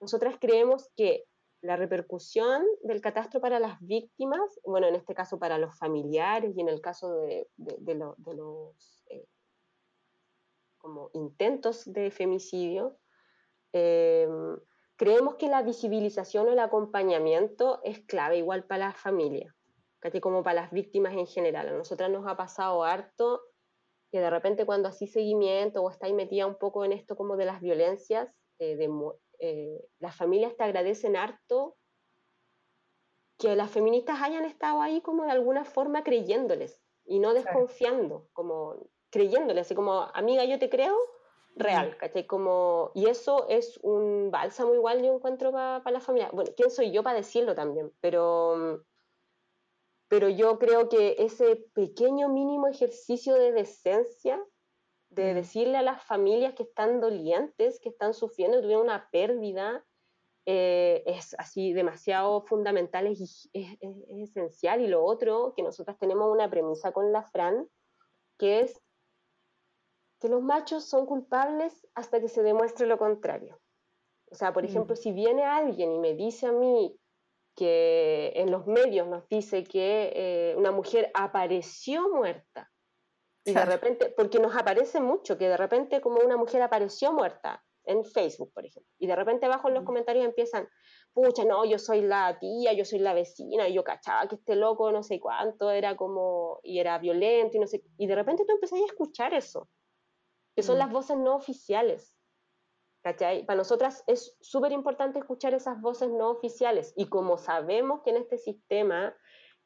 Nosotras 0.00 0.36
creemos 0.40 0.90
que 0.96 1.24
la 1.60 1.76
repercusión 1.76 2.64
del 2.82 3.00
catastro 3.00 3.40
para 3.40 3.58
las 3.58 3.80
víctimas, 3.80 4.60
bueno, 4.64 4.86
en 4.86 4.94
este 4.94 5.14
caso 5.14 5.38
para 5.38 5.58
los 5.58 5.76
familiares 5.78 6.56
y 6.56 6.60
en 6.60 6.68
el 6.68 6.80
caso 6.80 7.14
de, 7.14 7.48
los 7.56 9.04
eh, 9.08 9.26
como 10.78 11.10
intentos 11.14 11.90
de 11.92 12.10
femicidio, 12.10 12.98
eh, 13.72 14.28
creemos 14.96 15.34
que 15.36 15.48
la 15.48 15.62
visibilización 15.62 16.48
o 16.48 16.52
el 16.52 16.58
acompañamiento 16.58 17.80
es 17.82 18.00
clave 18.00 18.38
igual 18.38 18.64
para 18.64 18.88
la 18.88 18.94
familia 18.94 19.55
como 20.20 20.42
para 20.42 20.62
las 20.62 20.70
víctimas 20.70 21.14
en 21.14 21.26
general. 21.26 21.68
A 21.68 21.72
nosotras 21.72 22.10
nos 22.10 22.26
ha 22.26 22.36
pasado 22.36 22.84
harto 22.84 23.42
que 24.10 24.20
de 24.20 24.30
repente 24.30 24.64
cuando 24.64 24.88
así 24.88 25.06
seguimiento 25.06 25.82
o 25.82 25.90
está 25.90 26.06
ahí 26.06 26.12
metida 26.12 26.46
un 26.46 26.56
poco 26.56 26.84
en 26.84 26.92
esto 26.92 27.16
como 27.16 27.36
de 27.36 27.44
las 27.44 27.60
violencias, 27.60 28.28
eh, 28.58 28.76
de, 28.76 28.90
eh, 29.38 29.84
las 29.98 30.16
familias 30.16 30.56
te 30.56 30.64
agradecen 30.64 31.16
harto 31.16 31.76
que 33.38 33.54
las 33.54 33.70
feministas 33.70 34.22
hayan 34.22 34.44
estado 34.44 34.80
ahí 34.80 35.00
como 35.02 35.24
de 35.24 35.30
alguna 35.30 35.64
forma 35.64 36.02
creyéndoles 36.02 36.80
y 37.04 37.18
no 37.18 37.34
desconfiando, 37.34 38.28
como 38.32 38.76
creyéndoles, 39.10 39.66
así 39.66 39.74
como, 39.74 40.08
amiga, 40.14 40.44
yo 40.44 40.58
te 40.58 40.70
creo, 40.70 40.96
real, 41.54 41.96
¿cachai? 41.96 42.26
Como, 42.26 42.90
y 42.94 43.06
eso 43.06 43.46
es 43.48 43.78
un 43.82 44.30
bálsamo 44.30 44.74
igual 44.74 45.02
yo 45.02 45.14
encuentro 45.14 45.52
para 45.52 45.90
la 45.90 46.00
familia. 46.00 46.30
Bueno, 46.32 46.50
¿quién 46.56 46.70
soy 46.70 46.90
yo 46.92 47.02
para 47.02 47.16
decirlo 47.16 47.54
también? 47.54 47.92
Pero 48.00 48.84
pero 50.08 50.28
yo 50.28 50.58
creo 50.58 50.88
que 50.88 51.16
ese 51.18 51.56
pequeño 51.74 52.28
mínimo 52.28 52.68
ejercicio 52.68 53.34
de 53.34 53.52
decencia, 53.52 54.42
de 55.10 55.32
mm. 55.32 55.34
decirle 55.34 55.76
a 55.78 55.82
las 55.82 56.04
familias 56.04 56.54
que 56.54 56.62
están 56.62 57.00
dolientes, 57.00 57.80
que 57.80 57.88
están 57.88 58.14
sufriendo, 58.14 58.58
que 58.58 58.62
tuvieron 58.62 58.84
una 58.84 59.08
pérdida, 59.10 59.84
eh, 60.48 61.02
es 61.06 61.34
así 61.38 61.72
demasiado 61.72 62.42
fundamental, 62.42 63.08
es, 63.08 63.50
es, 63.52 63.78
esencial. 64.22 64.80
Y 64.80 64.86
lo 64.86 65.04
otro, 65.04 65.54
que 65.56 65.64
nosotras 65.64 65.98
tenemos 65.98 66.30
una 66.30 66.48
premisa 66.48 66.92
con 66.92 67.12
la 67.12 67.24
Fran, 67.24 67.68
que 68.38 68.60
es 68.60 68.80
que 70.20 70.28
los 70.28 70.42
machos 70.42 70.84
son 70.84 71.04
culpables 71.04 71.86
hasta 71.94 72.20
que 72.20 72.28
se 72.28 72.42
demuestre 72.42 72.86
lo 72.86 72.96
contrario. 72.96 73.60
O 74.30 74.36
sea, 74.36 74.52
por 74.52 74.62
mm. 74.62 74.66
ejemplo, 74.66 74.94
si 74.94 75.10
viene 75.10 75.44
alguien 75.44 75.92
y 75.92 75.98
me 75.98 76.14
dice 76.14 76.46
a 76.46 76.52
mí 76.52 76.96
que 77.56 78.32
en 78.36 78.50
los 78.50 78.66
medios 78.66 79.08
nos 79.08 79.26
dice 79.28 79.64
que 79.64 80.12
eh, 80.14 80.54
una 80.56 80.70
mujer 80.70 81.10
apareció 81.14 82.08
muerta. 82.10 82.70
Y 83.44 83.54
de 83.54 83.64
repente, 83.64 84.12
porque 84.16 84.40
nos 84.40 84.56
aparece 84.56 85.00
mucho, 85.00 85.38
que 85.38 85.48
de 85.48 85.56
repente 85.56 86.00
como 86.00 86.20
una 86.20 86.36
mujer 86.36 86.62
apareció 86.62 87.12
muerta 87.12 87.64
en 87.84 88.04
Facebook, 88.04 88.52
por 88.52 88.66
ejemplo. 88.66 88.92
Y 88.98 89.06
de 89.06 89.16
repente 89.16 89.46
abajo 89.46 89.68
en 89.68 89.74
los 89.74 89.84
mm. 89.84 89.86
comentarios 89.86 90.24
empiezan, 90.24 90.68
pucha, 91.12 91.44
no, 91.44 91.64
yo 91.64 91.78
soy 91.78 92.02
la 92.02 92.38
tía, 92.38 92.72
yo 92.72 92.84
soy 92.84 92.98
la 92.98 93.14
vecina, 93.14 93.68
y 93.68 93.74
yo 93.74 93.84
cachaba 93.84 94.28
que 94.28 94.34
este 94.34 94.56
loco 94.56 94.90
no 94.90 95.02
sé 95.02 95.20
cuánto 95.20 95.70
era 95.70 95.96
como, 95.96 96.58
y 96.62 96.80
era 96.80 96.98
violento, 96.98 97.56
y 97.56 97.60
no 97.60 97.66
sé, 97.66 97.84
y 97.96 98.06
de 98.06 98.14
repente 98.14 98.44
tú 98.44 98.52
empezás 98.52 98.80
a 98.80 98.84
escuchar 98.84 99.32
eso, 99.32 99.68
que 100.54 100.62
son 100.62 100.76
mm. 100.76 100.78
las 100.80 100.90
voces 100.90 101.16
no 101.16 101.36
oficiales. 101.36 102.15
¿Cachai? 103.06 103.46
Para 103.46 103.58
nosotras 103.58 104.02
es 104.08 104.36
súper 104.40 104.72
importante 104.72 105.20
escuchar 105.20 105.54
esas 105.54 105.80
voces 105.80 106.10
no 106.10 106.28
oficiales, 106.28 106.92
y 106.96 107.08
como 107.08 107.38
sabemos 107.38 108.00
que 108.02 108.10
en 108.10 108.16
este 108.16 108.36
sistema 108.36 109.16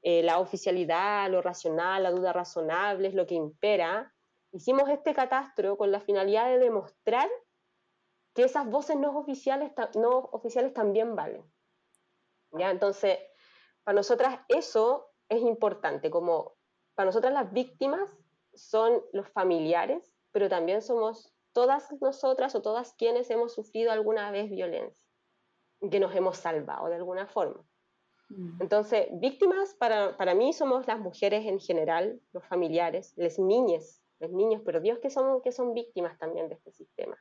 eh, 0.02 0.22
la 0.22 0.40
oficialidad, 0.40 1.30
lo 1.30 1.40
racional, 1.40 2.02
la 2.02 2.10
duda 2.10 2.34
razonable 2.34 3.08
es 3.08 3.14
lo 3.14 3.26
que 3.26 3.36
impera, 3.36 4.14
hicimos 4.52 4.90
este 4.90 5.14
catastro 5.14 5.78
con 5.78 5.90
la 5.90 6.00
finalidad 6.00 6.48
de 6.48 6.58
demostrar 6.58 7.30
que 8.34 8.44
esas 8.44 8.68
voces 8.68 8.98
no 8.98 9.18
oficiales, 9.18 9.72
no 9.94 10.18
oficiales 10.32 10.74
también 10.74 11.16
valen. 11.16 11.42
¿Ya? 12.52 12.70
Entonces, 12.70 13.20
para 13.84 13.96
nosotras 13.96 14.40
eso 14.48 15.14
es 15.30 15.40
importante, 15.40 16.10
como 16.10 16.58
para 16.94 17.06
nosotras 17.06 17.32
las 17.32 17.50
víctimas 17.50 18.18
son 18.52 19.02
los 19.14 19.30
familiares, 19.30 20.14
pero 20.30 20.50
también 20.50 20.82
somos 20.82 21.34
todas 21.52 21.88
nosotras 22.00 22.54
o 22.54 22.62
todas 22.62 22.94
quienes 22.94 23.30
hemos 23.30 23.54
sufrido 23.54 23.90
alguna 23.90 24.30
vez 24.30 24.50
violencia, 24.50 24.96
que 25.90 26.00
nos 26.00 26.14
hemos 26.14 26.36
salvado 26.36 26.88
de 26.88 26.96
alguna 26.96 27.26
forma. 27.26 27.64
Mm. 28.28 28.62
Entonces, 28.62 29.08
víctimas 29.12 29.74
para, 29.74 30.16
para, 30.16 30.34
mí 30.34 30.52
somos 30.52 30.86
las 30.86 31.00
mujeres 31.00 31.46
en 31.46 31.58
general, 31.58 32.20
los 32.32 32.46
familiares, 32.46 33.12
las 33.16 33.38
niñas, 33.38 34.02
los 34.20 34.30
niños, 34.30 34.62
pero 34.64 34.80
Dios 34.80 34.98
que 35.00 35.10
son, 35.10 35.42
que 35.42 35.52
son 35.52 35.74
víctimas 35.74 36.18
también 36.18 36.48
de 36.48 36.54
este 36.54 36.72
sistema. 36.72 37.16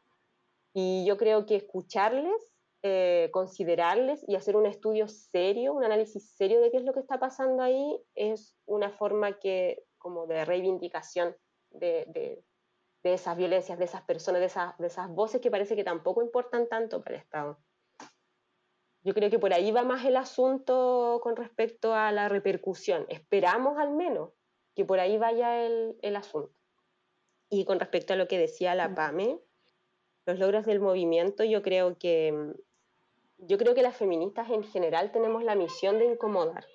Y 0.73 1.05
yo 1.05 1.17
creo 1.17 1.45
que 1.45 1.55
escucharles, 1.55 2.51
eh, 2.83 3.29
considerarles 3.33 4.23
y 4.27 4.35
hacer 4.35 4.55
un 4.55 4.65
estudio 4.65 5.07
serio, 5.07 5.73
un 5.73 5.83
análisis 5.83 6.31
serio 6.35 6.61
de 6.61 6.71
qué 6.71 6.77
es 6.77 6.83
lo 6.83 6.93
que 6.93 6.99
está 6.99 7.19
pasando 7.19 7.63
ahí, 7.63 7.99
es 8.15 8.55
una 8.65 8.91
forma 8.91 9.39
que, 9.39 9.83
como 9.97 10.27
de 10.27 10.45
reivindicación 10.45 11.35
de, 11.71 12.05
de, 12.09 12.43
de 13.03 13.13
esas 13.13 13.37
violencias, 13.37 13.79
de 13.79 13.85
esas 13.85 14.01
personas, 14.01 14.41
de, 14.41 14.47
esas, 14.47 14.77
de 14.77 14.87
esas 14.87 15.09
voces 15.09 15.41
que 15.41 15.51
parece 15.51 15.75
que 15.75 15.83
tampoco 15.83 16.21
importan 16.21 16.67
tanto 16.67 17.01
para 17.01 17.15
el 17.15 17.21
Estado. 17.21 17.59
Yo 19.01 19.13
creo 19.13 19.29
que 19.29 19.39
por 19.39 19.53
ahí 19.53 19.71
va 19.71 19.83
más 19.83 20.03
el 20.05 20.17
asunto 20.17 21.19
con 21.23 21.35
respecto 21.35 21.93
a 21.93 22.11
la 22.11 22.27
repercusión. 22.27 23.05
Esperamos 23.07 23.77
al 23.77 23.91
menos 23.91 24.31
que 24.75 24.83
por 24.83 24.99
ahí 24.99 25.17
vaya 25.17 25.65
el, 25.65 25.97
el 26.01 26.15
asunto. 26.15 26.53
Y 27.49 27.65
con 27.65 27.79
respecto 27.79 28.13
a 28.13 28.17
lo 28.17 28.27
que 28.27 28.37
decía 28.37 28.75
la 28.75 28.89
mm. 28.89 28.95
PAME, 28.95 29.39
los 30.25 30.37
logros 30.37 30.65
del 30.65 30.79
movimiento, 30.79 31.43
yo 31.43 31.61
creo 31.61 31.97
que 31.97 32.53
yo 33.39 33.57
creo 33.57 33.73
que 33.73 33.81
las 33.81 33.95
feministas 33.95 34.49
en 34.49 34.63
general 34.63 35.11
tenemos 35.11 35.43
la 35.43 35.55
misión 35.55 35.97
de 35.97 36.05
incomodar. 36.05 36.65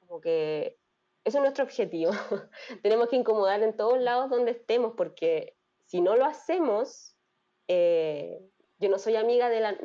Como 0.00 0.20
que 0.20 0.78
eso 1.24 1.38
es 1.38 1.42
nuestro 1.42 1.64
objetivo. 1.64 2.12
tenemos 2.82 3.08
que 3.08 3.16
incomodar 3.16 3.62
en 3.62 3.76
todos 3.76 4.00
lados 4.00 4.30
donde 4.30 4.52
estemos, 4.52 4.94
porque 4.96 5.56
si 5.86 6.00
no 6.00 6.16
lo 6.16 6.24
hacemos, 6.24 7.16
eh, 7.68 8.40
yo 8.78 8.88
no 8.88 8.98
soy 8.98 9.16
amiga 9.16 9.48
de 9.48 9.60
la, 9.60 9.76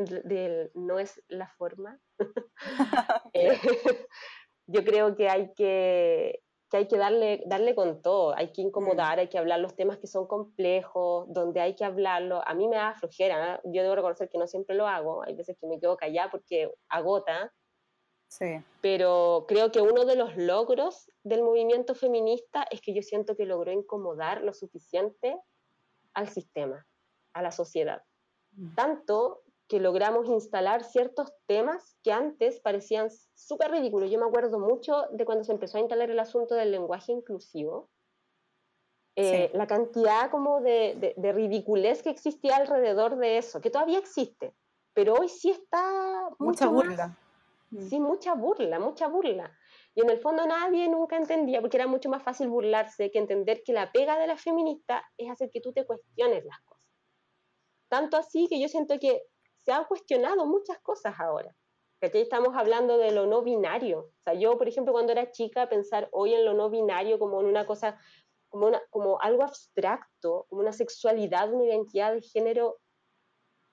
no 0.74 1.00
es 1.00 1.22
la 1.28 1.48
forma. 1.58 2.00
Eh, 3.34 3.60
yo 4.66 4.84
creo 4.84 5.16
que 5.16 5.30
hay 5.30 5.54
que, 5.54 6.44
que 6.70 6.78
hay 6.78 6.88
que 6.88 6.98
darle, 6.98 7.44
darle 7.46 7.76
con 7.76 8.02
todo, 8.02 8.36
hay 8.36 8.52
que 8.52 8.62
incomodar, 8.62 9.20
hay 9.20 9.30
que 9.30 9.38
hablar 9.38 9.60
los 9.60 9.76
temas 9.76 10.00
que 10.00 10.08
son 10.08 10.28
complejos, 10.28 11.26
donde 11.32 11.62
hay 11.62 11.76
que 11.76 11.86
hablarlo. 11.86 12.42
A 12.46 12.54
mí 12.54 12.68
me 12.68 12.76
da 12.76 12.96
flojera, 12.96 13.56
¿eh? 13.56 13.60
yo 13.66 13.84
debo 13.84 13.96
reconocer 13.96 14.30
que 14.30 14.38
no 14.38 14.48
siempre 14.48 14.76
lo 14.76 14.88
hago, 14.88 15.24
hay 15.24 15.36
veces 15.36 15.56
que 15.60 15.68
me 15.68 15.80
quedo 15.80 15.98
callada 15.98 16.30
porque 16.32 16.72
agota. 16.90 17.54
Sí. 18.28 18.62
Pero 18.82 19.46
creo 19.48 19.72
que 19.72 19.82
uno 19.82 20.06
de 20.06 20.16
los 20.16 20.36
logros 20.36 21.10
del 21.24 21.44
movimiento 21.44 21.96
feminista 21.96 22.66
es 22.70 22.82
que 22.82 22.94
yo 22.94 23.02
siento 23.02 23.36
que 23.36 23.46
logró 23.46 23.72
incomodar 23.72 24.42
lo 24.42 24.54
suficiente 24.54 25.40
al 26.14 26.30
sistema, 26.30 26.86
a 27.34 27.42
la 27.42 27.52
sociedad. 27.52 28.04
Tanto 28.76 29.44
que 29.68 29.80
logramos 29.80 30.28
instalar 30.28 30.84
ciertos 30.84 31.32
temas 31.46 31.96
que 32.04 32.12
antes 32.12 32.60
parecían 32.60 33.10
súper 33.36 33.72
ridículos. 33.72 34.10
Yo 34.10 34.18
me 34.18 34.26
acuerdo 34.26 34.60
mucho 34.60 35.04
de 35.12 35.26
cuando 35.26 35.44
se 35.44 35.52
empezó 35.52 35.78
a 35.78 35.82
instalar 35.82 36.10
el 36.10 36.20
asunto 36.20 36.56
del 36.56 36.72
lenguaje 36.72 37.12
inclusivo. 37.12 37.90
Eh, 39.16 39.52
la 39.54 39.68
cantidad 39.68 40.30
como 40.30 40.62
de, 40.62 41.14
de, 41.18 41.32
ridiculez 41.34 42.04
que 42.04 42.12
existía 42.12 42.56
alrededor 42.56 43.18
de 43.18 43.40
eso, 43.40 43.62
que 43.62 43.72
todavía 43.72 43.98
existe, 43.98 44.54
pero 44.94 45.16
hoy 45.16 45.28
sí 45.28 45.50
está... 45.50 46.30
Mucha 46.38 46.68
burla. 46.68 47.18
Mm. 47.70 47.88
Sí, 47.88 48.00
mucha 48.00 48.34
burla, 48.34 48.80
mucha 48.80 49.08
burla. 49.08 49.58
Y 49.94 50.02
en 50.02 50.10
el 50.10 50.20
fondo 50.20 50.46
nadie 50.46 50.88
nunca 50.88 51.18
entendía, 51.18 51.62
porque 51.62 51.78
era 51.78 51.88
mucho 51.88 52.10
más 52.10 52.24
fácil 52.24 52.50
burlarse 52.50 53.12
que 53.12 53.20
entender 53.20 53.64
que 53.64 53.74
la 53.74 53.92
pega 53.92 54.18
de 54.20 54.28
la 54.28 54.38
feminista 54.38 55.04
es 55.18 55.30
hacer 55.30 55.50
que 55.52 55.62
tú 55.62 55.74
te 55.74 55.86
cuestiones 55.86 56.46
las 56.46 56.60
cosas. 56.62 56.88
Tanto 57.90 58.18
así 58.18 58.48
que 58.48 58.60
yo 58.60 58.68
siento 58.68 59.00
que 59.00 59.24
se 59.58 59.72
han 59.72 59.86
cuestionado 59.86 60.46
muchas 60.46 60.80
cosas 60.80 61.16
ahora. 61.20 61.56
Aquí 62.00 62.20
estamos 62.20 62.56
hablando 62.56 62.98
de 62.98 63.12
lo 63.12 63.26
no 63.26 63.42
binario. 63.42 64.00
O 64.00 64.22
sea, 64.24 64.34
yo, 64.36 64.58
por 64.58 64.68
ejemplo, 64.68 64.94
cuando 64.94 65.14
era 65.14 65.32
chica, 65.32 65.68
pensar 65.68 66.10
hoy 66.12 66.34
en 66.34 66.46
lo 66.46 66.54
no 66.54 66.70
binario 66.70 67.18
como 67.18 67.42
en 67.42 67.48
una 67.48 67.66
cosa, 67.66 68.00
como, 68.50 68.68
una, 68.68 68.82
como 68.92 69.20
algo 69.20 69.44
abstracto, 69.44 70.46
como 70.48 70.62
una 70.62 70.74
sexualidad, 70.74 71.52
una 71.52 71.66
identidad 71.66 72.14
de 72.14 72.22
género 72.22 72.80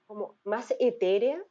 como 0.06 0.38
más 0.44 0.74
etérea, 0.78 1.44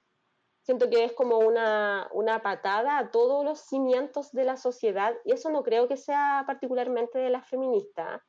siento 0.64 0.90
que 0.90 1.04
es 1.04 1.14
como 1.14 1.40
una, 1.40 2.10
una 2.14 2.42
patada 2.42 2.98
a 2.98 3.12
todos 3.12 3.46
los 3.46 3.60
cimientos 3.60 4.32
de 4.32 4.46
la 4.46 4.58
sociedad, 4.58 5.14
y 5.26 5.34
eso 5.34 5.50
no 5.50 5.62
creo 5.64 5.88
que 5.88 5.98
sea 5.98 6.44
particularmente 6.48 7.20
de 7.20 7.30
las 7.30 7.48
feministas, 7.48 8.22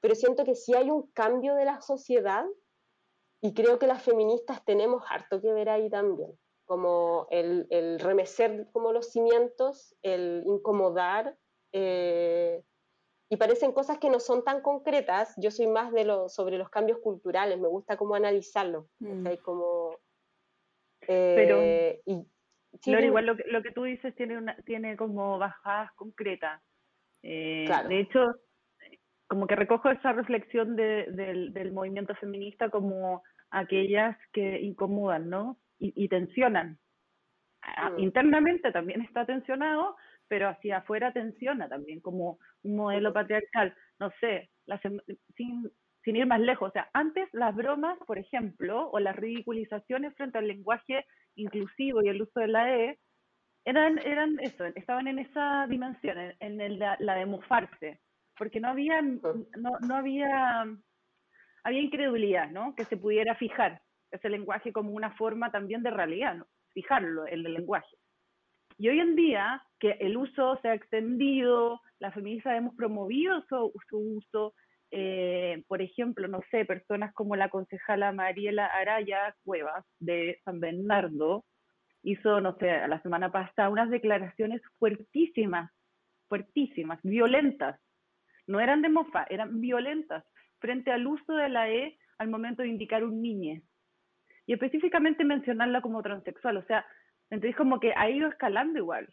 pero 0.00 0.14
siento 0.14 0.44
que 0.44 0.54
sí 0.54 0.74
hay 0.74 0.90
un 0.90 1.10
cambio 1.12 1.54
de 1.54 1.64
la 1.64 1.80
sociedad 1.80 2.44
y 3.40 3.54
creo 3.54 3.78
que 3.78 3.86
las 3.86 4.02
feministas 4.02 4.64
tenemos 4.64 5.04
harto 5.08 5.40
que 5.40 5.52
ver 5.52 5.68
ahí 5.68 5.88
también, 5.90 6.36
como 6.64 7.26
el, 7.30 7.66
el 7.70 8.00
remecer 8.00 8.68
como 8.72 8.92
los 8.92 9.10
cimientos, 9.10 9.94
el 10.02 10.42
incomodar, 10.46 11.36
eh, 11.72 12.62
y 13.28 13.36
parecen 13.36 13.72
cosas 13.72 13.98
que 13.98 14.10
no 14.10 14.20
son 14.20 14.44
tan 14.44 14.60
concretas. 14.60 15.32
Yo 15.38 15.50
soy 15.50 15.66
más 15.66 15.90
de 15.90 16.04
lo, 16.04 16.28
sobre 16.28 16.58
los 16.58 16.68
cambios 16.68 16.98
culturales, 16.98 17.58
me 17.58 17.68
gusta 17.68 17.96
como 17.96 18.14
analizarlo, 18.14 18.88
mm. 18.98 19.26
como... 19.42 19.96
Eh, 21.08 21.34
Pero, 21.36 21.62
y, 22.06 23.06
igual 23.06 23.26
lo 23.26 23.36
que, 23.36 23.44
lo 23.48 23.62
que 23.62 23.72
tú 23.72 23.84
dices 23.84 24.14
tiene, 24.14 24.38
una, 24.38 24.56
tiene 24.64 24.96
como 24.96 25.38
bajadas 25.38 25.92
concretas. 25.92 26.62
Eh, 27.22 27.68
de 27.88 28.00
hecho, 28.00 28.34
como 29.26 29.46
que 29.46 29.56
recojo 29.56 29.90
esa 29.90 30.12
reflexión 30.12 30.76
de, 30.76 31.06
del, 31.10 31.52
del 31.52 31.72
movimiento 31.72 32.14
feminista 32.16 32.68
como 32.68 33.22
aquellas 33.50 34.16
que 34.32 34.60
incomodan, 34.60 35.28
¿no? 35.30 35.58
Y, 35.78 36.08
tensionan. 36.08 36.78
Ah, 37.60 37.90
mm. 37.90 37.98
Internamente 37.98 38.70
también 38.70 39.00
está 39.00 39.26
tensionado, 39.26 39.96
pero 40.28 40.48
hacia 40.48 40.78
afuera 40.78 41.12
tensiona 41.12 41.68
también, 41.68 42.00
como 42.00 42.38
un 42.62 42.76
modelo 42.76 43.12
patriarcal. 43.12 43.74
No 43.98 44.12
sé, 44.20 44.50
sin, 45.36 45.68
sin 46.04 46.16
ir 46.16 46.26
más 46.26 46.40
lejos, 46.40 46.68
o 46.68 46.72
sea, 46.72 46.90
antes 46.92 47.28
las 47.32 47.54
bromas, 47.54 47.98
por 48.06 48.18
ejemplo, 48.18 48.90
o 48.90 48.98
las 48.98 49.16
ridiculizaciones 49.16 50.14
frente 50.16 50.38
al 50.38 50.48
lenguaje 50.48 51.06
inclusivo 51.36 52.02
y 52.02 52.08
el 52.08 52.22
uso 52.22 52.40
de 52.40 52.48
la 52.48 52.76
E, 52.76 52.98
eran, 53.64 53.98
eran 53.98 54.38
eso, 54.40 54.64
estaban 54.64 55.06
en 55.06 55.20
esa 55.20 55.66
dimensión, 55.68 56.18
en, 56.40 56.60
el, 56.60 56.78
la, 56.78 56.96
la, 56.98 57.14
de 57.14 57.26
mofarse, 57.26 58.00
porque 58.36 58.58
no 58.58 58.68
había, 58.68 59.00
no, 59.00 59.78
no 59.86 59.94
había 59.94 60.66
había 61.64 61.80
incredulidad, 61.80 62.50
¿no? 62.50 62.74
Que 62.74 62.84
se 62.84 62.96
pudiera 62.96 63.34
fijar 63.36 63.80
ese 64.10 64.28
lenguaje 64.28 64.72
como 64.72 64.90
una 64.90 65.12
forma 65.12 65.50
también 65.50 65.82
de 65.82 65.90
realidad, 65.90 66.34
¿no? 66.34 66.46
fijarlo, 66.72 67.26
el, 67.26 67.46
el 67.46 67.54
lenguaje. 67.54 67.96
Y 68.78 68.88
hoy 68.88 69.00
en 69.00 69.14
día, 69.14 69.62
que 69.78 69.92
el 70.00 70.16
uso 70.16 70.58
se 70.62 70.68
ha 70.68 70.74
extendido, 70.74 71.80
las 71.98 72.14
feministas 72.14 72.56
hemos 72.56 72.74
promovido 72.74 73.42
su, 73.48 73.72
su 73.88 73.98
uso, 73.98 74.54
eh, 74.92 75.64
por 75.68 75.80
ejemplo, 75.80 76.28
no 76.28 76.40
sé, 76.50 76.66
personas 76.66 77.14
como 77.14 77.34
la 77.34 77.48
concejala 77.48 78.12
Mariela 78.12 78.66
Araya 78.66 79.34
Cuevas 79.42 79.86
de 79.98 80.38
San 80.44 80.60
Bernardo, 80.60 81.44
hizo, 82.02 82.40
no 82.42 82.56
sé, 82.58 82.66
la 82.86 83.00
semana 83.00 83.32
pasada 83.32 83.70
unas 83.70 83.88
declaraciones 83.88 84.60
fuertísimas, 84.78 85.70
fuertísimas, 86.28 87.00
violentas. 87.02 87.80
No 88.46 88.60
eran 88.60 88.82
de 88.82 88.90
mofa, 88.90 89.24
eran 89.30 89.60
violentas 89.62 90.24
frente 90.58 90.92
al 90.92 91.06
uso 91.06 91.34
de 91.34 91.48
la 91.48 91.70
E 91.70 91.98
al 92.18 92.28
momento 92.28 92.62
de 92.62 92.68
indicar 92.68 93.02
un 93.02 93.22
niñe. 93.22 93.62
Y 94.46 94.52
específicamente 94.52 95.24
mencionarla 95.24 95.80
como 95.80 96.02
transexual. 96.02 96.58
O 96.58 96.64
sea, 96.64 96.84
Entonces 97.30 97.56
como 97.56 97.80
que 97.80 97.94
ha 97.96 98.10
ido 98.10 98.28
escalando 98.28 98.78
igual, 98.78 99.08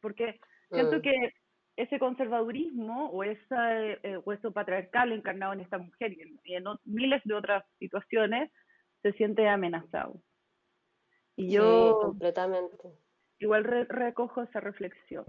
porque 0.00 0.38
siento 0.70 1.00
que 1.00 1.32
ese 1.76 1.98
conservadurismo 1.98 3.10
o, 3.10 3.22
esa, 3.22 3.82
eh, 3.82 4.20
o 4.24 4.32
eso 4.32 4.52
patriarcal 4.52 5.12
encarnado 5.12 5.52
en 5.52 5.60
esta 5.60 5.78
mujer 5.78 6.12
y 6.12 6.22
en, 6.22 6.40
y 6.44 6.54
en 6.54 6.64
miles 6.84 7.22
de 7.24 7.34
otras 7.34 7.64
situaciones 7.78 8.50
se 9.02 9.12
siente 9.12 9.48
amenazado. 9.48 10.22
Y 11.36 11.48
Sí, 11.48 11.52
yo 11.54 11.98
completamente. 12.00 12.98
igual 13.38 13.64
re- 13.64 13.84
recojo 13.84 14.42
esa 14.42 14.60
reflexión. 14.60 15.24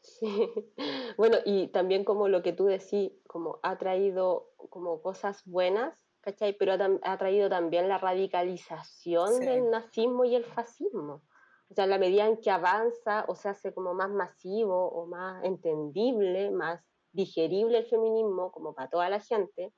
Sí. 0.00 0.26
Bueno, 1.16 1.36
y 1.44 1.68
también 1.68 2.04
como 2.04 2.28
lo 2.28 2.42
que 2.42 2.52
tú 2.52 2.64
decís, 2.66 3.12
como 3.26 3.58
ha 3.62 3.76
traído 3.78 4.50
como 4.70 5.02
cosas 5.02 5.44
buenas, 5.44 5.94
¿cachai? 6.20 6.56
Pero 6.56 6.72
ha, 7.02 7.18
traído 7.18 7.48
también 7.48 7.88
la 7.88 7.98
radicalización 7.98 9.28
Sí. 9.34 9.44
del 9.44 9.70
nazismo 9.70 10.24
y 10.24 10.34
el 10.34 10.44
fascismo. 10.44 11.22
O 11.70 11.74
sea, 11.74 11.84
en 11.84 11.90
la 11.90 11.98
medida 11.98 12.26
en 12.26 12.40
que 12.40 12.50
avanza 12.50 13.24
o 13.28 13.34
se 13.34 13.48
hace 13.48 13.72
como 13.72 13.94
más 13.94 14.10
masivo 14.10 14.88
o 14.88 15.06
más 15.06 15.44
entendible, 15.44 16.50
más 16.50 16.82
digerible 17.12 17.78
el 17.78 17.86
feminismo, 17.86 18.50
como 18.50 18.74
para 18.74 18.90
toda 18.90 19.08
la 19.08 19.20
gente, 19.20 19.72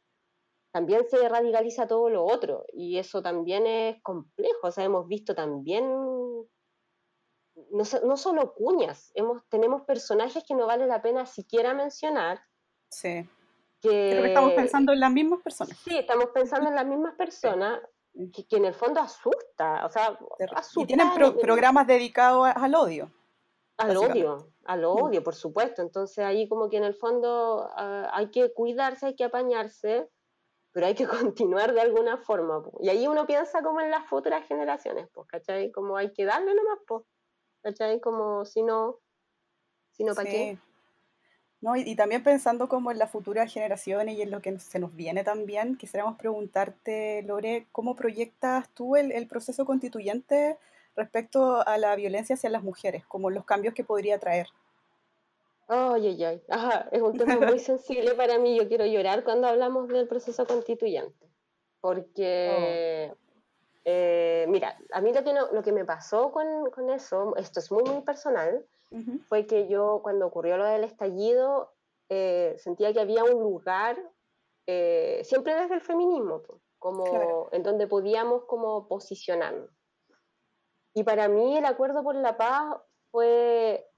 también 0.73 1.07
se 1.09 1.29
radicaliza 1.29 1.87
todo 1.87 2.09
lo 2.09 2.25
otro. 2.25 2.65
Y 2.73 2.99
eso 2.99 3.23
también 3.23 3.67
es 3.67 4.03
complejo. 4.03 4.69
O 4.69 4.71
sea, 4.71 4.85
hemos 4.85 5.07
visto 5.07 5.35
también 5.35 5.85
no, 7.55 7.85
no 8.05 8.17
solo 8.17 8.55
cuñas, 8.55 9.13
hemos, 9.15 9.47
tenemos 9.49 9.83
personajes 9.83 10.45
que 10.45 10.55
no 10.55 10.67
vale 10.67 10.87
la 10.87 11.03
pena 11.03 11.27
siquiera 11.27 11.75
mencionar. 11.75 12.41
Sí. 12.91 13.29
Que, 13.81 14.11
Creo 14.11 14.23
que 14.23 14.29
estamos 14.29 14.53
pensando 14.53 14.93
en 14.93 15.01
las 15.01 15.13
mismas 15.13 15.43
personas. 15.43 15.77
Sí, 15.79 15.99
estamos 15.99 16.27
pensando 16.33 16.69
en 16.69 16.77
las 16.77 16.87
mismas 16.87 17.15
personas 17.15 17.81
que, 18.35 18.47
que 18.47 18.57
en 18.57 18.67
el 18.67 18.75
fondo 18.75 19.01
asusta, 19.01 19.87
o 19.87 19.89
sea, 19.89 20.19
Y 20.39 20.45
asusta 20.55 20.87
tienen 20.87 21.13
pro- 21.15 21.37
programas 21.37 21.87
dedicados 21.87 22.49
al 22.55 22.75
odio. 22.75 23.11
al 23.79 23.97
odio, 23.97 24.53
al 24.65 24.81
Mm. 24.83 24.85
odio, 24.85 25.25
por 25.25 25.35
supuesto. 25.35 25.83
Entonces 25.83 26.19
ahí 26.25 26.49
como 26.49 26.69
que 26.69 26.77
en 26.77 26.85
el 26.85 26.95
fondo 26.95 27.69
ah, 27.75 28.11
hay 28.13 28.31
que 28.31 28.53
cuidarse, 28.53 29.07
hay 29.07 29.17
que 29.17 29.25
apañarse, 29.25 30.09
pero 30.73 30.87
hay 30.87 30.95
que 30.95 31.07
continuar 31.37 31.73
de 31.73 31.81
alguna 31.81 32.19
forma. 32.19 32.63
po. 32.63 32.79
Y 32.81 32.89
ahí 32.91 33.07
uno 33.09 33.27
piensa 33.27 33.63
como 33.63 33.81
en 33.81 33.91
las 33.91 34.07
futuras 34.07 34.47
generaciones, 34.47 35.09
pues, 35.13 35.27
¿cachai? 35.29 35.73
Como 35.73 35.97
hay 35.97 36.13
que 36.13 36.25
darle 36.25 36.55
nomás, 36.55 36.79
pues, 36.87 37.03
¿cachai? 37.63 38.01
Como 38.01 38.45
si 38.45 38.63
no, 38.63 38.99
si 39.93 40.05
no, 40.05 40.15
¿para 40.15 40.29
qué? 40.31 40.59
No, 41.63 41.77
y, 41.77 41.83
y 41.83 41.97
también 41.97 42.23
pensando 42.23 42.69
como 42.69 42.91
en 42.91 42.99
las 42.99 43.11
futuras 43.11 43.51
generaciones 43.53 44.19
y 44.19 44.23
en 44.23 44.31
lo 44.33 44.43
que 44.43 44.59
se 44.59 44.81
nos 44.81 44.95
viene 44.95 45.25
también, 45.25 45.77
quisiéramos 45.77 46.19
preguntarte, 46.19 47.23
Lore, 47.23 47.69
¿cómo 47.73 47.97
proyectas 47.97 48.69
tú 48.75 48.97
el, 48.97 49.13
el 49.13 49.29
proceso 49.29 49.65
constituyente 49.65 50.59
respecto 50.97 51.67
a 51.67 51.79
la 51.79 51.95
violencia 51.97 52.35
hacia 52.35 52.51
las 52.51 52.65
mujeres, 52.65 53.07
como 53.07 53.31
los 53.31 53.45
cambios 53.45 53.75
que 53.75 53.85
podría 53.85 54.19
traer? 54.19 54.49
Ay, 55.69 56.09
ay, 56.09 56.25
ay. 56.25 56.43
Ajá, 56.51 56.89
es 56.93 57.01
un 57.01 57.17
tema 57.17 57.37
muy 57.39 57.59
sensible 57.61 58.15
para 58.15 58.39
mí. 58.39 58.57
Yo 58.57 58.69
quiero 58.69 58.85
llorar 58.85 59.25
cuando 59.25 59.47
hablamos 59.47 59.89
del 59.89 60.09
proceso 60.09 60.47
constituyente. 60.47 61.31
Porque, 61.81 63.15
eh, 63.85 64.47
mira, 64.49 64.79
a 64.93 65.01
mí 65.01 65.13
lo 65.13 65.25
que, 65.25 65.33
no- 65.33 65.51
lo 65.53 65.63
que 65.63 65.73
me 65.73 65.85
pasó 65.85 66.31
con, 66.33 66.71
con 66.71 66.91
eso, 66.91 67.35
esto 67.37 67.61
es 67.61 67.71
muy, 67.73 67.83
muy 67.85 68.03
personal, 68.03 68.67
Ujú. 68.91 69.19
fue 69.29 69.47
que 69.47 69.69
yo 69.69 70.01
cuando 70.03 70.27
ocurrió 70.27 70.57
lo 70.57 70.65
del 70.67 70.85
estallido 70.85 71.75
eh, 72.09 72.57
sentía 72.59 72.93
que 72.93 73.01
había 73.01 73.25
un 73.25 73.41
lugar, 73.43 73.97
eh, 74.67 75.23
siempre 75.25 75.55
desde 75.55 75.75
el 75.75 75.81
feminismo, 75.81 76.43
como 76.79 77.05
Claro. 77.05 77.49
en 77.53 77.63
donde 77.63 77.87
podíamos 77.87 78.45
como 78.45 78.87
posicionarnos. 78.89 79.71
Y 80.95 81.05
para 81.05 81.27
mí 81.29 81.57
el 81.57 81.65
acuerdo 81.65 82.03
por 82.05 82.15
la 82.15 82.37
paz 82.37 82.77
fue, 83.11 83.89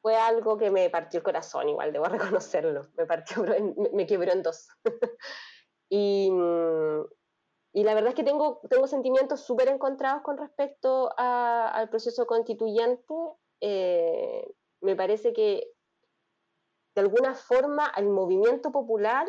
fue 0.00 0.14
algo 0.16 0.56
que 0.56 0.70
me 0.70 0.88
partió 0.88 1.18
el 1.18 1.24
corazón, 1.24 1.68
igual 1.68 1.92
debo 1.92 2.04
reconocerlo, 2.40 2.86
me, 2.96 3.06
partió, 3.06 3.42
me- 3.42 3.90
me 3.92 4.06
quebró 4.06 4.32
en 4.32 4.42
dos. 4.42 4.68
y, 5.88 6.30
mm, 6.30 7.04
y 7.76 7.84
la 7.84 7.92
verdad 7.92 8.08
es 8.08 8.14
que 8.14 8.24
tengo, 8.24 8.60
tengo 8.70 8.86
sentimientos 8.86 9.40
súper 9.42 9.68
encontrados 9.68 10.22
con 10.22 10.38
respecto 10.38 11.10
a- 11.18 11.68
al 11.68 11.90
proceso 11.90 12.26
constituyente. 12.26 13.12
Eh, 13.60 14.50
me 14.80 14.96
parece 14.96 15.34
que 15.34 15.74
de 16.94 17.00
alguna 17.02 17.34
forma 17.34 17.92
el 17.96 18.08
movimiento 18.08 18.72
popular 18.72 19.26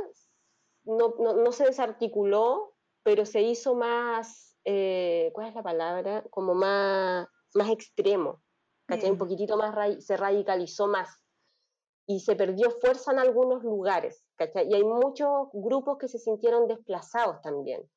no, 0.85 1.15
no- 1.19 1.33
no 1.33 1.51
se 1.51 1.65
desarticuló, 1.65 2.75
pero 3.03 3.25
se 3.25 3.41
hizo 3.41 3.75
más, 3.75 4.57
eh, 4.63 5.29
¿cuál 5.33 5.47
es 5.49 5.55
la 5.55 5.63
palabra? 5.63 6.23
Como 6.29 6.53
más, 6.53 7.27
más 7.53 7.69
extremo, 7.69 8.43
¿cachai? 8.85 9.11
Un 9.11 9.17
poquitito 9.17 9.57
más, 9.57 9.75
ra- 9.75 9.99
se 9.99 10.15
radicalizó 10.15 10.87
más 10.87 11.09
y 12.05 12.21
se 12.21 12.37
perdió 12.37 12.71
fuerza 12.79 13.11
en 13.11 13.19
algunos 13.19 13.61
lugares, 13.65 14.25
¿cachai? 14.37 14.69
Y 14.69 14.73
hay 14.75 14.85
muchos 14.85 15.49
grupos 15.51 15.97
que 15.97 16.07
se 16.07 16.17
sintieron 16.19 16.65
desplazados 16.67 17.41
también. 17.41 17.89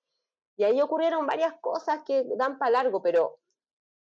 Y 0.61 0.65
ahí 0.65 0.79
ocurrieron 0.83 1.27
varias 1.27 1.55
cosas 1.63 2.03
que 2.05 2.23
dan 2.37 2.59
para 2.59 2.73
largo, 2.73 3.01
pero 3.01 3.39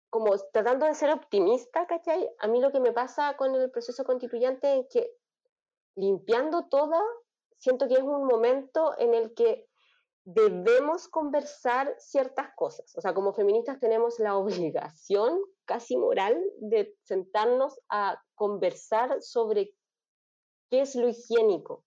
como 0.09 0.35
tratando 0.51 0.87
de 0.87 0.95
ser 0.95 1.11
optimista, 1.11 1.85
¿cachai? 1.85 2.27
A 2.39 2.47
mí 2.47 2.59
lo 2.59 2.71
que 2.71 2.79
me 2.79 2.93
pasa 2.93 3.37
con 3.37 3.53
el 3.53 3.69
proceso 3.69 4.03
constituyente 4.03 4.79
es 4.79 4.87
que 4.91 5.11
limpiando 5.95 6.67
toda, 6.67 6.99
siento 7.59 7.87
que 7.87 7.93
es 7.93 8.01
un 8.01 8.25
momento 8.25 8.97
en 8.97 9.13
el 9.13 9.35
que 9.35 9.69
debemos 10.25 11.07
conversar 11.09 11.93
ciertas 11.99 12.47
cosas. 12.55 12.91
O 12.97 13.01
sea, 13.01 13.13
como 13.13 13.33
feministas 13.33 13.79
tenemos 13.79 14.17
la 14.17 14.35
obligación 14.35 15.39
casi 15.65 15.95
moral 15.95 16.43
de 16.57 16.97
sentarnos 17.03 17.79
a 17.87 18.19
conversar 18.33 19.21
sobre 19.21 19.75
qué 20.71 20.81
es 20.81 20.95
lo 20.95 21.07
higiénico, 21.07 21.85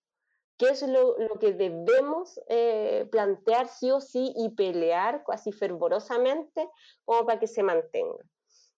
qué 0.58 0.68
es 0.70 0.82
lo, 0.86 1.18
lo 1.18 1.38
que 1.38 1.52
debemos 1.52 2.40
eh, 2.48 3.08
plantear 3.10 3.68
sí 3.68 3.90
o 3.90 4.00
sí 4.00 4.32
y 4.36 4.50
pelear 4.50 5.24
casi 5.24 5.52
fervorosamente 5.52 6.68
como 7.04 7.26
para 7.26 7.38
que 7.40 7.46
se 7.46 7.62
mantenga. 7.62 8.24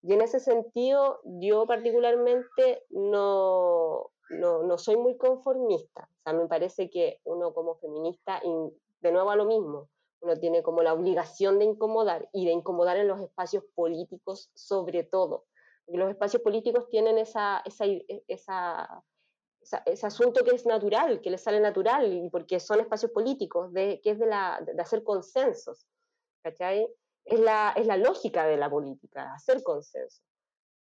Y 0.02 0.12
en 0.12 0.20
ese 0.20 0.40
sentido, 0.40 1.20
yo 1.24 1.66
particularmente 1.66 2.84
no, 2.90 4.12
no, 4.30 4.62
no 4.62 4.78
soy 4.78 4.96
muy 4.96 5.16
conformista. 5.16 6.08
O 6.18 6.22
sea, 6.22 6.32
me 6.32 6.46
parece 6.46 6.90
que 6.90 7.20
uno 7.24 7.52
como 7.52 7.74
feminista, 7.76 8.40
in- 8.44 8.72
de 9.00 9.12
nuevo 9.12 9.30
a 9.30 9.36
lo 9.36 9.44
mismo, 9.46 9.90
uno 10.20 10.38
tiene 10.38 10.62
como 10.62 10.82
la 10.82 10.92
obligación 10.94 11.58
de 11.58 11.64
incomodar 11.66 12.28
y 12.32 12.46
de 12.46 12.52
incomodar 12.52 12.96
en 12.98 13.08
los 13.08 13.20
espacios 13.20 13.64
políticos 13.74 14.50
sobre 14.54 15.02
todo. 15.04 15.46
Los 15.86 16.10
espacios 16.10 16.42
políticos 16.42 16.88
tienen 16.88 17.18
esa, 17.18 17.62
esa, 17.64 17.84
esa- 18.28 19.04
ese 19.84 20.06
asunto 20.06 20.44
que 20.44 20.54
es 20.54 20.66
natural, 20.66 21.20
que 21.20 21.30
les 21.30 21.42
sale 21.42 21.60
natural, 21.60 22.12
y 22.12 22.28
porque 22.30 22.60
son 22.60 22.80
espacios 22.80 23.12
políticos, 23.12 23.72
de, 23.72 24.00
que 24.02 24.10
es 24.10 24.18
de, 24.18 24.26
la, 24.26 24.60
de 24.64 24.80
hacer 24.80 25.02
consensos. 25.02 25.86
¿Cachai? 26.42 26.88
Es 27.24 27.40
la, 27.40 27.72
es 27.76 27.86
la 27.86 27.96
lógica 27.96 28.46
de 28.46 28.56
la 28.56 28.70
política, 28.70 29.32
hacer 29.34 29.62
consenso. 29.62 30.22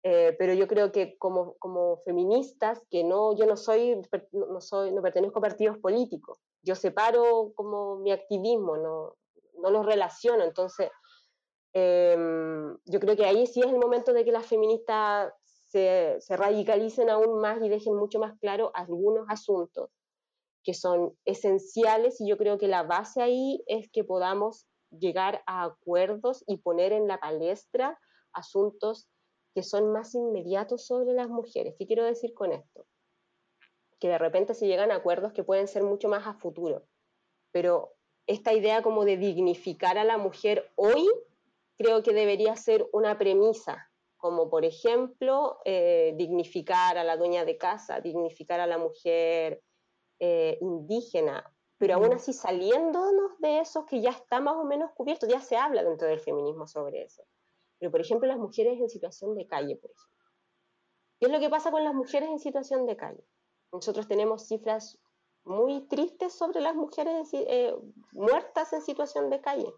Eh, 0.01 0.33
pero 0.39 0.53
yo 0.53 0.67
creo 0.67 0.93
que 0.93 1.17
como, 1.17 1.55
como 1.57 1.97
feministas, 2.05 2.81
que 2.89 3.03
no, 3.03 3.35
yo 3.35 3.45
no 3.45 3.57
soy, 3.57 4.01
no 4.31 4.61
soy, 4.61 4.91
no 4.91 5.01
pertenezco 5.01 5.39
a 5.39 5.41
partidos 5.41 5.77
políticos, 5.79 6.39
yo 6.61 6.75
separo 6.75 7.51
como 7.53 7.97
mi 7.97 8.13
activismo, 8.13 8.77
no, 8.77 9.17
no 9.61 9.69
los 9.69 9.85
relaciono, 9.85 10.45
entonces 10.45 10.89
em, 11.73 12.77
yo 12.85 12.99
creo 13.01 13.17
que 13.17 13.25
ahí 13.25 13.45
sí 13.45 13.59
es 13.59 13.67
el 13.67 13.77
momento 13.77 14.13
de 14.13 14.23
que 14.23 14.31
las 14.31 14.45
feministas 14.45 15.33
se, 15.69 16.17
se 16.19 16.35
radicalicen 16.35 17.09
aún 17.09 17.39
más 17.39 17.61
y 17.63 17.69
dejen 17.69 17.95
mucho 17.95 18.19
más 18.19 18.37
claro 18.39 18.71
algunos 18.73 19.25
asuntos 19.29 19.89
que 20.63 20.73
son 20.73 21.17
esenciales 21.25 22.19
y 22.19 22.27
yo 22.27 22.37
creo 22.37 22.57
que 22.57 22.67
la 22.67 22.83
base 22.83 23.21
ahí 23.21 23.63
es 23.67 23.89
que 23.91 24.03
podamos 24.03 24.67
llegar 24.91 25.43
a 25.45 25.63
acuerdos 25.63 26.43
y 26.47 26.57
poner 26.57 26.91
en 26.91 27.07
la 27.07 27.19
palestra 27.19 27.97
asuntos 28.33 29.07
que 29.53 29.63
son 29.63 29.91
más 29.91 30.13
inmediatos 30.15 30.85
sobre 30.85 31.13
las 31.13 31.29
mujeres. 31.29 31.75
¿Qué 31.77 31.87
quiero 31.87 32.03
decir 32.03 32.33
con 32.33 32.51
esto? 32.51 32.85
Que 33.99 34.09
de 34.09 34.17
repente 34.17 34.53
se 34.53 34.67
llegan 34.67 34.91
a 34.91 34.95
acuerdos 34.95 35.33
que 35.33 35.43
pueden 35.43 35.67
ser 35.67 35.83
mucho 35.83 36.07
más 36.07 36.27
a 36.27 36.33
futuro, 36.33 36.83
pero 37.51 37.95
esta 38.27 38.53
idea 38.53 38.83
como 38.83 39.05
de 39.05 39.17
dignificar 39.17 39.97
a 39.97 40.03
la 40.03 40.17
mujer 40.17 40.71
hoy 40.75 41.07
creo 41.77 42.03
que 42.03 42.13
debería 42.13 42.55
ser 42.55 42.87
una 42.91 43.17
premisa, 43.17 43.88
como 44.19 44.49
por 44.49 44.65
ejemplo 44.65 45.59
eh, 45.63 46.13
dignificar 46.17 46.97
a 46.97 47.05
la 47.05 47.15
dueña 47.15 47.45
de 47.45 47.57
casa, 47.57 48.01
dignificar 48.01 48.59
a 48.59 48.67
la 48.67 48.77
mujer 48.77 49.63
eh, 50.19 50.57
indígena, 50.59 51.51
pero 51.77 51.95
aún 51.95 52.11
así 52.11 52.33
saliéndonos 52.33 53.39
de 53.39 53.59
eso 53.59 53.85
que 53.85 54.01
ya 54.01 54.09
está 54.09 54.41
más 54.41 54.55
o 54.55 54.65
menos 54.65 54.91
cubierto, 54.91 55.25
ya 55.25 55.39
se 55.39 55.55
habla 55.55 55.83
dentro 55.83 56.09
del 56.09 56.19
feminismo 56.19 56.67
sobre 56.67 57.03
eso. 57.03 57.23
Pero 57.79 57.91
por 57.91 58.01
ejemplo 58.01 58.27
las 58.27 58.37
mujeres 58.37 58.77
en 58.77 58.89
situación 58.89 59.35
de 59.35 59.47
calle, 59.47 59.77
por 59.77 59.89
ejemplo. 59.89 60.25
¿Qué 61.19 61.25
es 61.27 61.31
lo 61.31 61.39
que 61.39 61.49
pasa 61.49 61.71
con 61.71 61.85
las 61.85 61.93
mujeres 61.93 62.29
en 62.29 62.39
situación 62.39 62.85
de 62.85 62.97
calle? 62.97 63.25
Nosotros 63.71 64.09
tenemos 64.09 64.47
cifras 64.47 64.99
muy 65.45 65.87
tristes 65.87 66.33
sobre 66.33 66.59
las 66.59 66.75
mujeres 66.75 67.29
eh, 67.31 67.73
muertas 68.11 68.73
en 68.73 68.81
situación 68.81 69.29
de 69.29 69.39
calle. 69.39 69.73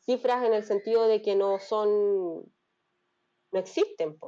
Cifras 0.00 0.42
en 0.44 0.54
el 0.54 0.64
sentido 0.64 1.06
de 1.06 1.20
que 1.20 1.36
no 1.36 1.58
son 1.58 2.50
no 3.54 3.60
existen. 3.60 4.18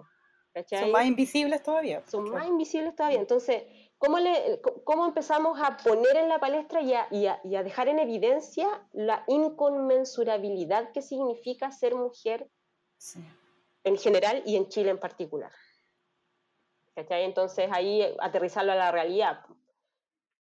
Son 0.70 0.92
más 0.92 1.04
invisibles 1.04 1.62
todavía. 1.62 2.02
Son 2.06 2.30
más 2.30 2.46
invisibles 2.46 2.94
todavía. 2.94 3.20
Entonces, 3.20 3.64
¿cómo, 3.98 4.18
le, 4.18 4.62
¿cómo 4.84 5.04
empezamos 5.04 5.60
a 5.60 5.76
poner 5.76 6.16
en 6.16 6.28
la 6.28 6.38
palestra 6.38 6.80
y 6.80 6.94
a, 6.94 7.08
y, 7.10 7.26
a, 7.26 7.62
dejar 7.62 7.88
en 7.88 7.98
evidencia 7.98 8.66
la 8.92 9.24
inconmensurabilidad 9.26 10.92
que 10.92 11.02
significa 11.02 11.70
ser 11.72 11.94
mujer 11.94 12.48
en 13.84 13.98
general 13.98 14.42
y 14.46 14.56
en 14.56 14.68
Chile 14.68 14.90
en 14.90 15.00
particular? 15.00 15.52
Entonces, 16.94 17.68
ahí 17.70 18.02
aterrizarlo 18.20 18.72
a 18.72 18.76
la 18.76 18.90
realidad. 18.90 19.40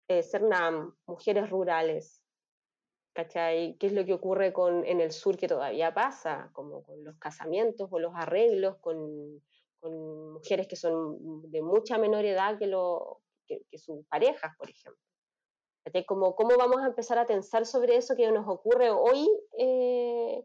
Eh, 0.08 0.22
Cernam, 0.22 0.96
mujeres 1.06 1.50
rurales, 1.50 2.22
¿cachai? 3.18 3.76
¿Qué 3.78 3.88
es 3.88 3.92
lo 3.92 4.04
que 4.04 4.14
ocurre 4.14 4.52
con, 4.52 4.84
en 4.84 5.00
el 5.00 5.10
sur 5.10 5.36
que 5.36 5.48
todavía 5.48 5.92
pasa? 5.92 6.50
Como 6.52 6.84
con 6.84 7.02
los 7.02 7.16
casamientos 7.18 7.88
o 7.90 7.98
los 7.98 8.12
arreglos, 8.14 8.76
con, 8.76 9.42
con 9.80 10.34
mujeres 10.34 10.68
que 10.68 10.76
son 10.76 11.50
de 11.50 11.60
mucha 11.60 11.98
menor 11.98 12.24
edad 12.24 12.56
que, 12.60 12.68
lo, 12.68 13.20
que, 13.48 13.60
sus 13.76 14.06
parejas, 14.06 14.52
por 14.56 14.70
ejemplo. 14.70 15.02
Como, 16.06 16.36
¿Cómo 16.36 16.56
vamos 16.56 16.80
a 16.80 16.86
empezar 16.86 17.18
a 17.18 17.26
pensar 17.26 17.66
sobre 17.66 17.96
eso 17.96 18.14
que 18.14 18.30
nos 18.30 18.46
ocurre 18.46 18.90
hoy, 18.90 19.28
eh, 19.58 20.44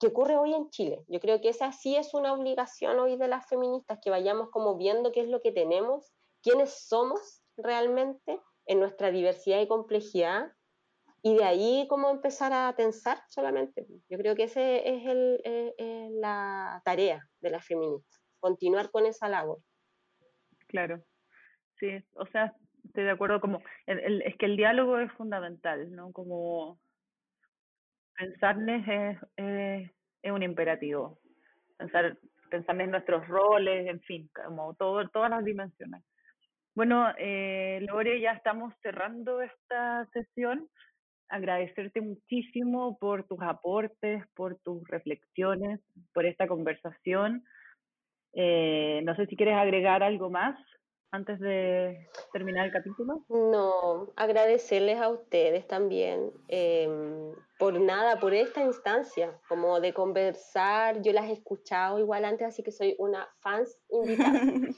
que 0.00 0.08
ocurre 0.08 0.36
hoy 0.36 0.52
en 0.52 0.68
Chile? 0.70 1.04
Yo 1.06 1.20
creo 1.20 1.40
que 1.40 1.50
esa 1.50 1.70
sí 1.70 1.94
es 1.94 2.12
una 2.12 2.32
obligación 2.32 2.98
hoy 2.98 3.18
de 3.18 3.28
las 3.28 3.46
feministas, 3.46 4.00
que 4.02 4.10
vayamos 4.10 4.50
como 4.50 4.76
viendo 4.76 5.12
qué 5.12 5.20
es 5.20 5.28
lo 5.28 5.40
que 5.42 5.52
tenemos, 5.52 6.10
quiénes 6.42 6.88
somos 6.88 7.42
realmente 7.56 8.40
en 8.66 8.80
nuestra 8.80 9.12
diversidad 9.12 9.60
y 9.60 9.68
complejidad, 9.68 10.50
y 11.22 11.36
de 11.36 11.44
ahí 11.44 11.86
cómo 11.88 12.10
empezar 12.10 12.52
a 12.52 12.74
pensar 12.76 13.18
solamente. 13.28 13.86
Yo 14.08 14.18
creo 14.18 14.34
que 14.34 14.44
esa 14.44 14.60
es 14.60 15.06
el, 15.06 15.40
eh, 15.44 15.74
eh, 15.78 16.08
la 16.12 16.80
tarea 16.84 17.26
de 17.40 17.50
las 17.50 17.66
feministas, 17.66 18.22
continuar 18.38 18.90
con 18.90 19.06
esa 19.06 19.28
labor. 19.28 19.58
Claro, 20.68 21.02
sí, 21.78 21.88
o 22.14 22.26
sea, 22.26 22.54
estoy 22.84 23.04
de 23.04 23.10
acuerdo, 23.10 23.40
como 23.40 23.60
es 23.86 24.36
que 24.36 24.46
el 24.46 24.56
diálogo 24.56 24.98
es 24.98 25.12
fundamental, 25.12 25.94
¿no? 25.94 26.12
Como 26.12 26.78
pensarles 28.16 28.86
es, 28.86 29.18
es, 30.22 30.32
un 30.32 30.42
imperativo, 30.42 31.18
pensar, 31.76 32.16
pensar 32.50 32.80
en 32.80 32.90
nuestros 32.90 33.26
roles, 33.28 33.88
en 33.88 34.00
fin, 34.00 34.30
como 34.32 34.74
todo, 34.74 35.08
todas 35.08 35.30
las 35.30 35.44
dimensiones. 35.44 36.02
Bueno, 36.74 37.12
eh, 37.18 37.80
Lore, 37.88 38.20
ya 38.20 38.32
estamos 38.32 38.72
cerrando 38.80 39.42
esta 39.42 40.06
sesión 40.12 40.68
agradecerte 41.30 42.00
muchísimo 42.00 42.98
por 42.98 43.24
tus 43.24 43.40
aportes, 43.40 44.24
por 44.34 44.56
tus 44.58 44.86
reflexiones, 44.88 45.80
por 46.12 46.26
esta 46.26 46.46
conversación. 46.46 47.44
Eh, 48.32 49.00
no 49.04 49.14
sé 49.16 49.26
si 49.26 49.36
quieres 49.36 49.56
agregar 49.56 50.02
algo 50.02 50.30
más 50.30 50.56
antes 51.12 51.40
de 51.40 52.08
terminar 52.32 52.66
el 52.66 52.72
capítulo? 52.72 53.24
No, 53.28 54.12
agradecerles 54.16 55.00
a 55.00 55.08
ustedes 55.08 55.66
también 55.66 56.32
em, 56.48 57.34
por 57.58 57.80
nada, 57.80 58.20
por 58.20 58.32
esta 58.32 58.62
instancia, 58.62 59.38
como 59.48 59.80
de 59.80 59.92
conversar. 59.92 61.02
Yo 61.02 61.12
las 61.12 61.28
he 61.28 61.32
escuchado 61.32 61.98
igual 61.98 62.24
antes, 62.24 62.46
así 62.46 62.62
que 62.62 62.70
soy 62.70 62.94
una 62.98 63.28
fans 63.40 63.78
invitada. 63.90 64.40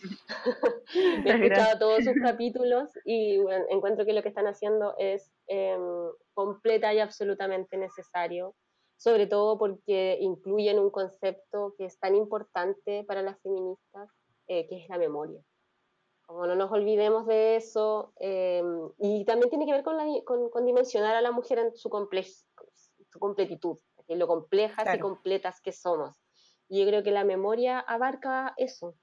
he 1.26 1.30
escuchado 1.30 1.78
todos 1.78 2.04
sus 2.04 2.14
capítulos 2.22 2.90
y 3.04 3.38
encuentro 3.68 4.06
que 4.06 4.14
lo 4.14 4.22
que 4.22 4.28
están 4.28 4.46
haciendo 4.46 4.94
es 4.98 5.30
em, 5.48 5.80
completa 6.32 6.94
y 6.94 7.00
absolutamente 7.00 7.76
necesario, 7.76 8.54
sobre 8.96 9.26
todo 9.26 9.58
porque 9.58 10.16
incluyen 10.20 10.78
un 10.78 10.90
concepto 10.90 11.74
que 11.76 11.84
es 11.84 11.98
tan 11.98 12.14
importante 12.14 13.04
para 13.04 13.22
las 13.22 13.40
feministas, 13.42 14.08
eh, 14.48 14.66
que 14.66 14.82
es 14.82 14.88
la 14.88 14.98
memoria 14.98 15.42
como 16.32 16.46
no 16.46 16.54
nos 16.54 16.72
olvidemos 16.72 17.26
de 17.26 17.56
eso, 17.56 18.14
em, 18.18 18.88
y 18.98 19.24
también 19.26 19.50
tiene 19.50 19.66
que 19.66 19.72
ver 19.72 19.82
con, 19.82 19.98
la, 19.98 20.06
con, 20.24 20.64
dimensionar 20.64 21.14
a 21.14 21.20
la 21.20 21.30
mujer 21.30 21.58
en 21.58 21.76
su, 21.76 21.90
su 21.90 23.18
completitud, 23.18 23.78
en 24.08 24.18
lo 24.18 24.26
complejas 24.26 24.94
y 24.94 24.98
completas 24.98 25.60
que 25.60 25.72
somos. 25.72 26.16
Y 26.70 26.80
yo 26.80 26.86
creo 26.86 27.02
que 27.02 27.10
la 27.10 27.24
memoria 27.24 27.80
abarca 27.80 28.54
eso, 28.56 28.96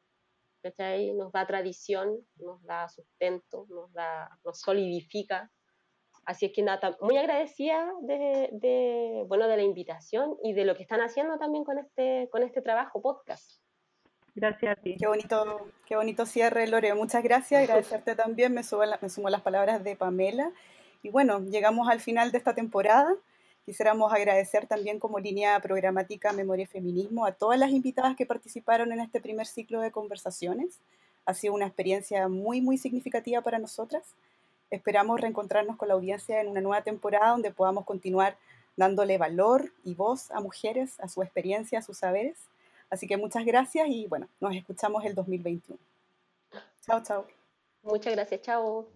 Nos 0.63 1.31
da 1.31 1.45
tradición, 1.45 2.17
nos 2.37 2.63
da 2.63 2.89
sustento, 2.89 3.67
nos, 3.69 3.93
da, 3.93 4.27
nos 4.43 4.59
solidifica. 4.59 5.51
Así 6.25 6.47
es 6.47 6.51
que 6.51 6.63
nada, 6.63 6.97
muy 6.99 7.17
agradecida 7.17 7.93
de, 8.01 8.49
de, 8.53 9.23
bueno, 9.27 9.47
de 9.47 9.57
la 9.57 9.63
invitación 9.63 10.35
y 10.43 10.53
de 10.53 10.65
lo 10.65 10.75
que 10.75 10.81
están 10.81 11.01
haciendo 11.01 11.37
también 11.37 11.63
con 11.63 11.77
este, 11.77 12.27
con 12.31 12.41
este 12.41 12.63
trabajo 12.63 13.03
podcast. 13.03 13.61
Gracias 14.35 14.77
a 14.77 14.81
ti. 14.81 14.95
Qué 14.97 15.07
bonito, 15.07 15.69
qué 15.85 15.95
bonito 15.95 16.25
cierre, 16.25 16.67
Lore. 16.67 16.93
Muchas 16.93 17.23
gracias. 17.23 17.61
Agradecerte 17.63 18.15
también. 18.15 18.53
Me 18.53 18.63
sumo, 18.63 18.83
me 19.01 19.09
sumo 19.09 19.27
a 19.27 19.31
las 19.31 19.41
palabras 19.41 19.83
de 19.83 19.95
Pamela. 19.95 20.51
Y 21.01 21.09
bueno, 21.09 21.39
llegamos 21.39 21.89
al 21.89 21.99
final 21.99 22.31
de 22.31 22.37
esta 22.37 22.53
temporada. 22.53 23.13
Quisiéramos 23.65 24.11
agradecer 24.11 24.65
también 24.65 24.99
como 24.99 25.19
línea 25.19 25.59
programática 25.59 26.33
Memoria 26.33 26.63
y 26.63 26.65
Feminismo 26.65 27.25
a 27.25 27.33
todas 27.33 27.59
las 27.59 27.69
invitadas 27.71 28.15
que 28.15 28.25
participaron 28.25 28.91
en 28.91 28.99
este 28.99 29.21
primer 29.21 29.45
ciclo 29.45 29.79
de 29.81 29.91
conversaciones. 29.91 30.79
Ha 31.25 31.33
sido 31.35 31.53
una 31.53 31.67
experiencia 31.67 32.27
muy, 32.27 32.61
muy 32.61 32.77
significativa 32.77 33.41
para 33.41 33.59
nosotras. 33.59 34.15
Esperamos 34.71 35.21
reencontrarnos 35.21 35.77
con 35.77 35.87
la 35.87 35.93
audiencia 35.93 36.41
en 36.41 36.47
una 36.47 36.61
nueva 36.61 36.81
temporada 36.81 37.29
donde 37.29 37.51
podamos 37.51 37.85
continuar 37.85 38.37
dándole 38.75 39.17
valor 39.17 39.71
y 39.83 39.93
voz 39.93 40.31
a 40.31 40.39
mujeres, 40.41 40.99
a 40.99 41.07
su 41.07 41.21
experiencia, 41.21 41.79
a 41.79 41.81
sus 41.83 41.99
saberes. 41.99 42.37
Así 42.89 43.07
que 43.07 43.17
muchas 43.17 43.45
gracias 43.45 43.87
y 43.89 44.07
bueno, 44.07 44.27
nos 44.39 44.55
escuchamos 44.55 45.05
el 45.05 45.13
2021. 45.13 45.79
Chao, 46.81 47.03
chao. 47.03 47.27
Muchas 47.83 48.13
gracias, 48.13 48.41
chao. 48.41 48.87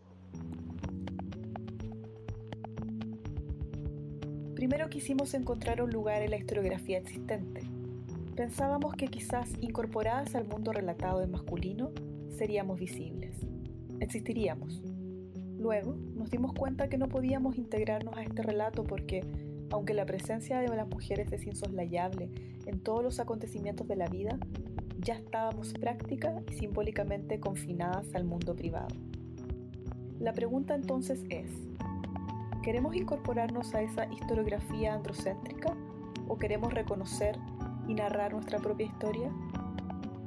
Primero 4.56 4.90
quisimos 4.90 5.34
encontrar 5.34 5.82
un 5.82 5.92
lugar 5.92 6.22
en 6.22 6.32
la 6.32 6.38
historiografía 6.38 6.98
existente. 6.98 7.62
Pensábamos 8.36 8.96
que 8.96 9.10
quizás 9.10 9.50
incorporadas 9.62 10.34
al 10.36 10.46
mundo 10.46 10.72
relatado 10.72 11.22
en 11.22 11.32
masculino, 11.32 11.92
seríamos 12.30 12.80
visibles. 12.80 13.38
Existiríamos. 14.00 14.82
Luego 15.58 15.96
nos 16.16 16.32
dimos 16.32 16.54
cuenta 16.54 16.90
que 16.90 16.98
no 16.98 17.10
podíamos 17.10 17.58
integrarnos 17.58 18.18
a 18.18 18.24
este 18.24 18.42
relato 18.42 18.84
porque 18.84 19.24
aunque 19.70 19.94
la 19.94 20.06
presencia 20.06 20.60
de 20.60 20.68
las 20.70 20.88
mujeres 20.88 21.32
es 21.32 21.46
insoslayable 21.46 22.30
en 22.66 22.80
todos 22.80 23.04
los 23.04 23.20
acontecimientos 23.20 23.88
de 23.88 23.96
la 23.96 24.08
vida, 24.08 24.38
ya 25.00 25.16
estábamos 25.16 25.74
práctica 25.74 26.42
y 26.50 26.54
simbólicamente 26.54 27.40
confinadas 27.40 28.14
al 28.16 28.24
mundo 28.24 28.56
privado. 28.56 28.96
La 30.20 30.34
pregunta 30.34 30.76
entonces 30.76 31.24
es, 31.30 31.52
¿queremos 32.62 32.96
incorporarnos 32.96 33.74
a 33.76 33.82
esa 33.82 34.06
historiografía 34.12 34.94
androcéntrica 34.94 35.76
o 36.28 36.38
queremos 36.38 36.74
reconocer 36.74 37.38
y 37.88 37.94
narrar 37.94 38.34
nuestra 38.34 38.60
propia 38.60 38.86
historia? 38.86 39.30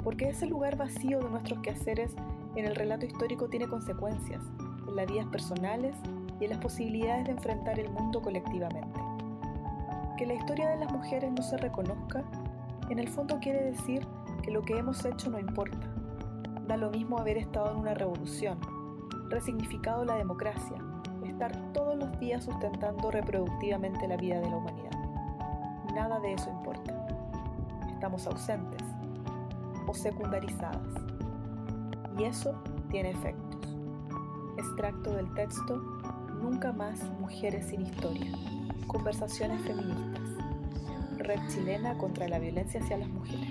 Porque 0.05 0.29
ese 0.29 0.47
lugar 0.47 0.77
vacío 0.77 1.21
de 1.21 1.31
nuestros 1.31 1.61
quehaceres 1.61 2.15
en 2.55 2.67
el 2.67 2.75
relato 2.75 3.07
histórico 3.07 3.49
tiene 3.49 3.67
consecuencias 3.67 4.43
en 4.87 4.97
las 4.97 5.07
vidas 5.07 5.27
personales 5.27 5.97
y 6.39 6.45
en 6.45 6.51
las 6.51 6.59
posibilidades 6.59 7.25
de 7.25 7.33
enfrentar 7.33 7.81
el 7.81 7.91
mundo 7.91 8.21
colectivamente 8.21 8.96
que 10.17 10.27
la 10.27 10.35
historia 10.35 10.69
de 10.71 10.79
las 10.79 10.91
mujeres 10.91 11.31
no 11.33 11.43
se 11.43 11.57
reconozca, 11.57 12.25
en 12.89 12.99
el 12.99 13.09
fondo 13.09 13.39
quiere 13.41 13.63
decir 13.63 14.07
que 14.43 14.51
lo 14.51 14.63
que 14.63 14.79
hemos 14.79 15.05
hecho 15.05 15.31
no 15.31 15.39
importa. 15.39 15.89
Da 16.67 16.77
lo 16.77 16.91
mismo 16.91 17.19
haber 17.19 17.37
estado 17.37 17.71
en 17.73 17.79
una 17.79 17.95
revolución, 17.95 18.59
resignificado 19.29 20.05
la 20.05 20.17
democracia, 20.17 20.77
estar 21.25 21.55
todos 21.73 21.97
los 21.97 22.19
días 22.19 22.45
sustentando 22.45 23.11
reproductivamente 23.11 24.09
la 24.09 24.17
vida 24.17 24.41
de 24.41 24.51
la 24.51 24.57
humanidad. 24.57 24.91
Nada 25.95 26.19
de 26.21 26.33
eso 26.33 26.51
importa. 26.51 26.95
Estamos 27.91 28.27
ausentes 28.27 28.83
o 29.87 29.95
secundarizadas. 29.95 30.81
Y 32.19 32.25
eso 32.25 32.55
tiene 32.91 33.11
efectos. 33.11 33.77
Extracto 34.57 35.13
del 35.13 35.33
texto 35.35 35.77
Nunca 36.41 36.73
más 36.73 37.03
mujeres 37.19 37.67
sin 37.67 37.83
historia. 37.83 38.31
Conversaciones 38.87 39.61
feministas. 39.63 40.23
Red 41.19 41.41
chilena 41.49 41.97
contra 41.99 42.29
la 42.29 42.39
violencia 42.39 42.81
hacia 42.81 42.99
las 42.99 43.09
mujeres. 43.09 43.46